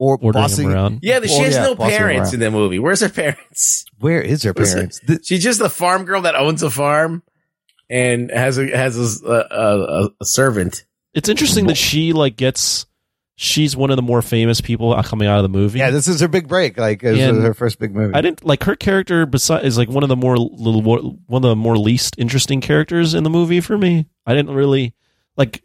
or 0.00 0.14
Ordering 0.20 0.26
him 0.26 0.32
bossing 0.42 0.70
around. 0.72 0.98
Yeah, 1.02 1.20
the, 1.20 1.28
she 1.28 1.34
Oh, 1.40 1.44
has 1.44 1.54
yeah, 1.54 1.62
no 1.62 1.76
parents 1.76 2.32
in 2.34 2.40
the 2.40 2.50
movie. 2.50 2.80
Where's 2.80 3.00
her 3.00 3.08
parents? 3.08 3.84
Where 4.00 4.20
is 4.20 4.42
her 4.42 4.52
Where's 4.52 4.74
parents? 4.74 5.00
The- 5.06 5.20
She's 5.22 5.42
just 5.42 5.60
a 5.60 5.70
farm 5.70 6.04
girl 6.04 6.22
that 6.22 6.34
owns 6.34 6.64
a 6.64 6.68
farm 6.70 7.22
and 7.88 8.28
has 8.30 8.58
a 8.58 8.66
has 8.76 9.22
a, 9.22 9.28
a, 9.30 10.04
a, 10.04 10.10
a 10.20 10.24
servant. 10.24 10.84
It's 11.14 11.28
interesting 11.28 11.68
that 11.68 11.76
she 11.76 12.12
like 12.12 12.36
gets. 12.36 12.86
She's 13.36 13.76
one 13.76 13.90
of 13.90 13.96
the 13.96 14.02
more 14.02 14.22
famous 14.22 14.60
people 14.60 14.94
coming 15.02 15.26
out 15.26 15.38
of 15.38 15.42
the 15.42 15.48
movie. 15.48 15.80
yeah, 15.80 15.90
this 15.90 16.06
is 16.06 16.20
her 16.20 16.28
big 16.28 16.46
break. 16.46 16.78
Like 16.78 17.00
this 17.00 17.18
And 17.18 17.38
was 17.38 17.44
her 17.46 17.54
first 17.54 17.80
big 17.80 17.92
movie. 17.94 18.14
I 18.14 18.20
didn't 18.20 18.44
like 18.44 18.62
her 18.64 18.76
character. 18.76 19.26
Besides, 19.26 19.64
is 19.66 19.76
like 19.78 19.88
one 19.88 20.04
of 20.04 20.08
the 20.08 20.14
more 20.16 20.36
little 20.36 20.82
one 20.82 21.44
of 21.44 21.48
the 21.48 21.56
more 21.56 21.76
least 21.76 22.14
interesting 22.16 22.60
characters 22.60 23.12
in 23.12 23.24
the 23.24 23.30
movie 23.30 23.60
for 23.60 23.76
me. 23.76 24.06
I 24.24 24.34
didn't 24.34 24.54
really 24.54 24.94
like. 25.36 25.62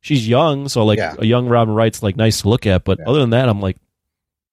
She's 0.00 0.26
young, 0.26 0.68
so 0.70 0.84
like 0.86 0.98
Yeah. 0.98 1.14
a 1.18 1.26
young 1.26 1.46
Robin 1.46 1.74
Wright's 1.74 2.02
like 2.02 2.16
nice 2.16 2.40
to 2.40 2.48
look 2.48 2.66
at. 2.66 2.84
But 2.84 3.00
other 3.06 3.18
than 3.20 3.30
that, 3.30 3.50
I'm 3.50 3.60
like, 3.60 3.76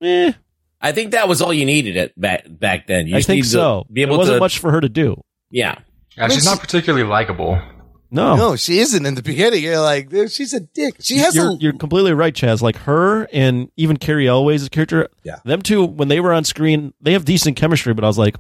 eh. 0.01 0.34
I 0.82 0.91
think 0.91 1.11
that 1.11 1.30
was 1.30 1.41
all 1.41 1.53
you 1.53 1.65
needed 1.65 1.95
at 1.95 2.20
back 2.20 2.43
back 2.49 2.86
then. 2.88 3.07
You 3.07 3.15
I 3.15 3.22
think 3.22 3.45
so. 3.45 3.86
Be 3.91 4.01
able 4.01 4.15
there 4.15 4.18
wasn't 4.20 4.36
to 4.36 4.39
much 4.41 4.59
for 4.59 4.72
her 4.72 4.82
to 4.82 4.89
do. 4.89 5.22
Yeah. 5.49 5.80
Yeah, 6.18 6.28
she's 6.28 6.43
not 6.45 6.59
particularly 6.59 7.05
likable. 7.07 7.61
No, 8.10 8.36
no, 8.38 8.55
she 8.55 8.80
isn't 8.80 9.05
in 9.05 9.16
the 9.16 9.22
beginning. 9.22 9.62
You're 9.64 9.82
like, 9.82 10.10
dude, 10.10 10.32
she's 10.32 10.53
a 10.53 10.62
dick. 10.62 10.95
She 11.01 11.18
has 11.18 11.36
you're, 11.36 11.51
a 11.51 11.55
you're 11.55 11.74
completely 11.74 12.14
right, 12.14 12.34
Chaz. 12.34 12.62
Like 12.62 12.78
her 12.78 13.28
and 13.34 13.70
even 13.76 13.97
Cary 13.97 14.28
Elwes's 14.28 14.70
character, 14.70 15.10
Yeah. 15.24 15.39
them 15.43 15.62
two 15.62 15.84
when 15.84 16.08
they 16.08 16.20
were 16.22 16.32
on 16.34 16.45
screen, 16.45 16.93
they 17.01 17.14
have 17.14 17.26
decent 17.26 17.58
chemistry. 17.58 17.93
But 17.93 18.05
I 18.05 18.08
was 18.08 18.18
like, 18.18 18.38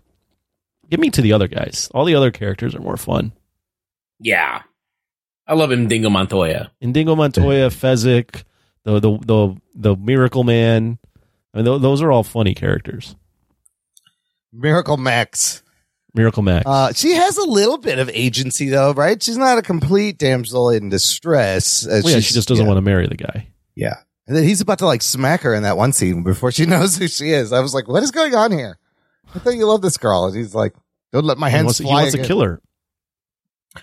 give 0.89 0.99
me 1.01 1.09
to 1.09 1.21
the 1.21 1.33
other 1.33 1.47
guys. 1.49 1.89
All 1.93 2.05
the 2.05 2.15
other 2.15 2.31
characters 2.31 2.75
are 2.75 2.79
more 2.79 2.95
fun. 2.97 3.33
Yeah. 4.19 4.61
I 5.45 5.53
love 5.53 5.71
him, 5.71 5.87
Dingo 5.87 6.09
Montoya. 6.09 6.71
Inigo 6.81 7.15
Montoya, 7.15 7.69
Fezzik, 7.69 8.43
the 8.83 8.99
the 8.99 9.17
the 9.19 9.55
the 9.75 9.95
Miracle 9.97 10.43
Man. 10.45 10.97
I 11.53 11.57
mean, 11.57 11.65
th- 11.65 11.81
those 11.81 12.01
are 12.01 12.11
all 12.11 12.23
funny 12.23 12.53
characters. 12.53 13.15
Miracle 14.53 14.97
Max. 14.97 15.61
Miracle 16.17 16.43
Max. 16.43 16.65
Uh, 16.65 16.91
she 16.93 17.11
has 17.13 17.37
a 17.37 17.45
little 17.45 17.77
bit 17.77 17.99
of 17.99 18.09
agency 18.13 18.69
though, 18.69 18.91
right? 18.93 19.21
She's 19.21 19.37
not 19.37 19.57
a 19.57 19.61
complete 19.61 20.17
damsel 20.17 20.69
in 20.69 20.89
distress. 20.89 21.85
well, 21.87 22.01
yeah, 22.01 22.19
she 22.19 22.33
just 22.33 22.47
doesn't 22.47 22.65
yeah. 22.65 22.67
want 22.67 22.77
to 22.77 22.81
marry 22.81 23.07
the 23.07 23.15
guy. 23.15 23.47
Yeah. 23.75 23.95
And 24.27 24.35
then 24.35 24.43
he's 24.43 24.59
about 24.59 24.79
to 24.79 24.85
like 24.85 25.01
smack 25.01 25.41
her 25.41 25.53
in 25.53 25.63
that 25.63 25.77
one 25.77 25.93
scene 25.93 26.23
before 26.23 26.51
she 26.51 26.65
knows 26.67 26.97
who 26.97 27.07
she 27.07 27.29
is. 27.31 27.53
I 27.53 27.61
was 27.61 27.73
like, 27.73 27.87
what 27.87 28.03
is 28.03 28.11
going 28.11 28.35
on 28.35 28.51
here? 28.51 28.77
I 29.33 29.39
thought 29.39 29.55
you 29.55 29.65
love 29.67 29.81
this 29.81 29.97
girl. 29.97 30.25
And 30.25 30.35
he's 30.35 30.53
like, 30.55 30.73
don't 31.13 31.25
let 31.25 31.37
my 31.37 31.49
He 31.49 31.55
hands 31.55 31.65
wants, 31.65 31.77
he 31.77 31.83
fly. 31.85 32.01
wants 32.01 32.15
to 32.15 32.23
kill 32.23 32.41
her. 32.41 32.61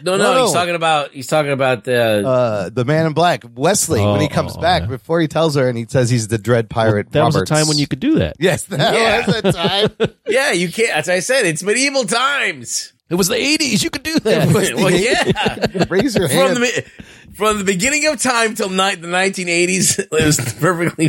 No, 0.03 0.17
no, 0.17 0.35
No. 0.35 0.43
he's 0.45 0.53
talking 0.53 0.75
about 0.75 1.13
he's 1.13 1.27
talking 1.27 1.53
about 1.53 1.85
the 1.85 2.27
Uh, 2.27 2.71
the 2.71 2.85
man 2.85 3.07
in 3.07 3.13
black, 3.13 3.45
Westley, 3.55 4.01
when 4.05 4.21
he 4.21 4.27
Oh, 4.27 4.31
comes 4.31 4.57
oh, 4.57 4.61
back, 4.61 4.83
yeah. 4.83 4.89
before 4.89 5.21
he 5.21 5.29
tells 5.29 5.55
her 5.57 5.69
and 5.69 5.77
he 5.79 5.87
says 5.89 6.11
he's 6.11 6.29
the 6.29 6.39
dread 6.39 6.69
pirate. 6.71 7.11
that 7.13 7.25
was 7.25 7.37
a 7.37 7.45
time 7.45 7.69
when 7.69 7.79
you 7.79 7.87
could 7.87 8.01
do 8.01 8.17
that. 8.21 8.37
Yes, 8.39 8.65
that 8.65 8.95
Yeah. 8.95 9.27
was 9.27 9.37
a 9.37 9.53
time. 9.53 9.91
Yeah, 10.27 10.53
you 10.53 10.71
can't 10.71 10.91
as 10.97 11.09
I 11.09 11.21
said, 11.21 11.47
it's 11.47 11.63
medieval 11.63 12.05
times. 12.05 12.93
It 13.11 13.17
was 13.17 13.29
the 13.29 13.37
'80s. 13.37 13.83
You 13.85 13.91
could 13.91 14.03
do 14.03 14.19
that. 14.21 14.49
well, 14.75 14.91
yeah. 14.91 15.85
Raise 15.91 16.17
your 16.17 16.29
from 16.29 16.37
hand. 16.39 16.57
the 16.57 16.85
from 17.35 17.59
the 17.59 17.65
beginning 17.65 18.07
of 18.07 18.21
time 18.21 18.55
till 18.55 18.71
ni- 18.71 18.95
the 18.95 19.07
1980s, 19.09 19.99
it 19.99 20.09
was 20.11 20.39
perfectly. 20.61 21.09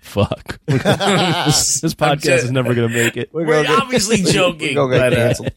Fuck. 0.00 0.58
this, 0.66 1.80
this 1.80 1.94
podcast 1.94 2.20
just- 2.22 2.44
is 2.44 2.50
never 2.50 2.74
going 2.74 2.88
to 2.90 2.94
make 2.94 3.16
it. 3.16 3.30
We're 3.32 3.46
We're 3.46 3.62
gonna 3.62 3.68
get- 3.76 3.82
obviously 3.82 4.16
joking, 4.22 4.76
we're 4.76 4.88
gonna 4.88 4.98
but 4.98 5.10
get 5.10 5.12
uh, 5.12 5.16
canceled. 5.26 5.50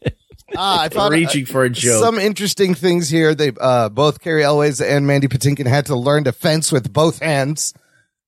Ah, 0.56 0.82
I 0.82 0.88
found 0.90 1.12
reaching 1.14 1.46
for 1.46 1.64
a 1.64 1.70
joke. 1.70 2.02
Some 2.02 2.18
interesting 2.18 2.74
things 2.74 3.08
here. 3.08 3.34
They 3.34 3.52
uh, 3.60 3.88
both 3.88 4.20
Cary 4.20 4.44
Elwes 4.44 4.80
and 4.80 5.06
Mandy 5.06 5.28
Patinkin 5.28 5.66
had 5.66 5.86
to 5.86 5.96
learn 5.96 6.24
to 6.24 6.32
fence 6.32 6.70
with 6.70 6.92
both 6.92 7.18
hands 7.20 7.72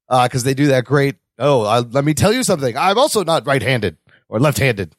because 0.09 0.43
they 0.45 0.55
do 0.55 0.69
that 0.69 0.85
great. 0.85 1.17
Oh, 1.39 1.63
uh, 1.63 1.83
let 1.91 2.05
me 2.05 2.15
tell 2.15 2.33
you 2.33 2.43
something. 2.43 2.77
I'm 2.77 2.99
also 2.99 3.23
not 3.23 3.47
right-handed 3.47 3.97
or 4.29 4.41
left-handed, 4.41 4.97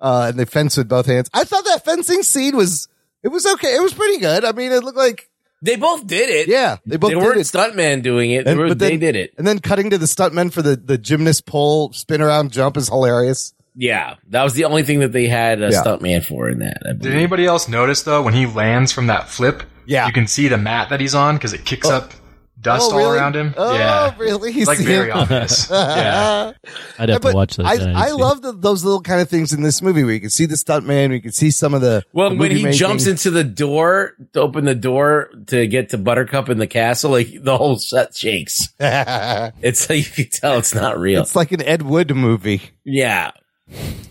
uh, 0.00 0.26
and 0.30 0.38
they 0.38 0.44
fence 0.44 0.76
with 0.76 0.88
both 0.88 1.06
hands. 1.06 1.30
I 1.32 1.44
thought 1.44 1.64
that 1.64 1.84
fencing 1.84 2.22
scene 2.22 2.54
was 2.56 2.88
it 3.22 3.28
was 3.28 3.46
okay. 3.46 3.74
It 3.74 3.82
was 3.82 3.94
pretty 3.94 4.18
good. 4.18 4.44
I 4.44 4.52
mean, 4.52 4.70
it 4.72 4.84
looked 4.84 4.98
like 4.98 5.30
they 5.62 5.76
both 5.76 6.06
did 6.06 6.28
it. 6.28 6.48
yeah, 6.48 6.76
they 6.84 6.96
both 6.98 7.10
they 7.10 7.16
weren't 7.16 7.38
it. 7.38 7.44
stuntmen 7.46 8.02
doing 8.02 8.30
it. 8.32 8.44
They, 8.44 8.54
were, 8.54 8.68
but 8.68 8.78
then- 8.78 8.90
they 8.90 8.96
did 8.98 9.16
it. 9.16 9.32
And 9.38 9.46
then 9.46 9.58
cutting 9.60 9.90
to 9.90 9.98
the 9.98 10.06
stuntmen 10.06 10.52
for 10.52 10.60
the 10.60 10.76
the 10.76 10.98
gymnast 10.98 11.46
pole 11.46 11.92
spin 11.92 12.20
around 12.20 12.52
jump 12.52 12.76
is 12.76 12.88
hilarious. 12.88 13.54
Yeah, 13.74 14.14
that 14.30 14.42
was 14.42 14.54
the 14.54 14.64
only 14.64 14.82
thing 14.82 15.00
that 15.00 15.12
they 15.12 15.26
had 15.28 15.62
a 15.62 15.70
Yeah. 15.70 15.82
stuntman 15.82 16.24
for 16.24 16.48
in 16.48 16.58
that. 16.60 16.78
Did 16.98 17.12
anybody 17.14 17.46
else 17.46 17.68
notice 17.68 18.02
though 18.02 18.22
when 18.22 18.34
he 18.34 18.46
lands 18.46 18.92
from 18.92 19.06
that 19.08 19.28
flip? 19.28 19.62
Yeah. 19.86 20.06
you 20.06 20.12
can 20.12 20.26
see 20.26 20.48
the 20.48 20.58
mat 20.58 20.90
that 20.90 21.00
he's 21.00 21.14
on 21.14 21.36
because 21.36 21.52
it 21.54 21.64
kicks 21.64 21.88
oh. 21.88 21.96
up 21.96 22.12
dust 22.60 22.90
Oh, 22.92 22.98
all 22.98 23.12
around 23.12 23.36
him. 23.36 23.54
Oh, 23.56 23.72
yeah, 23.78 24.12
really? 24.18 24.50
it's 24.52 24.66
like 24.66 24.78
very 24.78 25.10
him? 25.10 25.16
obvious. 25.16 25.70
yeah, 25.70 26.52
I'd 26.98 27.08
have 27.08 27.22
But 27.22 27.30
to 27.30 27.36
watch 27.36 27.56
that. 27.56 27.64
I. 27.66 28.08
I 28.08 28.10
love 28.10 28.42
the, 28.42 28.52
those 28.52 28.82
little 28.84 29.00
kind 29.00 29.20
of 29.20 29.28
things 29.28 29.52
in 29.52 29.62
this 29.62 29.80
movie 29.80 30.02
where 30.02 30.12
you 30.12 30.20
can 30.20 30.28
see 30.28 30.44
the 30.44 30.56
stuntman, 30.56 31.10
we 31.10 31.20
can 31.20 31.30
see 31.30 31.50
some 31.52 31.72
of 31.72 31.80
the. 31.82 32.02
Well, 32.12 32.30
the 32.30 32.36
when 32.36 32.50
he 32.50 32.64
making. 32.64 32.76
jumps 32.78 33.06
into 33.06 33.30
the 33.30 33.44
door 33.44 34.14
to 34.32 34.40
open 34.40 34.64
the 34.64 34.74
door 34.74 35.30
to 35.46 35.66
get 35.68 35.90
to 35.90 35.98
Buttercup 35.98 36.48
in 36.48 36.58
the 36.58 36.66
castle, 36.66 37.12
like 37.12 37.28
the 37.40 37.56
whole 37.56 37.76
set 37.78 38.16
shakes. 38.16 38.68
It's 38.80 39.88
like 39.88 40.18
you 40.18 40.24
can 40.24 40.30
tell 40.32 40.58
it's 40.58 40.74
not 40.74 40.98
real. 40.98 41.22
it's 41.22 41.36
like 41.36 41.52
an 41.52 41.62
Ed 41.62 41.82
Wood 41.82 42.14
movie. 42.14 42.62
yeah, 42.84 43.30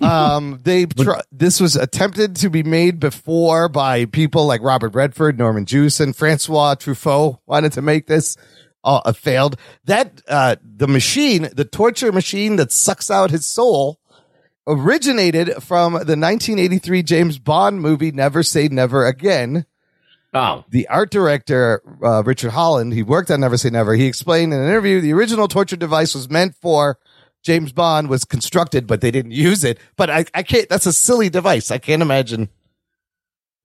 Um, 0.01 0.59
they 0.63 0.85
tr- 0.85 1.21
this 1.31 1.59
was 1.59 1.75
attempted 1.75 2.35
to 2.37 2.49
be 2.49 2.63
made 2.63 2.99
before 2.99 3.67
by 3.67 4.05
people 4.05 4.45
like 4.45 4.61
Robert 4.61 4.93
Redford, 4.93 5.37
Norman 5.37 5.65
Jewison, 5.65 6.15
Francois 6.15 6.75
Truffaut 6.75 7.39
wanted 7.45 7.73
to 7.73 7.81
make 7.81 8.07
this. 8.07 8.37
It 8.85 9.17
failed. 9.17 9.57
That 9.85 10.21
uh, 10.29 10.55
the 10.63 10.87
machine, 10.87 11.49
the 11.53 11.65
torture 11.65 12.11
machine 12.11 12.55
that 12.55 12.71
sucks 12.71 13.11
out 13.11 13.31
his 13.31 13.45
soul, 13.45 13.99
originated 14.65 15.61
from 15.61 15.93
the 15.93 16.15
1983 16.15 17.03
James 17.03 17.39
Bond 17.39 17.81
movie 17.81 18.11
Never 18.11 18.43
Say 18.43 18.67
Never 18.67 19.05
Again. 19.05 19.65
Oh, 20.33 20.63
the 20.69 20.87
art 20.87 21.09
director 21.09 21.81
uh, 22.03 22.21
Richard 22.23 22.51
Holland, 22.51 22.93
he 22.93 23.01
worked 23.01 23.31
on 23.31 23.39
Never 23.39 23.57
Say 23.57 23.71
Never. 23.71 23.95
He 23.95 24.05
explained 24.05 24.53
in 24.53 24.59
an 24.59 24.67
interview 24.67 25.01
the 25.01 25.13
original 25.13 25.47
torture 25.47 25.77
device 25.77 26.13
was 26.13 26.29
meant 26.29 26.55
for 26.55 26.99
James 27.43 27.71
Bond 27.71 28.09
was 28.09 28.25
constructed, 28.25 28.87
but 28.87 29.01
they 29.01 29.11
didn't 29.11 29.31
use 29.31 29.63
it. 29.63 29.79
But 29.95 30.09
I, 30.09 30.25
I 30.33 30.43
can't. 30.43 30.67
That's 30.69 30.85
a 30.85 30.93
silly 30.93 31.29
device. 31.29 31.71
I 31.71 31.77
can't 31.77 32.01
imagine 32.01 32.49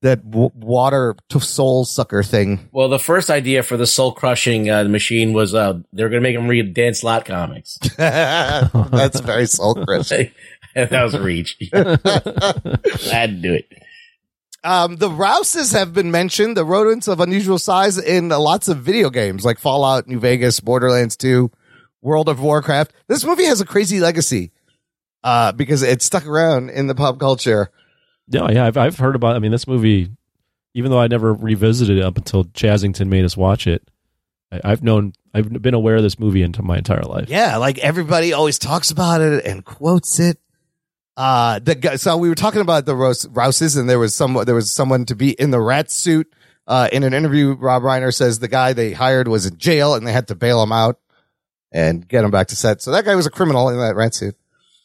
that 0.02 0.28
w- 0.30 0.50
water 0.54 1.16
to 1.30 1.40
soul 1.40 1.84
sucker 1.84 2.22
thing. 2.22 2.68
well, 2.72 2.88
the 2.88 2.98
first 2.98 3.30
idea 3.30 3.62
for 3.62 3.76
the 3.76 3.86
soul 3.86 4.12
crushing 4.12 4.68
uh, 4.68 4.84
machine 4.84 5.32
was 5.32 5.54
uh, 5.54 5.78
they 5.92 6.02
were 6.02 6.08
going 6.08 6.22
to 6.22 6.28
make 6.28 6.36
him 6.36 6.48
read 6.48 6.74
Dan 6.74 6.94
Slott 6.94 7.24
comics. 7.24 7.78
that's 7.96 9.20
very 9.20 9.46
soul 9.46 9.74
crushing. 9.84 10.30
that 10.74 11.02
was 11.02 11.18
reach. 11.18 11.56
I 11.72 11.98
had 13.10 13.30
to 13.30 13.38
do 13.42 13.54
it. 13.54 13.72
Um, 14.64 14.96
the 14.96 15.10
Rouses 15.10 15.72
have 15.72 15.92
been 15.92 16.12
mentioned, 16.12 16.56
the 16.56 16.64
rodents 16.64 17.08
of 17.08 17.18
unusual 17.18 17.58
size 17.58 17.98
in 17.98 18.28
lots 18.28 18.68
of 18.68 18.78
video 18.78 19.10
games 19.10 19.44
like 19.44 19.58
Fallout, 19.58 20.06
New 20.06 20.20
Vegas, 20.20 20.60
Borderlands 20.60 21.16
2, 21.16 21.50
World 22.02 22.28
of 22.28 22.40
Warcraft. 22.40 22.92
This 23.06 23.24
movie 23.24 23.44
has 23.44 23.60
a 23.60 23.64
crazy 23.64 24.00
legacy, 24.00 24.52
uh, 25.24 25.52
because 25.52 25.82
it 25.82 26.02
stuck 26.02 26.26
around 26.26 26.70
in 26.70 26.88
the 26.88 26.94
pop 26.94 27.18
culture. 27.18 27.70
Yeah, 28.28 28.50
yeah, 28.50 28.66
I've 28.66 28.76
I've 28.76 28.98
heard 28.98 29.16
about. 29.16 29.36
I 29.36 29.38
mean, 29.38 29.52
this 29.52 29.66
movie 29.66 30.10
even 30.74 30.90
though 30.90 31.00
I 31.00 31.06
never 31.06 31.34
revisited 31.34 31.98
it 31.98 32.04
up 32.04 32.16
until 32.16 32.44
Chasington 32.44 33.08
made 33.08 33.24
us 33.24 33.36
watch 33.36 33.66
it. 33.66 33.86
I, 34.50 34.60
I've 34.64 34.82
known, 34.82 35.12
I've 35.34 35.62
been 35.62 35.74
aware 35.74 35.96
of 35.96 36.02
this 36.02 36.18
movie 36.18 36.42
into 36.42 36.62
my 36.62 36.78
entire 36.78 37.02
life. 37.02 37.28
Yeah, 37.28 37.56
like 37.58 37.78
everybody 37.78 38.32
always 38.32 38.58
talks 38.58 38.90
about 38.90 39.20
it 39.20 39.44
and 39.44 39.64
quotes 39.64 40.18
it. 40.18 40.38
Uh, 41.16 41.58
the 41.58 41.74
guy, 41.74 41.96
so 41.96 42.16
we 42.16 42.30
were 42.30 42.34
talking 42.34 42.62
about 42.62 42.86
the 42.86 42.96
Rouse, 42.96 43.26
Rouses, 43.28 43.76
and 43.76 43.88
there 43.88 43.98
was 43.98 44.14
some 44.14 44.32
there 44.46 44.54
was 44.54 44.70
someone 44.70 45.04
to 45.06 45.14
be 45.14 45.32
in 45.32 45.50
the 45.50 45.60
rat 45.60 45.90
suit. 45.90 46.32
Uh, 46.66 46.88
in 46.92 47.02
an 47.02 47.12
interview, 47.12 47.54
Rob 47.54 47.82
Reiner 47.82 48.14
says 48.14 48.38
the 48.38 48.48
guy 48.48 48.72
they 48.72 48.92
hired 48.92 49.28
was 49.28 49.44
in 49.44 49.58
jail 49.58 49.94
and 49.94 50.06
they 50.06 50.12
had 50.12 50.28
to 50.28 50.34
bail 50.34 50.62
him 50.62 50.72
out 50.72 51.00
and 51.72 52.06
get 52.06 52.24
him 52.24 52.30
back 52.30 52.48
to 52.48 52.56
set. 52.56 52.82
So 52.82 52.92
that 52.92 53.04
guy 53.04 53.14
was 53.14 53.26
a 53.26 53.30
criminal 53.30 53.68
in 53.68 53.78
that 53.78 53.96
rat 53.96 54.14
suit. 54.14 54.36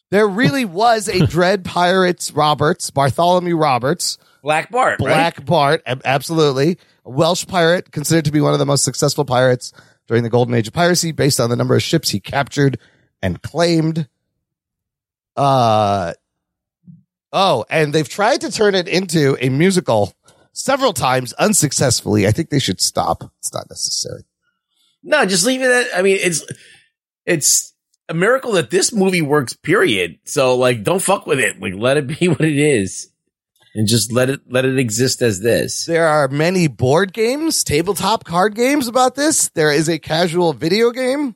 There 0.09 0.27
really 0.27 0.65
was 0.65 1.07
a 1.07 1.25
Dread 1.27 1.65
Pirates 1.65 2.31
Roberts, 2.31 2.89
Bartholomew 2.89 3.57
Roberts, 3.57 4.17
Black 4.41 4.71
Bart. 4.71 4.99
Black 4.99 5.45
Bart, 5.45 5.81
absolutely. 5.85 6.77
A 7.05 7.09
Welsh 7.09 7.45
pirate, 7.47 7.91
considered 7.91 8.25
to 8.25 8.31
be 8.31 8.41
one 8.41 8.53
of 8.53 8.59
the 8.59 8.65
most 8.65 8.85
successful 8.85 9.25
pirates 9.25 9.73
during 10.07 10.23
the 10.23 10.29
golden 10.29 10.55
age 10.55 10.67
of 10.67 10.73
piracy, 10.73 11.11
based 11.11 11.39
on 11.39 11.49
the 11.49 11.55
number 11.55 11.75
of 11.75 11.83
ships 11.83 12.09
he 12.09 12.19
captured 12.19 12.79
and 13.21 13.41
claimed. 13.41 14.07
Uh, 15.35 16.13
oh, 17.33 17.65
and 17.69 17.91
they've 17.91 18.07
tried 18.07 18.41
to 18.41 18.51
turn 18.51 18.73
it 18.73 18.87
into 18.87 19.37
a 19.41 19.49
musical 19.49 20.13
several 20.53 20.93
times 20.93 21.33
unsuccessfully. 21.33 22.25
I 22.25 22.31
think 22.31 22.49
they 22.49 22.59
should 22.59 22.79
stop. 22.79 23.23
It's 23.39 23.53
not 23.53 23.69
necessary. 23.69 24.23
No, 25.03 25.25
just 25.25 25.45
leave 25.45 25.61
it 25.61 25.69
at, 25.69 25.87
I 25.97 26.01
mean, 26.01 26.17
it's, 26.19 26.45
it's 27.27 27.73
a 28.09 28.13
miracle 28.13 28.53
that 28.53 28.71
this 28.71 28.91
movie 28.93 29.21
works, 29.21 29.53
period. 29.53 30.17
So 30.23 30.55
like, 30.55 30.83
don't 30.83 31.01
fuck 31.01 31.27
with 31.27 31.39
it. 31.39 31.59
Like, 31.59 31.75
let 31.75 31.97
it 31.97 32.07
be 32.07 32.27
what 32.29 32.41
it 32.41 32.57
is 32.57 33.09
and 33.75 33.87
just 33.87 34.11
let 34.11 34.29
it, 34.29 34.41
let 34.49 34.65
it 34.65 34.79
exist 34.79 35.21
as 35.21 35.41
this. 35.41 35.85
There 35.85 36.07
are 36.07 36.27
many 36.27 36.67
board 36.67 37.13
games, 37.13 37.63
tabletop 37.63 38.23
card 38.23 38.55
games 38.55 38.87
about 38.87 39.13
this. 39.15 39.49
There 39.49 39.71
is 39.71 39.87
a 39.87 39.99
casual 39.99 40.53
video 40.53 40.89
game 40.91 41.35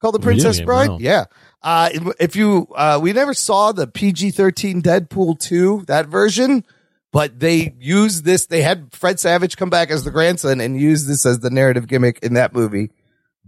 called 0.00 0.14
The 0.14 0.20
Princess 0.20 0.58
game, 0.58 0.66
Bride. 0.66 0.90
wow. 0.90 0.98
Yeah. 1.00 1.24
Uh, 1.62 1.90
if 2.18 2.34
you, 2.34 2.66
uh, 2.74 2.98
we 3.00 3.12
never 3.12 3.32
saw 3.32 3.70
the 3.70 3.86
PG 3.86 4.32
13 4.32 4.82
Deadpool 4.82 5.38
2, 5.38 5.84
that 5.86 6.06
version, 6.06 6.64
but 7.12 7.38
they 7.38 7.74
used 7.78 8.24
this. 8.24 8.46
They 8.46 8.62
had 8.62 8.92
Fred 8.92 9.20
Savage 9.20 9.56
come 9.56 9.70
back 9.70 9.90
as 9.90 10.02
the 10.02 10.10
grandson 10.10 10.60
and 10.60 10.78
use 10.78 11.06
this 11.06 11.24
as 11.24 11.38
the 11.38 11.50
narrative 11.50 11.86
gimmick 11.86 12.18
in 12.22 12.34
that 12.34 12.52
movie. 12.52 12.90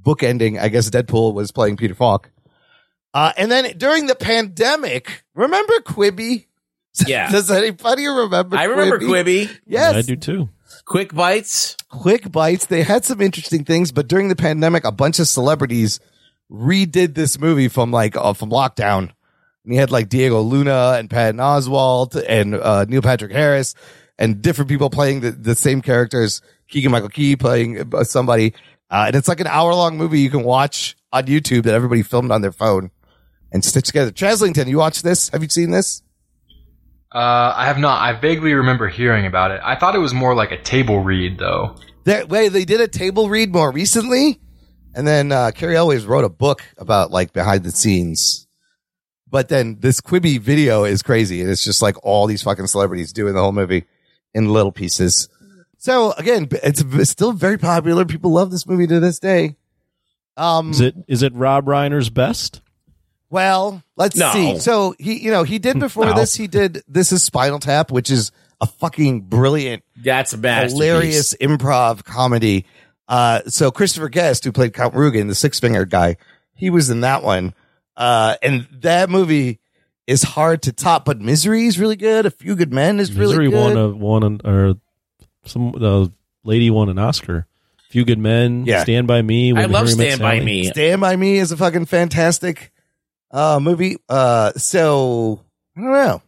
Bookending, 0.05 0.61
I 0.61 0.69
guess 0.69 0.91
Deadpool 0.91 1.35
was 1.35 1.51
playing 1.51 1.77
Peter 1.77 1.95
Falk. 1.95 2.31
Uh, 3.13 3.33
and 3.37 3.51
then 3.51 3.77
during 3.79 4.07
the 4.07 4.15
pandemic, 4.15 5.25
remember 5.35 5.75
Quibi? 5.81 6.47
Yeah. 7.09 7.29
Does 7.29 7.51
anybody 7.51 8.07
remember? 8.07 8.57
I 8.57 8.65
remember 8.65 9.01
Quibi. 9.01 9.51
Yes, 9.67 9.97
I 9.97 10.03
do 10.03 10.15
too. 10.15 10.49
Quick 10.85 11.13
bites. 11.13 11.77
quick 11.89 12.31
bites. 12.31 12.67
They 12.67 12.85
had 12.85 13.05
some 13.05 13.21
interesting 13.21 13.65
things, 13.65 13.91
but 13.91 14.07
during 14.07 14.29
the 14.29 14.37
pandemic, 14.37 14.85
a 14.85 14.93
bunch 14.93 15.19
of 15.19 15.27
celebrities 15.27 15.99
redid 16.49 17.15
this 17.15 17.37
movie 17.37 17.67
from 17.67 17.91
like 17.91 18.17
uh, 18.17 18.33
from 18.33 18.51
lockdown. 18.51 19.11
And 19.65 19.75
you 19.75 19.81
had 19.81 19.91
like 19.91 20.09
Diego 20.09 20.41
Luna 20.41 20.95
and 20.97 21.11
Patton 21.11 21.39
Oswalt 21.41 22.23
and 22.29 22.55
uh, 22.55 22.85
Neil 22.85 23.03
Patrick 23.03 23.33
Harris 23.33 23.75
and 24.19 24.41
different 24.41 24.69
people 24.69 24.91
playing 24.91 25.21
the, 25.21 25.33
the 25.33 25.55
same 25.57 25.83
characters. 25.83 26.43
Keegan 26.69 26.93
Michael 26.93 27.09
Key 27.09 27.37
playing 27.37 27.93
uh, 27.93 28.05
somebody, 28.05 28.55
uh, 28.91 29.05
and 29.07 29.17
it's 29.17 29.29
like 29.29 29.41
an 29.41 29.47
hour 29.47 29.75
long 29.75 29.97
movie 29.97 30.21
you 30.21 30.31
can 30.31 30.45
watch 30.45 30.97
on 31.13 31.25
YouTube 31.25 31.65
that 31.65 31.75
everybody 31.75 32.03
filmed 32.03 32.31
on 32.31 32.43
their 32.43 32.53
phone 32.53 32.91
and 33.53 33.65
stitched 33.65 33.87
together. 33.87 34.11
Chaslington, 34.11 34.67
you 34.67 34.79
watched 34.79 35.03
this? 35.03 35.29
Have 35.31 35.43
you 35.43 35.49
seen 35.49 35.71
this? 35.71 36.03
Uh, 37.15 37.55
I 37.57 37.67
have 37.67 37.79
not. 37.79 38.03
I 38.03 38.13
vaguely 38.13 38.55
remember 38.55 38.89
hearing 38.89 39.25
about 39.25 39.53
it. 39.53 39.61
I 39.63 39.77
thought 39.77 39.95
it 39.95 40.01
was 40.01 40.13
more 40.13 40.35
like 40.35 40.51
a 40.51 40.61
table 40.61 40.99
read, 40.99 41.39
though. 41.39 41.77
That 42.05 42.29
way 42.29 42.49
they 42.49 42.65
did 42.65 42.81
a 42.81 42.89
table 42.89 43.29
read 43.29 43.53
more 43.53 43.71
recently, 43.71 44.41
and 44.95 45.07
then 45.07 45.31
uh, 45.31 45.53
Cary 45.55 45.77
Elwes 45.77 46.05
wrote 46.05 46.25
a 46.25 46.29
book 46.29 46.63
about 46.77 47.13
like 47.13 47.33
behind 47.33 47.63
the 47.63 47.71
scenes. 47.71 48.49
But 49.31 49.49
then 49.49 49.79
this 49.81 50.01
Quibi 50.01 50.41
video 50.41 50.85
is 50.85 51.03
crazy, 51.03 51.41
and 51.41 51.49
it's 51.49 51.65
just 51.65 51.83
like 51.83 51.97
all 52.05 52.27
these 52.27 52.43
fucking 52.43 52.67
celebrities 52.67 53.13
doing 53.13 53.35
the 53.35 53.41
whole 53.41 53.53
movie 53.53 53.85
in 54.35 54.53
little 54.53 54.73
pieces. 54.73 55.29
So 55.85 56.13
again, 56.13 56.49
it's, 56.63 56.81
it's 56.83 57.11
still 57.11 57.33
very 57.33 57.59
popular. 57.59 58.07
People 58.07 58.33
love 58.33 58.51
this 58.51 58.67
movie 58.67 58.87
to 58.87 59.01
this 59.01 59.19
day. 59.19 59.57
Um, 60.35 60.71
Is 60.71 60.81
it 60.81 60.95
is 61.07 61.23
it 61.23 61.35
Rob 61.35 61.67
Reiner's 61.67 62.09
best? 62.09 62.63
well, 63.29 63.83
let's 63.95 64.17
No. 64.17 64.33
see. 64.33 64.59
So 64.61 64.95
he, 64.99 65.19
you 65.23 65.31
know, 65.31 65.43
he 65.43 65.59
did 65.59 65.79
before 65.87 66.07
No. 66.07 66.15
this. 66.15 66.35
He 66.35 66.47
did 66.47 66.83
this 66.89 67.13
is 67.13 67.23
Spinal 67.23 67.59
Tap, 67.59 67.91
which 67.93 68.11
is 68.11 68.33
a 68.63 68.67
fucking 68.67 69.21
brilliant 69.29 69.83
That's 70.03 70.33
a 70.33 70.39
masterpiece. 70.39 70.73
hilarious 70.73 71.35
improv 71.39 72.03
comedy. 72.03 72.65
Uh, 73.07 73.43
so 73.49 73.71
Christopher 73.71 74.09
Guest, 74.09 74.43
who 74.45 74.53
played 74.53 74.73
Count 74.73 74.95
Rugen, 74.95 75.29
the 75.29 75.35
six 75.35 75.61
fingered 75.61 75.91
guy, 75.91 76.17
he 76.55 76.71
was 76.71 76.89
in 76.89 77.03
that 77.03 77.23
one. 77.23 77.53
Uh, 77.95 78.37
and 78.43 78.67
that 78.81 79.11
movie 79.11 79.61
is 80.07 80.23
hard 80.23 80.63
to 80.63 80.73
top, 80.73 81.05
but 81.05 81.21
Misery 81.21 81.67
is 81.67 81.79
really 81.79 81.97
good. 81.97 82.25
A 82.25 82.31
Few 82.31 82.57
Good 82.57 82.73
Men 82.73 82.99
is 83.01 83.13
really 83.13 83.37
Misery 83.37 83.51
good. 83.51 83.75
won 83.75 83.77
a 83.77 83.89
won 83.91 84.23
an, 84.23 84.41
or 84.47 84.75
some 85.45 85.73
the 85.73 86.13
lady 86.45 86.71
won 86.71 86.89
an 86.89 86.99
Oscar. 86.99 87.47
Few 87.91 88.05
Good 88.05 88.19
Men. 88.19 88.65
Yeah. 88.67 88.83
Stand 88.83 89.07
by 89.07 89.23
Me. 89.23 89.51
I 89.53 89.55
When 89.55 89.71
love 89.71 89.87
Harry 89.87 89.97
Met 89.97 90.07
Stand 90.07 90.21
By 90.21 90.35
Sally. 90.39 90.45
Me. 90.45 90.65
Stand 90.65 91.01
by 91.01 91.15
Me 91.17 91.37
is 91.39 91.53
a 91.53 91.57
fucking 91.57 91.87
fantastic 91.87 92.73
uh, 93.31 93.61
movie. 93.63 93.99
Uh, 94.09 94.51
so 94.57 95.41
I 95.77 95.81
don't 95.81 95.93
know. 95.93 96.23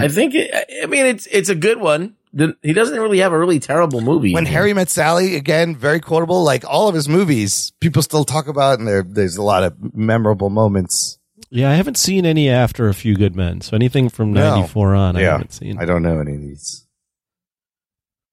I 0.00 0.08
think, 0.08 0.34
it, 0.34 0.50
I 0.82 0.86
mean, 0.86 1.06
it's, 1.06 1.26
it's 1.26 1.48
a 1.48 1.54
good 1.54 1.78
one. 1.80 2.16
The- 2.32 2.56
He 2.62 2.72
doesn't 2.72 2.98
really 2.98 3.18
have 3.20 3.32
a 3.32 3.38
really 3.38 3.60
terrible 3.60 4.00
movie. 4.00 4.34
When 4.34 4.44
Harry 4.46 4.74
Met 4.74 4.88
Sally, 4.90 5.36
again, 5.36 5.76
very 5.76 6.00
quotable. 6.00 6.42
Like 6.44 6.64
all 6.66 6.88
of 6.88 6.94
his 6.96 7.08
movies, 7.08 7.72
people 7.80 8.02
still 8.02 8.24
talk 8.24 8.48
about, 8.48 8.78
and 8.80 8.88
there, 8.88 9.02
there's 9.02 9.36
a 9.36 9.42
lot 9.42 9.62
of 9.62 9.94
memorable 9.94 10.50
moments. 10.50 11.18
Yeah, 11.50 11.70
I 11.70 11.74
haven't 11.74 11.96
seen 11.98 12.26
any 12.26 12.48
after 12.48 12.88
A 12.88 12.94
Few 12.94 13.14
Good 13.14 13.36
Men. 13.36 13.60
So 13.60 13.76
anything 13.76 14.08
from 14.08 14.32
No. 14.32 14.56
'94 14.56 14.94
on, 14.94 15.16
I 15.16 15.20
Yeah. 15.20 15.32
haven't 15.32 15.52
seen. 15.52 15.78
I 15.78 15.84
don't 15.84 16.02
know 16.02 16.18
any 16.18 16.34
of 16.34 16.40
these. 16.40 16.86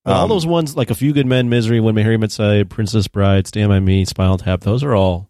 But 0.06 0.16
all 0.16 0.24
Um, 0.24 0.30
those 0.30 0.46
ones, 0.46 0.76
like 0.76 0.90
A 0.90 0.96
Few 0.96 1.14
Good 1.14 1.28
Men, 1.28 1.50
Misery, 1.50 1.80
When 1.80 1.96
Harry 1.98 2.18
Met 2.18 2.32
Sally, 2.32 2.64
Princess 2.64 3.08
Bride, 3.08 3.48
Stand 3.48 3.70
by 3.70 3.80
Me, 3.80 4.06
Spinal 4.06 4.38
Tap. 4.38 4.62
Those 4.62 4.84
are 4.84 4.96
all, 4.96 5.30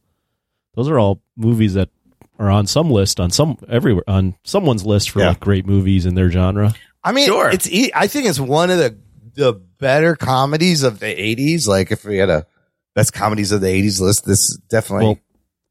those 0.75 0.87
are 0.89 0.99
all 0.99 1.21
movies 1.35 1.73
that 1.73 1.89
are 2.37 2.49
on 2.49 2.67
some 2.67 2.89
list, 2.91 3.19
on 3.19 3.31
some 3.31 3.57
everywhere, 3.67 4.03
on 4.07 4.35
someone's 4.43 4.85
list 4.85 5.09
for 5.09 5.19
Yeah. 5.19 5.29
like 5.29 5.39
great 5.39 5.65
movies 5.65 6.05
in 6.05 6.15
their 6.15 6.29
genre. 6.31 6.73
I 7.03 7.11
mean, 7.11 7.25
Sure. 7.27 7.49
it's. 7.49 7.67
e- 7.69 7.91
I 7.95 8.07
think 8.07 8.27
it's 8.27 8.39
one 8.39 8.69
of 8.69 8.77
the 8.77 8.97
the 9.35 9.53
better 9.79 10.15
comedies 10.15 10.83
of 10.83 10.99
the 10.99 11.05
'80s. 11.07 11.67
Like 11.67 11.91
if 11.91 12.03
we 12.05 12.17
had 12.17 12.29
a 12.29 12.45
best 12.93 13.13
comedies 13.13 13.51
of 13.53 13.61
the 13.61 13.67
'80s 13.67 13.99
list, 14.01 14.25
this 14.25 14.57
definitely. 14.69 15.05
Well, 15.05 15.19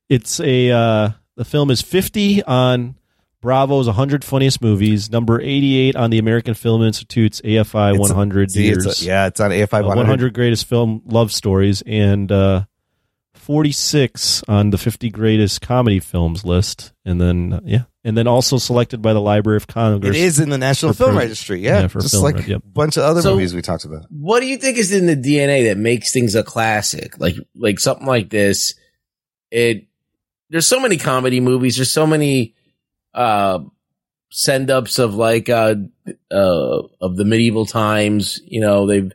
it's 0.08 0.40
a 0.40 0.70
uh, 0.70 1.10
the 1.36 1.44
film 1.44 1.70
is 1.70 1.82
50 1.82 2.42
on 2.44 2.96
Bravo's 3.40 3.86
100 3.86 4.24
funniest 4.24 4.60
movies, 4.60 5.10
number 5.10 5.40
88 5.40 5.94
on 5.96 6.10
the 6.10 6.18
American 6.18 6.54
Film 6.54 6.82
Institute's 6.82 7.40
AFI 7.42 7.90
It's 7.94 7.98
a- 8.10 8.14
100 8.14 8.50
see, 8.50 8.68
it's 8.68 8.84
years. 8.84 9.02
a- 9.02 9.04
yeah, 9.04 9.26
it's 9.26 9.38
on 9.40 9.50
AFI 9.52 9.80
uh, 9.80 9.86
100. 9.86 9.96
100 9.96 10.34
greatest 10.34 10.66
film 10.66 11.02
love 11.06 11.30
stories 11.32 11.82
and 11.86 12.30
uh, 12.32 12.64
46 13.34 14.42
on 14.48 14.70
the 14.70 14.78
50 14.78 15.10
greatest 15.10 15.60
comedy 15.60 16.00
films 16.00 16.44
list, 16.44 16.92
and 17.04 17.20
then 17.20 17.52
uh, 17.54 17.60
yeah, 17.64 17.84
and 18.04 18.16
then 18.16 18.26
also 18.26 18.58
selected 18.58 19.00
by 19.00 19.12
the 19.12 19.20
Library 19.20 19.56
of 19.56 19.66
Congress. 19.66 20.16
It 20.16 20.20
is 20.20 20.40
in 20.40 20.48
the 20.50 20.58
National 20.58 20.92
Film 20.92 21.10
pro- 21.12 21.20
Registry. 21.20 21.60
Yeah, 21.60 21.80
yeah, 21.82 21.86
for 21.88 22.00
just 22.00 22.14
like 22.14 22.34
reg- 22.36 22.48
yep. 22.48 22.62
a 22.64 22.68
bunch 22.68 22.96
of 22.96 23.04
other 23.04 23.22
So- 23.22 23.32
movies 23.34 23.54
we 23.54 23.62
talked 23.62 23.84
about. 23.84 24.06
what 24.10 24.40
do 24.40 24.46
you 24.46 24.56
think 24.58 24.76
is 24.78 24.92
in 24.92 25.06
the 25.06 25.16
DNA 25.16 25.64
that 25.68 25.78
makes 25.78 26.12
things 26.12 26.34
a 26.34 26.42
classic? 26.42 27.18
Like, 27.18 27.36
like 27.54 27.78
something 27.78 28.06
like 28.06 28.28
this. 28.30 28.74
It, 29.50 29.86
there's 30.50 30.66
so 30.66 30.80
many 30.80 30.96
comedy 30.98 31.40
movies. 31.40 31.76
There's 31.76 31.92
so 31.92 32.06
many, 32.06 32.54
uh, 33.14 33.60
send 34.30 34.70
ups 34.70 34.98
of 34.98 35.14
like, 35.14 35.48
uh, 35.48 35.74
uh, 36.30 36.82
of 37.00 37.16
the 37.16 37.24
medieval 37.24 37.66
times. 37.66 38.40
You 38.44 38.60
know, 38.60 38.86
they've 38.86 39.12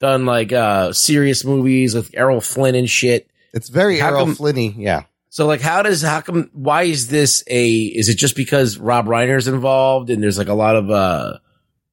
done 0.00 0.26
like, 0.26 0.52
uh, 0.52 0.92
serious 0.92 1.44
movies 1.44 1.94
with 1.94 2.10
Errol 2.14 2.40
Flynn 2.40 2.74
and 2.74 2.88
shit. 2.88 3.28
It's 3.52 3.68
very 3.68 3.98
How 3.98 4.08
Errol 4.08 4.26
come- 4.26 4.36
Flynny. 4.36 4.74
Yeah, 4.76 5.04
So 5.28 5.46
like, 5.46 5.60
how 5.60 5.82
does, 5.82 6.02
how 6.02 6.20
come, 6.20 6.50
why 6.52 6.82
is 6.84 7.08
this 7.08 7.42
a, 7.48 7.68
is 7.70 8.08
it 8.08 8.16
just 8.16 8.36
because 8.36 8.78
Rob 8.78 9.06
Reiner's 9.06 9.48
involved 9.48 10.10
and 10.10 10.22
there's 10.22 10.38
like 10.38 10.48
a 10.48 10.54
lot 10.54 10.76
of, 10.76 10.90
uh, 10.90 11.38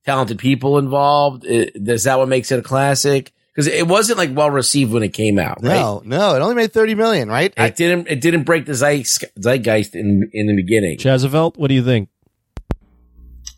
talented 0.05 0.39
people 0.39 0.77
involved? 0.79 1.45
Is 1.45 2.03
that 2.05 2.17
what 2.17 2.27
makes 2.27 2.51
it 2.51 2.59
a 2.59 2.63
classic? 2.63 3.31
Because 3.53 3.67
it 3.67 3.85
wasn't 3.85 4.17
like 4.17 4.29
well 4.33 4.49
received 4.49 4.93
when 4.93 5.03
it 5.03 5.13
came 5.13 5.37
out, 5.37 5.61
right? 5.61 5.73
no, 5.73 6.01
no, 6.05 6.35
it 6.35 6.39
only 6.39 6.55
made 6.55 6.71
thirty 6.71 6.95
million, 6.95 7.27
right? 7.27 7.53
It 7.57 7.75
didn't. 7.75 8.07
It 8.07 8.21
didn't 8.21 8.43
break 8.43 8.65
the 8.65 8.73
zeitgeist 8.73 9.25
zeitgeist 9.37 9.93
in 9.93 10.29
in 10.31 10.47
the 10.47 10.55
beginning. 10.55 10.97
Chazavelt, 10.97 11.57
what 11.57 11.67
do 11.67 11.73
you 11.73 11.83
think? 11.83 12.09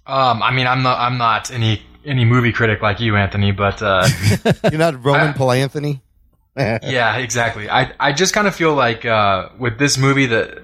Um, 0.06 0.44
I 0.44 0.52
mean, 0.52 0.68
I'm 0.68 0.84
not, 0.84 1.00
I'm 1.00 1.18
not 1.18 1.52
any 1.52 1.82
any 2.06 2.26
movie 2.26 2.52
critic 2.52 2.82
like 2.82 3.00
you, 3.00 3.16
Anthony, 3.16 3.52
but 3.52 3.82
uh, 3.82 4.08
You're 4.64 4.80
not 4.80 5.04
Roman 5.04 5.34
Polanthony. 5.34 6.02
yeah, 6.58 7.18
exactly. 7.18 7.70
I 7.70 7.94
I 8.00 8.14
just 8.14 8.34
kind 8.34 8.48
of 8.48 8.56
feel 8.56 8.76
like 8.76 9.06
uh, 9.06 9.50
with 9.60 9.80
this 9.80 9.98
movie 9.98 10.26
the 10.26 10.62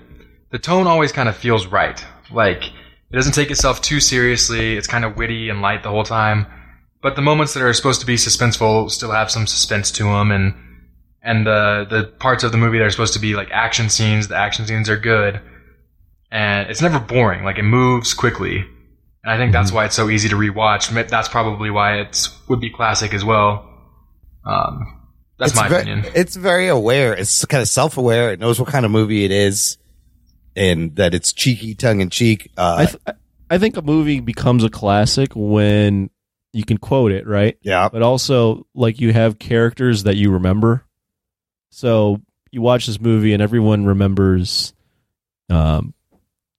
the 0.52 0.60
tone 0.60 0.88
always 0.88 1.12
kind 1.12 1.30
of 1.30 1.36
feels 1.36 1.68
right. 1.68 2.04
Like 2.32 2.66
it 2.66 3.16
doesn't 3.16 3.34
take 3.34 3.52
itself 3.52 3.82
too 3.82 4.00
seriously. 4.00 4.76
It's 4.76 4.88
kind 4.88 5.06
of 5.06 5.18
witty 5.18 5.50
and 5.50 5.62
light 5.62 5.84
the 5.84 5.90
whole 5.90 6.04
time. 6.04 6.46
But 7.02 7.16
the 7.16 7.22
moments 7.22 7.54
that 7.54 7.64
are 7.64 7.74
supposed 7.74 8.00
to 8.02 8.06
be 8.06 8.16
suspenseful 8.16 8.90
still 8.92 9.12
have 9.12 9.32
some 9.32 9.48
suspense 9.48 9.92
to 9.92 10.04
them, 10.04 10.32
and 10.32 10.54
and 11.22 11.46
the 11.46 11.86
the 11.90 12.04
parts 12.20 12.44
of 12.44 12.52
the 12.52 12.58
movie 12.58 12.78
that 12.80 12.86
are 12.86 12.90
supposed 12.92 13.14
to 13.14 13.20
be 13.20 13.36
like 13.36 13.50
action 13.52 13.90
scenes, 13.90 14.28
the 14.28 14.36
action 14.36 14.66
scenes 14.66 14.90
are 14.90 14.98
good, 14.98 15.40
and 16.32 16.70
it's 16.70 16.82
never 16.82 17.00
boring. 17.00 17.44
Like 17.44 17.58
it 17.58 17.64
moves 17.64 18.14
quickly, 18.14 18.58
and 19.24 19.32
I 19.32 19.38
think 19.38 19.52
that's 19.52 19.72
why 19.72 19.86
it's 19.86 19.96
so 19.96 20.10
easy 20.10 20.30
to 20.30 20.36
rewatch. 20.36 20.94
Ma- 20.94 21.04
That's 21.10 21.28
probably 21.30 21.70
why 21.70 22.00
it's 22.00 22.30
would 22.50 22.60
be 22.60 22.70
classic 22.70 23.14
as 23.14 23.24
well. 23.24 23.66
Um, 24.46 24.96
that's 25.38 25.52
it's 25.52 25.60
my 25.62 25.68
ve- 25.70 25.76
opinion. 25.76 26.06
It's 26.16 26.36
very 26.36 26.68
aware. 26.68 27.14
It's 27.14 27.46
kind 27.46 27.62
of 27.62 27.68
self-aware. 27.68 28.32
It 28.34 28.40
knows 28.40 28.60
what 28.60 28.70
kind 28.70 28.86
of 28.86 28.92
movie 28.92 29.24
it 29.26 29.32
is, 29.32 29.78
and 30.56 30.96
that 30.98 31.14
it's 31.14 31.32
cheeky, 31.34 31.76
tongue 31.76 32.02
in 32.02 32.10
cheek. 32.10 32.52
Uh, 32.58 32.76
I 32.80 32.86
th- 32.86 33.18
I 33.50 33.58
think 33.58 33.78
a 33.78 33.82
movie 33.82 34.20
becomes 34.20 34.64
a 34.64 34.70
classic 34.70 35.32
when 35.36 36.10
you 36.54 36.64
can 36.64 36.78
quote 36.78 37.12
it, 37.12 37.28
right? 37.28 37.58
yeah, 37.62 37.90
But 37.90 38.02
also 38.02 38.66
like 38.74 39.00
you 39.00 39.14
have 39.14 39.40
characters 39.40 40.04
that 40.04 40.16
you 40.16 40.32
remember. 40.32 40.84
So 41.70 42.22
you 42.52 42.62
watch 42.62 42.88
this 42.88 43.00
movie 43.00 43.34
and 43.34 43.42
everyone 43.42 43.86
remembers 43.86 44.74
um 45.50 45.94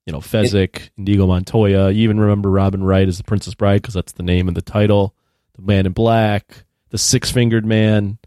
you 0.06 0.12
know, 0.12 0.20
Fezzik, 0.20 0.90
Inigo 0.96 1.26
Montoya. 1.26 1.90
You 1.90 2.02
even 2.04 2.18
remember 2.18 2.50
Robin 2.50 2.82
Wright 2.82 3.06
as 3.06 3.18
the 3.18 3.24
Princess 3.24 3.54
Bride 3.54 3.80
because 3.82 3.94
that's 3.94 4.12
the 4.12 4.22
name 4.24 4.48
of 4.48 4.54
the 4.54 4.62
title. 4.62 5.14
The 5.54 5.62
Man 5.62 5.86
in 5.86 5.92
Black, 5.92 6.64
the 6.88 6.98
Six 6.98 7.30
Fingered 7.30 7.64
Man, 7.64 8.18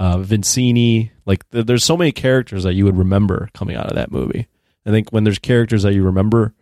uh, 0.00 0.16
Vincini. 0.16 1.10
Like, 1.26 1.48
th- 1.50 1.66
there's 1.66 1.84
so 1.84 1.96
many 1.96 2.10
characters 2.10 2.64
that 2.64 2.74
you 2.74 2.86
would 2.86 2.96
remember 2.96 3.50
coming 3.54 3.76
out 3.76 3.86
of 3.86 3.94
that 3.94 4.10
movie. 4.10 4.48
I 4.84 4.90
think 4.90 5.10
when 5.10 5.22
there's 5.22 5.38
characters 5.38 5.82
that 5.84 5.92
you 5.94 6.02
remember, 6.02 6.54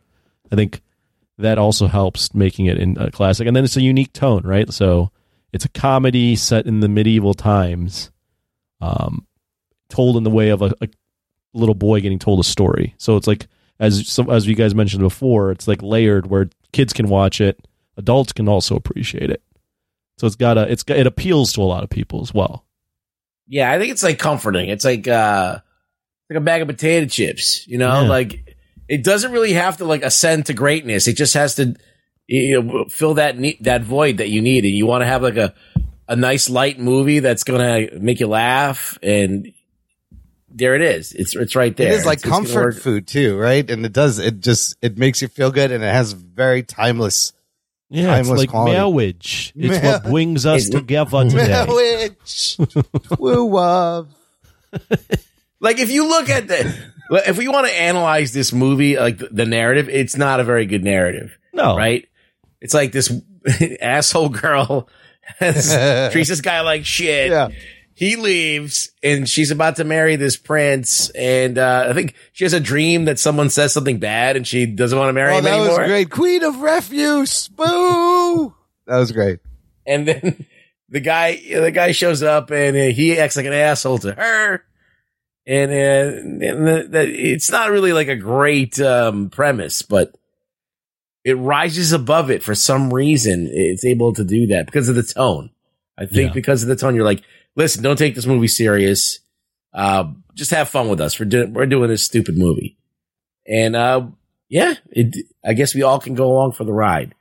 I 0.53 0.57
think 0.57 0.83
that 1.39 1.59
also 1.59 1.87
helps 1.87 2.35
making 2.35 2.67
it 2.67 2.79
in 2.79 2.97
a 2.99 3.11
classic. 3.11 3.47
And 3.47 3.55
then 3.55 3.65
it's 3.65 3.77
a 3.77 3.83
unique 3.83 4.13
tone, 4.13 4.43
right? 4.45 4.73
So 4.73 5.11
it's 5.53 5.65
a 5.65 5.71
comedy 5.71 6.37
set 6.37 6.67
in 6.67 6.81
the 6.81 6.89
medieval 6.89 7.35
times, 7.35 8.11
um, 8.81 9.27
told 9.89 10.17
in 10.17 10.23
the 10.23 10.31
way 10.31 10.49
of 10.51 10.63
a, 10.63 10.73
a 10.81 10.89
little 11.53 11.75
boy 11.75 12.01
getting 12.01 12.19
told 12.19 12.41
a 12.41 12.45
story. 12.45 12.95
So 12.99 13.17
it's 13.17 13.27
like 13.27 13.47
as 13.79 14.09
some, 14.09 14.31
as 14.31 14.47
you 14.47 14.55
guys 14.55 14.75
mentioned 14.75 15.03
before, 15.03 15.51
it's 15.51 15.69
like 15.69 15.83
layered 15.83 16.27
where 16.27 16.49
kids 16.73 16.93
can 16.93 17.09
watch 17.09 17.41
it, 17.41 17.67
adults 17.97 18.33
can 18.33 18.49
also 18.49 18.77
appreciate 18.77 19.31
it. 19.31 19.43
So 20.19 20.27
it's 20.27 20.37
got 20.37 20.57
a 20.57 20.71
it's 20.71 20.83
got, 20.83 20.97
it 20.97 21.07
appeals 21.07 21.53
to 21.55 21.63
a 21.63 21.65
lot 21.65 21.85
of 21.85 21.91
people 21.91 22.23
as 22.23 22.33
well. 22.33 22.65
Yeah, 23.47 23.71
I 23.71 23.79
think 23.79 23.93
it's 23.93 24.03
like 24.03 24.19
comforting. 24.19 24.71
It's 24.71 24.85
like 24.85 25.07
uh 25.07 25.59
like 26.31 26.37
a 26.39 26.41
bag 26.41 26.63
of 26.63 26.69
potato 26.69 27.07
chips, 27.07 27.67
you 27.69 27.79
know? 27.79 28.03
Yeah. 28.03 28.09
Like 28.09 28.56
it 28.89 29.03
doesn't 29.05 29.33
really 29.33 29.53
have 29.55 29.77
to 29.79 29.85
like 29.85 30.03
ascend 30.03 30.47
to 30.47 30.55
greatness. 30.55 31.09
It 31.09 31.17
just 31.17 31.35
has 31.35 31.55
to 31.57 31.75
you 32.29 32.61
know, 32.63 32.85
fill 32.87 33.15
that 33.15 33.39
ne- 33.39 33.59
that 33.61 33.83
void 33.83 34.17
that 34.19 34.29
you 34.31 34.41
need 34.43 34.65
and 34.65 34.75
you 34.75 34.87
want 34.87 35.03
to 35.03 35.07
have 35.07 35.23
like 35.23 35.37
a 35.37 35.55
a 36.09 36.17
nice 36.17 36.49
light 36.49 36.79
movie 36.79 37.19
that's 37.21 37.43
going 37.45 37.89
to 37.89 37.99
make 37.99 38.21
you 38.21 38.27
laugh 38.29 38.99
and 39.03 39.53
there 40.51 40.75
it 40.75 40.81
is. 40.83 41.13
It's 41.13 41.37
it's 41.37 41.55
right 41.55 41.77
there. 41.77 41.89
it 41.93 41.95
is 41.97 42.07
like 42.07 42.19
It's- 42.21 42.39
it's 42.41 42.49
comfort 42.53 42.75
work. 42.75 42.83
food 42.83 43.07
too, 43.07 43.37
right? 43.37 43.69
And 43.71 43.85
it 43.85 43.93
does. 43.93 44.19
It 44.19 44.41
just 44.41 44.77
it 44.81 44.97
makes 44.99 45.21
you 45.21 45.29
feel 45.29 45.51
good, 45.51 45.71
and 45.71 45.85
it 45.85 45.93
has 45.93 46.13
very 46.13 46.63
timeless. 46.63 47.33
Yeah, 47.91 48.17
it's 48.17 48.29
like 48.31 48.49
quality. 48.49 48.73
marriage. 48.73 49.53
It's 49.55 49.83
Ma- 49.83 49.91
what 49.93 50.05
brings 50.05 50.47
us 50.47 50.67
It- 50.69 50.73
together 50.73 51.29
today. 51.29 51.49
Marriage, 51.67 52.57
woo 53.19 53.49
wov. 53.51 54.09
Like 55.61 55.79
if 55.79 55.91
you 55.91 56.09
look 56.09 56.29
at 56.31 56.49
the 56.49 56.65
well, 56.65 56.96
if 57.11 57.39
we 57.39 57.49
want 57.49 57.67
to 57.67 57.73
analyze 57.73 58.33
this 58.33 58.53
movie 58.53 58.97
like 58.97 59.19
the, 59.19 59.47
narrative, 59.47 59.89
it's 59.89 60.17
not 60.17 60.41
a 60.41 60.45
very 60.45 60.67
good 60.67 60.85
narrative. 60.85 61.37
No, 61.53 61.77
right? 61.77 62.07
It's 62.61 62.75
like 62.75 62.93
this 62.93 63.13
asshole 63.81 64.31
girl 64.31 64.89
treats 65.39 65.67
this 66.29 66.41
guy 66.41 66.61
like 66.63 66.85
shit. 66.85 67.31
Yeah. 67.31 67.49
He 67.95 68.17
leaves 68.17 68.91
and 69.03 69.27
she's 69.27 69.51
about 69.51 69.77
to 69.77 69.85
marry 69.85 70.17
this 70.17 70.37
prince. 70.37 71.09
And, 71.11 71.57
uh, 71.57 71.87
I 71.89 71.95
think 71.95 72.15
she 72.33 72.45
has 72.45 72.53
a 72.53 72.61
dream 72.61 73.07
that 73.07 73.19
someone 73.19 73.49
says 73.49 73.73
something 73.73 73.99
bad 73.99 74.37
and 74.37 74.47
she 74.47 74.67
doesn't 74.67 74.99
want 74.99 75.09
to 75.09 75.15
marry 75.15 75.33
Oh, 75.33 75.39
him 75.39 75.45
that 75.45 75.53
anymore. 75.55 75.79
was 75.79 75.89
great. 75.89 76.11
Queen 76.11 76.43
of 76.45 76.59
refuse. 76.61 77.49
Boo. 77.49 78.55
That 78.87 78.99
was 78.99 79.13
great. 79.13 79.39
And 79.87 80.07
then 80.07 80.45
the 80.91 81.01
guy, 81.01 81.37
the 81.37 81.71
guy 81.71 81.93
shows 81.93 82.23
up 82.23 82.51
and 82.51 82.77
he 82.93 83.19
acts 83.19 83.37
like 83.37 83.47
an 83.47 83.55
asshole 83.55 83.99
to 83.99 84.13
her. 84.13 84.63
And, 85.47 85.71
uh, 85.71 86.45
and 86.49 86.67
the, 86.67 86.87
the, 86.91 87.33
it's 87.33 87.51
not 87.51 87.71
really 87.71 87.93
like 87.93 88.09
a 88.09 88.17
great, 88.17 88.81
um, 88.81 89.31
premise, 89.31 89.83
but 89.83 90.13
it 91.25 91.35
rises 91.35 91.93
above 91.93 92.31
it 92.31 92.43
for 92.43 92.55
some 92.55 92.93
reason. 92.93 93.49
It's 93.51 93.85
able 93.85 94.13
to 94.15 94.25
do 94.25 94.49
that 94.49 94.67
because 94.67 94.89
of 94.89 94.97
the 94.97 95.03
tone. 95.05 95.51
I 95.97 96.07
think 96.07 96.29
Yeah. 96.31 96.35
because 96.35 96.63
of 96.63 96.69
the 96.69 96.77
tone, 96.77 96.95
you're 96.95 97.05
like, 97.05 97.23
listen, 97.55 97.83
don't 97.83 97.97
take 97.99 98.15
this 98.15 98.27
movie 98.27 98.49
serious. 98.49 99.21
Uh, 99.73 100.13
just 100.35 100.51
have 100.51 100.69
fun 100.69 100.89
with 100.89 101.01
us. 101.01 101.19
We're 101.19 101.27
doing, 101.27 101.53
we're 101.55 101.67
doing 101.67 101.89
this 101.91 102.03
stupid 102.03 102.37
movie. 102.37 102.77
And, 103.47 103.77
uh, 103.77 104.09
yeah, 104.49 104.75
it, 104.91 105.17
I 105.45 105.53
guess 105.55 105.75
we 105.75 105.83
all 105.83 106.01
can 106.01 106.15
go 106.15 106.27
along 106.33 106.53
for 106.53 106.65
the 106.65 106.73
ride. 106.73 107.15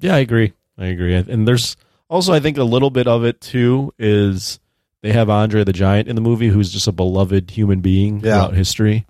Yeah, 0.00 0.16
I 0.16 0.18
agree. 0.18 0.52
I 0.76 0.86
agree. 0.86 1.14
And 1.14 1.46
there's 1.46 1.76
also, 2.08 2.32
I 2.32 2.40
think, 2.40 2.58
a 2.58 2.64
little 2.64 2.90
bit 2.90 3.06
of 3.06 3.24
it 3.24 3.40
too 3.40 3.92
is 3.98 4.58
they 5.02 5.12
have 5.12 5.28
Andre 5.28 5.64
the 5.64 5.72
Giant 5.72 6.08
in 6.08 6.14
the 6.16 6.22
movie, 6.22 6.48
who's 6.48 6.70
just 6.72 6.86
a 6.86 6.92
beloved 6.92 7.50
human 7.50 7.80
being 7.80 8.16
Yeah. 8.16 8.20
throughout 8.20 8.54
history. 8.54 9.06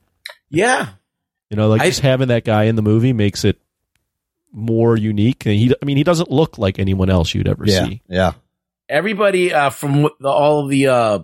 Yeah. 0.50 0.88
You 1.50 1.56
know, 1.56 1.68
like 1.68 1.82
I- 1.82 1.88
just 1.88 2.00
having 2.00 2.28
that 2.28 2.44
guy 2.44 2.64
in 2.64 2.76
the 2.76 2.82
movie 2.82 3.12
makes 3.12 3.44
it 3.44 3.58
more 4.52 4.96
unique. 4.96 5.46
And 5.46 5.54
he, 5.54 5.74
I 5.80 5.84
mean, 5.84 5.96
he 5.96 6.04
doesn't 6.04 6.30
look 6.30 6.58
like 6.58 6.78
anyone 6.78 7.10
else 7.10 7.34
you'd 7.34 7.48
ever 7.48 7.64
Yeah. 7.66 7.86
see. 7.86 8.02
Yeah. 8.08 8.32
everybody 8.88 9.54
uh, 9.54 9.70
from 9.70 10.02
the, 10.20 10.28
all 10.28 10.64
of 10.64 10.68
the 10.68 10.86
uh, 10.88 11.18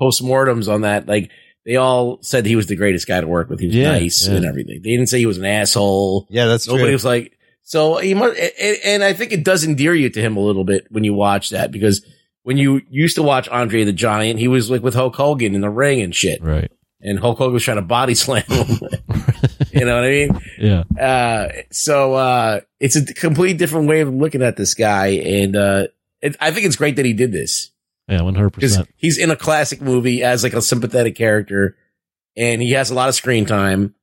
postmortems 0.00 0.72
on 0.72 0.82
that, 0.82 1.06
like 1.06 1.30
they 1.66 1.76
all 1.76 2.18
said 2.22 2.46
he 2.46 2.56
was 2.56 2.66
the 2.66 2.76
greatest 2.76 3.06
guy 3.06 3.20
to 3.20 3.26
work 3.26 3.50
with. 3.50 3.60
He 3.60 3.66
was 3.66 3.76
Yeah, 3.76 3.92
nice 3.92 4.26
yeah. 4.26 4.36
and 4.36 4.46
everything. 4.46 4.80
They 4.82 4.90
didn't 4.90 5.08
say 5.08 5.18
he 5.18 5.26
was 5.26 5.36
an 5.36 5.44
asshole. 5.44 6.26
Yeah, 6.30 6.46
that's 6.46 6.66
Nobody 6.66 6.84
true. 6.86 6.92
was 6.92 7.04
like 7.04 7.36
so. 7.62 7.98
He 7.98 8.14
must, 8.14 8.38
and, 8.38 8.76
and 8.84 9.04
I 9.04 9.12
think 9.12 9.32
it 9.32 9.44
does 9.44 9.64
endear 9.64 9.94
you 9.94 10.08
to 10.08 10.20
him 10.20 10.38
a 10.38 10.40
little 10.40 10.64
bit 10.64 10.86
when 10.90 11.04
you 11.04 11.12
watch 11.12 11.50
that 11.50 11.70
because 11.70 12.02
when 12.42 12.56
you 12.56 12.80
used 12.90 13.16
to 13.16 13.22
watch 13.22 13.48
Andre 13.48 13.84
the 13.84 13.92
Giant, 13.92 14.38
he 14.38 14.48
was 14.48 14.70
like 14.70 14.82
with 14.82 14.94
Hulk 14.94 15.14
Hogan 15.16 15.54
in 15.54 15.60
the 15.60 15.70
ring 15.70 16.00
and 16.00 16.14
shit, 16.14 16.42
Right. 16.42 16.70
and 17.00 17.18
Hulk 17.18 17.38
Hogan 17.38 17.54
was 17.54 17.62
trying 17.64 17.76
to 17.76 17.82
body 17.82 18.14
slam 18.14 18.42
him. 18.48 18.66
you 19.72 19.84
know 19.84 19.94
what 19.96 20.04
I 20.04 20.10
mean? 20.10 20.40
Yeah. 20.58 20.82
Uh, 20.98 21.48
so, 21.70 22.14
uh, 22.14 22.60
it's 22.78 22.96
a 22.96 23.04
complete 23.14 23.58
different 23.58 23.88
way 23.88 24.00
of 24.00 24.12
looking 24.12 24.42
at 24.42 24.56
this 24.56 24.74
guy. 24.74 25.08
And, 25.08 25.54
uh, 25.56 25.86
it, 26.22 26.36
I 26.40 26.50
think 26.50 26.66
it's 26.66 26.76
great 26.76 26.96
that 26.96 27.04
he 27.04 27.12
did 27.12 27.32
this 27.32 27.70
Yeah. 28.08 28.20
100%. 28.20 28.86
he's 28.96 29.18
in 29.18 29.30
a 29.30 29.36
classic 29.36 29.80
movie 29.80 30.22
as 30.22 30.42
like 30.42 30.52
a 30.54 30.62
sympathetic 30.62 31.14
character 31.16 31.76
and 32.36 32.60
he 32.62 32.72
has 32.72 32.90
a 32.90 32.94
lot 32.94 33.08
of 33.08 33.14
screen 33.14 33.44
time 33.46 33.94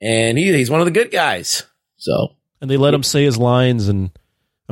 and 0.00 0.36
he, 0.38 0.52
he's 0.52 0.70
one 0.70 0.80
of 0.80 0.86
the 0.86 0.90
good 0.92 1.10
guys. 1.10 1.64
So 1.96 2.34
and 2.60 2.70
they 2.70 2.76
let 2.76 2.94
him 2.94 3.02
say 3.02 3.24
his 3.24 3.38
lines 3.38 3.88
and 3.88 4.10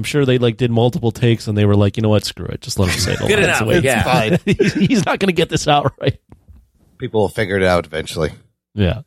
I'm 0.01 0.05
sure 0.05 0.24
they 0.24 0.39
like 0.39 0.56
did 0.56 0.70
multiple 0.70 1.12
takes 1.12 1.47
and 1.47 1.59
they 1.59 1.66
were 1.66 1.77
like, 1.77 1.98
you 1.98 2.02
know 2.02 2.09
what, 2.09 2.24
screw 2.24 2.47
it. 2.47 2.62
Just 2.62 2.78
let 2.78 2.89
him 2.89 2.98
say 2.98 3.12
it. 3.12 3.18
Good 3.18 3.32
lines. 3.32 3.44
enough, 3.44 3.59
the 3.59 3.64
way 3.66 3.78
yeah. 3.81 4.28
it's 4.32 4.43
fine. 4.72 4.81
he's 4.89 5.05
not 5.05 5.18
going 5.18 5.28
to 5.28 5.35
get 5.35 5.51
this 5.51 5.68
out 5.68 5.93
right. 6.01 6.18
People 6.97 7.20
will 7.20 7.28
figure 7.28 7.59
it 7.59 7.62
out 7.62 7.85
eventually. 7.85 8.31
Yeah. 8.72 9.02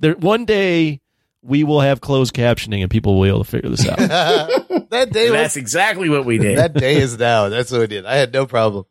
There 0.00 0.14
one 0.14 0.46
day 0.46 1.02
we 1.42 1.64
will 1.64 1.82
have 1.82 2.00
closed 2.00 2.32
captioning 2.32 2.80
and 2.80 2.90
people 2.90 3.16
will 3.16 3.24
be 3.24 3.28
able 3.28 3.44
to 3.44 3.50
figure 3.50 3.68
this 3.68 3.86
out. 3.86 3.98
that 4.90 5.10
day 5.12 5.30
was 5.30 5.38
that's 5.38 5.56
exactly 5.58 6.08
what 6.08 6.24
we 6.24 6.38
did. 6.38 6.56
that 6.56 6.72
day 6.72 6.96
is 6.96 7.18
now. 7.18 7.50
That's 7.50 7.70
what 7.70 7.82
we 7.82 7.86
did. 7.88 8.06
I 8.06 8.14
had 8.14 8.32
no 8.32 8.46
problem. 8.46 8.86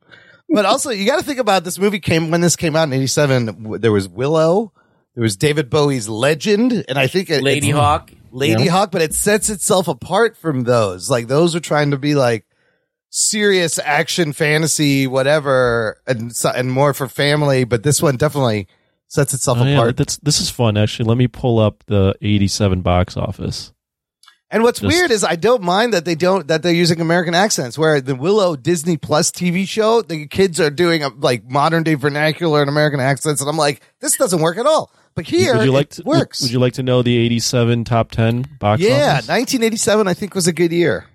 But 0.47 0.65
also, 0.65 0.91
you 0.91 1.07
got 1.07 1.17
to 1.17 1.25
think 1.25 1.39
about 1.39 1.63
this 1.63 1.79
movie 1.79 1.99
came 1.99 2.29
when 2.29 2.41
this 2.41 2.55
came 2.55 2.75
out 2.75 2.83
in 2.83 2.93
'87. 2.93 3.79
There 3.79 3.91
was 3.91 4.07
Willow, 4.09 4.73
there 5.15 5.21
was 5.21 5.37
David 5.37 5.69
Bowie's 5.69 6.09
Legend, 6.09 6.85
and 6.87 6.99
I 6.99 7.07
think 7.07 7.29
it, 7.29 7.41
Lady 7.41 7.69
it's- 7.69 7.81
Hawk. 7.81 8.11
Lady 8.31 8.63
Yeah. 8.65 8.71
Hawk. 8.71 8.91
But 8.91 9.01
it 9.01 9.13
sets 9.13 9.49
itself 9.49 9.87
apart 9.87 10.37
from 10.37 10.63
those. 10.63 11.09
Like 11.09 11.27
those 11.27 11.55
are 11.55 11.59
trying 11.59 11.91
to 11.91 11.97
be 11.97 12.15
like 12.15 12.45
serious 13.09 13.77
action, 13.79 14.33
fantasy, 14.33 15.07
whatever, 15.07 15.97
and 16.07 16.31
and 16.55 16.71
more 16.71 16.93
for 16.93 17.07
family. 17.07 17.63
But 17.63 17.83
this 17.83 18.01
one 18.01 18.17
definitely 18.17 18.67
sets 19.07 19.33
itself 19.33 19.57
Oh, 19.59 19.65
yeah, 19.65 19.73
apart. 19.73 19.97
that's, 19.97 20.15
this 20.17 20.39
is 20.39 20.49
fun, 20.49 20.77
actually. 20.77 21.09
Let 21.09 21.17
me 21.17 21.27
pull 21.27 21.59
up 21.59 21.83
the 21.87 22.15
87 22.21 22.81
box 22.81 23.17
office. 23.17 23.73
And 24.53 24.63
what's 24.63 24.81
Just- 24.81 24.93
weird 24.93 25.11
is 25.11 25.23
I 25.23 25.37
don't 25.37 25.63
mind 25.63 25.93
that 25.93 26.03
they 26.03 26.15
don't 26.15 26.45
that 26.49 26.61
they're 26.61 26.73
using 26.73 26.99
American 26.99 27.33
accents. 27.33 27.77
Where 27.77 28.01
the 28.01 28.15
Willow 28.15 28.57
Disney 28.57 28.97
Plus 28.97 29.31
TV 29.31 29.65
show, 29.65 30.01
the 30.01 30.27
kids 30.27 30.59
are 30.59 30.69
doing 30.69 31.03
a, 31.03 31.09
like 31.09 31.49
modern 31.49 31.83
day 31.83 31.93
vernacular 31.93 32.59
and 32.59 32.69
American 32.69 32.99
accents, 32.99 33.39
and 33.39 33.49
I'm 33.49 33.55
like, 33.57 33.81
this 34.01 34.17
doesn't 34.17 34.41
work 34.41 34.57
at 34.57 34.65
all. 34.65 34.91
But 35.15 35.25
here, 35.25 35.55
would 35.55 35.65
you 35.65 35.71
like 35.71 35.87
it 35.87 35.91
to, 35.91 36.03
works. 36.03 36.41
Would, 36.41 36.51
you 36.51 36.59
like 36.59 36.73
to 36.73 36.83
know 36.83 37.01
the 37.01 37.17
87 37.17 37.83
top 37.85 38.11
10 38.11 38.45
box 38.59 38.81
yeah, 38.81 39.15
office? 39.15 39.27
1987 39.27 40.07
I 40.07 40.13
think 40.13 40.35
was 40.35 40.47
a 40.47 40.53
good 40.53 40.71
year. 40.71 41.05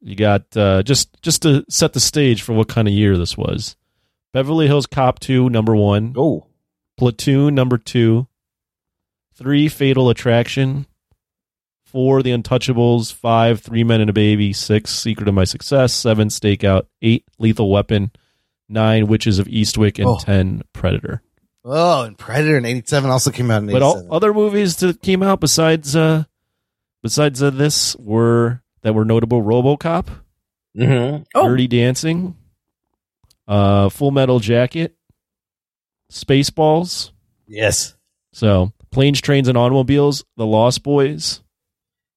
You 0.00 0.16
got 0.16 0.56
uh, 0.56 0.82
just 0.82 1.20
just 1.20 1.42
to 1.42 1.64
set 1.68 1.92
the 1.92 2.00
stage 2.00 2.42
for 2.42 2.52
what 2.52 2.68
kind 2.68 2.86
of 2.86 2.94
year 2.94 3.16
this 3.18 3.36
was. 3.36 3.76
Beverly 4.32 4.66
Hills 4.66 4.86
Cop 4.86 5.18
2 5.18 5.50
number 5.50 5.74
1, 5.76 6.14
Oh, 6.16 6.46
Platoon 6.96 7.54
number 7.54 7.76
2, 7.76 8.26
3 9.34 9.68
Fatal 9.68 10.08
Attraction, 10.10 10.86
four, 11.92 12.22
The 12.22 12.30
Untouchables, 12.32 13.12
five, 13.12 13.60
Three 13.60 13.84
Men 13.84 14.00
and 14.00 14.10
a 14.10 14.12
Baby, 14.12 14.52
six, 14.52 14.90
Secret 14.90 15.28
of 15.28 15.34
My 15.34 15.44
Success, 15.44 15.92
seven, 15.92 16.28
Stakeout, 16.28 16.86
eight, 17.02 17.24
Lethal 17.38 17.70
Weapon, 17.70 18.10
nine, 18.68 19.06
Witches 19.06 19.38
of 19.38 19.46
Eastwick, 19.46 19.98
and 19.98 20.08
Oh. 20.08 20.18
ten, 20.18 20.62
Predator. 20.72 21.22
Oh, 21.64 22.02
and 22.02 22.18
Predator 22.18 22.56
in 22.58 22.64
'87 22.64 23.08
also 23.10 23.30
came 23.30 23.50
out 23.50 23.62
in 23.62 23.70
'87. 23.70 23.72
But 23.80 23.82
all 23.86 24.14
other 24.16 24.34
movies 24.34 24.76
that 24.76 25.00
came 25.02 25.22
out 25.22 25.38
besides 25.38 25.94
uh 25.94 26.24
besides 27.04 27.40
uh, 27.42 27.50
this 27.50 27.94
were 27.96 28.62
that 28.82 28.94
were 28.94 29.04
notable: 29.04 29.42
RoboCop, 29.42 30.06
Mm-hmm. 30.76 31.22
Oh, 31.34 31.48
Dirty 31.48 31.68
Dancing, 31.68 32.34
uh, 33.46 33.90
Full 33.90 34.10
Metal 34.10 34.40
Jacket, 34.40 34.96
Spaceballs. 36.10 37.10
yes, 37.46 37.94
So, 38.32 38.72
Planes, 38.90 39.20
Trains, 39.20 39.48
and 39.48 39.56
Automobiles, 39.58 40.24
The 40.36 40.46
Lost 40.46 40.82
Boys. 40.82 41.41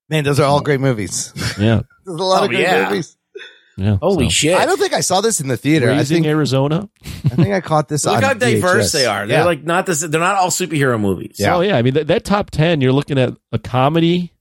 Man, 0.10 0.23
those 0.23 0.40
are 0.40 0.45
all 0.45 0.61
great 0.61 0.80
movies. 0.80 1.32
Yeah, 1.60 1.82
There's 2.06 2.19
a 2.19 2.23
lot 2.23 2.41
Oh, 2.41 2.45
of 2.45 2.49
great 2.52 2.61
yeah. 2.61 2.90
movies. 2.90 3.18
yeah. 3.77 3.98
holy 4.02 4.26
so. 4.26 4.32
shit! 4.32 4.56
I 4.57 4.65
don't 4.65 4.77
think 4.80 4.94
I 4.94 4.99
saw 5.02 5.22
this 5.22 5.40
in 5.41 5.48
the 5.48 5.57
theater. 5.57 5.90
I 5.91 6.03
think 6.03 6.26
Arizona. 6.26 6.90
I 7.03 7.30
think 7.30 7.49
I 7.53 7.61
caught 7.61 7.88
this. 7.88 8.06
Look 8.06 8.15
on 8.18 8.23
how 8.23 8.34
diverse 8.34 8.90
VHS. 8.90 8.91
they 8.94 9.06
are. 9.06 9.26
They're 9.27 9.40
Yeah. 9.40 9.45
like 9.45 9.64
not 9.64 9.86
this. 9.86 10.02
They're 10.02 10.19
not 10.19 10.36
all 10.36 10.49
superhero 10.49 10.99
movies. 10.99 11.38
Yeah. 11.40 11.53
So 11.53 11.61
yeah, 11.61 11.77
I 11.77 11.82
mean 11.82 11.94
that, 11.95 12.07
that 12.07 12.23
top 12.26 12.52
ten, 12.52 12.82
you're 12.82 12.91
looking 12.91 13.18
at 13.18 13.36
a 13.52 13.60
comedy. 13.60 14.32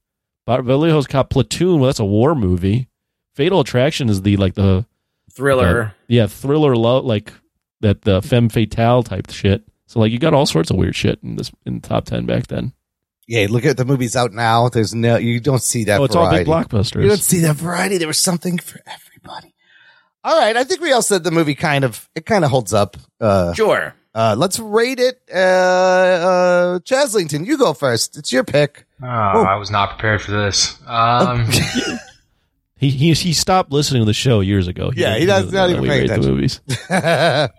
Beverly 0.45 0.89
Hills 0.89 1.07
Cop, 1.07 1.29
Platoon. 1.31 1.79
Well, 1.79 1.87
that's 1.87 1.99
a 1.99 2.05
war 2.05 2.35
movie. 2.35 2.87
Fatal 3.33 3.59
Attraction 3.61 4.09
is 4.09 4.21
the 4.21 4.37
like 4.37 4.53
the 4.53 4.85
Thriller. 5.31 5.93
yeah 6.07 6.27
thriller 6.27 6.75
love 6.75 7.03
like 7.03 7.33
that 7.81 8.03
the 8.03 8.21
femme 8.21 8.47
fatale 8.49 9.03
type 9.03 9.31
shit. 9.31 9.63
So 9.87 9.99
like 9.99 10.11
you 10.11 10.19
got 10.19 10.33
all 10.35 10.45
sorts 10.45 10.69
of 10.69 10.77
weird 10.77 10.95
shit 10.95 11.19
in 11.23 11.35
this 11.35 11.51
in 11.65 11.79
the 11.81 11.87
top 11.87 12.05
ten 12.05 12.25
back 12.25 12.47
then. 12.47 12.73
Yeah, 13.27 13.47
look 13.49 13.65
at 13.65 13.77
the 13.77 13.85
movies 13.85 14.15
out 14.15 14.31
now. 14.33 14.69
There's 14.69 14.93
no, 14.93 15.17
you 15.17 15.39
don't 15.39 15.61
see 15.61 15.85
that. 15.85 15.99
oh, 15.99 16.03
it's 16.05 16.15
all 16.15 16.29
big 16.29 16.45
blockbusters. 16.47 17.01
You 17.03 17.09
don't 17.09 17.17
see 17.17 17.39
that 17.41 17.55
variety. 17.55 17.97
There 17.97 18.07
was 18.07 18.19
something 18.21 18.57
for 18.57 18.79
everybody. 18.85 19.53
All 20.23 20.39
right, 20.39 20.55
I 20.57 20.63
think 20.63 20.81
we 20.81 20.91
all 20.91 21.01
said 21.03 21.23
the 21.23 21.31
movie 21.31 21.53
kind 21.55 21.83
of 21.83 22.09
it 22.15 22.25
kind 22.25 22.43
of 22.43 22.51
holds 22.51 22.73
up. 22.73 22.97
Uh, 23.21 23.53
Sure. 23.53 23.93
uh, 24.15 24.35
let's 24.37 24.57
rate 24.59 24.99
it. 24.99 25.21
Uh, 25.31 25.37
uh, 25.37 26.79
Chaslington, 26.79 27.45
you 27.45 27.57
go 27.59 27.73
first. 27.73 28.17
It's 28.17 28.31
your 28.33 28.43
pick. 28.43 28.85
Oh, 29.03 29.05
I 29.07 29.55
was 29.57 29.69
not 29.69 29.89
prepared 29.91 30.21
for 30.23 30.31
this. 30.31 30.79
Um, 30.87 31.47
he, 32.77 32.89
he 32.89 33.13
he 33.13 33.33
stopped 33.33 33.71
listening 33.71 34.01
to 34.01 34.05
the 34.05 34.13
show 34.13 34.39
years 34.39 34.67
ago. 34.67 34.91
Yeah, 34.95 35.17
he 35.17 35.25
does 35.27 35.51
not 35.51 35.69
even 35.69 35.81
we 35.83 35.89
pay 35.89 35.99
rate 36.01 36.07
the 36.07 36.13
attention. 36.13 36.31
movies. 36.33 36.61
I 36.89 37.49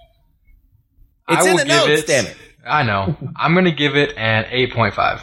It's 1.28 1.46
in 1.46 1.56
the 1.56 1.64
give 1.64 1.68
notes, 1.88 2.00
it- 2.02 2.06
damn 2.06 2.26
it. 2.26 2.36
I 2.66 2.82
know. 2.82 3.16
I'm 3.36 3.52
going 3.52 3.66
to 3.66 3.70
give 3.72 3.94
it 3.96 4.16
an 4.16 4.44
8.5. 4.46 5.20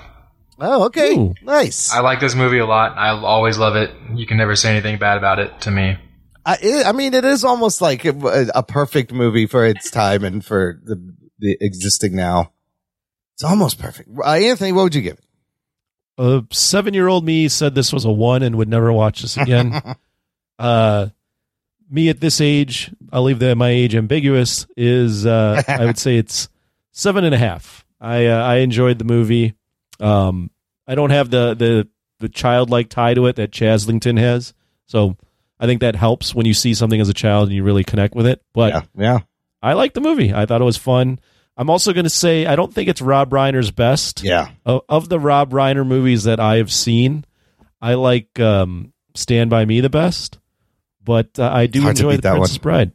oh, 0.60 0.86
okay, 0.86 1.16
Ooh. 1.16 1.34
nice. 1.42 1.92
I 1.92 2.00
like 2.02 2.20
this 2.20 2.36
movie 2.36 2.60
a 2.60 2.66
lot. 2.66 2.98
I 2.98 3.10
always 3.10 3.58
love 3.58 3.76
it. 3.76 3.92
You 4.14 4.26
can 4.26 4.38
never 4.38 4.56
say 4.56 4.72
anything 4.72 4.98
bad 4.98 5.18
about 5.18 5.40
it 5.40 5.62
to 5.62 5.72
me. 5.72 5.98
I, 6.46 6.58
it, 6.62 6.86
I 6.86 6.92
mean, 6.92 7.14
it 7.14 7.26
is 7.26 7.44
almost 7.44 7.82
like 7.82 8.06
a, 8.06 8.48
a 8.54 8.64
perfect 8.64 9.14
movie 9.14 9.46
for 9.46 9.66
its 9.66 9.90
time 9.90 10.24
and 10.24 10.44
for 10.44 10.80
the 10.84 11.16
the 11.40 11.58
existing 11.60 12.16
now. 12.16 12.52
It's 13.36 13.44
almost 13.44 13.80
perfect. 13.80 14.10
Uh, 14.18 14.30
Anthony, 14.30 14.72
what 14.72 14.84
would 14.84 14.96
you 14.96 15.02
give 15.02 15.18
it? 15.18 15.26
A 16.18 16.44
seven 16.52 16.94
year 16.94 17.08
old 17.08 17.26
me 17.26 17.48
said 17.48 17.74
this 17.74 17.92
was 17.92 18.06
a 18.06 18.12
one 18.12 18.44
and 18.44 18.56
would 18.58 18.70
never 18.70 18.94
watch 18.94 19.22
this 19.22 19.38
again. 19.38 19.82
uh, 20.60 21.08
me 21.90 22.10
at 22.10 22.20
this 22.20 22.40
age, 22.40 22.92
I'll 23.12 23.24
leave 23.24 23.40
the 23.40 23.56
my 23.56 23.70
age 23.70 23.96
ambiguous. 23.96 24.68
Is 24.78 25.26
uh, 25.26 25.64
I 25.68 25.86
would 25.86 25.98
say 25.98 26.18
it's 26.18 26.50
seven 26.92 27.24
and 27.24 27.34
a 27.34 27.40
half. 27.40 27.86
I 28.00 28.28
uh, 28.28 28.44
I 28.44 28.58
enjoyed 28.58 29.00
the 29.00 29.06
movie. 29.06 29.56
Um, 30.00 30.52
I 30.88 30.96
don't 30.96 31.12
have 31.12 31.30
the 31.30 31.54
the 31.54 31.88
the 32.20 32.30
childlike 32.30 32.90
tie 32.90 33.14
to 33.14 33.26
it 33.28 33.36
that 33.38 33.52
Chaslington 33.52 34.20
has, 34.20 34.54
so 34.88 35.18
I 35.60 35.66
think 35.66 35.82
that 35.82 35.96
helps 35.96 36.34
when 36.36 36.46
you 36.46 36.54
see 36.54 36.74
something 36.74 37.00
as 37.00 37.10
a 37.10 37.14
child 37.14 37.48
and 37.48 37.56
you 37.56 37.64
really 37.64 37.84
connect 37.84 38.16
with 38.16 38.26
it. 38.26 38.42
But 38.54 38.74
yeah, 38.74 38.82
yeah. 38.98 39.20
I 39.62 39.74
like 39.74 39.94
the 39.94 40.02
movie. 40.02 40.34
I 40.34 40.46
thought 40.46 40.62
it 40.62 40.66
was 40.66 40.78
fun. 40.78 41.20
I'm 41.56 41.70
also 41.70 41.94
going 41.94 42.06
to 42.06 42.10
say 42.10 42.46
I 42.46 42.56
don't 42.56 42.74
think 42.74 42.90
it's 42.90 43.02
Rob 43.02 43.30
Reiner's 43.30 43.72
best. 43.72 44.24
Yeah. 44.24 44.50
Of, 44.66 44.82
of 44.90 45.10
the 45.10 45.20
Rob 45.20 45.52
Reiner 45.52 45.86
movies 45.86 46.24
that 46.24 46.40
I 46.40 46.58
have 46.58 46.72
seen, 46.72 47.26
I 47.82 47.94
like 47.94 48.40
um, 48.40 48.94
Stand 49.16 49.50
by 49.50 49.66
Me 49.66 49.80
the 49.80 49.90
best, 49.90 50.40
but 51.04 51.38
uh, 51.38 51.50
I 51.54 51.68
do 51.68 51.82
hard 51.82 51.98
enjoy 51.98 52.16
the 52.16 52.22
that 52.24 52.32
Princess 52.34 52.58
one. 52.58 52.62
Bride. 52.64 52.92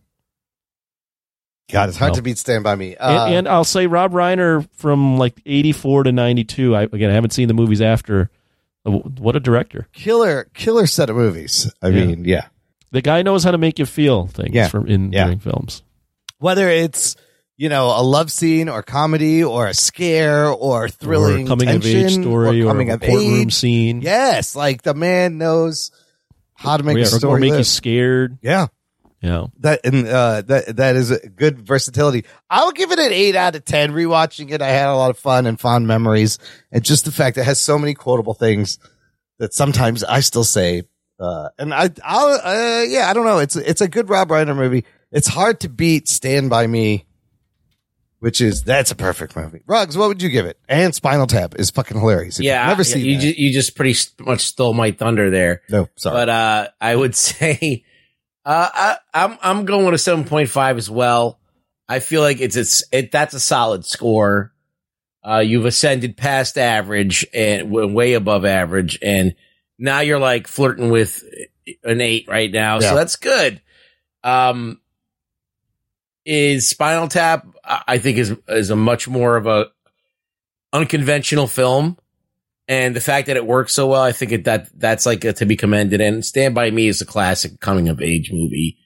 God, 1.71 1.89
it's 1.91 1.99
hard 1.99 2.13
No. 2.13 2.17
to 2.17 2.23
beat 2.23 2.39
Stand 2.39 2.65
By 2.65 2.75
Me. 2.77 2.97
Uh, 2.97 3.27
and, 3.27 3.35
and 3.35 3.49
I'll 3.49 3.65
say 3.65 3.87
Rob 3.87 4.13
Reiner 4.13 4.67
from 4.75 5.19
like 5.19 5.35
84 5.45 6.05
to 6.05 6.13
92. 6.13 6.75
I 6.75 6.83
again 6.85 7.11
I 7.11 7.15
haven't 7.15 7.31
seen 7.31 7.49
the 7.49 7.55
movies 7.55 7.81
after. 7.83 8.31
What 8.85 9.37
a 9.37 9.41
director! 9.41 9.87
killer, 9.93 10.49
killer 10.55 10.87
set 10.87 11.11
of 11.11 11.17
movies. 11.17 11.71
I 11.83 11.89
Yeah. 11.89 12.05
mean, 12.07 12.25
yeah. 12.25 12.47
The 12.91 13.03
guy 13.03 13.21
knows 13.21 13.45
how 13.45 13.51
to 13.51 13.59
make 13.59 13.79
you 13.79 13.85
feel 13.85 14.29
things 14.29 14.55
Yeah. 14.55 14.69
from 14.69 14.87
in 14.87 15.13
Yeah. 15.13 15.25
during 15.25 15.41
films. 15.41 15.83
Whether 16.39 16.69
it's 16.71 17.15
you 17.59 17.69
know 17.69 17.87
a 17.89 18.01
love 18.03 18.31
scene 18.33 18.69
or 18.71 18.83
comedy 18.83 19.45
or 19.45 19.67
a 19.67 19.75
scare 19.75 20.49
or 20.49 20.89
thrilling 20.89 21.45
or 21.47 21.49
coming 21.49 21.69
of 21.69 21.85
age 21.85 22.13
story 22.15 22.63
or, 22.63 22.67
coming 22.69 22.89
a 22.91 22.95
of 22.95 23.01
courtroom 23.01 23.41
age. 23.49 23.55
scene. 23.55 24.01
Yes, 24.01 24.57
like 24.57 24.83
the 24.83 24.95
man 24.95 25.37
knows 25.37 25.91
how 26.55 26.77
to 26.79 26.83
make 26.83 26.97
Or, 26.97 27.01
a 27.01 27.03
or- 27.03 27.07
story 27.07 27.37
or 27.37 27.41
make 27.41 27.59
you 27.59 27.65
scared. 27.65 28.39
Yeah, 28.41 28.69
You 29.21 29.29
know. 29.31 29.51
that 29.61 29.81
and 29.85 30.07
uh, 30.07 30.43
that 30.43 30.77
that 30.77 30.95
is 30.97 31.11
a 31.11 31.29
good 31.29 31.61
versatility. 31.67 32.25
I'll 32.49 32.71
give 32.71 32.93
it 32.93 32.99
an 33.01 33.13
eight 33.13 33.35
out 33.35 33.57
of 33.57 33.65
ten. 33.65 33.93
Rewatching 33.93 34.51
it, 34.53 34.63
I 34.63 34.69
had 34.69 34.89
a 34.89 34.95
lot 34.95 35.11
of 35.11 35.19
fun 35.19 35.47
and 35.47 35.59
fond 35.59 35.87
memories, 35.89 36.39
and 36.71 36.85
just 36.85 37.05
the 37.05 37.11
fact 37.13 37.37
it 37.37 37.45
has 37.45 37.61
so 37.61 37.79
many 37.79 37.95
quotable 37.95 38.35
things 38.35 38.79
that 39.39 39.53
sometimes 39.55 40.05
I 40.05 40.21
still 40.21 40.45
say. 40.45 40.85
Uh, 41.21 41.49
and 41.59 41.75
I, 41.75 41.91
I'll, 42.05 42.29
uh, 42.45 42.83
yeah, 42.85 43.11
I 43.11 43.13
don't 43.13 43.27
know. 43.27 43.39
It's 43.39 43.57
it's 43.57 43.81
a 43.81 43.89
good 43.89 44.09
Rob 44.09 44.29
Reiner 44.29 44.55
movie. 44.57 44.85
It's 45.11 45.27
hard 45.27 45.59
to 45.61 45.69
beat 45.69 46.07
Stand 46.07 46.49
by 46.49 46.69
Me, 46.69 47.07
which 48.21 48.41
is 48.41 48.63
that's 48.63 48.93
a 48.93 48.95
perfect 48.97 49.35
movie. 49.35 49.63
Rugs, 49.67 49.97
what 49.97 50.09
would 50.09 50.23
you 50.23 50.29
give 50.29 50.47
it? 50.47 50.59
And 50.69 50.95
Spinal 50.95 51.27
Tap 51.27 51.55
is 51.59 51.71
fucking 51.71 51.99
hilarious. 51.99 52.39
If 52.39 52.45
Yeah, 52.45 52.67
never 52.67 52.83
yeah, 52.83 52.85
seen 52.85 53.05
you. 53.05 53.17
that. 53.17 53.23
Just, 53.23 53.39
you 53.39 53.53
just 53.53 53.75
pretty 53.77 53.99
much 54.21 54.43
stole 54.43 54.75
my 54.75 54.93
thunder 54.93 55.29
there. 55.31 55.63
no, 55.69 55.89
sorry. 55.97 56.15
But 56.15 56.29
uh, 56.29 56.69
I 56.81 56.95
would 56.95 57.17
say 57.17 57.85
uh, 58.49 58.69
I, 58.73 58.97
I'm 59.13 59.39
I'm 59.43 59.65
going 59.67 59.85
with 59.85 59.93
a 59.95 59.99
seven 59.99 60.25
point 60.25 60.49
five 60.49 60.79
as 60.79 60.89
well. 60.89 61.39
I 61.87 62.01
feel 62.01 62.23
like 62.23 62.41
it's 62.41 62.57
it's 62.57 62.83
it 62.91 63.13
that's 63.13 63.35
a 63.35 63.41
solid 63.41 63.85
score. 63.85 64.53
Uh, 65.23 65.41
you've 65.41 65.67
ascended 65.67 66.17
past 66.17 66.57
average 66.57 67.27
and 67.35 67.69
w- 67.71 67.93
way 67.93 68.15
above 68.15 68.47
average, 68.47 68.99
and 69.03 69.35
now 69.79 70.01
you're 70.01 70.19
like 70.19 70.47
flirting 70.47 70.91
with 70.91 71.23
an 71.85 72.01
eight 72.01 72.27
right 72.27 72.51
now, 72.51 72.77
Yeah. 72.81 72.89
so 72.91 72.95
that's 72.97 73.17
good. 73.17 73.61
Um, 74.25 74.81
is 76.25 76.69
Spinal 76.69 77.09
Tap? 77.09 77.47
I 77.65 77.99
think 77.99 78.17
is 78.17 78.35
is 78.49 78.71
a 78.71 78.77
much 78.77 79.07
more 79.09 79.37
of 79.37 79.47
a 79.47 79.67
unconventional 80.73 81.47
film 81.47 81.99
and 82.69 82.95
the 82.95 83.01
fact 83.01 83.27
that 83.29 83.37
it 83.37 83.47
works 83.47 83.73
so 83.73 83.87
well, 83.89 84.03
I 84.03 84.13
think 84.13 84.31
it, 84.33 84.45
that 84.45 84.69
that's 84.79 85.07
like 85.07 85.25
uh, 85.25 85.33
to 85.33 85.47
be 85.47 85.57
commended. 85.57 86.01
And 86.01 86.25
Stand 86.25 86.55
by 86.55 86.71
Me 86.71 86.87
is 86.89 87.01
a 87.01 87.07
classic 87.07 87.59
coming 87.61 87.89
of 87.89 88.01
age 88.03 88.31
movie. 88.33 88.77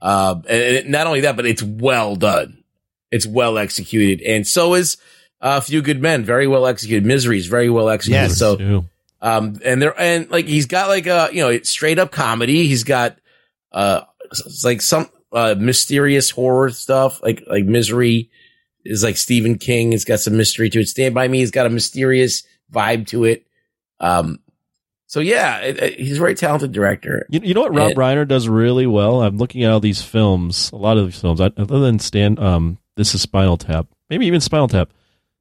Uh, 0.00 0.36
and 0.48 0.62
it- 0.62 0.88
not 0.88 1.06
only 1.06 1.20
that, 1.20 1.36
but 1.36 1.46
it's 1.46 1.62
well 1.62 2.16
done. 2.16 2.62
It's 3.12 3.26
well 3.26 3.56
executed, 3.56 4.20
and 4.26 4.46
so 4.46 4.74
is 4.74 4.96
uh, 5.40 5.58
A 5.58 5.60
Few 5.60 5.80
Good 5.80 6.02
Men. 6.02 6.24
Very 6.24 6.48
well 6.48 6.66
executed. 6.66 7.06
Misery 7.06 7.38
is 7.38 7.46
very 7.46 7.70
well 7.70 7.88
executed. 7.88 8.22
Yes. 8.30 8.36
So, 8.38 8.56
Too. 8.56 8.84
um, 9.22 9.60
and 9.64 9.80
there 9.80 9.98
and 9.98 10.28
like 10.28 10.46
he's 10.46 10.66
got 10.66 10.88
like 10.88 11.06
a 11.06 11.28
you 11.32 11.40
know 11.40 11.56
straight 11.62 11.98
up 12.00 12.10
comedy. 12.10 12.66
He's 12.66 12.82
got 12.84 13.16
uh 13.70 14.02
it's 14.32 14.64
like 14.64 14.80
some 14.82 15.08
uh 15.32 15.54
mysterious 15.56 16.30
horror 16.30 16.70
stuff 16.70 17.22
like 17.22 17.44
like 17.46 17.64
Misery 17.64 18.28
is 18.84 19.04
like 19.04 19.16
Stephen 19.16 19.56
King. 19.56 19.92
It's 19.92 20.04
got 20.04 20.18
some 20.20 20.36
mystery 20.36 20.68
to 20.70 20.80
it. 20.80 20.88
Stand 20.88 21.14
by 21.14 21.28
Me 21.28 21.38
He's 21.38 21.52
got 21.52 21.66
a 21.66 21.70
mysterious 21.70 22.42
vibe 22.72 23.06
to 23.08 23.24
it. 23.24 23.46
Um, 24.00 24.40
so 25.06 25.20
yeah, 25.20 25.58
it, 25.58 25.78
it- 25.78 26.00
he's 26.00 26.16
a 26.16 26.20
very 26.20 26.34
talented 26.34 26.72
director. 26.72 27.26
You, 27.30 27.40
you 27.42 27.54
know 27.54 27.62
what 27.62 27.74
Rob 27.74 27.90
And- 27.90 27.96
Reiner 27.98 28.26
does 28.26 28.48
really 28.48 28.86
well? 28.86 29.22
I'm 29.22 29.38
looking 29.38 29.62
at 29.64 29.70
all 29.70 29.80
these 29.80 30.02
films, 30.02 30.70
a 30.72 30.76
lot 30.76 30.98
of 30.98 31.06
these 31.06 31.20
films, 31.20 31.40
other 31.40 31.80
than 31.80 31.98
Stand, 31.98 32.38
um, 32.40 32.78
this 32.96 33.14
is 33.14 33.22
Spinal 33.22 33.56
Tap, 33.56 33.86
maybe 34.10 34.26
even 34.26 34.40
Spinal 34.40 34.68
Tap, 34.68 34.90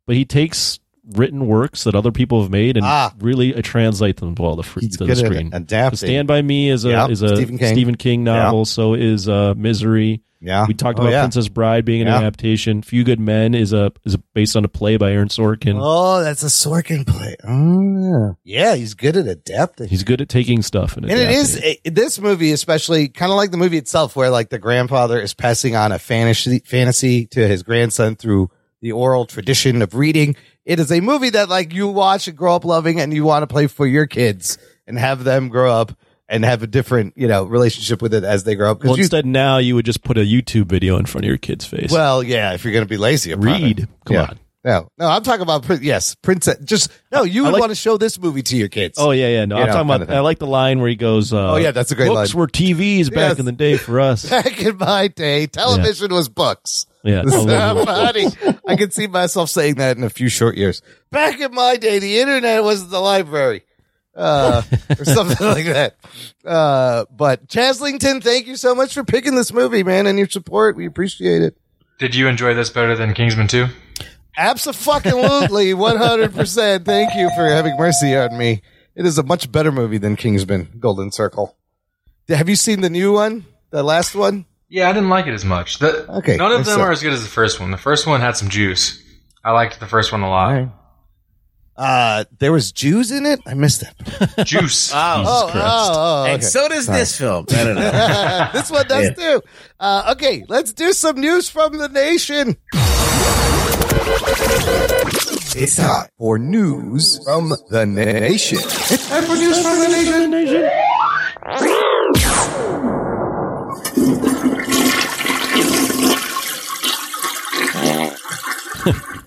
but 0.05 0.15
he 0.15 0.25
takes 0.25 0.79
written 1.13 1.45
works 1.47 1.83
that 1.83 1.93
other 1.95 2.11
people 2.11 2.41
have 2.41 2.49
made 2.51 2.77
and 2.77 2.85
Ah. 2.85 3.13
really 3.19 3.53
uh, 3.53 3.61
translate 3.61 4.17
them 4.17 4.33
well 4.39 4.55
to, 4.57 4.63
fr- 4.63 4.79
He's 4.79 4.97
to 4.97 5.05
good 5.05 5.07
the 5.07 5.11
at 5.11 5.17
screen. 5.31 5.49
adapting. 5.53 5.97
Stand 5.97 6.27
by 6.27 6.41
Me 6.41 6.69
is 6.69 6.83
a 6.85 6.89
Yeah, 6.89 7.07
is 7.07 7.21
a 7.21 7.35
Stephen 7.35 7.57
Stephen 7.57 7.95
King. 7.95 8.19
King, 8.19 8.23
novel. 8.23 8.65
So 8.65 8.93
is 8.95 9.29
uh, 9.29 9.53
Misery. 9.55 10.21
Yeah, 10.45 10.65
We 10.67 10.73
talked 10.73 10.99
Oh, 10.99 11.03
about 11.03 11.11
yeah. 11.11 11.21
Princess 11.23 11.47
Bride 11.49 11.83
being 11.85 12.01
an 12.01 12.07
Yeah. 12.07 12.17
adaptation. 12.17 12.81
Few 12.81 13.03
Good 13.03 13.19
Men 13.19 13.53
is 13.55 13.73
a 13.73 13.91
is 14.05 14.13
a, 14.13 14.17
based 14.33 14.55
on 14.55 14.63
a 14.63 14.67
play 14.67 14.97
by 14.97 15.11
Aaron 15.11 15.27
Sorkin. 15.29 15.77
Oh, 15.81 16.23
that's 16.23 16.43
a 16.43 16.47
Sorkin 16.47 17.05
play. 17.05 17.35
Oh, 17.47 18.35
yeah. 18.43 18.61
yeah, 18.71 18.75
he's 18.75 18.93
good 18.93 19.17
at 19.17 19.27
adapting. 19.27 19.87
He's 19.89 20.03
good 20.03 20.21
at 20.21 20.29
taking 20.29 20.61
stuff 20.61 20.95
and, 20.97 21.05
and 21.05 21.19
it 21.19 21.29
is 21.31 21.55
it, 21.57 21.79
eh, 21.85 21.89
this 21.91 22.19
movie, 22.19 22.51
especially 22.51 23.09
kind 23.09 23.31
of 23.31 23.37
like 23.37 23.51
the 23.51 23.57
movie 23.57 23.77
itself, 23.77 24.15
where 24.15 24.29
like 24.29 24.49
the 24.49 24.59
grandfather 24.59 25.19
is 25.19 25.33
passing 25.33 25.75
on 25.75 25.91
a 25.91 25.99
fantasy 25.99 26.59
fantasy 26.59 27.25
to 27.27 27.47
his 27.47 27.63
grandson 27.63 28.15
through 28.15 28.49
the 28.81 28.91
oral 28.91 29.25
tradition 29.25 29.81
of 29.81 29.95
reading. 29.95 30.35
It 30.63 30.79
is 30.79 30.91
a 30.91 30.99
movie 31.01 31.31
that 31.31 31.49
like 31.49 31.73
you 31.73 31.87
watch 31.87 32.27
and 32.27 32.37
grow 32.37 32.55
up 32.55 32.65
loving, 32.65 32.99
and 32.99 33.13
you 33.13 33.23
want 33.23 33.43
to 33.43 33.47
play 33.47 33.67
for 33.67 33.87
your 33.87 34.05
kids 34.05 34.57
and 34.87 34.97
have 34.99 35.23
them 35.23 35.49
grow 35.49 35.71
up 35.71 35.97
and 36.27 36.43
have 36.45 36.63
a 36.63 36.67
different, 36.67 37.13
you 37.15 37.27
know, 37.27 37.43
relationship 37.43 38.01
with 38.01 38.13
it 38.13 38.23
as 38.23 38.43
they 38.43 38.55
grow 38.55 38.71
up. 38.71 38.83
Well, 38.83 38.95
you- 38.97 39.03
instead 39.03 39.25
now 39.25 39.57
you 39.57 39.75
would 39.75 39.85
just 39.85 40.03
put 40.03 40.17
a 40.17 40.21
YouTube 40.21 40.65
video 40.67 40.97
in 40.97 41.05
front 41.05 41.25
of 41.25 41.29
your 41.29 41.37
kid's 41.37 41.65
face. 41.65 41.91
well, 41.91 42.23
yeah, 42.23 42.53
if 42.53 42.63
you're 42.63 42.73
going 42.73 42.85
to 42.85 42.89
be 42.89 42.97
lazy, 42.97 43.31
about 43.31 43.45
read. 43.45 43.79
it. 43.81 43.89
Come 44.05 44.15
Yeah. 44.15 44.21
on. 44.23 44.39
No, 44.63 44.87
no, 44.97 45.07
I'm 45.07 45.21
talking 45.21 45.43
about 45.43 45.63
yes, 45.83 46.15
princess. 46.15 46.57
Just 46.63 46.89
no, 47.11 47.21
you 47.21 47.43
would 47.43 47.53
like- 47.53 47.59
want 47.59 47.69
to 47.69 47.75
show 47.75 47.97
this 47.97 48.17
movie 48.19 48.41
to 48.41 48.57
your 48.57 48.67
kids. 48.67 48.97
Oh 48.99 49.11
yeah, 49.11 49.27
yeah. 49.27 49.45
No, 49.45 49.57
You 49.57 49.61
I'm 49.61 49.67
know, 49.67 49.73
talking 49.73 50.03
about. 50.05 50.09
I 50.17 50.21
like 50.21 50.39
the 50.39 50.47
line 50.47 50.79
where 50.79 50.89
he 50.89 50.95
goes. 50.95 51.31
Uh, 51.31 51.51
Oh, 51.53 51.55
yeah, 51.57 51.69
that's 51.69 51.91
a 51.91 51.95
great 51.95 52.07
books 52.07 52.33
line. 52.33 52.39
were 52.39 52.47
TVs 52.47 53.09
back 53.11 53.29
Yes. 53.29 53.39
in 53.39 53.45
the 53.45 53.51
day 53.51 53.77
for 53.77 53.99
us. 53.99 54.27
Back 54.29 54.59
in 54.63 54.75
my 54.77 55.07
day, 55.07 55.45
television 55.45 56.11
was 56.11 56.29
books. 56.29 56.87
Yeah, 57.03 57.21
Somebody, 57.27 58.25
I 58.67 58.75
can 58.75 58.89
see 58.89 59.05
myself 59.05 59.51
saying 59.51 59.75
that 59.75 59.97
in 59.97 60.03
a 60.03 60.09
few 60.09 60.29
short 60.29 60.57
years. 60.57 60.81
Back 61.11 61.39
in 61.39 61.53
my 61.53 61.75
day, 61.77 61.99
the 61.99 62.17
internet 62.19 62.63
was 62.63 62.89
the 62.89 62.99
library, 62.99 63.61
uh, 64.15 64.61
or 64.99 65.05
something 65.05 65.45
like 65.47 65.65
that. 65.65 65.95
Uh, 66.45 67.05
but 67.15 67.47
Chaslington, 67.47 68.23
thank 68.23 68.47
you 68.47 68.55
so 68.55 68.73
much 68.75 68.93
for 68.93 69.03
picking 69.03 69.35
this 69.35 69.51
movie, 69.51 69.83
man, 69.83 70.07
and 70.07 70.17
your 70.17 70.29
support. 70.29 70.75
We 70.75 70.85
appreciate 70.85 71.41
it. 71.41 71.57
Did 71.99 72.15
you 72.15 72.27
enjoy 72.27 72.53
this 72.53 72.69
better 72.69 72.95
than 72.95 73.13
Kingsman 73.13 73.47
2? 73.47 73.67
Absolutely, 74.37 75.73
one 75.73 75.97
hundred 75.97 76.33
percent. 76.33 76.85
Thank 76.85 77.15
you 77.15 77.29
for 77.35 77.45
having 77.47 77.77
mercy 77.77 78.15
on 78.15 78.37
me. 78.37 78.61
It 78.95 79.05
is 79.05 79.17
a 79.17 79.23
much 79.23 79.51
better 79.51 79.71
movie 79.71 79.97
than 79.97 80.15
Kingsman: 80.15 80.69
Golden 80.79 81.11
Circle. 81.11 81.55
Have 82.27 82.49
you 82.49 82.55
seen 82.57 82.81
the 82.81 82.89
new 82.89 83.13
one? 83.13 83.45
The 83.69 83.83
last 83.83 84.13
one? 84.15 84.45
Yeah, 84.67 84.89
I 84.89 84.93
didn't 84.93 85.09
like 85.09 85.27
it 85.27 85.33
as 85.33 85.45
much. 85.45 85.79
The, 85.79 86.09
Okay, 86.17 86.37
None 86.37 86.51
of 86.51 86.65
them 86.65 86.75
so- 86.79 86.81
are 86.81 86.91
as 86.91 87.01
good 87.01 87.13
as 87.13 87.23
the 87.23 87.29
first 87.29 87.59
one. 87.59 87.71
The 87.71 87.77
first 87.77 88.07
one 88.07 88.19
had 88.19 88.35
some 88.35 88.49
juice. 88.49 89.01
I 89.43 89.51
liked 89.51 89.79
the 89.79 89.85
first 89.87 90.11
one 90.11 90.21
a 90.21 90.29
lot. 90.29 90.69
Uh, 91.77 92.23
there 92.39 92.51
was 92.53 92.71
Jews 92.71 93.11
in 93.11 93.25
it. 93.25 93.39
I 93.45 93.53
missed 93.53 93.81
that. 93.81 94.45
Juice. 94.45 94.91
Oh, 94.93 95.23
Oh, 95.27 95.51
oh, 95.53 95.91
oh, 95.93 96.25
and 96.31 96.41
so 96.43 96.67
does 96.69 96.85
Sorry. 96.85 96.99
this 96.99 97.17
film. 97.17 97.45
I 97.51 97.63
don't 97.63 97.75
know. 97.75 98.49
this 98.53 98.71
one 98.71 98.87
does 98.87 99.13
too. 99.15 99.41
Uh, 99.79 100.13
okay, 100.15 100.45
let's 100.47 100.71
do 100.73 100.93
some 100.93 101.19
news 101.19 101.49
from 101.49 101.77
the 101.77 101.89
nation. 101.89 102.55
It's 105.57 105.75
time 105.77 106.07
for 106.17 106.37
news 106.37 107.23
from 107.25 107.49
the 107.69 107.85
nation. 107.85 108.59
It's 108.59 109.07
time 109.09 109.23
for 109.23 109.35
news 109.35 109.61
from 109.61 109.79
the 109.79 110.27
nation. 110.29 110.69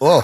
Oh, 0.01 0.23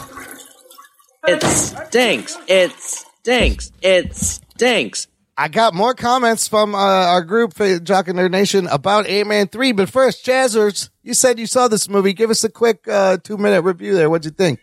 It 1.26 1.42
stinks. 1.42 2.36
It 2.48 2.72
stinks. 2.72 3.72
It 3.82 4.14
stinks. 4.14 5.08
I 5.36 5.48
got 5.48 5.74
more 5.74 5.94
comments 5.94 6.46
from 6.46 6.74
uh, 6.74 6.78
our 6.78 7.22
group, 7.22 7.60
uh, 7.60 7.80
Jock 7.80 8.06
and 8.08 8.18
Nerd 8.18 8.30
Nation, 8.30 8.68
about 8.68 9.06
Ant 9.06 9.28
Man 9.28 9.48
3. 9.48 9.72
But 9.72 9.88
first, 9.90 10.24
Jazzers, 10.24 10.90
you 11.02 11.12
said 11.14 11.38
you 11.40 11.46
saw 11.46 11.66
this 11.66 11.88
movie. 11.88 12.12
Give 12.12 12.30
us 12.30 12.44
a 12.44 12.48
quick 12.48 12.86
uh, 12.86 13.16
two 13.22 13.36
minute 13.36 13.62
review 13.62 13.94
there. 13.94 14.08
What'd 14.08 14.24
you 14.26 14.30
think? 14.30 14.60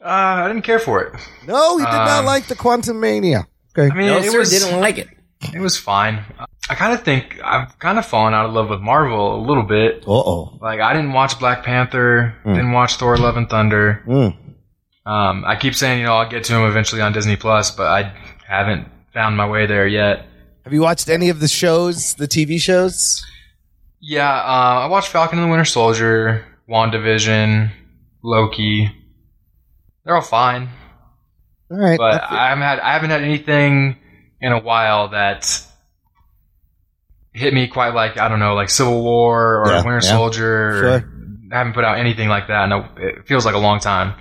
Uh, 0.00 0.08
I 0.08 0.46
didn't 0.48 0.62
care 0.62 0.78
for 0.78 1.02
it. 1.02 1.20
No, 1.46 1.72
you 1.78 1.84
did 1.84 1.90
not 1.90 2.20
Um, 2.20 2.24
like 2.26 2.46
the 2.46 2.54
Quantumania. 2.54 3.46
Okay. 3.76 3.90
I 3.92 3.96
mean, 3.96 4.06
No, 4.06 4.18
it 4.18 4.30
sir, 4.30 4.38
was 4.38 4.50
didn't 4.50 4.80
like 4.80 4.98
it. 4.98 5.08
It 5.52 5.58
was 5.60 5.76
fine. 5.76 6.22
I 6.70 6.74
kind 6.76 6.92
of 6.92 7.02
think 7.02 7.40
I've 7.42 7.76
kind 7.78 7.98
of 7.98 8.06
fallen 8.06 8.32
out 8.32 8.46
of 8.46 8.52
love 8.52 8.68
with 8.70 8.80
Marvel 8.80 9.34
a 9.36 9.42
little 9.44 9.62
bit. 9.64 10.04
Uh 10.06 10.12
oh. 10.12 10.58
Like 10.62 10.80
I 10.80 10.92
didn't 10.94 11.12
watch 11.12 11.38
Black 11.38 11.64
Panther, 11.64 12.34
Mm. 12.44 12.54
didn't 12.54 12.72
watch 12.72 12.96
Thor: 12.96 13.16
Love 13.16 13.36
and 13.36 13.48
Thunder. 13.50 14.02
Mm. 14.06 14.36
Um, 15.06 15.44
I 15.46 15.54
keep 15.56 15.74
saying, 15.76 16.00
you 16.00 16.04
know, 16.06 16.14
I'll 16.16 16.28
get 16.28 16.44
to 16.44 16.52
them 16.52 16.64
eventually 16.64 17.00
on 17.00 17.12
Disney 17.12 17.36
Plus, 17.36 17.70
but 17.70 17.86
I 17.86 18.12
haven't 18.46 18.88
found 19.14 19.36
my 19.36 19.48
way 19.48 19.66
there 19.66 19.86
yet. 19.86 20.26
Have 20.64 20.72
you 20.72 20.80
watched 20.80 21.08
any 21.08 21.28
of 21.28 21.38
the 21.38 21.46
shows, 21.48 22.14
the 22.14 22.26
TV 22.26 22.60
shows? 22.60 23.24
Yeah, 24.00 24.28
uh, 24.28 24.80
I 24.82 24.86
watched 24.86 25.08
Falcon 25.08 25.38
and 25.38 25.46
the 25.46 25.50
Winter 25.50 25.64
Soldier, 25.64 26.44
WandaVision, 26.68 27.70
Loki. 28.22 28.90
They're 30.04 30.16
all 30.16 30.22
fine, 30.22 30.68
All 31.70 31.78
right. 31.78 31.96
but 31.98 32.22
I 32.24 32.48
haven't 32.48 32.62
had 32.62 32.80
I 32.80 32.92
haven't 32.92 33.10
had 33.10 33.22
anything 33.22 33.96
in 34.40 34.52
a 34.52 34.58
while 34.60 35.08
that 35.08 35.60
hit 37.32 37.52
me 37.54 37.68
quite 37.68 37.94
like 37.94 38.18
I 38.18 38.28
don't 38.28 38.38
know, 38.40 38.54
like 38.54 38.70
Civil 38.70 39.02
War 39.02 39.62
or 39.64 39.68
Yeah, 39.68 39.76
Winter 39.84 39.94
yeah. 39.94 40.00
Soldier. 40.00 40.78
Sure. 40.80 41.12
I 41.52 41.58
haven't 41.58 41.74
put 41.74 41.84
out 41.84 41.98
anything 41.98 42.28
like 42.28 42.48
that. 42.48 42.68
No, 42.68 42.88
it 42.96 43.26
feels 43.26 43.44
like 43.46 43.54
a 43.54 43.58
long 43.58 43.78
time. 43.80 44.14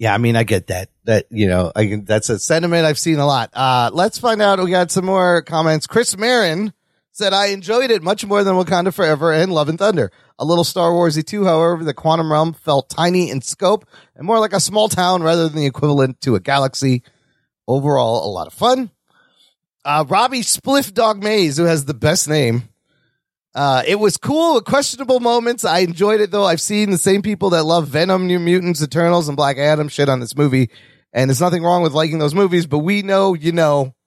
Yeah, 0.00 0.14
I 0.14 0.18
mean, 0.18 0.34
I 0.34 0.44
get 0.44 0.68
that. 0.68 0.88
That 1.04 1.26
you 1.30 1.46
know, 1.46 1.72
I 1.76 2.00
that's 2.02 2.30
a 2.30 2.38
sentiment 2.38 2.86
I've 2.86 2.98
seen 2.98 3.18
a 3.18 3.26
lot. 3.26 3.50
Uh, 3.52 3.90
let's 3.92 4.18
find 4.18 4.40
out. 4.40 4.58
We 4.58 4.70
got 4.70 4.90
some 4.90 5.04
more 5.04 5.42
comments. 5.42 5.86
Chris 5.86 6.16
Marin 6.16 6.72
said, 7.12 7.34
"I 7.34 7.48
enjoyed 7.48 7.90
it 7.90 8.02
much 8.02 8.24
more 8.24 8.42
than 8.42 8.54
Wakanda 8.54 8.94
Forever 8.94 9.30
and 9.30 9.52
Love 9.52 9.68
and 9.68 9.78
Thunder. 9.78 10.10
A 10.38 10.44
little 10.46 10.64
Star 10.64 10.90
Warsy 10.90 11.22
too. 11.22 11.44
However, 11.44 11.84
the 11.84 11.92
quantum 11.92 12.32
realm 12.32 12.54
felt 12.54 12.88
tiny 12.88 13.28
in 13.28 13.42
scope 13.42 13.86
and 14.16 14.26
more 14.26 14.38
like 14.38 14.54
a 14.54 14.60
small 14.60 14.88
town 14.88 15.22
rather 15.22 15.50
than 15.50 15.58
the 15.58 15.66
equivalent 15.66 16.22
to 16.22 16.34
a 16.34 16.40
galaxy. 16.40 17.02
Overall, 17.68 18.24
a 18.24 18.32
lot 18.32 18.46
of 18.46 18.54
fun." 18.54 18.90
Uh, 19.84 20.06
Robbie 20.08 20.40
Spliff 20.40 20.94
Dog 20.94 21.22
Maze, 21.22 21.58
who 21.58 21.64
has 21.64 21.84
the 21.84 21.94
best 21.94 22.26
name. 22.26 22.69
Uh, 23.54 23.82
it 23.86 23.96
was 23.96 24.16
cool 24.16 24.60
questionable 24.60 25.20
moments. 25.20 25.64
I 25.64 25.80
enjoyed 25.80 26.20
it 26.20 26.30
though. 26.30 26.44
I've 26.44 26.60
seen 26.60 26.90
the 26.90 26.98
same 26.98 27.22
people 27.22 27.50
that 27.50 27.64
love 27.64 27.88
Venom, 27.88 28.26
New 28.26 28.38
Mutants, 28.38 28.82
Eternals, 28.82 29.28
and 29.28 29.36
Black 29.36 29.58
Adam 29.58 29.88
shit 29.88 30.08
on 30.08 30.20
this 30.20 30.36
movie. 30.36 30.70
And 31.12 31.28
there's 31.28 31.40
nothing 31.40 31.64
wrong 31.64 31.82
with 31.82 31.92
liking 31.92 32.18
those 32.18 32.34
movies, 32.34 32.66
but 32.66 32.78
we 32.78 33.02
know, 33.02 33.34
you 33.34 33.52
know. 33.52 33.94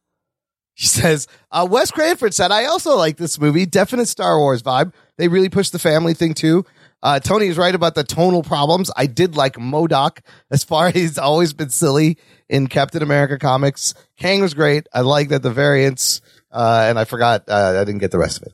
He 0.76 0.88
says, 0.88 1.28
uh, 1.52 1.68
Wes 1.70 1.92
Cranford 1.92 2.34
said, 2.34 2.52
I 2.52 2.66
also 2.66 2.98
like 2.98 3.16
this 3.18 3.40
movie. 3.40 3.68
Definite 3.68 4.08
Star 4.08 4.40
Wars 4.40 4.64
vibe. 4.64 4.92
They 5.20 5.28
really 5.28 5.50
pushed 5.50 5.72
the 5.72 5.78
family 5.78 6.16
thing 6.16 6.34
too. 6.34 6.66
Uh, 7.04 7.20
Tony 7.20 7.46
is 7.46 7.60
right 7.60 7.76
about 7.76 7.94
the 7.94 8.04
tonal 8.04 8.42
problems. 8.42 8.90
I 8.98 9.06
did 9.06 9.36
like 9.36 9.58
MODOK 9.58 10.22
as 10.50 10.64
far 10.64 10.88
as 10.88 10.96
he's 10.96 11.18
always 11.20 11.54
been 11.54 11.70
silly 11.70 12.18
in 12.50 12.66
Captain 12.66 13.04
America 13.04 13.38
comics. 13.38 13.94
Kang 14.18 14.42
was 14.42 14.56
great. 14.56 14.88
I 14.92 15.02
like 15.02 15.30
that 15.30 15.44
the 15.44 15.52
variants, 15.52 16.22
uh, 16.52 16.88
and 16.90 16.98
I 16.98 17.04
forgot, 17.04 17.44
uh, 17.48 17.78
I 17.80 17.84
didn't 17.84 18.00
get 18.00 18.10
the 18.10 18.18
rest 18.18 18.38
of 18.42 18.48
it. 18.48 18.54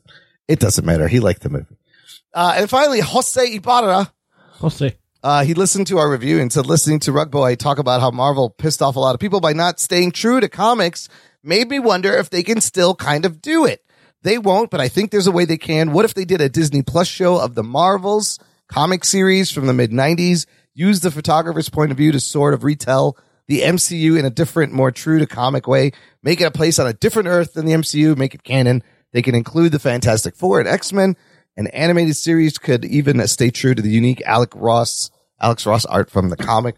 It 0.49 0.59
doesn't 0.59 0.83
matter. 0.83 1.07
He 1.07 1.19
liked 1.19 1.43
the 1.43 1.49
movie. 1.49 1.77
Uh, 2.33 2.55
and 2.57 2.69
finally, 2.69 2.99
Jose 2.99 3.53
Ibarra. 3.55 4.11
I'll. 4.59 4.69
Uh, 5.21 5.43
he 5.43 5.53
listened 5.53 5.85
to 5.87 5.99
our 5.99 6.09
review 6.09 6.39
and 6.39 6.51
said, 6.51 6.65
listening 6.65 6.99
to 7.01 7.11
Rug 7.11 7.29
Boy 7.29 7.55
talk 7.55 7.77
about 7.77 8.01
how 8.01 8.09
Marvel 8.09 8.49
pissed 8.49 8.81
off 8.81 8.95
a 8.95 8.99
lot 8.99 9.13
of 9.13 9.21
people 9.21 9.41
by 9.41 9.53
not 9.53 9.79
staying 9.79 10.11
true 10.11 10.39
to 10.39 10.49
comics 10.49 11.07
made 11.43 11.69
me 11.69 11.77
wonder 11.77 12.11
if 12.13 12.29
they 12.29 12.41
can 12.41 12.61
still 12.61 12.95
kind 12.95 13.25
of 13.25 13.41
do 13.41 13.65
it. 13.65 13.83
They 14.23 14.37
won't, 14.37 14.71
but 14.71 14.81
I 14.81 14.87
think 14.87 15.11
there's 15.11 15.27
a 15.27 15.31
way 15.31 15.45
they 15.45 15.57
can. 15.57 15.93
What 15.93 16.05
if 16.05 16.13
they 16.15 16.25
did 16.25 16.41
a 16.41 16.49
Disney 16.49 16.81
Plus 16.81 17.07
show 17.07 17.39
of 17.39 17.53
the 17.53 17.63
Marvels 17.63 18.39
comic 18.67 19.05
series 19.05 19.51
from 19.51 19.67
the 19.67 19.73
mid 19.73 19.91
90s, 19.91 20.47
use 20.73 21.01
the 21.01 21.11
photographer's 21.11 21.69
point 21.69 21.91
of 21.91 21.97
view 21.97 22.11
to 22.11 22.19
sort 22.19 22.53
of 22.53 22.63
retell 22.63 23.17
the 23.47 23.61
MCU 23.61 24.17
in 24.17 24.25
a 24.25 24.29
different, 24.29 24.73
more 24.73 24.91
true 24.91 25.19
to 25.19 25.25
comic 25.25 25.67
way, 25.67 25.91
make 26.23 26.41
it 26.41 26.45
a 26.45 26.51
place 26.51 26.79
on 26.79 26.87
a 26.87 26.93
different 26.93 27.27
Earth 27.27 27.53
than 27.53 27.65
the 27.65 27.73
MCU, 27.73 28.17
make 28.17 28.35
it 28.35 28.43
canon. 28.43 28.83
They 29.11 29.21
can 29.21 29.35
include 29.35 29.71
the 29.71 29.79
Fantastic 29.79 30.35
Four 30.35 30.59
and 30.59 30.67
X-Men. 30.67 31.15
An 31.57 31.67
animated 31.67 32.15
series 32.15 32.57
could 32.57 32.85
even 32.85 33.25
stay 33.27 33.49
true 33.51 33.75
to 33.75 33.81
the 33.81 33.89
unique 33.89 34.21
Alec 34.25 34.51
Ross, 34.55 35.09
Alex 35.41 35.65
Ross 35.65 35.85
art 35.85 36.09
from 36.09 36.29
the 36.29 36.37
comic. 36.37 36.75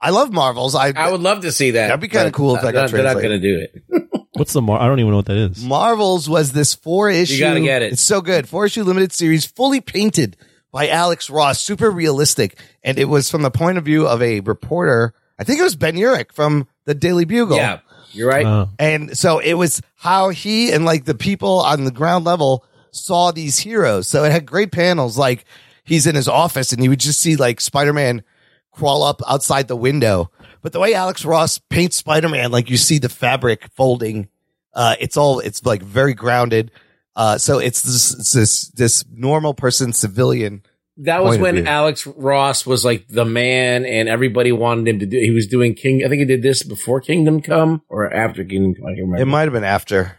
I 0.00 0.10
love 0.10 0.32
Marvels. 0.32 0.74
I, 0.74 0.92
I 0.96 1.10
would 1.10 1.20
love 1.20 1.42
to 1.42 1.52
see 1.52 1.70
that. 1.72 1.86
That'd 1.86 2.00
be 2.00 2.08
kinda 2.08 2.32
cool 2.32 2.56
if 2.56 2.62
that 2.62 2.72
got 2.72 2.90
they're 2.90 3.04
not 3.04 3.14
going 3.14 3.30
to 3.30 3.38
do 3.38 3.60
it. 3.60 4.08
What's 4.34 4.52
the 4.52 4.60
Mar? 4.62 4.80
I 4.80 4.86
don't 4.86 4.98
even 4.98 5.10
know 5.10 5.16
what 5.16 5.26
that 5.26 5.36
is. 5.36 5.62
Marvels 5.62 6.28
was 6.28 6.52
this 6.52 6.74
four 6.74 7.10
issue. 7.10 7.34
You 7.34 7.40
gotta 7.40 7.60
get 7.60 7.82
it. 7.82 7.92
It's 7.92 8.02
so 8.02 8.20
good. 8.20 8.48
Four 8.48 8.66
issue 8.66 8.82
limited 8.82 9.12
series, 9.12 9.44
fully 9.44 9.80
painted 9.80 10.36
by 10.72 10.88
Alex 10.88 11.28
Ross, 11.28 11.60
super 11.60 11.90
realistic. 11.90 12.58
And 12.82 12.98
it 12.98 13.04
was 13.04 13.30
from 13.30 13.42
the 13.42 13.50
point 13.50 13.76
of 13.78 13.84
view 13.84 14.08
of 14.08 14.22
a 14.22 14.40
reporter. 14.40 15.12
I 15.38 15.44
think 15.44 15.60
it 15.60 15.62
was 15.62 15.76
Ben 15.76 15.96
Urich 15.96 16.32
from 16.32 16.66
the 16.86 16.94
Daily 16.94 17.26
Bugle. 17.26 17.58
Yeah, 17.58 17.80
you're 18.12 18.28
right. 18.28 18.46
Uh, 18.46 18.66
And 18.78 19.16
so 19.16 19.38
it 19.38 19.54
was 19.54 19.82
how 19.96 20.30
he 20.30 20.70
and 20.72 20.84
like 20.84 21.04
the 21.04 21.14
people 21.14 21.60
on 21.60 21.84
the 21.84 21.90
ground 21.90 22.24
level 22.24 22.64
saw 22.90 23.32
these 23.32 23.58
heroes. 23.58 24.08
So 24.08 24.24
it 24.24 24.32
had 24.32 24.46
great 24.46 24.72
panels. 24.72 25.16
Like 25.18 25.44
he's 25.84 26.06
in 26.06 26.14
his 26.14 26.28
office 26.28 26.72
and 26.72 26.82
you 26.82 26.90
would 26.90 27.00
just 27.00 27.20
see 27.20 27.36
like 27.36 27.60
Spider-Man 27.60 28.22
crawl 28.70 29.02
up 29.02 29.20
outside 29.28 29.68
the 29.68 29.76
window. 29.76 30.30
But 30.62 30.72
the 30.72 30.80
way 30.80 30.94
Alex 30.94 31.24
Ross 31.24 31.58
paints 31.58 31.96
Spider-Man, 31.96 32.50
like 32.52 32.70
you 32.70 32.76
see 32.76 32.98
the 32.98 33.08
fabric 33.08 33.68
folding, 33.74 34.28
uh, 34.74 34.94
it's 35.00 35.16
all, 35.16 35.40
it's 35.40 35.64
like 35.64 35.82
very 35.82 36.14
grounded. 36.14 36.70
Uh, 37.16 37.36
so 37.36 37.58
it's 37.58 37.82
this, 37.82 38.14
it's 38.14 38.32
this, 38.32 38.68
this 38.68 39.04
normal 39.12 39.54
person, 39.54 39.92
civilian. 39.92 40.62
That 40.98 41.24
was 41.24 41.38
when. 41.38 41.66
Alex 41.66 42.06
Ross 42.06 42.66
was 42.66 42.84
like 42.84 43.08
the 43.08 43.24
man, 43.24 43.86
and 43.86 44.08
everybody 44.08 44.52
wanted 44.52 44.88
him 44.88 44.98
to 44.98 45.06
do. 45.06 45.18
He 45.18 45.30
was 45.30 45.46
doing 45.46 45.74
King. 45.74 46.04
I 46.04 46.08
think 46.08 46.20
he 46.20 46.26
did 46.26 46.42
this 46.42 46.62
before 46.62 47.00
Kingdom 47.00 47.40
Come 47.40 47.82
or 47.88 48.12
after 48.12 48.44
Kingdom 48.44 48.74
Come. 48.74 48.84
I 48.84 48.90
can't 48.90 49.02
remember. 49.02 49.22
It 49.22 49.26
might 49.26 49.42
have 49.44 49.52
been 49.52 49.64
after. 49.64 50.18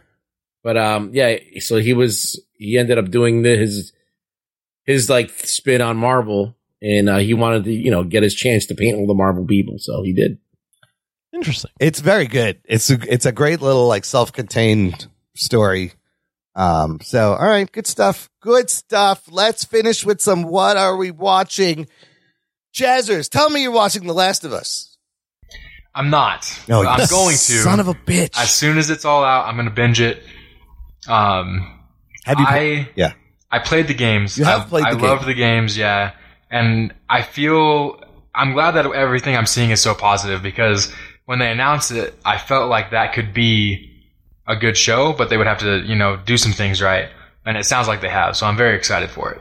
But 0.64 0.76
um, 0.76 1.10
yeah. 1.12 1.36
So 1.60 1.76
he 1.76 1.92
was. 1.92 2.40
He 2.56 2.76
ended 2.78 2.98
up 2.98 3.10
doing 3.10 3.42
the, 3.42 3.56
his 3.56 3.92
his 4.84 5.08
like 5.08 5.30
spin 5.30 5.80
on 5.80 5.96
Marvel, 5.96 6.56
and 6.82 7.08
uh, 7.08 7.18
he 7.18 7.34
wanted 7.34 7.64
to 7.64 7.72
you 7.72 7.90
know 7.90 8.02
get 8.02 8.22
his 8.22 8.34
chance 8.34 8.66
to 8.66 8.74
paint 8.74 8.96
all 8.96 9.06
the 9.06 9.14
Marvel 9.14 9.46
people. 9.46 9.76
So 9.78 10.02
he 10.02 10.12
did. 10.12 10.38
interesting. 11.32 11.70
It's 11.78 12.00
very 12.00 12.26
good. 12.26 12.60
It's 12.64 12.90
a, 12.90 12.98
it's 13.12 13.26
a 13.26 13.32
great 13.32 13.60
little 13.60 13.86
like 13.86 14.04
self-contained 14.04 15.06
story. 15.34 15.92
Um, 16.56 17.00
so 17.02 17.34
all 17.34 17.48
right, 17.48 17.70
good 17.70 17.86
stuff. 17.86 18.30
Good 18.40 18.70
stuff. 18.70 19.24
Let's 19.30 19.64
finish 19.64 20.04
with 20.04 20.20
some 20.20 20.44
what 20.44 20.76
are 20.76 20.96
we 20.96 21.10
watching? 21.10 21.88
Jazzers, 22.74 23.28
tell 23.28 23.50
me 23.50 23.62
you're 23.62 23.72
watching 23.72 24.06
The 24.06 24.12
Last 24.12 24.44
of 24.44 24.52
Us. 24.52 24.96
I'm 25.94 26.10
not. 26.10 26.60
No, 26.68 26.84
I'm 26.84 26.98
going 27.08 27.36
to. 27.36 27.36
son 27.36 27.78
of 27.78 27.86
a 27.88 27.94
bitch. 27.94 28.36
As 28.36 28.50
soon 28.50 28.78
as 28.78 28.90
it's 28.90 29.04
all 29.04 29.24
out, 29.24 29.46
I'm 29.46 29.54
going 29.54 29.68
to 29.68 29.74
binge 29.74 30.00
it. 30.00 30.24
Um, 31.08 31.80
Have 32.24 32.40
you 32.40 32.46
I 32.46 32.88
Yeah. 32.96 33.12
I 33.50 33.60
played 33.60 33.86
the 33.86 33.94
games. 33.94 34.36
You 34.36 34.44
have 34.44 34.62
I, 34.62 34.64
played 34.64 34.84
the 34.84 34.88
I 34.88 35.16
game. 35.18 35.26
the 35.26 35.34
games, 35.34 35.78
yeah. 35.78 36.12
And 36.50 36.92
I 37.08 37.22
feel 37.22 38.00
I'm 38.34 38.52
glad 38.52 38.72
that 38.72 38.86
everything 38.86 39.36
I'm 39.36 39.46
seeing 39.46 39.70
is 39.70 39.80
so 39.80 39.94
positive 39.94 40.42
because 40.42 40.92
when 41.26 41.38
they 41.38 41.50
announced 41.50 41.92
it, 41.92 42.14
I 42.24 42.38
felt 42.38 42.68
like 42.68 42.90
that 42.90 43.12
could 43.12 43.32
be 43.32 43.93
a 44.46 44.56
good 44.56 44.76
show, 44.76 45.12
but 45.12 45.30
they 45.30 45.36
would 45.36 45.46
have 45.46 45.58
to, 45.58 45.80
you 45.80 45.94
know, 45.94 46.16
do 46.16 46.36
some 46.36 46.52
things 46.52 46.82
right. 46.82 47.08
And 47.46 47.56
it 47.56 47.64
sounds 47.64 47.88
like 47.88 48.00
they 48.00 48.08
have, 48.08 48.36
so 48.36 48.46
I'm 48.46 48.56
very 48.56 48.76
excited 48.76 49.10
for 49.10 49.32
it. 49.32 49.40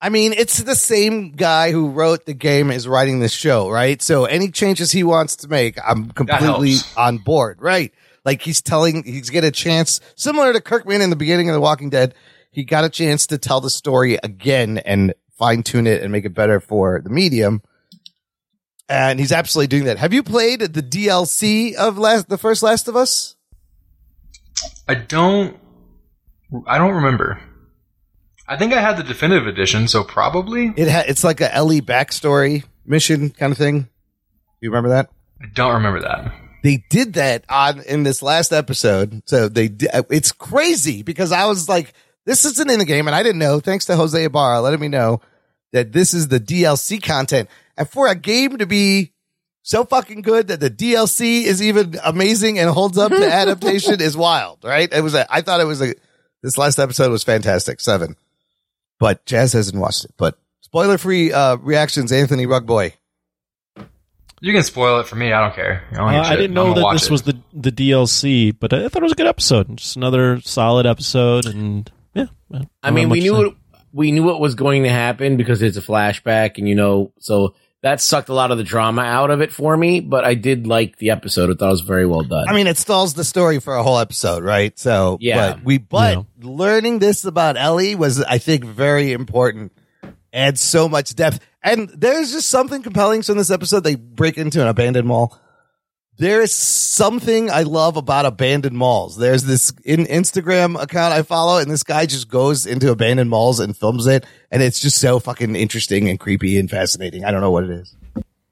I 0.00 0.10
mean, 0.10 0.32
it's 0.32 0.58
the 0.58 0.76
same 0.76 1.32
guy 1.32 1.72
who 1.72 1.90
wrote 1.90 2.24
the 2.24 2.34
game 2.34 2.70
is 2.70 2.86
writing 2.86 3.18
this 3.18 3.32
show, 3.32 3.68
right? 3.68 4.00
So 4.00 4.26
any 4.26 4.50
changes 4.50 4.92
he 4.92 5.02
wants 5.02 5.36
to 5.36 5.48
make, 5.48 5.76
I'm 5.84 6.10
completely 6.12 6.74
on 6.96 7.18
board, 7.18 7.60
right? 7.60 7.92
Like 8.24 8.42
he's 8.42 8.62
telling, 8.62 9.02
he's 9.02 9.30
get 9.30 9.42
a 9.42 9.50
chance, 9.50 10.00
similar 10.14 10.52
to 10.52 10.60
Kirkman 10.60 11.00
in 11.00 11.10
the 11.10 11.16
beginning 11.16 11.48
of 11.48 11.54
The 11.54 11.60
Walking 11.60 11.90
Dead. 11.90 12.14
He 12.52 12.64
got 12.64 12.84
a 12.84 12.88
chance 12.88 13.26
to 13.28 13.38
tell 13.38 13.60
the 13.60 13.70
story 13.70 14.18
again 14.22 14.78
and 14.78 15.14
fine 15.36 15.62
tune 15.62 15.86
it 15.86 16.02
and 16.02 16.12
make 16.12 16.24
it 16.24 16.34
better 16.34 16.60
for 16.60 17.00
the 17.02 17.10
medium. 17.10 17.62
And 18.88 19.18
he's 19.18 19.32
absolutely 19.32 19.68
doing 19.68 19.84
that. 19.84 19.98
Have 19.98 20.12
you 20.12 20.22
played 20.22 20.60
the 20.60 20.82
DLC 20.82 21.74
of 21.74 21.98
last, 21.98 22.28
the 22.28 22.38
first 22.38 22.62
Last 22.62 22.88
of 22.88 22.96
Us? 22.96 23.36
I 24.88 24.94
don't 24.94 25.56
I 26.66 26.78
don't 26.78 26.94
remember. 26.94 27.40
I 28.46 28.56
think 28.56 28.72
I 28.72 28.80
had 28.80 28.96
the 28.96 29.02
definitive 29.02 29.46
edition, 29.46 29.88
so 29.88 30.02
probably. 30.04 30.72
It 30.76 30.88
ha- 30.88 31.04
it's 31.06 31.22
like 31.22 31.40
a 31.42 31.54
Ellie 31.54 31.82
backstory 31.82 32.64
mission 32.86 33.30
kind 33.30 33.52
of 33.52 33.58
thing. 33.58 33.88
You 34.60 34.70
remember 34.70 34.88
that? 34.90 35.10
I 35.42 35.46
don't 35.54 35.74
remember 35.74 36.00
that. 36.00 36.32
they 36.64 36.82
did 36.88 37.12
that 37.14 37.44
on 37.50 37.80
in 37.82 38.02
this 38.04 38.22
last 38.22 38.52
episode. 38.52 39.22
So 39.26 39.48
they 39.48 39.68
di- 39.68 39.88
uh, 39.88 40.02
it's 40.10 40.32
crazy 40.32 41.02
because 41.02 41.30
I 41.30 41.44
was 41.44 41.68
like, 41.68 41.92
this 42.24 42.44
isn't 42.46 42.70
in 42.70 42.78
the 42.78 42.84
game, 42.86 43.06
and 43.06 43.14
I 43.14 43.22
didn't 43.22 43.38
know. 43.38 43.60
Thanks 43.60 43.84
to 43.86 43.96
Jose 43.96 44.24
Ibarra 44.24 44.60
letting 44.62 44.80
me 44.80 44.88
know 44.88 45.20
that 45.72 45.92
this 45.92 46.14
is 46.14 46.28
the 46.28 46.40
DLC 46.40 47.02
content, 47.02 47.50
and 47.76 47.88
for 47.88 48.08
a 48.08 48.14
game 48.14 48.56
to 48.58 48.66
be 48.66 49.12
so 49.62 49.84
fucking 49.84 50.22
good 50.22 50.48
that 50.48 50.60
the 50.60 50.70
DLC 50.70 51.44
is 51.44 51.62
even 51.62 51.98
amazing 52.04 52.58
and 52.58 52.70
holds 52.70 52.96
up 52.98 53.10
to 53.12 53.32
adaptation 53.32 54.00
is 54.00 54.16
wild, 54.16 54.58
right? 54.64 54.90
It 54.92 55.02
was. 55.02 55.14
A, 55.14 55.26
I 55.32 55.40
thought 55.42 55.60
it 55.60 55.64
was 55.66 55.80
a. 55.82 55.94
This 56.42 56.56
last 56.56 56.78
episode 56.78 57.10
was 57.10 57.24
fantastic. 57.24 57.80
Seven, 57.80 58.16
but 58.98 59.24
Jazz 59.26 59.52
hasn't 59.52 59.80
watched 59.80 60.04
it. 60.04 60.12
But 60.16 60.38
spoiler 60.60 60.96
free 60.98 61.32
uh, 61.32 61.56
reactions, 61.56 62.12
Anthony 62.12 62.46
Rugboy. 62.46 62.92
You 64.40 64.52
can 64.52 64.62
spoil 64.62 65.00
it 65.00 65.08
for 65.08 65.16
me. 65.16 65.32
I 65.32 65.40
don't 65.40 65.54
care. 65.54 65.82
I, 65.90 65.96
don't 65.96 66.04
Uh, 66.06 66.10
give 66.12 66.18
a 66.20 66.20
I 66.24 66.28
shit. 66.30 66.38
didn't 66.38 66.54
know 66.54 66.74
that 66.74 66.92
this 66.92 67.06
it. 67.06 67.10
was 67.10 67.22
the 67.22 67.38
the 67.52 67.72
DLC, 67.72 68.54
but 68.58 68.72
I 68.72 68.88
thought 68.88 69.02
it 69.02 69.04
was 69.04 69.12
a 69.12 69.16
good 69.16 69.26
episode. 69.26 69.76
Just 69.76 69.96
another 69.96 70.40
solid 70.42 70.86
episode, 70.86 71.46
and 71.46 71.90
yeah. 72.14 72.26
I 72.82 72.90
mean, 72.92 73.08
we 73.08 73.18
knew 73.20 73.46
it, 73.48 73.54
we 73.92 74.12
knew 74.12 74.22
what 74.22 74.40
was 74.40 74.54
going 74.54 74.84
to 74.84 74.90
happen 74.90 75.36
because 75.36 75.60
it's 75.60 75.76
a 75.76 75.82
flashback, 75.82 76.56
and 76.58 76.68
you 76.68 76.76
know, 76.76 77.12
so 77.18 77.54
that 77.82 78.00
sucked 78.00 78.28
a 78.28 78.34
lot 78.34 78.50
of 78.50 78.58
the 78.58 78.64
drama 78.64 79.02
out 79.02 79.30
of 79.30 79.40
it 79.40 79.52
for 79.52 79.76
me. 79.76 80.00
But 80.00 80.24
I 80.24 80.34
did 80.34 80.66
like 80.66 80.96
the 80.98 81.10
episode; 81.10 81.50
I 81.50 81.54
thought 81.54 81.68
it 81.68 81.70
was 81.70 81.80
very 81.82 82.06
well 82.06 82.22
done. 82.22 82.48
I 82.48 82.52
mean, 82.52 82.66
it 82.66 82.76
stalls 82.78 83.14
the 83.14 83.24
story 83.24 83.60
for 83.60 83.74
a 83.76 83.82
whole 83.82 83.98
episode, 83.98 84.42
right? 84.44 84.76
So, 84.78 85.18
Yeah. 85.20 85.52
but 85.54 85.64
we, 85.64 85.78
but 85.78 86.26
learning 86.40 86.98
this 86.98 87.24
about 87.24 87.56
Ellie 87.56 87.94
was, 87.94 88.22
I 88.22 88.38
think, 88.38 88.64
very 88.64 89.12
important. 89.12 89.72
Adds 90.32 90.60
so 90.60 90.88
much 90.88 91.14
depth. 91.14 91.40
And 91.62 91.88
there's 91.88 92.32
just 92.32 92.48
something 92.48 92.82
compelling. 92.82 93.22
So 93.22 93.32
in 93.32 93.38
this 93.38 93.50
episode, 93.50 93.80
they 93.84 93.94
break 93.94 94.38
into 94.38 94.60
an 94.60 94.68
abandoned 94.68 95.08
mall. 95.08 95.36
There 96.18 96.42
is 96.42 96.52
something 96.52 97.48
I 97.48 97.62
love 97.62 97.96
about 97.96 98.26
abandoned 98.26 98.76
malls. 98.76 99.16
There's 99.16 99.44
this 99.44 99.72
in 99.84 100.04
Instagram 100.06 100.80
account 100.80 101.14
I 101.14 101.22
follow, 101.22 101.58
and 101.58 101.70
this 101.70 101.84
guy 101.84 102.06
just 102.06 102.28
goes 102.28 102.66
into 102.66 102.90
abandoned 102.90 103.30
malls 103.30 103.60
and 103.60 103.76
films 103.76 104.06
it. 104.08 104.26
And 104.50 104.60
it's 104.60 104.80
just 104.80 104.98
so 104.98 105.20
fucking 105.20 105.54
interesting 105.54 106.08
and 106.08 106.18
creepy 106.18 106.58
and 106.58 106.68
fascinating. 106.68 107.24
I 107.24 107.30
don't 107.30 107.40
know 107.40 107.52
what 107.52 107.64
it 107.64 107.70
is. 107.70 107.94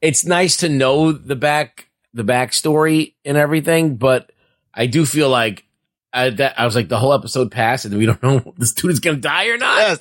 it's 0.00 0.24
nice 0.24 0.58
to 0.58 0.68
know 0.68 1.10
the 1.10 1.34
back 1.36 1.90
the 2.14 2.22
backstory 2.24 3.14
and 3.24 3.36
everything, 3.36 3.96
but 3.96 4.30
I 4.72 4.86
do 4.86 5.04
feel 5.04 5.28
like 5.28 5.64
I, 6.12 6.30
that 6.30 6.58
I 6.58 6.64
was 6.64 6.74
like 6.74 6.88
the 6.88 6.98
whole 6.98 7.12
episode 7.12 7.50
passed 7.50 7.84
and 7.84 7.98
we 7.98 8.06
don't 8.06 8.22
know 8.22 8.36
if 8.38 8.44
this 8.56 8.72
dude 8.72 8.92
is 8.92 9.00
gonna 9.00 9.16
die 9.18 9.48
or 9.48 9.58
not. 9.58 10.00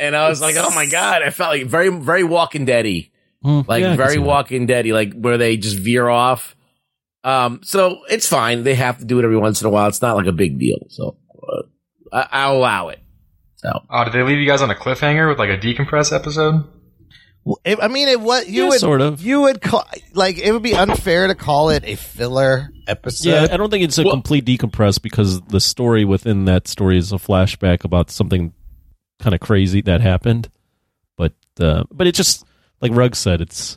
And 0.00 0.14
I 0.16 0.28
was 0.28 0.40
like, 0.40 0.56
oh 0.58 0.70
my 0.74 0.86
god, 0.86 1.22
I 1.22 1.30
felt 1.30 1.52
like 1.52 1.66
very 1.66 1.88
very 1.90 2.24
Walking 2.24 2.64
Deady, 2.64 3.12
like 3.42 3.62
Hmm, 3.66 3.70
yeah, 3.70 3.96
very 3.96 4.14
see 4.14 4.18
that. 4.18 4.24
Walking 4.24 4.66
Deady, 4.66 4.92
like 4.92 5.14
where 5.14 5.38
they 5.38 5.56
just 5.56 5.78
veer 5.78 6.08
off. 6.08 6.56
Um, 7.24 7.60
so 7.64 8.00
it's 8.10 8.28
fine. 8.28 8.62
They 8.62 8.74
have 8.74 8.98
to 8.98 9.04
do 9.04 9.18
it 9.18 9.24
every 9.24 9.36
once 9.36 9.60
in 9.60 9.66
a 9.66 9.70
while. 9.70 9.88
It's 9.88 10.00
not 10.02 10.16
like 10.16 10.26
a 10.26 10.32
big 10.32 10.58
deal. 10.58 10.78
So 10.88 11.16
uh, 11.42 11.62
I, 12.12 12.28
I'll 12.30 12.56
allow 12.56 12.88
it. 12.88 13.00
So 13.56 13.70
Oh, 13.90 14.04
did 14.04 14.12
they 14.12 14.22
leave 14.22 14.38
you 14.38 14.46
guys 14.46 14.62
on 14.62 14.70
a 14.70 14.74
cliffhanger 14.74 15.28
with 15.28 15.38
like 15.38 15.50
a 15.50 15.58
decompress 15.58 16.12
episode? 16.14 16.64
Well, 17.44 17.58
it- 17.64 17.78
I 17.82 17.88
mean, 17.88 18.08
it 18.08 18.20
what 18.20 18.46
you 18.48 18.64
Yeah, 18.64 18.68
would 18.70 18.80
sort 18.80 19.00
of. 19.00 19.20
you 19.20 19.40
would 19.42 19.60
call 19.60 19.84
like 20.14 20.38
it 20.38 20.52
would 20.52 20.62
be 20.62 20.74
unfair 20.74 21.26
to 21.26 21.34
call 21.34 21.70
it 21.70 21.82
a 21.84 21.96
filler 21.96 22.70
episode. 22.86 23.28
Yeah, 23.30 23.46
I 23.50 23.56
don't 23.56 23.70
think 23.70 23.84
it's 23.84 23.98
a 23.98 24.04
complete 24.04 24.44
decompress 24.44 25.00
because 25.02 25.40
the 25.42 25.60
story 25.60 26.04
within 26.04 26.44
that 26.44 26.68
story 26.68 26.98
is 26.98 27.10
a 27.12 27.16
flashback 27.16 27.84
about 27.84 28.10
something 28.10 28.52
kind 29.18 29.34
of 29.34 29.40
crazy 29.40 29.80
that 29.82 30.00
happened. 30.00 30.50
But 31.16 31.32
uh, 31.58 31.84
but 31.90 32.06
it 32.06 32.14
just 32.14 32.44
like 32.80 32.92
Rugg 32.92 33.16
said, 33.16 33.40
it's 33.40 33.76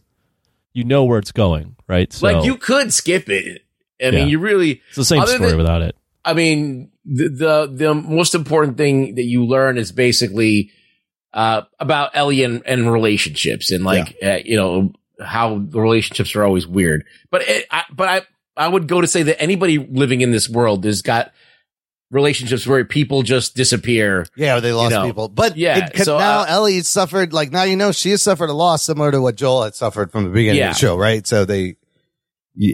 you 0.73 0.83
know 0.83 1.03
where 1.03 1.19
it's 1.19 1.31
going, 1.31 1.75
right? 1.87 2.11
So 2.13 2.27
like 2.31 2.45
you 2.45 2.57
could 2.57 2.93
skip 2.93 3.29
it. 3.29 3.63
I 4.01 4.05
Yeah. 4.05 4.11
mean, 4.11 4.29
you 4.29 4.39
really 4.39 4.81
it's 4.87 4.97
the 4.97 5.05
same 5.05 5.25
story 5.25 5.49
than- 5.49 5.57
without 5.57 5.81
it. 5.81 5.95
I 6.23 6.33
mean, 6.33 6.91
the, 7.05 7.29
the 7.29 7.71
the 7.73 7.93
most 7.95 8.35
important 8.35 8.77
thing 8.77 9.15
that 9.15 9.23
you 9.23 9.43
learn 9.45 9.77
is 9.77 9.91
basically 9.91 10.71
uh, 11.33 11.61
about 11.79 12.11
Ellie 12.13 12.43
and, 12.43 12.61
and 12.65 12.91
relationships, 12.91 13.71
and 13.71 13.83
like 13.83 14.17
uh, 14.23 14.37
you 14.45 14.55
know 14.55 14.93
how 15.19 15.57
the 15.59 15.79
relationships 15.79 16.35
are 16.35 16.43
always 16.43 16.67
weird. 16.67 17.05
But 17.31 17.41
it, 17.47 17.65
I, 17.71 17.83
but 17.91 18.07
I 18.07 18.21
I 18.55 18.67
would 18.67 18.87
go 18.87 19.01
to 19.01 19.07
say 19.07 19.23
that 19.23 19.41
anybody 19.41 19.77
living 19.79 20.21
in 20.21 20.31
this 20.31 20.47
world 20.49 20.83
has 20.85 21.01
got 21.01 21.31
relationships 22.11 22.67
where 22.67 22.85
people 22.85 23.23
just 23.23 23.55
disappear. 23.55 24.27
Yeah, 24.35 24.59
they 24.59 24.73
lost 24.73 24.91
you 24.91 24.99
know. 24.99 25.05
people. 25.07 25.27
But 25.29 25.57
yeah, 25.57 25.87
it 25.93 26.03
so 26.03 26.19
now 26.19 26.41
uh, 26.41 26.45
Ellie 26.49 26.81
suffered 26.81 27.33
like 27.33 27.51
now 27.51 27.63
you 27.63 27.75
know 27.75 27.91
she 27.91 28.11
has 28.11 28.21
suffered 28.21 28.49
a 28.49 28.53
loss 28.53 28.83
similar 28.83 29.11
to 29.11 29.21
what 29.21 29.35
Joel 29.35 29.63
had 29.63 29.73
suffered 29.75 30.11
from 30.11 30.25
the 30.25 30.29
beginning 30.29 30.59
Yeah. 30.59 30.69
of 30.69 30.75
the 30.75 30.79
show, 30.79 30.97
right? 30.97 31.25
So 31.25 31.45
they 31.45 31.77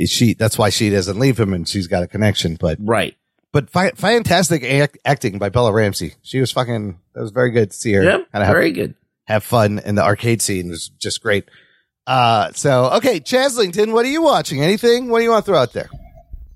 she 0.05 0.34
that's 0.34 0.57
why 0.57 0.69
she 0.69 0.89
doesn't 0.89 1.19
leave 1.19 1.39
him 1.39 1.53
and 1.53 1.68
she's 1.68 1.88
got 1.88 2.03
a 2.03 2.07
connection. 2.07 2.55
But 2.59 2.80
right, 2.81 3.15
but 3.51 3.69
fi- 3.69 3.91
fantastic 3.91 4.64
act- 4.64 4.97
acting 5.05 5.38
by 5.38 5.49
Bella 5.49 5.72
Ramsey. 5.72 6.15
She 6.23 6.39
was 6.39 6.51
fucking 6.51 6.99
that 7.14 7.22
was 7.22 7.31
very 7.31 7.51
good 7.51 7.72
to 7.72 7.77
see 7.77 7.93
her. 7.93 8.03
yeah, 8.03 8.18
have- 8.34 8.47
very 8.47 8.72
good. 8.72 8.95
Have 9.26 9.43
fun 9.43 9.80
in 9.80 9.95
the 9.95 10.03
arcade 10.03 10.41
scene 10.41 10.69
was 10.69 10.88
just 10.88 11.22
great. 11.22 11.45
Uh, 12.07 12.51
so 12.53 12.85
okay, 12.93 13.19
Chaslington, 13.19 13.91
what 13.91 14.05
are 14.05 14.09
you 14.09 14.22
watching? 14.22 14.64
Anything? 14.64 15.09
What 15.09 15.19
do 15.19 15.26
you 15.26 15.30
want 15.31 15.45
to 15.45 15.51
throw 15.51 15.59
out 15.59 15.73
there? 15.73 15.89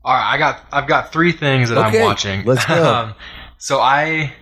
All 0.03 0.13
right, 0.13 0.33
I 0.33 0.37
got 0.37 0.61
I've 0.71 0.87
got 0.87 1.11
three 1.11 1.31
things 1.31 1.69
that 1.69 1.77
Okay, 1.77 1.99
I'm 1.99 2.05
watching. 2.05 2.45
let's 2.45 2.65
go. 2.65 2.73
Um, 2.93 3.13
so 3.57 3.79
I 3.79 4.33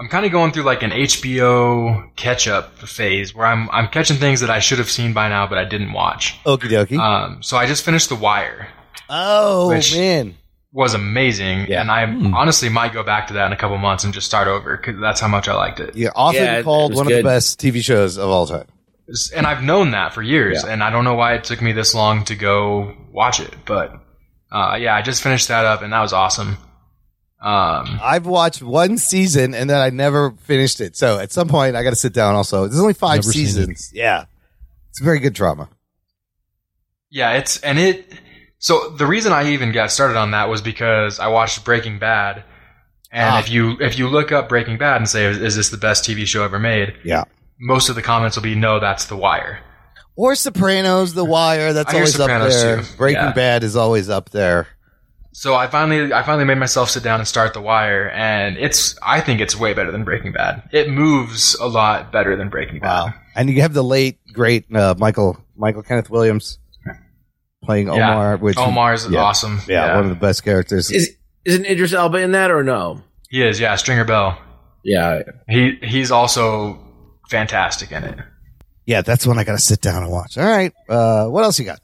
I'm 0.00 0.08
kind 0.08 0.24
of 0.24 0.32
going 0.32 0.52
through 0.52 0.62
like 0.62 0.82
an 0.82 0.90
HBO 0.92 2.14
catch 2.16 2.48
up 2.48 2.78
phase 2.78 3.34
where 3.34 3.46
I'm 3.46 3.68
I'm 3.70 3.88
catching 3.88 4.16
things 4.16 4.40
that 4.40 4.50
I 4.50 4.60
should 4.60 4.78
have 4.78 4.90
seen 4.90 5.12
by 5.12 5.28
now 5.28 5.46
but 5.46 5.58
I 5.58 5.64
didn't 5.64 5.92
watch. 5.92 6.38
Okie 6.44 6.68
dokie. 6.70 6.98
Um, 6.98 7.42
so 7.42 7.56
I 7.56 7.66
just 7.66 7.84
finished 7.84 8.08
The 8.08 8.14
Wire. 8.14 8.68
oh 9.10 9.68
which- 9.68 9.94
man, 9.96 10.36
Was 10.72 10.94
amazing, 10.94 11.66
Yeah. 11.68 11.80
and 11.80 11.90
I 11.90 12.04
honestly 12.38 12.68
might 12.68 12.92
go 12.92 13.02
back 13.02 13.26
to 13.28 13.34
that 13.34 13.46
in 13.46 13.52
a 13.52 13.56
couple 13.56 13.76
months 13.78 14.04
and 14.04 14.12
just 14.14 14.26
start 14.26 14.48
over 14.48 14.76
because 14.76 15.00
that's 15.00 15.20
how 15.20 15.28
much 15.28 15.48
I 15.48 15.54
liked 15.54 15.80
it. 15.80 15.96
you're 15.96 16.12
often 16.14 16.42
Yeah, 16.42 16.58
it 16.58 16.64
called 16.64 16.92
was 16.92 16.96
one 16.98 17.06
of 17.06 17.12
the 17.16 17.22
best 17.22 17.58
TV 17.60 17.82
shows 17.82 18.16
of 18.18 18.28
all 18.30 18.46
time. 18.46 18.66
And 19.34 19.46
I've 19.46 19.62
known 19.62 19.92
that 19.92 20.12
for 20.12 20.22
years, 20.22 20.62
Yeah. 20.64 20.70
and 20.72 20.82
I 20.84 20.90
don't 20.90 21.04
know 21.04 21.14
why 21.14 21.32
it 21.34 21.44
took 21.44 21.60
me 21.62 21.72
this 21.72 21.94
long 21.94 22.24
to 22.26 22.34
go 22.34 22.94
watch 23.10 23.40
it, 23.40 23.54
but 23.64 23.94
uh, 24.50 24.76
yeah, 24.80 24.94
I 24.94 25.02
just 25.02 25.22
finished 25.22 25.48
that 25.48 25.64
up, 25.64 25.82
and 25.82 25.92
that 25.92 26.00
was 26.00 26.12
awesome. 26.12 26.56
Um, 27.40 28.00
I've 28.02 28.26
watched 28.26 28.62
one 28.62 28.98
season 28.98 29.54
and 29.54 29.70
then 29.70 29.78
I 29.80 29.90
never 29.90 30.32
finished 30.32 30.80
it. 30.80 30.96
So 30.96 31.20
at 31.20 31.30
some 31.30 31.46
point 31.46 31.76
I 31.76 31.84
got 31.84 31.90
to 31.90 31.96
sit 31.96 32.12
down. 32.12 32.34
Also, 32.34 32.66
there's 32.66 32.80
only 32.80 32.94
five 32.94 33.18
Never 33.18 33.30
it. 33.30 33.32
seasons. 33.32 33.92
Yeah, 33.94 34.24
it's 34.90 34.98
very 34.98 35.20
good 35.20 35.34
drama. 35.34 35.68
Yeah, 37.10 37.34
it's 37.34 37.60
and 37.60 37.78
it. 37.78 38.12
So 38.58 38.88
the 38.90 39.06
reason 39.06 39.32
I 39.32 39.50
even 39.52 39.70
got 39.70 39.92
started 39.92 40.16
on 40.18 40.32
that 40.32 40.48
was 40.48 40.60
because 40.62 41.20
I 41.20 41.28
watched 41.28 41.64
Breaking 41.64 42.00
Bad, 42.00 42.42
and 43.12 43.34
Ah. 43.36 43.38
if 43.38 43.48
you 43.48 43.76
if 43.80 43.98
you 43.98 44.08
look 44.08 44.32
up 44.32 44.48
Breaking 44.48 44.76
Bad 44.76 44.96
and 44.96 45.08
say 45.08 45.26
is, 45.26 45.38
is 45.38 45.54
this 45.56 45.68
the 45.70 45.76
best 45.76 46.04
TV 46.04 46.26
show 46.26 46.42
ever 46.42 46.58
made, 46.58 46.94
Yeah. 47.04 47.22
most 47.60 47.88
of 47.88 47.94
the 47.94 48.02
comments 48.02 48.36
will 48.36 48.42
be 48.42 48.56
no, 48.56 48.80
that's 48.80 49.04
The 49.04 49.16
Wire. 49.16 49.60
Or 50.18 50.34
Sopranos, 50.34 51.14
The 51.14 51.24
Wire. 51.24 51.72
That's 51.72 51.92
I 51.92 51.98
always 51.98 52.14
Sopranos 52.14 52.54
up 52.56 52.60
there. 52.62 52.82
too. 52.82 52.96
Breaking 52.96 53.22
Yeah. 53.22 53.32
Bad 53.32 53.62
is 53.62 53.76
always 53.76 54.10
up 54.10 54.30
there. 54.30 54.66
So 55.30 55.54
I 55.54 55.68
finally, 55.68 56.12
I 56.12 56.24
finally 56.24 56.44
made 56.44 56.58
myself 56.58 56.90
sit 56.90 57.04
down 57.04 57.20
and 57.20 57.28
start 57.28 57.54
The 57.54 57.60
Wire, 57.60 58.10
and 58.10 58.56
it's, 58.58 58.98
I 59.00 59.20
think 59.20 59.40
it's 59.40 59.54
way 59.56 59.72
better 59.74 59.92
than 59.92 60.02
Breaking 60.02 60.32
Bad. 60.32 60.68
It 60.72 60.90
moves 60.90 61.54
a 61.54 61.68
lot 61.68 62.10
better 62.10 62.34
than 62.36 62.48
Breaking 62.48 62.80
Bad. 62.80 62.88
Wow! 62.88 63.14
And 63.36 63.48
you 63.48 63.60
have 63.62 63.72
the 63.74 63.84
late 63.84 64.18
great 64.32 64.64
uh, 64.74 64.96
Michael 64.98 65.38
Michael 65.56 65.84
Kenneth 65.84 66.10
Williams 66.10 66.58
playing 67.62 67.86
Yeah. 67.86 68.10
Omar. 68.12 68.36
Which 68.38 68.56
Omar's 68.58 69.08
yeah. 69.08 69.20
awesome. 69.20 69.60
Yeah, 69.68 69.86
Yeah. 69.86 69.94
one 69.94 70.04
of 70.06 70.10
the 70.10 70.16
best 70.16 70.42
characters. 70.42 70.90
Is 70.90 71.14
isn't 71.44 71.64
Idris 71.64 71.92
Elba 71.92 72.18
in 72.18 72.32
that 72.32 72.50
or 72.50 72.64
no? 72.64 73.02
He 73.30 73.40
is, 73.46 73.60
yeah, 73.60 73.76
Stringer 73.76 74.04
Bell. 74.04 74.36
Yeah, 74.82 75.22
he 75.48 75.78
he's 75.82 76.10
also 76.10 76.80
fantastic 77.30 77.92
in 77.92 78.02
it. 78.02 78.18
Yeah, 78.88 79.02
that's 79.02 79.26
when 79.26 79.38
I 79.38 79.44
got 79.44 79.52
to 79.52 79.58
sit 79.58 79.82
down 79.82 80.02
and 80.02 80.10
watch. 80.10 80.38
All 80.38 80.44
right, 80.46 80.72
uh, 80.88 81.26
what 81.26 81.44
else 81.44 81.58
you 81.58 81.66
got? 81.66 81.80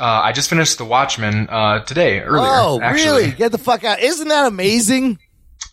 Uh, 0.00 0.04
I 0.24 0.32
just 0.32 0.48
finished 0.48 0.78
The 0.78 0.86
Watchmen 0.86 1.46
uh, 1.50 1.80
today 1.84 2.20
earlier. 2.20 2.48
oh, 2.50 2.80
actually. 2.82 3.04
really? 3.04 3.30
Get 3.32 3.52
the 3.52 3.58
fuck 3.58 3.84
out! 3.84 4.00
Isn't 4.00 4.28
that 4.28 4.46
amazing? 4.46 5.18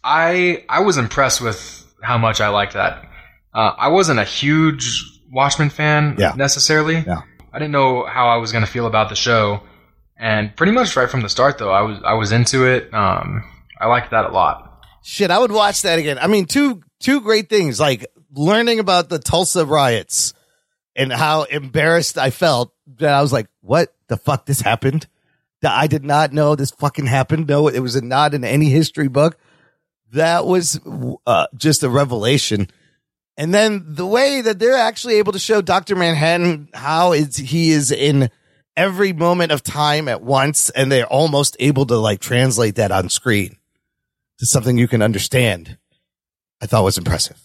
I 0.03 0.65
I 0.69 0.81
was 0.81 0.97
impressed 0.97 1.39
with 1.41 1.85
how 2.03 2.17
much 2.17 2.41
I 2.41 2.49
liked 2.49 2.73
that. 2.73 3.05
Uh, 3.53 3.71
I 3.77 3.87
wasn't 3.87 4.19
a 4.19 4.23
huge 4.25 5.03
Watchmen 5.31 5.69
fan 5.69 6.15
Yeah. 6.19 6.33
necessarily. 6.35 6.97
Yeah. 6.99 7.21
I 7.53 7.59
didn't 7.59 7.71
know 7.71 8.05
how 8.05 8.27
I 8.27 8.35
was 8.37 8.51
going 8.51 8.63
to 8.65 8.69
feel 8.69 8.85
about 8.85 9.07
the 9.09 9.15
show, 9.15 9.61
and 10.17 10.55
pretty 10.55 10.73
much 10.73 10.95
right 10.97 11.09
from 11.09 11.21
the 11.21 11.29
start, 11.29 11.57
though, 11.57 11.71
I 11.71 11.81
was 11.81 11.97
I 12.03 12.13
was 12.13 12.31
into 12.33 12.65
it. 12.65 12.93
Um, 12.93 13.43
I 13.79 13.87
liked 13.87 14.11
that 14.11 14.25
a 14.25 14.29
lot. 14.33 14.83
Shit, 15.03 15.31
I 15.31 15.39
would 15.39 15.51
watch 15.53 15.83
that 15.83 15.97
again. 15.99 16.17
I 16.19 16.27
mean, 16.27 16.45
two 16.45 16.81
two 16.99 17.21
great 17.21 17.47
things 17.49 17.79
like 17.79 18.05
learning 18.33 18.79
about 18.79 19.07
the 19.07 19.19
Tulsa 19.19 19.65
riots 19.65 20.33
and 20.97 21.13
how 21.13 21.43
embarrassed 21.43 22.17
I 22.17 22.31
felt 22.31 22.73
that 22.97 23.13
I 23.13 23.21
was 23.21 23.31
like, 23.31 23.47
"What 23.61 23.95
the 24.07 24.17
fuck? 24.17 24.45
This 24.45 24.59
happened? 24.59 25.07
That 25.61 25.71
I 25.71 25.87
did 25.87 26.03
not 26.03 26.33
know 26.33 26.55
this 26.55 26.71
fucking 26.71 27.05
happened. 27.05 27.47
No, 27.47 27.67
it 27.67 27.79
was 27.79 28.01
not 28.01 28.33
in 28.33 28.43
any 28.43 28.69
history 28.69 29.07
book. 29.07 29.37
That 30.11 30.45
was 30.45 30.79
uh, 31.25 31.47
just 31.55 31.83
a 31.83 31.89
revelation." 31.89 32.67
And 33.39 33.53
then 33.53 33.85
the 33.87 34.05
way 34.05 34.41
that 34.41 34.57
they're 34.57 34.73
actually 34.73 35.15
able 35.15 35.33
to 35.33 35.39
show 35.39 35.61
Doctor 35.61 35.95
Manhattan 35.95 36.69
how 36.73 37.11
he 37.11 37.69
is 37.69 37.91
in 37.91 38.31
every 38.75 39.13
moment 39.13 39.51
of 39.51 39.61
time 39.61 40.07
at 40.07 40.23
once, 40.23 40.71
and 40.71 40.91
they're 40.91 41.05
almost 41.05 41.55
able 41.59 41.85
to 41.85 41.97
like 41.97 42.19
translate 42.19 42.75
that 42.75 42.91
on 42.91 43.09
screen 43.09 43.57
to 44.39 44.45
something 44.45 44.77
you 44.77 44.87
can 44.87 45.03
understand, 45.03 45.77
I 46.61 46.65
thought 46.65 46.83
was 46.83 46.97
impressive. 46.97 47.39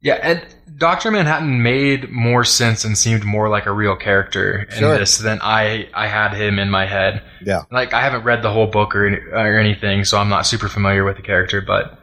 Yeah, 0.00 0.18
and 0.22 0.46
Doctor 0.80 1.10
Manhattan 1.10 1.62
made 1.62 2.10
more 2.10 2.42
sense 2.42 2.86
and 2.86 2.96
seemed 2.96 3.22
more 3.22 3.50
like 3.50 3.66
a 3.66 3.70
real 3.70 3.96
character 3.96 4.66
in 4.72 4.78
Sure. 4.78 4.98
this 4.98 5.18
than 5.18 5.38
I 5.42 5.90
I 5.92 6.06
had 6.06 6.32
him 6.32 6.58
in 6.58 6.70
my 6.70 6.86
head. 6.86 7.22
Yeah. 7.44 7.64
Like 7.70 7.92
I 7.92 8.00
haven't 8.00 8.24
read 8.24 8.42
the 8.42 8.50
whole 8.50 8.66
book 8.66 8.96
or 8.96 9.06
or 9.06 9.58
anything, 9.58 10.06
so 10.06 10.16
I'm 10.16 10.30
not 10.30 10.46
super 10.46 10.68
familiar 10.68 11.04
with 11.04 11.16
the 11.16 11.22
character, 11.22 11.60
but 11.60 11.98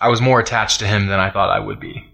I 0.00 0.08
was 0.08 0.20
more 0.20 0.38
attached 0.38 0.78
to 0.78 0.86
him 0.86 1.08
than 1.08 1.18
I 1.18 1.30
thought 1.30 1.50
I 1.50 1.58
would 1.58 1.80
be. 1.80 2.06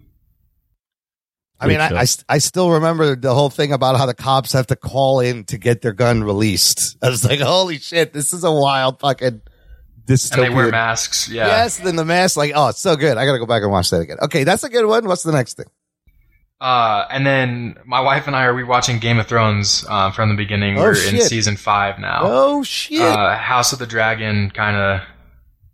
I 1.61 1.69
mean, 1.69 1.81
I, 1.81 1.89
I, 1.89 2.07
I, 2.29 2.39
still 2.39 2.71
remember 2.73 3.17
the 3.17 3.35
whole 3.35 3.49
thing 3.49 3.73
about 3.73 3.97
how 3.97 4.05
the 4.05 4.13
cops 4.13 4.53
have 4.53 4.67
to 4.67 4.77
call 4.77 5.21
in 5.21 5.45
to 5.45 5.57
get 5.57 5.81
their 5.81 5.95
gun 5.95 6.23
released. 6.23 6.99
I 7.03 7.09
was 7.09 7.25
like, 7.25 7.41
holy 7.41 7.79
shit, 7.79 8.13
this 8.13 8.35
is 8.35 8.45
a 8.45 8.53
wild 8.53 9.01
fucking 9.01 9.41
dystopian. 10.07 10.33
And 10.35 10.45
they 10.45 10.51
wear 10.51 10.71
masks. 10.71 11.29
Yeah. 11.29 11.47
Yes, 11.47 11.79
then 11.79 11.97
the 11.97 12.05
mask, 12.05 12.37
like, 12.37 12.53
oh, 12.55 12.69
it's 12.69 12.81
so 12.81 12.97
good. 12.97 13.17
I 13.17 13.27
got 13.27 13.33
to 13.33 13.39
go 13.39 13.47
back 13.47 13.63
and 13.63 13.71
watch 13.71 13.91
that 13.91 14.01
again. 14.01 14.19
Okay, 14.23 14.45
that's 14.45 14.65
a 14.65 14.69
good 14.69 14.87
one. 14.87 15.07
What's 15.07 15.23
the 15.23 15.33
next 15.33 15.55
thing? 15.55 15.67
Uh, 16.61 17.07
and 17.11 17.27
then 17.27 17.77
my 17.85 18.01
wife 18.01 18.27
and 18.27 18.35
I 18.35 18.45
are 18.47 18.55
rewatching 18.55 19.01
Game 19.01 19.19
of 19.19 19.27
Thrones 19.27 19.85
uh, 19.89 20.11
from 20.11 20.31
the 20.31 20.37
beginning. 20.37 20.79
Oh, 20.79 20.83
We're 20.83 21.09
in 21.09 21.21
season 21.21 21.57
five 21.57 21.99
now. 21.99 22.21
Oh, 22.23 22.63
shit. 22.63 23.03
Uh, 23.03 23.37
House 23.37 23.73
of 23.75 23.79
the 23.79 23.87
Dragon 23.87 24.51
kind 24.51 24.77
of 24.77 25.01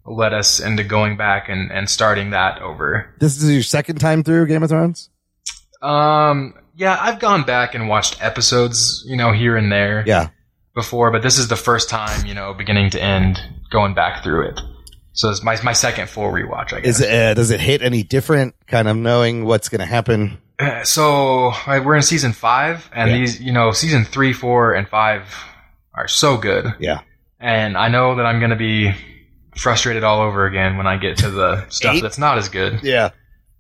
led 0.04 0.32
us 0.34 0.59
into 0.59 0.82
going 0.82 1.16
back 1.16 1.48
and, 1.48 1.70
and 1.70 1.88
starting 1.88 2.30
that 2.30 2.60
over. 2.60 3.14
This 3.20 3.40
is 3.40 3.52
your 3.52 3.62
second 3.62 4.00
time 4.00 4.24
through 4.24 4.48
Game 4.48 4.64
of 4.64 4.70
Thrones? 4.70 5.09
Um, 5.80 6.54
yeah, 6.74 6.96
I've 7.00 7.20
gone 7.20 7.44
back 7.44 7.74
and 7.76 7.88
watched 7.88 8.22
episodes, 8.22 9.04
you 9.06 9.16
know, 9.16 9.32
here 9.32 9.56
and 9.56 9.70
there. 9.70 10.02
Yeah. 10.04 10.30
Before, 10.74 11.10
but 11.10 11.22
this 11.22 11.38
is 11.38 11.48
the 11.48 11.56
first 11.56 11.90
time, 11.90 12.24
you 12.26 12.32
know, 12.34 12.54
beginning 12.54 12.90
to 12.90 13.02
end, 13.02 13.38
going 13.70 13.92
back 13.94 14.22
through 14.24 14.48
it. 14.48 14.60
So 15.12 15.28
it's 15.28 15.42
my 15.42 15.60
my 15.62 15.74
second 15.74 16.08
full 16.08 16.30
rewatch. 16.32 16.72
I 16.72 16.80
guess. 16.80 16.96
Is 16.96 17.00
it, 17.02 17.10
uh, 17.12 17.34
does 17.34 17.50
it 17.50 17.60
hit 17.60 17.82
any 17.82 18.02
different, 18.02 18.54
kind 18.66 18.88
of 18.88 18.96
knowing 18.96 19.44
what's 19.44 19.68
going 19.68 19.80
to 19.80 19.86
happen? 19.86 20.38
Uh, 20.58 20.82
so 20.84 21.48
uh, 21.66 21.82
we're 21.84 21.96
in 21.96 22.00
season 22.02 22.32
five, 22.32 22.88
and 22.94 23.10
Yeah. 23.10 23.16
these, 23.18 23.40
you 23.40 23.52
know, 23.52 23.72
season 23.72 24.04
three, 24.06 24.32
four, 24.32 24.72
and 24.72 24.88
five 24.88 25.24
are 25.94 26.08
so 26.08 26.38
good. 26.38 26.64
Yeah. 26.80 27.00
And 27.38 27.76
I 27.76 27.88
know 27.88 28.14
that 28.14 28.24
I'm 28.24 28.38
going 28.38 28.50
to 28.52 28.56
be 28.56 28.92
frustrated 29.56 30.04
all 30.04 30.22
over 30.22 30.46
again 30.46 30.78
when 30.78 30.86
I 30.86 30.96
get 30.96 31.18
to 31.18 31.30
the 31.30 31.66
stuff 31.68 31.96
Eight? 31.96 32.02
that's 32.02 32.16
not 32.18 32.38
as 32.38 32.48
good. 32.48 32.80
Yeah. 32.82 33.10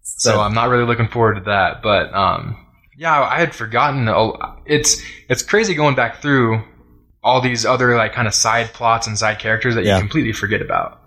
So 0.00 0.40
I'm 0.40 0.54
not 0.54 0.70
really 0.70 0.86
looking 0.86 1.08
forward 1.08 1.34
to 1.34 1.40
that. 1.42 1.82
But 1.82 2.14
um, 2.14 2.56
yeah, 2.96 3.20
I 3.20 3.38
had 3.40 3.54
forgotten. 3.54 4.08
a- 4.08 4.56
It's 4.64 5.02
it's 5.28 5.42
crazy 5.42 5.74
going 5.74 5.94
back 5.94 6.22
through 6.22 6.62
all 7.22 7.40
these 7.40 7.64
other 7.64 7.96
like 7.96 8.12
kind 8.12 8.26
of 8.28 8.34
side 8.34 8.72
plots 8.72 9.06
and 9.06 9.18
side 9.18 9.38
characters 9.38 9.74
that 9.76 9.84
Yeah. 9.84 9.96
you 9.96 10.00
completely 10.00 10.32
forget 10.32 10.60
about, 10.62 11.00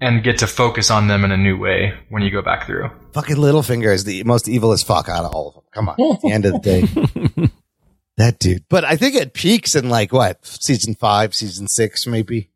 and 0.00 0.22
get 0.22 0.38
to 0.38 0.46
focus 0.46 0.90
on 0.90 1.08
them 1.08 1.24
in 1.24 1.30
a 1.32 1.36
new 1.36 1.56
way 1.58 1.94
when 2.08 2.22
you 2.22 2.30
go 2.30 2.42
back 2.42 2.66
through. 2.66 2.90
Fucking 3.12 3.36
Littlefinger 3.36 3.92
is 3.92 4.04
the 4.04 4.24
most 4.24 4.46
evilest 4.46 4.84
fuck 4.86 5.08
out 5.08 5.24
of 5.24 5.32
all 5.34 5.48
of 5.48 5.54
them. 5.54 5.62
Come 5.72 5.88
on. 5.88 6.14
At 6.14 6.20
the 6.20 6.30
end 6.32 6.44
of 6.46 6.52
the 6.54 6.58
day. 6.60 7.50
that 8.16 8.38
dude. 8.38 8.64
But 8.68 8.84
I 8.84 8.96
think 8.96 9.14
it 9.14 9.34
peaks 9.34 9.74
in 9.74 9.88
like 9.88 10.12
what? 10.12 10.44
Season 10.46 10.94
five, 10.94 11.34
season 11.34 11.68
six, 11.68 12.06
maybe? 12.06 12.50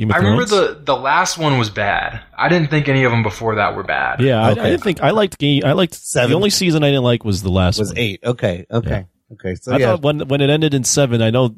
I 0.00 0.16
remember 0.16 0.44
the 0.44 0.80
the 0.84 0.96
last 0.96 1.38
one 1.38 1.56
was 1.56 1.70
bad. 1.70 2.20
I 2.36 2.48
didn't 2.48 2.68
think 2.68 2.88
any 2.88 3.04
of 3.04 3.12
them 3.12 3.22
before 3.22 3.54
that 3.54 3.76
were 3.76 3.84
bad. 3.84 4.20
Yeah, 4.20 4.42
I, 4.44 4.50
I 4.50 4.54
didn't 4.54 4.82
think 4.82 5.00
I 5.00 5.10
liked 5.10 5.38
game. 5.38 5.62
I 5.64 5.70
liked 5.72 5.94
Seven. 5.94 6.30
The 6.30 6.36
only 6.36 6.50
season 6.50 6.82
I 6.82 6.88
didn't 6.88 7.04
like 7.04 7.24
was 7.24 7.42
the 7.44 7.50
last 7.50 7.78
Was 7.78 7.90
one. 7.90 7.98
eight. 7.98 8.20
Okay. 8.24 8.66
Okay. 8.68 9.06
Okay. 9.32 9.54
So 9.54 9.72
I 9.72 9.78
yeah. 9.78 9.86
thought 9.86 10.02
when 10.02 10.20
when 10.28 10.40
it 10.40 10.50
ended 10.50 10.74
in 10.74 10.84
seven, 10.84 11.22
I 11.22 11.30
know 11.30 11.56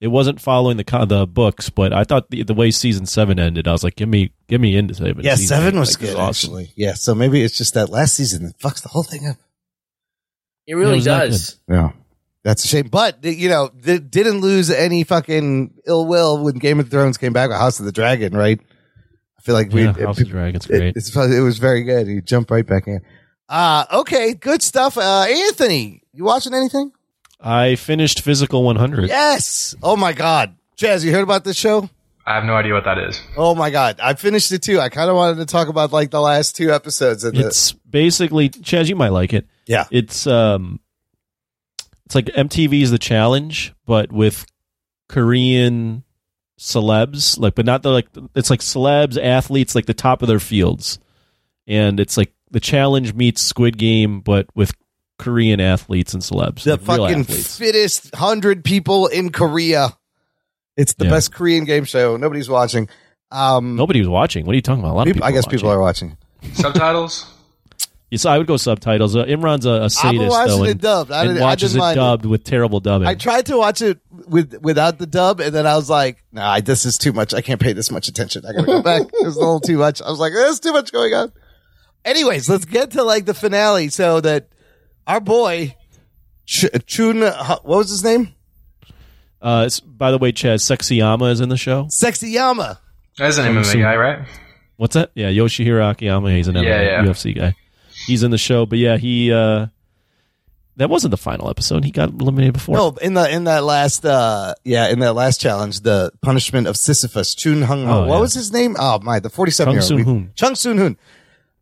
it 0.00 0.08
wasn't 0.08 0.40
following 0.40 0.76
the 0.76 1.06
the 1.06 1.26
books, 1.26 1.70
but 1.70 1.92
I 1.92 2.04
thought 2.04 2.30
the 2.30 2.42
the 2.42 2.54
way 2.54 2.70
season 2.70 3.06
seven 3.06 3.38
ended, 3.38 3.68
I 3.68 3.72
was 3.72 3.84
like, 3.84 3.96
give 3.96 4.08
me 4.08 4.32
give 4.48 4.60
me 4.60 4.76
into 4.76 4.94
seven. 4.94 5.22
yeah, 5.22 5.36
Season 5.36 5.56
seven 5.56 5.78
was 5.78 6.00
like, 6.00 6.10
good 6.10 6.18
awesome. 6.18 6.50
actually. 6.50 6.72
Yeah. 6.76 6.94
So 6.94 7.14
maybe 7.14 7.42
it's 7.42 7.56
just 7.56 7.74
that 7.74 7.88
last 7.90 8.14
season 8.14 8.44
that 8.44 8.58
fucks 8.58 8.82
the 8.82 8.88
whole 8.88 9.04
thing 9.04 9.26
up. 9.26 9.36
It 10.66 10.74
really 10.74 10.98
it 10.98 11.04
does. 11.04 11.58
Yeah. 11.68 11.92
That's 12.44 12.64
a 12.64 12.68
shame. 12.68 12.88
But, 12.88 13.24
you 13.24 13.48
know, 13.48 13.70
they 13.74 13.98
didn't 13.98 14.40
lose 14.40 14.70
any 14.70 15.04
fucking 15.04 15.74
ill 15.86 16.06
will 16.06 16.42
when 16.42 16.56
Game 16.56 16.80
of 16.80 16.90
Thrones 16.90 17.16
came 17.16 17.32
back 17.32 17.50
with 17.50 17.58
House 17.58 17.78
of 17.78 17.86
the 17.86 17.92
Dragon, 17.92 18.36
right? 18.36 18.60
I 19.38 19.42
feel 19.42 19.54
like 19.54 19.72
we. 19.72 19.84
Yeah, 19.84 19.92
House 19.92 20.18
of 20.18 20.26
the 20.26 20.30
Dragon's 20.32 20.66
great. 20.66 20.96
It, 20.96 21.16
it 21.16 21.40
was 21.40 21.58
very 21.58 21.84
good. 21.84 22.08
You 22.08 22.20
jump 22.20 22.50
right 22.50 22.66
back 22.66 22.88
in. 22.88 23.00
Uh, 23.48 23.84
okay. 23.92 24.34
Good 24.34 24.62
stuff. 24.62 24.98
Uh, 24.98 25.26
Anthony, 25.28 26.02
you 26.12 26.24
watching 26.24 26.54
anything? 26.54 26.90
I 27.42 27.74
finished 27.74 28.22
Physical 28.22 28.62
100. 28.62 29.08
Yes. 29.08 29.74
Oh 29.82 29.96
my 29.96 30.12
God. 30.12 30.54
Jazz, 30.76 31.04
you 31.04 31.12
heard 31.12 31.22
about 31.22 31.44
this 31.44 31.56
show? 31.56 31.88
I 32.24 32.36
have 32.36 32.44
no 32.44 32.54
idea 32.54 32.72
what 32.72 32.84
that 32.84 32.98
is. 32.98 33.20
Oh 33.36 33.54
my 33.54 33.70
God. 33.70 33.98
I 34.00 34.14
finished 34.14 34.52
it 34.52 34.62
too. 34.62 34.78
I 34.78 34.88
kind 34.88 35.10
of 35.10 35.16
wanted 35.16 35.38
to 35.38 35.46
talk 35.46 35.68
about 35.68 35.92
like 35.92 36.10
the 36.10 36.20
last 36.20 36.54
two 36.56 36.72
episodes 36.72 37.24
of 37.24 37.34
the, 37.34 37.46
It's 37.46 37.72
basically 37.72 38.48
Chaz, 38.48 38.88
you 38.88 38.96
might 38.96 39.08
like 39.08 39.32
it. 39.32 39.46
Yeah. 39.66 39.86
It's 39.90 40.26
um 40.26 40.78
it's 42.06 42.14
like 42.14 42.26
MTV's 42.26 42.90
The 42.90 42.98
Challenge, 42.98 43.74
but 43.86 44.12
with 44.12 44.46
Korean 45.08 46.04
celebs, 46.60 47.38
like 47.38 47.56
but 47.56 47.66
not 47.66 47.82
the 47.82 47.90
like 47.90 48.08
it's 48.36 48.50
like 48.50 48.60
celebs, 48.60 49.20
athletes, 49.20 49.74
like 49.74 49.86
the 49.86 49.94
top 49.94 50.22
of 50.22 50.28
their 50.28 50.40
fields. 50.40 51.00
And 51.66 51.98
it's 51.98 52.16
like 52.16 52.32
the 52.52 52.60
challenge 52.60 53.14
meets 53.14 53.42
Squid 53.42 53.78
Game, 53.78 54.20
but 54.20 54.46
with 54.54 54.72
Korean 55.22 55.60
athletes 55.60 56.14
and 56.14 56.22
celebs. 56.22 56.64
the 56.64 56.72
like 56.76 56.80
fucking 56.82 57.24
fittest 57.24 58.14
hundred 58.14 58.64
people 58.64 59.06
in 59.06 59.30
Korea. 59.30 59.96
It's 60.76 60.94
the 60.94 61.04
Yeah. 61.04 61.10
best 61.10 61.32
Korean 61.34 61.64
game 61.64 61.84
show. 61.84 62.16
Nobody's 62.16 62.48
watching. 62.48 62.88
Um, 63.30 63.76
Nobody 63.76 64.00
was 64.00 64.08
watching. 64.08 64.44
What 64.46 64.52
are 64.52 64.56
you 64.56 64.62
talking 64.62 64.82
about? 64.82 64.92
A 64.92 64.96
lot 64.96 65.02
of 65.02 65.14
people, 65.14 65.26
people. 65.26 65.28
I 65.28 65.32
guess 65.32 65.46
are 65.46 65.50
people 65.50 65.70
are 65.70 65.80
watching. 65.80 66.16
Subtitles? 66.54 67.26
Yes, 68.10 68.26
I 68.26 68.36
would 68.36 68.46
go 68.46 68.58
subtitles. 68.58 69.16
Uh, 69.16 69.24
Imran's 69.24 69.64
a, 69.64 69.84
a 69.84 69.88
sadist 69.90 70.28
watching 70.28 70.58
though, 70.58 70.64
it 70.64 70.70
and, 70.72 70.80
dubbed. 70.82 71.10
I 71.10 71.20
and 71.20 71.28
didn't- 71.30 71.42
I 71.42 71.46
watches 71.46 71.74
it 71.74 71.78
mind 71.78 71.96
it. 71.96 72.00
dubbed 72.00 72.24
with 72.26 72.44
terrible 72.44 72.78
dubbing. 72.80 73.08
I 73.08 73.14
tried 73.14 73.46
to 73.46 73.56
watch 73.56 73.80
it 73.80 74.00
with 74.28 74.58
without 74.60 74.98
the 74.98 75.06
dub, 75.06 75.40
and 75.40 75.54
then 75.54 75.66
I 75.66 75.76
was 75.76 75.88
like, 75.88 76.22
"Nah, 76.30 76.60
this 76.60 76.84
is 76.84 76.98
too 76.98 77.14
much. 77.14 77.32
I 77.32 77.40
can't 77.40 77.58
pay 77.58 77.72
this 77.72 77.90
much 77.90 78.08
attention. 78.08 78.44
I 78.46 78.52
gotta 78.52 78.66
go 78.66 78.82
back. 78.82 79.02
It 79.14 79.24
was 79.24 79.36
a 79.36 79.38
little 79.40 79.60
too 79.60 79.78
much." 79.78 80.02
I 80.02 80.10
was 80.10 80.18
like, 80.18 80.34
"There's 80.34 80.60
too 80.60 80.72
much 80.74 80.92
going 80.92 81.14
on." 81.14 81.32
Anyways, 82.04 82.50
let's 82.50 82.66
get 82.66 82.90
to 82.90 83.02
like 83.02 83.24
the 83.24 83.32
finale, 83.32 83.88
so 83.88 84.20
that 84.20 84.48
our 85.06 85.20
boy 85.20 85.76
Ch- 86.46 86.66
Chun, 86.86 87.20
what 87.20 87.64
was 87.64 87.90
his 87.90 88.04
name? 88.04 88.34
Uh, 89.40 89.64
it's, 89.66 89.80
by 89.80 90.10
the 90.10 90.18
way, 90.18 90.32
Chaz 90.32 90.60
Sexyama 90.62 91.30
is 91.32 91.40
in 91.40 91.48
the 91.48 91.56
show. 91.56 91.84
Sexyama. 91.84 92.78
That's 93.18 93.36
the 93.36 93.42
name 93.44 93.56
of 93.56 93.66
the 93.70 93.78
guy, 93.78 93.96
right? 93.96 94.26
What's 94.76 94.94
that? 94.94 95.10
Yeah, 95.14 95.28
Yoshihiro 95.30 95.90
Akiyama. 95.90 96.30
He's 96.32 96.48
an 96.48 96.54
Yeah, 96.56 96.62
MMA 96.62 96.84
yeah. 96.84 97.04
UFC 97.04 97.36
guy. 97.36 97.54
he's 98.06 98.22
in 98.22 98.30
the 98.30 98.38
show. 98.38 98.66
But 98.66 98.78
yeah, 98.78 98.96
he 98.96 99.32
uh, 99.32 99.66
that 100.76 100.88
wasn't 100.88 101.10
the 101.10 101.16
final 101.18 101.50
episode. 101.50 101.84
He 101.84 101.90
got 101.90 102.08
eliminated 102.10 102.54
before. 102.54 102.76
No, 102.76 102.88
in 103.02 103.14
the 103.14 103.28
in 103.30 103.44
that 103.44 103.64
last 103.64 104.04
uh 104.06 104.54
yeah, 104.64 104.88
in 104.88 105.00
that 105.00 105.14
last 105.14 105.40
challenge, 105.40 105.80
the 105.80 106.10
punishment 106.22 106.66
of 106.66 106.76
Sisyphus, 106.76 107.34
Chun 107.34 107.62
Hung 107.62 107.86
Oh, 107.88 108.06
what 108.06 108.14
yeah. 108.14 108.20
was 108.20 108.34
his 108.34 108.52
name? 108.52 108.76
Oh 108.78 108.98
my, 109.00 109.20
the 109.20 109.28
forty 109.30 109.52
seven 109.52 109.74
Chung 109.74 109.74
year 109.74 109.82
old. 109.82 109.88
Soon-hoon. 110.06 110.32
Chung 110.34 110.54
Soon 110.54 110.78
Hoon. 110.78 110.96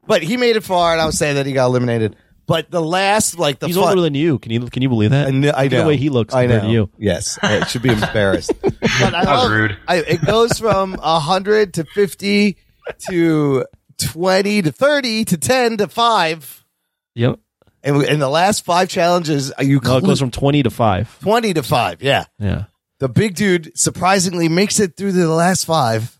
But 0.06 0.22
he 0.22 0.36
made 0.36 0.56
it 0.56 0.62
far, 0.64 0.92
and 0.92 1.00
I 1.00 1.06
was 1.06 1.18
saying 1.18 1.34
that 1.36 1.46
he 1.46 1.52
got 1.52 1.66
eliminated. 1.66 2.16
But 2.50 2.68
the 2.70 2.82
last, 2.82 3.38
like 3.38 3.60
the 3.60 3.68
he's 3.68 3.76
fun- 3.76 3.90
older 3.90 4.00
than 4.00 4.14
you. 4.14 4.40
Can 4.40 4.50
you 4.50 4.60
can 4.66 4.82
you 4.82 4.88
believe 4.88 5.10
that? 5.10 5.28
I 5.28 5.30
know, 5.30 5.50
I 5.50 5.62
Look 5.64 5.72
at 5.72 5.76
know. 5.76 5.80
the 5.82 5.86
way 5.86 5.96
he 5.96 6.08
looks 6.10 6.34
I 6.34 6.42
compared 6.42 6.62
know. 6.64 6.68
to 6.68 6.72
you. 6.72 6.90
Yes, 6.98 7.38
it 7.42 7.68
should 7.68 7.82
be 7.82 7.90
embarrassed. 7.90 8.52
but 8.60 8.74
I 8.82 9.10
That 9.10 9.12
was 9.14 9.24
love- 9.44 9.50
rude. 9.52 9.78
I, 9.86 9.96
it 9.98 10.24
goes 10.26 10.58
from 10.58 10.94
hundred 11.00 11.74
to 11.74 11.84
fifty 11.84 12.56
to 13.08 13.66
twenty 13.98 14.62
to 14.62 14.72
thirty 14.72 15.24
to 15.26 15.36
ten 15.38 15.76
to 15.76 15.86
five. 15.86 16.64
Yep. 17.14 17.38
And 17.82 18.02
in 18.02 18.18
the 18.18 18.28
last 18.28 18.64
five 18.64 18.88
challenges, 18.88 19.52
uh, 19.58 19.62
you 19.62 19.80
No, 19.82 19.96
it 19.98 20.04
goes 20.04 20.18
from 20.18 20.30
twenty 20.32 20.62
to 20.64 20.70
five. 20.70 21.16
twenty 21.22 21.54
to 21.54 21.62
five. 21.62 22.02
Yeah, 22.02 22.24
Yeah. 22.38 22.64
the 22.98 23.08
big 23.08 23.34
dude 23.36 23.72
surprisingly 23.78 24.48
makes 24.48 24.80
it 24.80 24.96
through 24.96 25.12
the 25.12 25.28
last 25.28 25.64
five. 25.66 26.18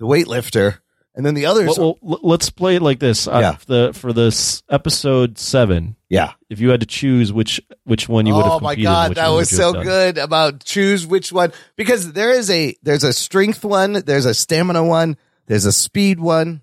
The 0.00 0.06
weightlifter, 0.06 0.78
and 1.14 1.24
then 1.24 1.34
the 1.34 1.46
others. 1.46 1.78
Well, 1.78 1.98
well, 2.00 2.18
let's 2.22 2.50
play 2.50 2.76
it 2.76 2.82
like 2.82 2.98
this. 2.98 3.28
Uh, 3.28 3.38
Yeah. 3.40 3.56
The 3.66 3.92
for 3.94 4.12
this 4.12 4.62
episode 4.68 5.38
seven, 5.38 5.96
yeah. 6.08 6.32
if 6.50 6.60
you 6.60 6.70
had 6.70 6.80
to 6.80 6.86
choose 6.86 7.32
which 7.32 7.60
which 7.84 8.08
one 8.08 8.26
you 8.26 8.34
would 8.34 8.44
have 8.44 8.54
Oh 8.54 8.60
my 8.60 8.74
god, 8.74 9.14
that 9.14 9.28
was 9.28 9.50
would 9.50 9.58
you 9.58 9.64
have 9.64 9.74
so 9.74 9.82
good 9.82 10.18
about 10.18 10.64
choose 10.64 11.06
which 11.06 11.32
one 11.32 11.52
because 11.76 12.12
there 12.12 12.30
is 12.32 12.50
a 12.50 12.76
there's 12.82 13.04
a 13.04 13.12
strength 13.12 13.64
one, 13.64 13.92
there's 13.92 14.26
a 14.26 14.34
stamina 14.34 14.84
one, 14.84 15.16
there's 15.46 15.64
a 15.66 15.72
speed 15.72 16.18
one, 16.18 16.62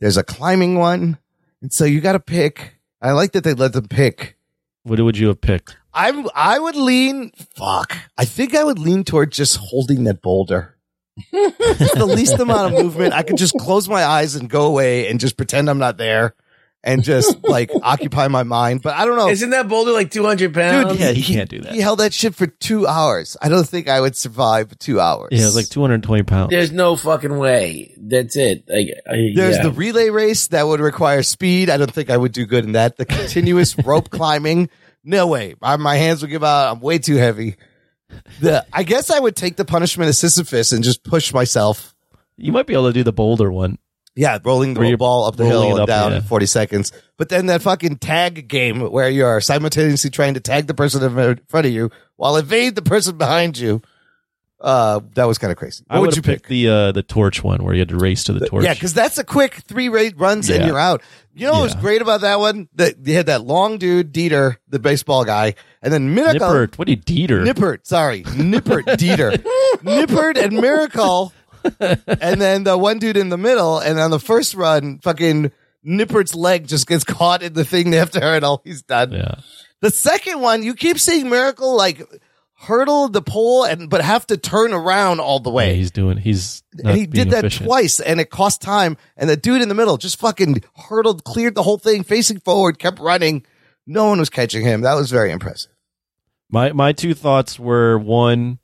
there's 0.00 0.16
a 0.16 0.24
climbing 0.24 0.76
one, 0.78 1.18
and 1.62 1.72
so 1.72 1.84
you 1.84 2.00
got 2.00 2.12
to 2.12 2.20
pick. 2.20 2.74
I 3.00 3.12
like 3.12 3.32
that 3.32 3.44
they 3.44 3.54
let 3.54 3.72
them 3.72 3.88
pick. 3.88 4.36
What 4.82 5.00
would 5.00 5.18
you 5.18 5.28
have 5.28 5.40
picked? 5.40 5.76
I'm 5.92 6.28
I 6.34 6.58
would 6.58 6.76
lean. 6.76 7.30
Fuck, 7.54 7.96
I 8.18 8.24
think 8.24 8.54
I 8.54 8.64
would 8.64 8.78
lean 8.78 9.04
toward 9.04 9.32
just 9.32 9.56
holding 9.56 10.04
that 10.04 10.22
boulder. 10.22 10.75
It's 11.32 11.94
the 11.94 12.06
least 12.06 12.38
amount 12.38 12.74
of 12.74 12.82
movement. 12.84 13.14
I 13.14 13.22
could 13.22 13.36
just 13.36 13.54
close 13.58 13.88
my 13.88 14.04
eyes 14.04 14.34
and 14.34 14.48
go 14.48 14.66
away 14.66 15.08
and 15.08 15.18
just 15.18 15.36
pretend 15.36 15.70
I'm 15.70 15.78
not 15.78 15.96
there 15.96 16.34
and 16.84 17.02
just 17.02 17.42
like 17.44 17.70
occupy 17.82 18.28
my 18.28 18.44
mind. 18.44 18.82
But 18.82 18.94
I 18.94 19.04
don't 19.04 19.16
know. 19.16 19.28
Isn't 19.28 19.50
that 19.50 19.68
boulder 19.68 19.92
like 19.92 20.10
200 20.10 20.54
pounds? 20.54 20.92
Dude, 20.92 21.00
Yeah, 21.00 21.12
he 21.12 21.22
can't 21.22 21.50
do 21.50 21.60
that. 21.62 21.72
He 21.72 21.80
held 21.80 21.98
that 22.00 22.14
shit 22.14 22.34
for 22.34 22.46
two 22.46 22.86
hours. 22.86 23.36
I 23.42 23.48
don't 23.48 23.66
think 23.68 23.88
I 23.88 24.00
would 24.00 24.16
survive 24.16 24.78
two 24.78 25.00
hours. 25.00 25.30
Yeah, 25.32 25.42
it 25.42 25.46
was 25.46 25.56
like 25.56 25.68
two 25.68 25.80
hundred 25.80 25.94
and 25.94 26.02
twenty 26.04 26.22
pounds. 26.22 26.50
There's 26.50 26.72
no 26.72 26.96
fucking 26.96 27.36
way. 27.36 27.94
That's 27.98 28.36
it. 28.36 28.64
Like, 28.68 28.88
I, 29.06 29.32
There's 29.34 29.56
yeah. 29.56 29.62
the 29.64 29.72
relay 29.72 30.10
race 30.10 30.46
that 30.48 30.66
would 30.66 30.80
require 30.80 31.22
speed. 31.22 31.68
I 31.70 31.76
don't 31.76 31.92
think 31.92 32.08
I 32.08 32.16
would 32.16 32.32
do 32.32 32.46
good 32.46 32.64
in 32.64 32.72
that. 32.72 32.96
The 32.96 33.04
continuous 33.04 33.76
rope 33.84 34.10
climbing. 34.10 34.70
No 35.02 35.26
way. 35.26 35.54
I, 35.62 35.76
my 35.76 35.96
hands 35.96 36.22
would 36.22 36.30
give 36.30 36.44
out. 36.44 36.72
I'm 36.72 36.80
way 36.80 36.98
too 36.98 37.16
heavy. 37.16 37.56
The 38.40 38.66
I 38.72 38.82
guess 38.82 39.10
I 39.10 39.18
would 39.18 39.36
take 39.36 39.56
the 39.56 39.64
punishment 39.64 40.08
of 40.08 40.16
Sisyphus 40.16 40.72
and 40.72 40.84
just 40.84 41.02
push 41.02 41.32
myself. 41.32 41.94
You 42.36 42.52
might 42.52 42.66
be 42.66 42.74
able 42.74 42.88
to 42.88 42.92
do 42.92 43.02
the 43.02 43.12
boulder 43.12 43.50
one. 43.50 43.78
Yeah, 44.16 44.38
rolling 44.42 44.72
the 44.72 44.96
ball 44.96 45.26
up 45.26 45.36
the 45.36 45.44
hill 45.44 45.70
and 45.72 45.80
up, 45.80 45.86
down 45.86 46.12
yeah. 46.12 46.18
in 46.18 46.22
40 46.22 46.46
seconds. 46.46 46.90
But 47.18 47.28
then 47.28 47.46
that 47.46 47.60
fucking 47.60 47.98
tag 47.98 48.48
game 48.48 48.80
where 48.80 49.10
you 49.10 49.26
are 49.26 49.42
simultaneously 49.42 50.08
trying 50.08 50.34
to 50.34 50.40
tag 50.40 50.66
the 50.66 50.74
person 50.74 51.02
in 51.02 51.40
front 51.48 51.66
of 51.66 51.72
you 51.72 51.90
while 52.16 52.36
evade 52.38 52.76
the 52.76 52.82
person 52.82 53.18
behind 53.18 53.58
you. 53.58 53.82
Uh, 54.58 55.00
that 55.14 55.26
was 55.26 55.36
kind 55.36 55.50
of 55.50 55.58
crazy. 55.58 55.84
What 55.86 55.96
I 55.96 56.00
would 56.00 56.16
you 56.16 56.22
pick? 56.22 56.48
the 56.48 56.68
uh, 56.68 56.92
the 56.92 57.02
torch 57.02 57.44
one 57.44 57.62
where 57.62 57.74
you 57.74 57.80
had 57.80 57.90
to 57.90 57.98
race 57.98 58.24
to 58.24 58.32
the 58.32 58.46
torch. 58.46 58.64
Yeah, 58.64 58.72
because 58.72 58.94
that's 58.94 59.18
a 59.18 59.24
quick 59.24 59.56
three 59.68 59.90
rate 59.90 60.14
runs 60.16 60.48
and 60.48 60.64
you're 60.64 60.78
out. 60.78 61.02
You 61.34 61.46
know 61.46 61.52
what 61.52 61.62
was 61.64 61.74
great 61.74 62.00
about 62.00 62.22
that 62.22 62.38
one? 62.38 62.70
That 62.76 62.94
you 63.06 63.14
had 63.14 63.26
that 63.26 63.44
long 63.44 63.76
dude, 63.76 64.14
Dieter, 64.14 64.56
the 64.66 64.78
baseball 64.78 65.26
guy, 65.26 65.56
and 65.86 65.92
then 65.94 66.14
Miracle. 66.16 66.48
Nippert. 66.48 66.76
What 66.78 66.86
do 66.88 66.92
you 66.92 66.98
Dieter? 66.98 67.46
Nippert, 67.46 67.86
sorry. 67.86 68.24
Nippert, 68.24 68.82
Dieter. 68.98 69.36
Nippert 69.84 70.36
and 70.36 70.54
Miracle. 70.54 71.32
and 71.80 72.40
then 72.40 72.64
the 72.64 72.76
one 72.76 72.98
dude 72.98 73.16
in 73.16 73.28
the 73.28 73.36
middle. 73.38 73.78
And 73.78 73.98
on 74.00 74.10
the 74.10 74.18
first 74.18 74.54
run, 74.54 74.98
fucking 74.98 75.52
Nippert's 75.86 76.34
leg 76.34 76.66
just 76.66 76.88
gets 76.88 77.04
caught 77.04 77.44
in 77.44 77.52
the 77.52 77.64
thing 77.64 77.94
after 77.94 78.20
hurdle. 78.20 78.62
He's 78.64 78.82
done. 78.82 79.12
Yeah. 79.12 79.36
The 79.80 79.90
second 79.90 80.40
one, 80.40 80.64
you 80.64 80.74
keep 80.74 80.98
seeing 80.98 81.30
Miracle 81.30 81.76
like 81.76 82.02
hurdle 82.58 83.08
the 83.08 83.22
pole 83.22 83.64
and 83.64 83.88
but 83.90 84.00
have 84.00 84.26
to 84.26 84.36
turn 84.36 84.72
around 84.72 85.20
all 85.20 85.38
the 85.38 85.50
way. 85.50 85.68
Yeah, 85.68 85.74
he's 85.74 85.90
doing. 85.92 86.16
He's 86.16 86.64
not 86.74 86.90
And 86.90 86.98
he 86.98 87.06
did 87.06 87.30
that 87.30 87.44
efficient. 87.44 87.66
twice, 87.68 88.00
and 88.00 88.20
it 88.20 88.30
cost 88.30 88.60
time. 88.60 88.96
And 89.16 89.30
the 89.30 89.36
dude 89.36 89.62
in 89.62 89.68
the 89.68 89.74
middle 89.76 89.98
just 89.98 90.18
fucking 90.18 90.62
hurdled, 90.88 91.22
cleared 91.22 91.54
the 91.54 91.62
whole 91.62 91.78
thing, 91.78 92.02
facing 92.02 92.40
forward, 92.40 92.80
kept 92.80 92.98
running. 92.98 93.44
No 93.86 94.06
one 94.06 94.18
was 94.18 94.30
catching 94.30 94.64
him. 94.64 94.80
That 94.80 94.94
was 94.94 95.12
very 95.12 95.30
impressive. 95.30 95.70
My 96.50 96.72
my 96.72 96.92
two 96.92 97.14
thoughts 97.14 97.58
were 97.58 97.98
one 97.98 98.58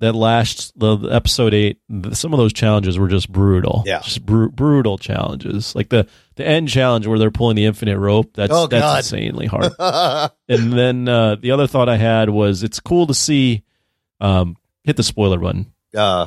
that 0.00 0.14
last 0.14 0.78
the, 0.78 0.96
the 0.96 1.08
episode 1.08 1.54
eight. 1.54 1.78
Some 2.12 2.32
of 2.32 2.38
those 2.38 2.52
challenges 2.52 2.98
were 2.98 3.08
just 3.08 3.30
brutal. 3.30 3.82
Yeah. 3.86 4.00
just 4.00 4.24
bru- 4.24 4.50
brutal 4.50 4.96
challenges. 4.98 5.74
Like 5.74 5.88
the 5.88 6.06
the 6.36 6.46
end 6.46 6.68
challenge 6.68 7.06
where 7.06 7.18
they're 7.18 7.30
pulling 7.30 7.56
the 7.56 7.64
infinite 7.64 7.98
rope. 7.98 8.32
That's 8.34 8.52
Oh, 8.52 8.66
that's 8.66 8.82
God. 8.82 8.98
insanely 8.98 9.46
hard. 9.46 9.72
and 10.48 10.72
then 10.72 11.08
uh, 11.08 11.34
the 11.36 11.50
other 11.52 11.66
thought 11.66 11.88
I 11.88 11.96
had 11.96 12.30
was 12.30 12.62
it's 12.62 12.80
cool 12.80 13.06
to 13.08 13.14
see. 13.14 13.62
Um, 14.20 14.56
hit 14.84 14.96
the 14.96 15.02
spoiler 15.04 15.38
button. 15.38 15.72
Uh, 15.96 16.26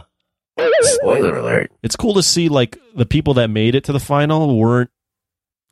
Spoiler 0.82 1.38
alert. 1.38 1.72
It's 1.84 1.96
cool 1.96 2.14
to 2.16 2.24
see 2.24 2.50
like 2.50 2.78
the 2.96 3.06
people 3.06 3.36
that 3.36 3.50
made 3.50 3.76
it 3.76 3.86
to 3.86 3.94
the 3.94 4.00
final 4.00 4.58
weren't. 4.60 4.90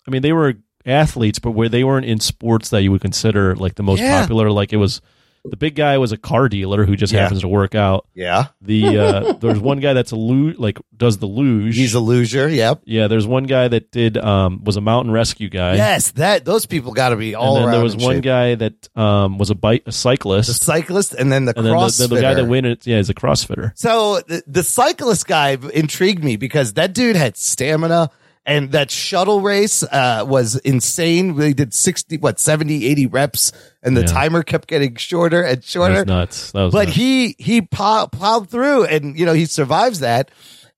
I 0.07 0.11
mean, 0.11 0.22
they 0.22 0.34
were 0.34 0.56
athletes, 0.86 1.40
but 1.40 1.52
where 1.52 1.70
they 1.70 1.84
weren't 1.84 2.06
in 2.06 2.20
sports 2.20 2.70
that 2.70 2.82
you 2.82 2.91
would 2.91 3.02
consider 3.02 3.56
like 3.56 3.76
the 3.76 3.84
most 3.84 3.99
Yeah. 4.02 4.22
popular. 4.22 4.52
Like 4.52 4.74
it 4.74 4.78
was 4.78 5.02
the 5.45 5.57
big 5.57 5.76
guy 5.76 5.98
was 5.98 6.11
a 6.11 6.18
car 6.18 6.49
dealer 6.49 6.86
who 6.86 6.95
just 6.95 7.14
Yeah. 7.14 7.22
happens 7.24 7.41
to 7.41 7.48
work 7.48 7.76
out. 7.76 8.07
yeah. 8.14 8.48
The 8.61 8.98
uh, 8.98 9.34
there's 9.40 9.60
one 9.60 9.80
guy 9.80 9.94
that's 9.94 10.11
a 10.11 10.16
luge, 10.16 10.57
like 10.57 10.80
does 10.95 11.18
the 11.18 11.26
luge. 11.26 11.76
He's 11.76 11.94
a 11.94 11.99
loser. 11.99 12.48
Yep. 12.49 12.82
yeah. 12.86 13.07
There's 13.07 13.26
one 13.28 13.44
guy 13.45 13.68
that 13.68 13.91
did 13.91 14.18
um 14.18 14.64
was 14.64 14.78
a 14.78 14.82
mountain 14.82 15.11
rescue 15.11 15.49
guy. 15.49 15.76
Yes, 15.76 16.11
that 16.11 16.45
those 16.45 16.66
people 16.66 16.94
got 16.94 17.10
to 17.10 17.16
be 17.16 17.36
all 17.36 17.56
and 17.56 17.57
then 17.57 17.64
around. 17.64 17.74
there 17.74 17.84
was 17.84 17.95
one 17.95 18.16
shape. 18.18 18.24
guy 18.24 18.56
that 18.56 18.90
um 18.95 19.38
was 19.38 19.49
a 19.49 19.56
bike 19.56 19.84
a 19.84 19.86
the 19.86 19.91
cyclist, 19.91 20.64
cyclist, 20.64 21.14
and 21.14 21.32
then 21.32 21.45
the 21.45 21.57
and 21.57 21.66
then 21.66 21.74
the, 21.74 22.07
the, 22.10 22.22
guy 22.22 22.34
that 22.34 22.45
win 22.45 22.66
it, 22.66 22.86
yeah, 22.86 22.98
is 22.98 23.10
a 23.10 23.14
CrossFitter. 23.14 23.72
So 23.76 24.22
the, 24.28 24.44
the 24.48 24.64
cyclist 24.64 25.28
guy 25.28 25.57
intrigued 25.74 26.24
me 26.24 26.36
because 26.36 26.74
that 26.74 26.94
dude 26.94 27.16
had 27.16 27.38
stamina 27.38 28.11
and 28.49 28.71
that 28.73 28.89
shuttle 28.91 29.41
race 29.41 29.84
uh, 29.84 30.26
was 30.27 30.55
insane. 30.57 31.35
They 31.35 31.53
did 31.53 31.73
60, 31.73 32.17
what, 32.17 32.39
70, 32.39 32.85
80 32.88 33.05
reps 33.07 33.51
and 33.84 33.95
the 33.95 34.01
Yeah. 34.01 34.07
timer 34.07 34.43
kept 34.43 34.67
getting 34.67 34.95
shorter 34.95 35.41
and 35.43 35.63
shorter. 35.63 36.03
nuts. 36.03 36.51
That 36.51 36.63
was 36.63 36.73
but 36.73 36.85
nuts. 36.88 36.97
he, 36.97 37.35
he 37.38 37.61
plow, 37.61 38.07
plowed 38.07 38.49
through 38.49 38.85
and, 38.85 39.17
you 39.17 39.26
know, 39.26 39.34
he 39.34 39.45
survives 39.45 39.99
that. 39.99 40.31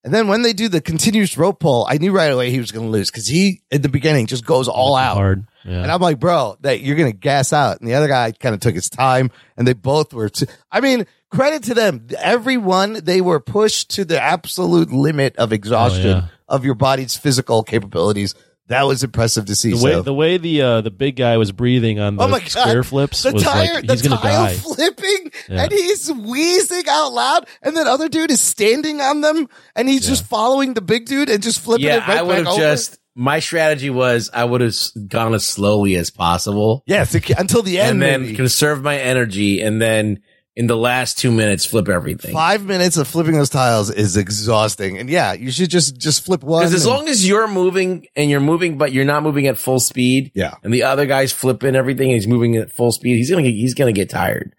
And 0.03 0.11
then 0.13 0.27
when 0.27 0.41
they 0.41 0.53
do 0.53 0.67
the 0.67 0.81
continuous 0.81 1.37
rope 1.37 1.59
pull, 1.59 1.85
I 1.87 1.97
knew 1.97 2.11
right 2.11 2.31
away 2.31 2.49
he 2.49 2.59
was 2.59 2.71
going 2.71 2.85
to 2.87 2.91
lose 2.91 3.11
because 3.11 3.27
he, 3.27 3.61
at 3.71 3.83
the 3.83 3.89
beginning, 3.89 4.25
just 4.25 4.45
goes 4.45 4.67
all 4.67 4.95
out. 4.95 5.15
hard. 5.15 5.45
Yeah. 5.63 5.83
And 5.83 5.91
I'm 5.91 6.01
like, 6.01 6.19
bro, 6.19 6.57
that 6.61 6.81
you're 6.81 6.95
gonna 6.95 7.11
gas 7.11 7.53
out. 7.53 7.79
And 7.79 7.87
the 7.87 7.93
other 7.93 8.07
guy 8.07 8.31
kind 8.31 8.55
of 8.55 8.61
took 8.61 8.73
his 8.73 8.89
time, 8.89 9.29
and 9.55 9.67
they 9.67 9.73
both 9.73 10.11
were. 10.11 10.27
T- 10.27 10.47
I 10.71 10.81
mean, 10.81 11.05
credit 11.29 11.61
to 11.65 11.75
them. 11.75 12.07
Everyone 12.17 12.93
they 12.93 13.21
were 13.21 13.39
pushed 13.39 13.91
to 13.91 14.03
the 14.03 14.19
absolute 14.19 14.91
limit 14.91 15.35
of 15.35 15.53
exhaustion 15.53 16.07
Oh, 16.07 16.09
yeah. 16.21 16.27
Of 16.51 16.63
your 16.65 16.75
body's 16.75 17.17
physical 17.17 17.63
capabilities. 17.63 18.35
That 18.67 18.83
was 18.83 19.03
impressive 19.03 19.45
to 19.47 19.55
see. 19.55 19.71
the 19.71 19.83
way 19.83 19.91
so. 19.93 20.01
the 20.03 20.13
way 20.13 20.37
the 20.37 20.61
uh, 20.61 20.81
the 20.81 20.91
big 20.91 21.15
guy 21.17 21.35
was 21.37 21.51
breathing 21.51 21.99
on 21.99 22.15
the 22.15 22.23
Oh 22.23 22.27
my 22.27 22.39
God. 22.39 22.47
square 22.49 22.83
flips 22.83 23.23
the 23.23 23.33
was 23.33 23.43
tire, 23.43 23.73
like 23.73 23.87
the 23.87 23.93
he's 23.93 24.01
gonna 24.01 24.15
tile 24.21 24.45
die. 24.45 24.53
flipping, 24.53 25.31
Yeah. 25.49 25.63
and 25.63 25.71
he's 25.73 26.09
wheezing 26.11 26.83
out 26.87 27.11
loud, 27.11 27.47
and 27.63 27.75
that 27.75 27.87
other 27.87 28.07
dude 28.07 28.31
is 28.31 28.39
standing 28.39 29.01
on 29.01 29.19
them, 29.21 29.49
and 29.75 29.89
he's 29.89 30.07
just 30.07 30.25
following 30.25 30.73
the 30.73 30.81
big 30.81 31.05
dude 31.05 31.29
and 31.29 31.43
just 31.43 31.59
flipping 31.59 31.85
Yeah, 31.87 31.95
it 31.97 32.07
right 32.07 32.17
I 32.19 32.21
would 32.21 32.29
back 32.29 32.37
have 32.45 32.47
over. 32.53 32.61
just. 32.61 32.97
My 33.13 33.39
strategy 33.39 33.89
was 33.89 34.29
I 34.33 34.45
would 34.45 34.61
have 34.61 34.73
gone 35.09 35.33
as 35.33 35.43
slowly 35.45 35.97
as 35.97 36.09
possible, 36.11 36.81
yes, 36.87 37.13
until 37.37 37.61
the 37.63 37.77
end, 37.77 37.91
and 37.93 38.01
then 38.01 38.21
maybe. 38.21 38.35
conserve 38.37 38.81
my 38.81 38.97
energy, 38.97 39.59
and 39.59 39.81
then 39.81 40.21
in 40.55 40.67
the 40.67 40.75
last 40.75 41.17
two 41.17 41.31
minutes 41.31 41.65
flip 41.65 41.87
everything. 41.87 42.33
Five 42.33 42.65
minutes 42.65 42.97
of 42.97 43.07
flipping 43.07 43.33
those 43.35 43.49
tiles 43.49 43.89
is 43.89 44.17
exhausting, 44.17 44.97
and 44.97 45.09
yeah, 45.09 45.33
you 45.33 45.51
should 45.51 45.69
just 45.69 45.97
just 45.97 46.25
flip 46.25 46.43
one. 46.43 46.61
Because 46.61 46.73
as 46.73 46.85
and- 46.85 46.93
long 46.95 47.07
as 47.07 47.27
you're 47.27 47.47
moving 47.47 48.07
and 48.15 48.29
you're 48.29 48.39
moving, 48.41 48.77
but 48.77 48.91
you're 48.91 49.05
not 49.05 49.23
moving 49.23 49.47
at 49.47 49.57
full 49.57 49.79
speed, 49.79 50.31
Yeah. 50.35 50.55
and 50.63 50.73
the 50.73 50.83
other 50.83 51.05
guy's 51.05 51.31
flipping 51.31 51.75
everything, 51.75 52.07
and 52.07 52.15
he's 52.15 52.27
moving 52.27 52.55
at 52.57 52.71
full 52.71 52.91
speed, 52.91 53.15
he's 53.17 53.29
gonna 53.29 53.43
get, 53.43 53.51
he's 53.51 53.73
gonna 53.73 53.93
get 53.93 54.09
tired. 54.09 54.53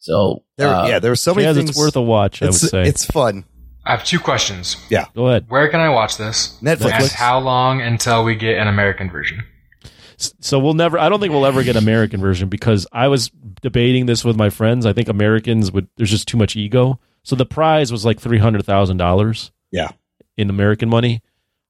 So 0.00 0.44
There, 0.56 0.68
uh, 0.68 0.86
yeah, 0.86 0.98
there 0.98 1.10
were 1.10 1.16
so 1.16 1.34
many 1.34 1.46
Chaz, 1.48 1.54
things. 1.56 1.70
it's 1.70 1.78
worth 1.78 1.96
a 1.96 2.02
watch. 2.02 2.40
I 2.42 2.46
would 2.46 2.54
it's, 2.54 2.70
say. 2.70 2.82
it's 2.82 3.04
fun. 3.06 3.44
I 3.84 3.92
have 3.92 4.04
two 4.04 4.18
questions. 4.20 4.76
Yeah. 4.90 5.06
Go 5.16 5.28
ahead. 5.28 5.46
Where 5.48 5.66
can 5.68 5.80
I 5.80 5.88
watch 5.88 6.18
this? 6.18 6.58
Netflix. 6.62 6.92
And 7.00 7.10
how 7.10 7.38
long 7.38 7.80
until 7.80 8.22
we 8.22 8.34
get 8.36 8.58
an 8.58 8.68
American 8.68 9.10
version? 9.10 9.42
So 10.18 10.58
we'll 10.58 10.74
never. 10.74 10.98
I 10.98 11.08
don't 11.08 11.20
think 11.20 11.32
we'll 11.32 11.46
ever 11.46 11.62
get 11.62 11.76
American 11.76 12.20
version 12.20 12.48
because 12.48 12.86
I 12.92 13.06
was 13.08 13.30
debating 13.62 14.06
this 14.06 14.24
with 14.24 14.36
my 14.36 14.50
friends. 14.50 14.84
I 14.84 14.92
think 14.92 15.08
Americans 15.08 15.70
would. 15.72 15.86
There's 15.96 16.10
just 16.10 16.26
too 16.28 16.36
much 16.36 16.56
ego. 16.56 16.98
So 17.22 17.36
the 17.36 17.46
prize 17.46 17.92
was 17.92 18.04
like 18.04 18.18
three 18.18 18.38
hundred 18.38 18.64
thousand 18.64 18.96
dollars 18.96 19.52
Yeah. 19.70 19.90
in 20.36 20.50
American 20.50 20.88
money. 20.88 21.22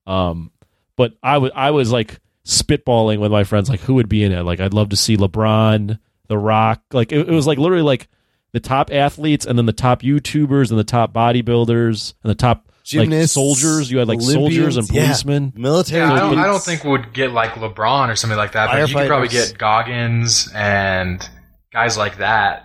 Um, 0.06 0.50
but 0.96 1.14
I 1.22 1.38
was 1.38 1.50
I 1.54 1.72
was 1.72 1.92
like 1.92 2.20
spitballing 2.46 3.18
with 3.20 3.30
my 3.30 3.44
friends 3.44 3.68
like 3.68 3.80
who 3.80 3.94
would 3.94 4.08
be 4.08 4.24
in 4.24 4.32
it. 4.32 4.42
Like 4.42 4.60
I'd 4.60 4.72
love 4.74 4.88
to 4.90 4.96
see 4.96 5.16
LeBron, 5.18 5.98
The 6.28 6.38
Rock. 6.38 6.82
Like 6.92 7.12
it, 7.12 7.28
it 7.28 7.32
was 7.32 7.46
like 7.46 7.58
literally 7.58 7.82
like 7.82 8.08
the 8.52 8.60
top 8.60 8.90
athletes 8.90 9.44
and 9.44 9.58
then 9.58 9.66
the 9.66 9.72
top 9.74 10.00
YouTubers 10.00 10.70
and 10.70 10.78
the 10.78 10.84
top 10.84 11.12
bodybuilders 11.12 12.14
and 12.22 12.30
the 12.30 12.34
top 12.34 12.72
like 12.94 13.05
Gymnasts, 13.09 13.35
soldiers. 13.35 13.90
You 13.90 13.98
had 13.98 14.09
like 14.09 14.20
soldiers 14.20 14.77
and 14.77 14.85
Olympians, 14.85 14.90
yeah. 14.90 15.02
policemen. 15.05 15.52
military. 15.56 16.01
Yeah, 16.01 16.12
I 16.12 16.19
don't, 16.20 16.39
I 16.39 16.43
police. 16.43 16.44
don't 16.47 16.62
think 16.65 16.85
would 16.85 17.12
get 17.12 17.32
like 17.32 17.52
LeBron 17.52 18.09
or 18.09 18.16
something 18.16 18.39
like 18.39 18.52
that, 18.52 18.70
but 18.70 18.89
you 18.89 18.94
could 18.94 19.06
probably 19.09 19.28
get 19.28 19.56
Goggins 19.59 20.51
and 20.55 21.28
guys 21.73 21.97
like 21.98 22.19
that 22.19 22.65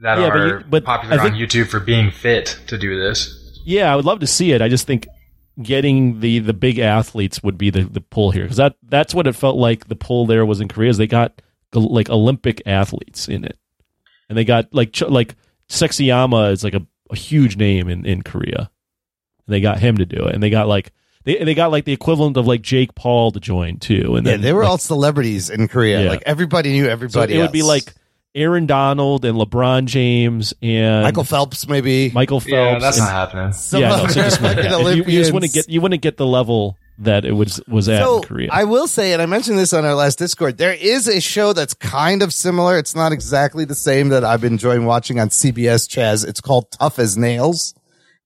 that 0.00 0.18
Yeah, 0.18 0.28
but 0.28 0.36
are 0.36 0.58
you- 0.58 0.64
but 0.68 0.84
popular 0.84 1.20
I 1.20 1.24
on 1.26 1.32
YouTube 1.32 1.68
for 1.68 1.80
being 1.80 2.10
fit 2.10 2.58
to 2.66 2.76
do 2.76 2.98
this. 3.00 3.60
Yeah, 3.64 3.92
I 3.92 3.96
would 3.96 4.04
love 4.04 4.20
to 4.20 4.26
see 4.26 4.52
it. 4.52 4.60
I 4.60 4.68
just 4.68 4.86
think 4.86 5.06
getting 5.62 6.20
the 6.20 6.38
the 6.40 6.52
big 6.54 6.78
athletes 6.78 7.42
would 7.42 7.56
be 7.58 7.70
the 7.70 7.84
the 7.84 8.00
pull 8.00 8.30
here 8.30 8.42
because 8.44 8.56
that 8.56 8.76
that's 8.82 9.14
what 9.14 9.26
it 9.26 9.34
felt 9.36 9.56
like. 9.56 9.88
The 9.88 9.96
pull 9.96 10.26
there 10.26 10.44
was 10.44 10.60
in 10.60 10.68
Korea 10.68 10.90
is 10.90 10.96
they 10.98 11.06
got 11.06 11.40
like 11.72 12.10
Olympic 12.10 12.60
athletes 12.66 13.28
in 13.28 13.44
it, 13.44 13.56
and 14.28 14.36
they 14.36 14.44
got 14.44 14.72
like 14.74 14.98
like 15.02 15.36
Sexyama 15.68 16.52
is 16.52 16.64
like 16.64 16.74
a, 16.74 16.84
a 17.10 17.16
huge 17.16 17.56
name 17.56 17.88
in 17.88 18.04
in 18.04 18.22
Korea. 18.22 18.70
And 19.52 19.56
they 19.58 19.60
got 19.60 19.80
him 19.80 19.98
to 19.98 20.06
do 20.06 20.28
it, 20.28 20.34
and 20.34 20.42
they 20.42 20.48
got 20.48 20.66
like 20.66 20.92
they 21.24 21.44
they 21.44 21.54
got 21.54 21.70
like 21.70 21.84
the 21.84 21.92
equivalent 21.92 22.38
of 22.38 22.46
like 22.46 22.62
Jake 22.62 22.94
Paul 22.94 23.32
to 23.32 23.40
join 23.40 23.76
too. 23.76 24.16
And 24.16 24.26
Yeah, 24.26 24.38
they 24.38 24.54
were 24.54 24.62
like, 24.62 24.70
all 24.70 24.78
celebrities 24.78 25.50
in 25.50 25.68
Korea. 25.68 26.04
Yeah. 26.04 26.08
Like 26.08 26.22
everybody 26.24 26.72
knew 26.72 26.84
so 26.84 26.90
everybody. 26.90 27.34
it 27.34 27.38
would 27.38 27.52
be 27.52 27.62
like 27.62 27.92
Aaron 28.34 28.64
Donald 28.64 29.26
and 29.26 29.36
LeBron 29.36 29.84
James 29.84 30.54
and 30.62 31.02
Michael 31.02 31.24
Phelps, 31.24 31.68
maybe. 31.68 32.10
Michael 32.14 32.40
Phelps. 32.40 32.52
Yeah, 32.52 32.78
that's 32.78 32.96
and- 32.96 33.04
not 33.06 33.12
happening. 33.12 33.52
Some 33.52 33.82
yeah, 33.82 33.88
no, 33.90 34.06
so 34.06 34.22
just, 34.22 34.40
fucking 34.40 34.64
yeah, 34.64 34.78
you, 34.88 35.04
you 35.04 35.18
just 35.18 35.32
wouldn't 35.32 35.52
get 35.52 35.68
you 35.68 35.82
wouldn't 35.82 36.00
get 36.00 36.16
the 36.16 36.26
level 36.26 36.78
that 36.98 37.24
it 37.24 37.32
was 37.32 37.60
was 37.68 37.88
at 37.88 38.02
So 38.02 38.16
in 38.16 38.22
Korea. 38.22 38.48
I 38.50 38.64
will 38.64 38.86
say, 38.86 39.12
and 39.12 39.20
I 39.20 39.26
mentioned 39.26 39.58
this 39.58 39.72
on 39.72 39.84
our 39.84 39.94
last 39.94 40.18
Discord, 40.18 40.56
there 40.56 40.72
is 40.72 41.08
a 41.08 41.20
show 41.20 41.52
that's 41.52 41.74
kind 41.74 42.22
of 42.22 42.32
similar. 42.32 42.78
It's 42.78 42.94
not 42.94 43.12
exactly 43.12 43.64
the 43.64 43.74
same 43.74 44.08
that 44.08 44.24
I've 44.24 44.40
been 44.40 44.54
enjoying 44.54 44.86
watching 44.86 45.20
on 45.20 45.28
CBS, 45.28 45.86
Chaz. 45.88 46.26
It's 46.26 46.40
called 46.40 46.70
Tough 46.70 46.98
as 46.98 47.16
Nails. 47.16 47.74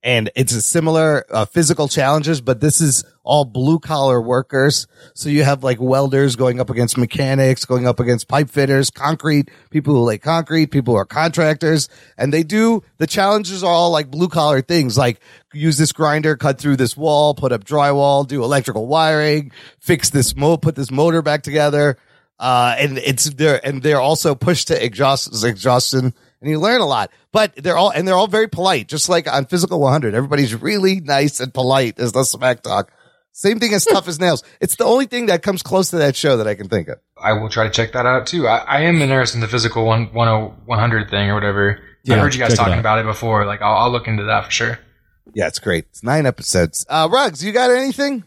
And 0.06 0.30
it's 0.36 0.52
a 0.52 0.62
similar 0.62 1.26
uh, 1.30 1.46
physical 1.46 1.88
challenges, 1.88 2.40
but 2.40 2.60
this 2.60 2.80
is 2.80 3.02
all 3.24 3.44
blue 3.44 3.80
collar 3.80 4.22
workers. 4.22 4.86
So 5.14 5.28
you 5.28 5.42
have 5.42 5.64
like 5.64 5.80
welders 5.80 6.36
going 6.36 6.60
up 6.60 6.70
against 6.70 6.96
mechanics, 6.96 7.64
going 7.64 7.88
up 7.88 7.98
against 7.98 8.28
pipe 8.28 8.48
fitters, 8.48 8.88
concrete, 8.88 9.50
people 9.70 9.94
who 9.94 10.02
lay 10.02 10.18
concrete, 10.18 10.68
people 10.68 10.94
who 10.94 10.98
are 10.98 11.04
contractors. 11.04 11.88
And 12.16 12.32
they 12.32 12.44
do, 12.44 12.84
the 12.98 13.08
challenges 13.08 13.64
are 13.64 13.72
all 13.72 13.90
like 13.90 14.08
blue 14.08 14.28
collar 14.28 14.62
things, 14.62 14.96
like 14.96 15.20
use 15.52 15.76
this 15.76 15.90
grinder, 15.90 16.36
cut 16.36 16.60
through 16.60 16.76
this 16.76 16.96
wall, 16.96 17.34
put 17.34 17.50
up 17.50 17.64
drywall, 17.64 18.28
do 18.28 18.44
electrical 18.44 18.86
wiring, 18.86 19.50
fix 19.80 20.10
this 20.10 20.36
mo, 20.36 20.56
put 20.56 20.76
this 20.76 20.92
motor 20.92 21.20
back 21.20 21.42
together. 21.42 21.98
Uh, 22.38 22.76
and 22.78 22.98
it's 22.98 23.30
there, 23.30 23.60
and 23.66 23.82
they're 23.82 24.00
also 24.00 24.36
pushed 24.36 24.68
to 24.68 24.84
exhaust, 24.84 25.42
exhaustion 25.44 26.14
and 26.40 26.50
you 26.50 26.58
learn 26.58 26.80
a 26.80 26.86
lot, 26.86 27.10
but 27.32 27.54
they're 27.56 27.76
all, 27.76 27.90
and 27.90 28.06
they're 28.06 28.14
all 28.14 28.28
very 28.28 28.48
polite, 28.48 28.88
just 28.88 29.08
like 29.08 29.30
on 29.30 29.46
physical 29.46 29.80
100. 29.80 30.14
Everybody's 30.14 30.54
really 30.54 31.00
nice 31.00 31.40
and 31.40 31.52
polite 31.52 31.98
as 31.98 32.12
the 32.12 32.24
smack 32.24 32.62
talk. 32.62 32.92
Same 33.32 33.58
thing 33.58 33.74
as 33.74 33.84
tough 33.90 34.08
as 34.08 34.18
nails. 34.18 34.42
It's 34.60 34.76
the 34.76 34.84
only 34.84 35.06
thing 35.06 35.26
that 35.26 35.42
comes 35.42 35.62
close 35.62 35.90
to 35.90 35.96
that 35.98 36.16
show 36.16 36.38
that 36.38 36.46
I 36.46 36.54
can 36.54 36.68
think 36.68 36.88
of. 36.88 36.98
I 37.16 37.32
will 37.34 37.48
try 37.48 37.64
to 37.64 37.70
check 37.70 37.92
that 37.92 38.06
out 38.06 38.26
too. 38.26 38.46
I, 38.48 38.58
I 38.58 38.80
am 38.82 39.00
interested 39.02 39.36
in 39.36 39.40
the 39.42 39.48
physical 39.48 39.84
one, 39.84 40.06
100 40.14 41.10
thing 41.10 41.30
or 41.30 41.34
whatever. 41.34 41.80
Yeah, 42.04 42.16
I 42.16 42.18
heard 42.18 42.34
you 42.34 42.40
guys 42.40 42.50
check 42.50 42.60
it 42.60 42.62
talking 42.64 42.78
about 42.78 42.98
it 43.00 43.06
before. 43.06 43.44
Like, 43.46 43.62
I'll, 43.62 43.76
I'll 43.76 43.90
look 43.90 44.06
into 44.06 44.24
that 44.24 44.44
for 44.46 44.50
sure. 44.50 44.78
Yeah, 45.34 45.48
it's 45.48 45.58
great. 45.58 45.86
It's 45.90 46.02
nine 46.02 46.24
episodes. 46.24 46.86
Uh, 46.88 47.08
Ruggs, 47.10 47.44
you 47.44 47.52
got 47.52 47.70
anything? 47.70 48.24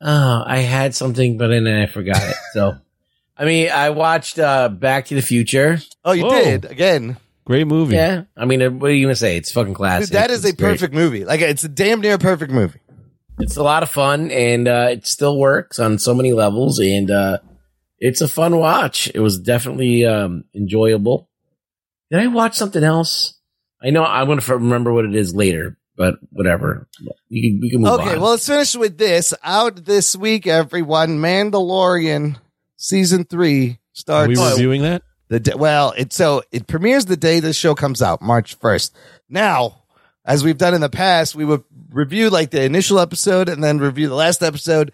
Oh, 0.00 0.42
I 0.44 0.58
had 0.58 0.94
something, 0.94 1.38
but 1.38 1.48
then 1.48 1.66
I 1.66 1.86
forgot 1.86 2.22
it. 2.22 2.36
So, 2.54 2.74
I 3.42 3.44
mean, 3.44 3.70
I 3.70 3.90
watched 3.90 4.38
uh, 4.38 4.68
Back 4.68 5.06
to 5.06 5.16
the 5.16 5.20
Future. 5.22 5.80
Oh, 6.04 6.12
you 6.12 6.22
Whoa. 6.26 6.30
did 6.44 6.64
again. 6.66 7.16
Great 7.44 7.66
movie. 7.66 7.96
Yeah, 7.96 8.22
I 8.36 8.44
mean, 8.44 8.78
what 8.78 8.88
are 8.92 8.94
you 8.94 9.04
gonna 9.06 9.16
say? 9.16 9.36
It's 9.36 9.50
fucking 9.50 9.74
classic. 9.74 10.10
Dude, 10.10 10.14
that 10.14 10.30
is 10.30 10.44
It's 10.44 10.52
a 10.54 10.56
great. 10.56 10.70
perfect 10.70 10.94
movie. 10.94 11.24
Like 11.24 11.40
it's 11.40 11.64
a 11.64 11.68
damn 11.68 12.00
near 12.00 12.16
perfect 12.18 12.52
movie. 12.52 12.78
It's 13.40 13.56
a 13.56 13.64
lot 13.64 13.82
of 13.82 13.90
fun, 13.90 14.30
and 14.30 14.68
uh, 14.68 14.88
it 14.92 15.08
still 15.08 15.36
works 15.36 15.80
on 15.80 15.98
so 15.98 16.14
many 16.14 16.32
levels, 16.32 16.78
and 16.78 17.10
uh, 17.10 17.38
it's 17.98 18.20
a 18.20 18.28
fun 18.28 18.56
watch. 18.58 19.10
It 19.12 19.18
was 19.18 19.40
definitely 19.40 20.06
um, 20.06 20.44
enjoyable. 20.54 21.28
Did 22.12 22.20
I 22.20 22.28
watch 22.28 22.54
something 22.54 22.84
else? 22.84 23.34
I 23.82 23.90
know 23.90 24.04
I'm 24.04 24.26
going 24.26 24.38
to 24.38 24.52
remember 24.54 24.92
what 24.92 25.04
it 25.06 25.16
is 25.16 25.34
later, 25.34 25.76
but 25.96 26.16
whatever. 26.30 26.86
We 27.28 27.42
can, 27.42 27.58
we 27.60 27.70
can 27.70 27.80
move 27.80 27.98
Okay, 27.98 28.14
on. 28.14 28.20
well, 28.20 28.30
let's 28.32 28.46
finish 28.46 28.76
with 28.76 28.98
this. 28.98 29.34
Out 29.42 29.84
this 29.84 30.14
week, 30.14 30.46
everyone. 30.46 31.18
Mandalorian 31.18 32.36
season 32.82 33.24
three 33.24 33.70
Are 33.70 33.78
starts. 33.92 34.28
we 34.28 34.44
reviewing 34.50 34.82
that? 34.82 35.02
The 35.28 35.40
day, 35.40 35.54
well, 35.56 35.94
it 35.96 36.12
so 36.12 36.42
it 36.52 36.66
premieres 36.66 37.06
the 37.06 37.16
day 37.16 37.40
this 37.40 37.56
show 37.56 37.74
comes 37.74 38.02
out, 38.02 38.20
March 38.20 38.54
first. 38.56 38.94
Now, 39.30 39.84
as 40.24 40.44
we've 40.44 40.58
done 40.58 40.74
in 40.74 40.80
the 40.82 40.90
past, 40.90 41.34
we 41.34 41.44
would 41.44 41.64
review 41.90 42.28
like 42.28 42.50
the 42.50 42.62
initial 42.62 42.98
episode 42.98 43.48
and 43.48 43.62
then 43.64 43.78
review 43.78 44.08
the 44.08 44.14
last 44.14 44.42
episode. 44.42 44.92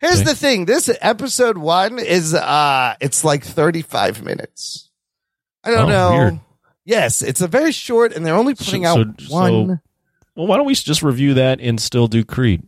Here's 0.00 0.16
Okay. 0.22 0.24
the 0.24 0.34
thing: 0.34 0.64
this 0.64 0.90
episode 1.00 1.56
one 1.58 1.98
is 1.98 2.34
uh, 2.34 2.94
it's 3.00 3.22
like 3.22 3.44
35 3.44 4.22
minutes. 4.24 4.90
I 5.62 5.70
don't 5.70 5.86
Oh, 5.86 5.88
know. 5.88 6.10
weird. 6.18 6.40
Yes, 6.84 7.22
it's 7.22 7.40
a 7.40 7.48
very 7.48 7.72
short, 7.72 8.12
and 8.14 8.24
they're 8.26 8.34
only 8.34 8.54
putting 8.54 8.84
So- 8.84 8.88
out 9.00 9.20
so- 9.20 9.34
one. 9.34 9.80
Well, 10.36 10.46
why 10.46 10.56
don't 10.56 10.66
we 10.66 10.74
just 10.74 11.02
review 11.02 11.34
that 11.34 11.60
and 11.60 11.80
still 11.80 12.08
do 12.08 12.24
Creed? 12.24 12.62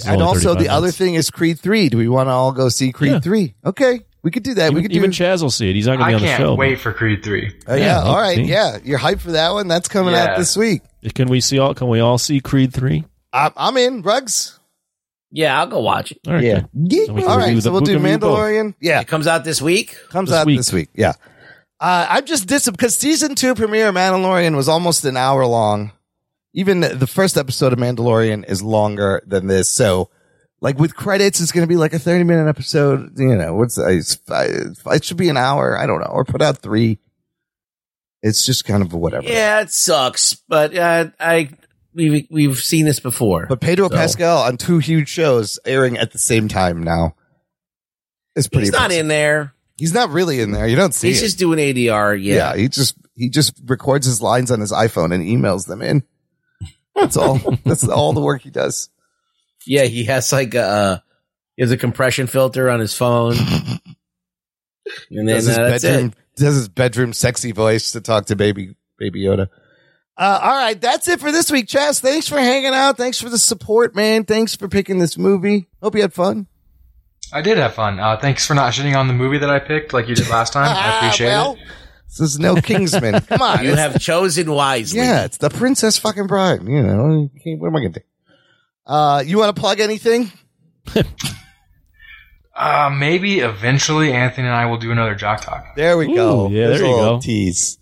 Since 0.00 0.06
and 0.12 0.22
also, 0.22 0.54
35 0.54 0.62
the 0.64 0.68
other 0.70 0.90
thing 0.90 1.14
is 1.14 1.30
Creed 1.30 1.58
three. 1.60 1.88
Do 1.88 1.98
we 1.98 2.08
want 2.08 2.28
to 2.28 2.32
all 2.32 2.52
go 2.52 2.68
see 2.68 2.92
Creed 2.92 3.12
Yeah. 3.12 3.20
three? 3.20 3.54
Okay, 3.64 4.00
we 4.22 4.30
could 4.30 4.42
do 4.42 4.54
that. 4.54 4.72
we 4.72 4.80
even, 4.80 4.82
could 4.82 4.96
even 4.96 5.10
do. 5.10 5.16
Chaz 5.24 5.42
will 5.42 5.50
see 5.50 5.68
it. 5.70 5.74
He's 5.74 5.86
not 5.86 5.98
going 5.98 6.06
to 6.06 6.06
be 6.10 6.12
I 6.12 6.16
on 6.16 6.20
the 6.22 6.26
can't 6.28 6.40
show. 6.42 6.54
wait 6.54 6.80
for 6.80 6.92
Creed 6.92 7.22
3. 7.22 7.52
Oh, 7.68 7.74
yeah, 7.74 7.84
Yeah, 7.84 8.02
all 8.02 8.16
right. 8.16 8.36
see. 8.36 8.42
Yeah, 8.44 8.78
you're 8.84 8.98
hyped 8.98 9.20
for 9.20 9.32
that 9.32 9.52
one. 9.52 9.68
That's 9.68 9.88
coming 9.88 10.14
out 10.14 10.36
this 10.38 10.56
week. 10.56 10.82
Can 11.14 11.28
we 11.28 11.40
see 11.40 11.58
all? 11.58 11.74
Can 11.74 11.88
we 11.88 12.00
all 12.00 12.18
see 12.18 12.40
Creed 12.40 12.72
three? 12.72 13.04
I'm, 13.32 13.52
I'm 13.56 13.76
in. 13.76 14.00
Rugs. 14.02 14.58
yeah, 15.30 15.58
I'll 15.58 15.66
go 15.66 15.80
watch 15.80 16.12
it. 16.12 16.18
All 16.26 16.32
right. 16.34 16.44
Yeah. 16.44 16.60
good. 16.72 17.06
So 17.06 17.12
we 17.12 17.22
can 17.22 17.30
All 17.30 17.36
review 17.38 17.54
right. 17.54 17.62
So 17.62 17.68
the- 17.68 17.72
we'll 17.72 17.80
do 17.82 17.94
can 17.94 18.02
review 18.02 18.18
both. 18.18 18.38
Mandalorian. 18.38 18.74
Yeah. 18.80 19.00
It 19.00 19.08
comes 19.08 19.26
out 19.26 19.44
this 19.44 19.60
week. 19.60 19.96
Comes 20.10 20.30
This 20.30 20.38
out 20.38 20.46
week. 20.46 20.58
this 20.58 20.72
week. 20.72 20.88
Yeah. 20.94 21.12
Uh, 21.80 22.06
I'm 22.08 22.24
just 22.24 22.46
dis 22.46 22.70
because 22.70 22.96
season 22.96 23.34
two 23.34 23.54
premiere 23.54 23.88
of 23.88 23.94
Mandalorian 23.96 24.54
was 24.56 24.68
almost 24.68 25.04
an 25.04 25.16
hour 25.18 25.44
long. 25.44 25.90
Even 26.54 26.80
the 26.80 27.06
first 27.06 27.36
episode 27.36 27.72
of 27.72 27.78
Mandalorian 27.80 28.48
is 28.48 28.62
longer 28.62 29.22
than 29.26 29.48
this. 29.48 29.68
So, 29.70 30.08
like 30.60 30.78
with 30.78 30.94
credits, 30.94 31.40
it's 31.40 31.50
going 31.52 31.64
to 31.66 31.68
be 31.68 31.76
like 31.76 31.92
a 31.92 31.98
30 31.98 32.24
minute 32.24 32.48
episode. 32.48 33.18
You 33.18 33.34
know, 33.34 33.54
what's 33.54 33.76
it's, 33.76 34.18
it 34.28 35.04
should 35.04 35.16
be 35.16 35.28
an 35.28 35.36
hour. 35.36 35.76
I 35.76 35.86
don't 35.86 36.00
know, 36.00 36.06
or 36.12 36.24
put 36.24 36.40
out 36.42 36.58
three. 36.58 36.98
It's 38.22 38.46
just 38.46 38.64
kind 38.64 38.82
of 38.82 38.92
whatever. 38.94 39.26
Yeah, 39.26 39.60
it 39.60 39.70
sucks, 39.70 40.34
but 40.48 40.74
uh, 40.76 41.08
I 41.20 41.50
we've 41.92 42.26
we've 42.30 42.56
seen 42.58 42.86
this 42.86 43.00
before. 43.00 43.46
But 43.48 43.60
Pedro 43.60 43.88
So- 43.90 43.96
Pascal 43.96 44.38
on 44.42 44.56
two 44.56 44.78
huge 44.78 45.08
shows 45.08 45.58
airing 45.66 45.98
at 45.98 46.12
the 46.12 46.18
same 46.18 46.48
time 46.48 46.82
now. 46.82 47.16
It's 48.36 48.48
pretty. 48.48 48.66
He's 48.66 48.72
not 48.72 48.92
in 48.92 49.08
there. 49.08 49.52
He's 49.76 49.92
not 49.92 50.10
really 50.10 50.40
in 50.40 50.52
there. 50.52 50.66
You 50.68 50.76
don't 50.76 50.94
see 50.94 51.08
He's 51.08 51.18
it. 51.20 51.24
just 51.26 51.38
doing 51.38 51.58
ADR. 51.58 52.16
yeah. 52.22 52.34
Yeah, 52.34 52.56
he 52.56 52.68
just 52.68 52.96
he 53.16 53.28
just 53.28 53.60
records 53.66 54.06
his 54.06 54.22
lines 54.22 54.50
on 54.50 54.60
his 54.60 54.72
iPhone 54.72 55.12
and 55.12 55.22
emails 55.24 55.66
them 55.66 55.82
in. 55.82 56.04
That's 56.94 57.16
all. 57.16 57.38
That's 57.64 57.86
all 57.88 58.12
the 58.12 58.20
work 58.20 58.42
he 58.42 58.50
does. 58.50 58.88
yeah. 59.66 59.84
He 59.84 60.04
has 60.04 60.32
like 60.32 60.54
a 60.54 60.62
uh, 60.62 60.98
he 61.56 61.62
has 61.62 61.70
a 61.70 61.76
compression 61.76 62.26
filter 62.26 62.70
on 62.70 62.80
his 62.80 62.94
phone, 62.94 63.34
and 65.10 65.26
then 65.26 65.26
does 65.26 65.46
his 65.46 65.58
uh, 65.58 65.68
that's 65.68 65.82
bedroom 65.84 66.06
it. 66.08 66.40
does 66.40 66.54
his 66.54 66.68
bedroom 66.68 67.12
sexy 67.12 67.52
voice 67.52 67.92
to 67.92 68.00
talk 68.00 68.26
to 68.26 68.36
baby 68.36 68.76
baby 68.98 69.22
Yoda. 69.22 69.48
Uh, 70.16 70.38
all 70.42 70.56
right, 70.56 70.80
that's 70.80 71.08
it 71.08 71.18
for 71.18 71.32
this 71.32 71.50
week, 71.50 71.66
Chaz. 71.66 72.00
Thanks 72.00 72.28
for 72.28 72.38
hanging 72.38 72.72
out. 72.72 72.96
Thanks 72.96 73.20
for 73.20 73.28
the 73.28 73.38
support, 73.38 73.96
man. 73.96 74.24
Thanks 74.24 74.54
for 74.54 74.68
picking 74.68 75.00
this 75.00 75.18
movie. 75.18 75.66
Hope 75.82 75.96
you 75.96 76.02
had 76.02 76.12
fun. 76.12 76.46
I 77.32 77.42
did 77.42 77.58
have 77.58 77.74
fun. 77.74 77.98
Uh, 77.98 78.16
thanks 78.16 78.46
for 78.46 78.54
not 78.54 78.72
shitting 78.72 78.96
on 78.96 79.08
the 79.08 79.14
movie 79.14 79.38
that 79.38 79.50
I 79.50 79.58
picked 79.58 79.92
like 79.92 80.08
you 80.08 80.14
did 80.14 80.28
last 80.28 80.52
time. 80.52 80.68
I 80.68 80.96
appreciate 80.98 81.28
well, 81.28 81.54
it. 81.54 81.58
This 82.18 82.30
is 82.30 82.38
no 82.38 82.54
Kingsman. 82.54 83.20
Come 83.28 83.42
on, 83.42 83.64
You 83.64 83.74
have 83.74 84.00
chosen 84.00 84.50
wisely. 84.50 85.00
Yeah, 85.00 85.24
it's 85.24 85.38
the 85.38 85.50
Princess 85.50 85.98
fucking 85.98 86.28
Bride. 86.28 86.62
You 86.62 86.82
know, 86.82 87.30
what 87.58 87.66
am 87.68 87.76
I 87.76 87.80
gonna 87.80 87.88
do? 87.90 88.00
Uh, 88.86 89.22
you 89.26 89.38
want 89.38 89.54
to 89.54 89.60
plug 89.60 89.80
anything? 89.80 90.30
Uh, 92.56 92.88
maybe 92.88 93.40
eventually 93.40 94.12
Anthony 94.12 94.46
and 94.46 94.54
I 94.54 94.66
will 94.66 94.76
do 94.76 94.92
another 94.92 95.16
Jock 95.16 95.40
Talk. 95.40 95.74
There 95.74 95.98
we 95.98 96.14
go. 96.14 96.48
Yeah, 96.48 96.68
There's 96.68 96.80
there 96.80 96.88
you 96.88 96.96
go. 96.96 97.20
Tease. 97.20 97.78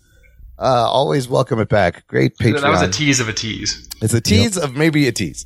Uh, 0.57 0.63
always 0.63 1.27
welcome 1.27 1.59
it 1.59 1.69
back. 1.69 2.07
Great 2.07 2.37
Patreon. 2.37 2.61
That 2.61 2.69
was 2.71 2.81
a 2.81 2.89
tease 2.89 3.19
of 3.19 3.29
a 3.29 3.33
tease. 3.33 3.87
It's 4.01 4.15
a 4.15 4.21
tease 4.21 4.57
of 4.57 4.75
maybe 4.75 5.07
a 5.07 5.11
tease. 5.11 5.45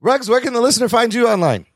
Rugs, 0.00 0.28
where 0.28 0.40
can 0.40 0.54
the 0.54 0.60
listener 0.60 0.88
find 0.88 1.12
you 1.12 1.28
online? 1.28 1.66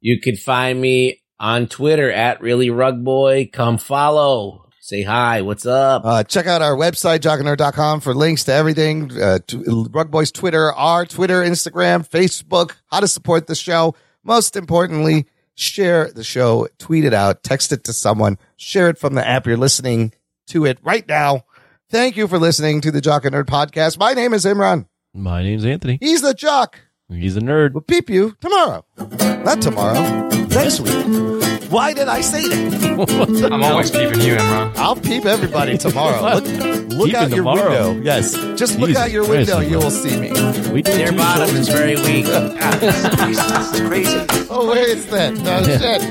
You 0.00 0.20
can 0.20 0.36
find 0.36 0.80
me 0.80 1.22
on 1.38 1.66
Twitter 1.66 2.10
at 2.10 2.40
really 2.40 2.70
rug 2.70 3.04
boy. 3.04 3.50
Come 3.52 3.76
follow. 3.76 4.70
Say 4.84 5.04
hi. 5.04 5.42
What's 5.42 5.64
up? 5.64 6.04
Uh, 6.04 6.24
check 6.24 6.48
out 6.48 6.60
our 6.60 6.74
website, 6.74 7.20
jockandnerd.com 7.20 8.00
for 8.00 8.14
links 8.14 8.42
to 8.44 8.52
everything. 8.52 9.12
Uh, 9.16 9.38
to 9.46 9.86
Rug 9.92 10.10
Boys 10.10 10.32
Twitter, 10.32 10.72
our 10.72 11.06
Twitter, 11.06 11.40
Instagram, 11.40 12.04
Facebook, 12.06 12.74
how 12.88 12.98
to 12.98 13.06
support 13.06 13.46
the 13.46 13.54
show. 13.54 13.94
Most 14.24 14.56
importantly, 14.56 15.28
share 15.54 16.10
the 16.10 16.24
show, 16.24 16.66
tweet 16.78 17.04
it 17.04 17.14
out, 17.14 17.44
text 17.44 17.70
it 17.70 17.84
to 17.84 17.92
someone, 17.92 18.38
share 18.56 18.88
it 18.88 18.98
from 18.98 19.14
the 19.14 19.24
app 19.24 19.46
you're 19.46 19.56
listening 19.56 20.14
to 20.48 20.64
it 20.64 20.80
right 20.82 21.06
now. 21.06 21.44
Thank 21.88 22.16
you 22.16 22.26
for 22.26 22.40
listening 22.40 22.80
to 22.80 22.90
the 22.90 23.00
Jock 23.00 23.24
and 23.24 23.36
Nerd 23.36 23.44
podcast. 23.44 24.00
My 24.00 24.14
name 24.14 24.34
is 24.34 24.44
Imran. 24.44 24.86
My 25.14 25.44
name's 25.44 25.64
Anthony. 25.64 25.98
He's 26.00 26.22
the 26.22 26.34
Jock. 26.34 26.80
He's 27.08 27.36
a 27.36 27.40
nerd. 27.40 27.74
We'll 27.74 27.82
peep 27.82 28.10
you 28.10 28.34
tomorrow. 28.40 28.84
Not 28.98 29.62
tomorrow. 29.62 30.41
Next 30.54 30.80
week. 30.80 31.70
Why 31.70 31.94
did 31.94 32.08
I 32.08 32.20
say 32.20 32.46
that? 32.48 33.48
I'm 33.52 33.62
always 33.62 33.90
peeping 33.90 34.20
you, 34.20 34.34
Imran. 34.36 34.76
I'll 34.76 34.96
peep 34.96 35.24
everybody 35.24 35.78
tomorrow. 35.78 36.20
Look, 36.34 36.44
look 36.44 37.06
Peeping 37.06 37.14
out 37.16 37.28
your 37.30 37.36
tomorrow. 37.38 37.92
window. 37.92 38.02
Yes. 38.04 38.34
Just 38.58 38.78
look 38.78 38.88
Jesus 38.88 39.02
out 39.02 39.10
your 39.10 39.24
Christ, 39.24 39.50
window. 39.50 39.66
Imran. 39.66 39.70
You 39.70 39.78
will 39.78 39.90
see 39.90 40.20
me. 40.20 40.30
We 40.72 40.82
did 40.82 40.98
Their 40.98 41.10
two 41.10 41.16
bottom 41.16 41.56
is 41.56 41.68
very 41.68 41.96
weak. 41.96 42.26
this 42.26 43.74
is 43.74 43.80
crazy. 43.88 44.46
Oh, 44.50 44.66
where 44.68 44.86
is 44.88 45.06
that? 45.06 45.32
No 45.34 45.62
shit. 45.64 46.02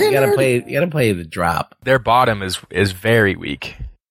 You 0.00 0.10
gotta 0.12 0.32
play. 0.34 0.54
You 0.64 0.72
gotta 0.72 0.86
play 0.90 1.12
the 1.12 1.24
drop. 1.24 1.74
Their 1.84 1.98
bottom 1.98 2.42
is 2.42 2.58
is 2.70 2.92
very 2.92 3.36
weak. 3.36 3.76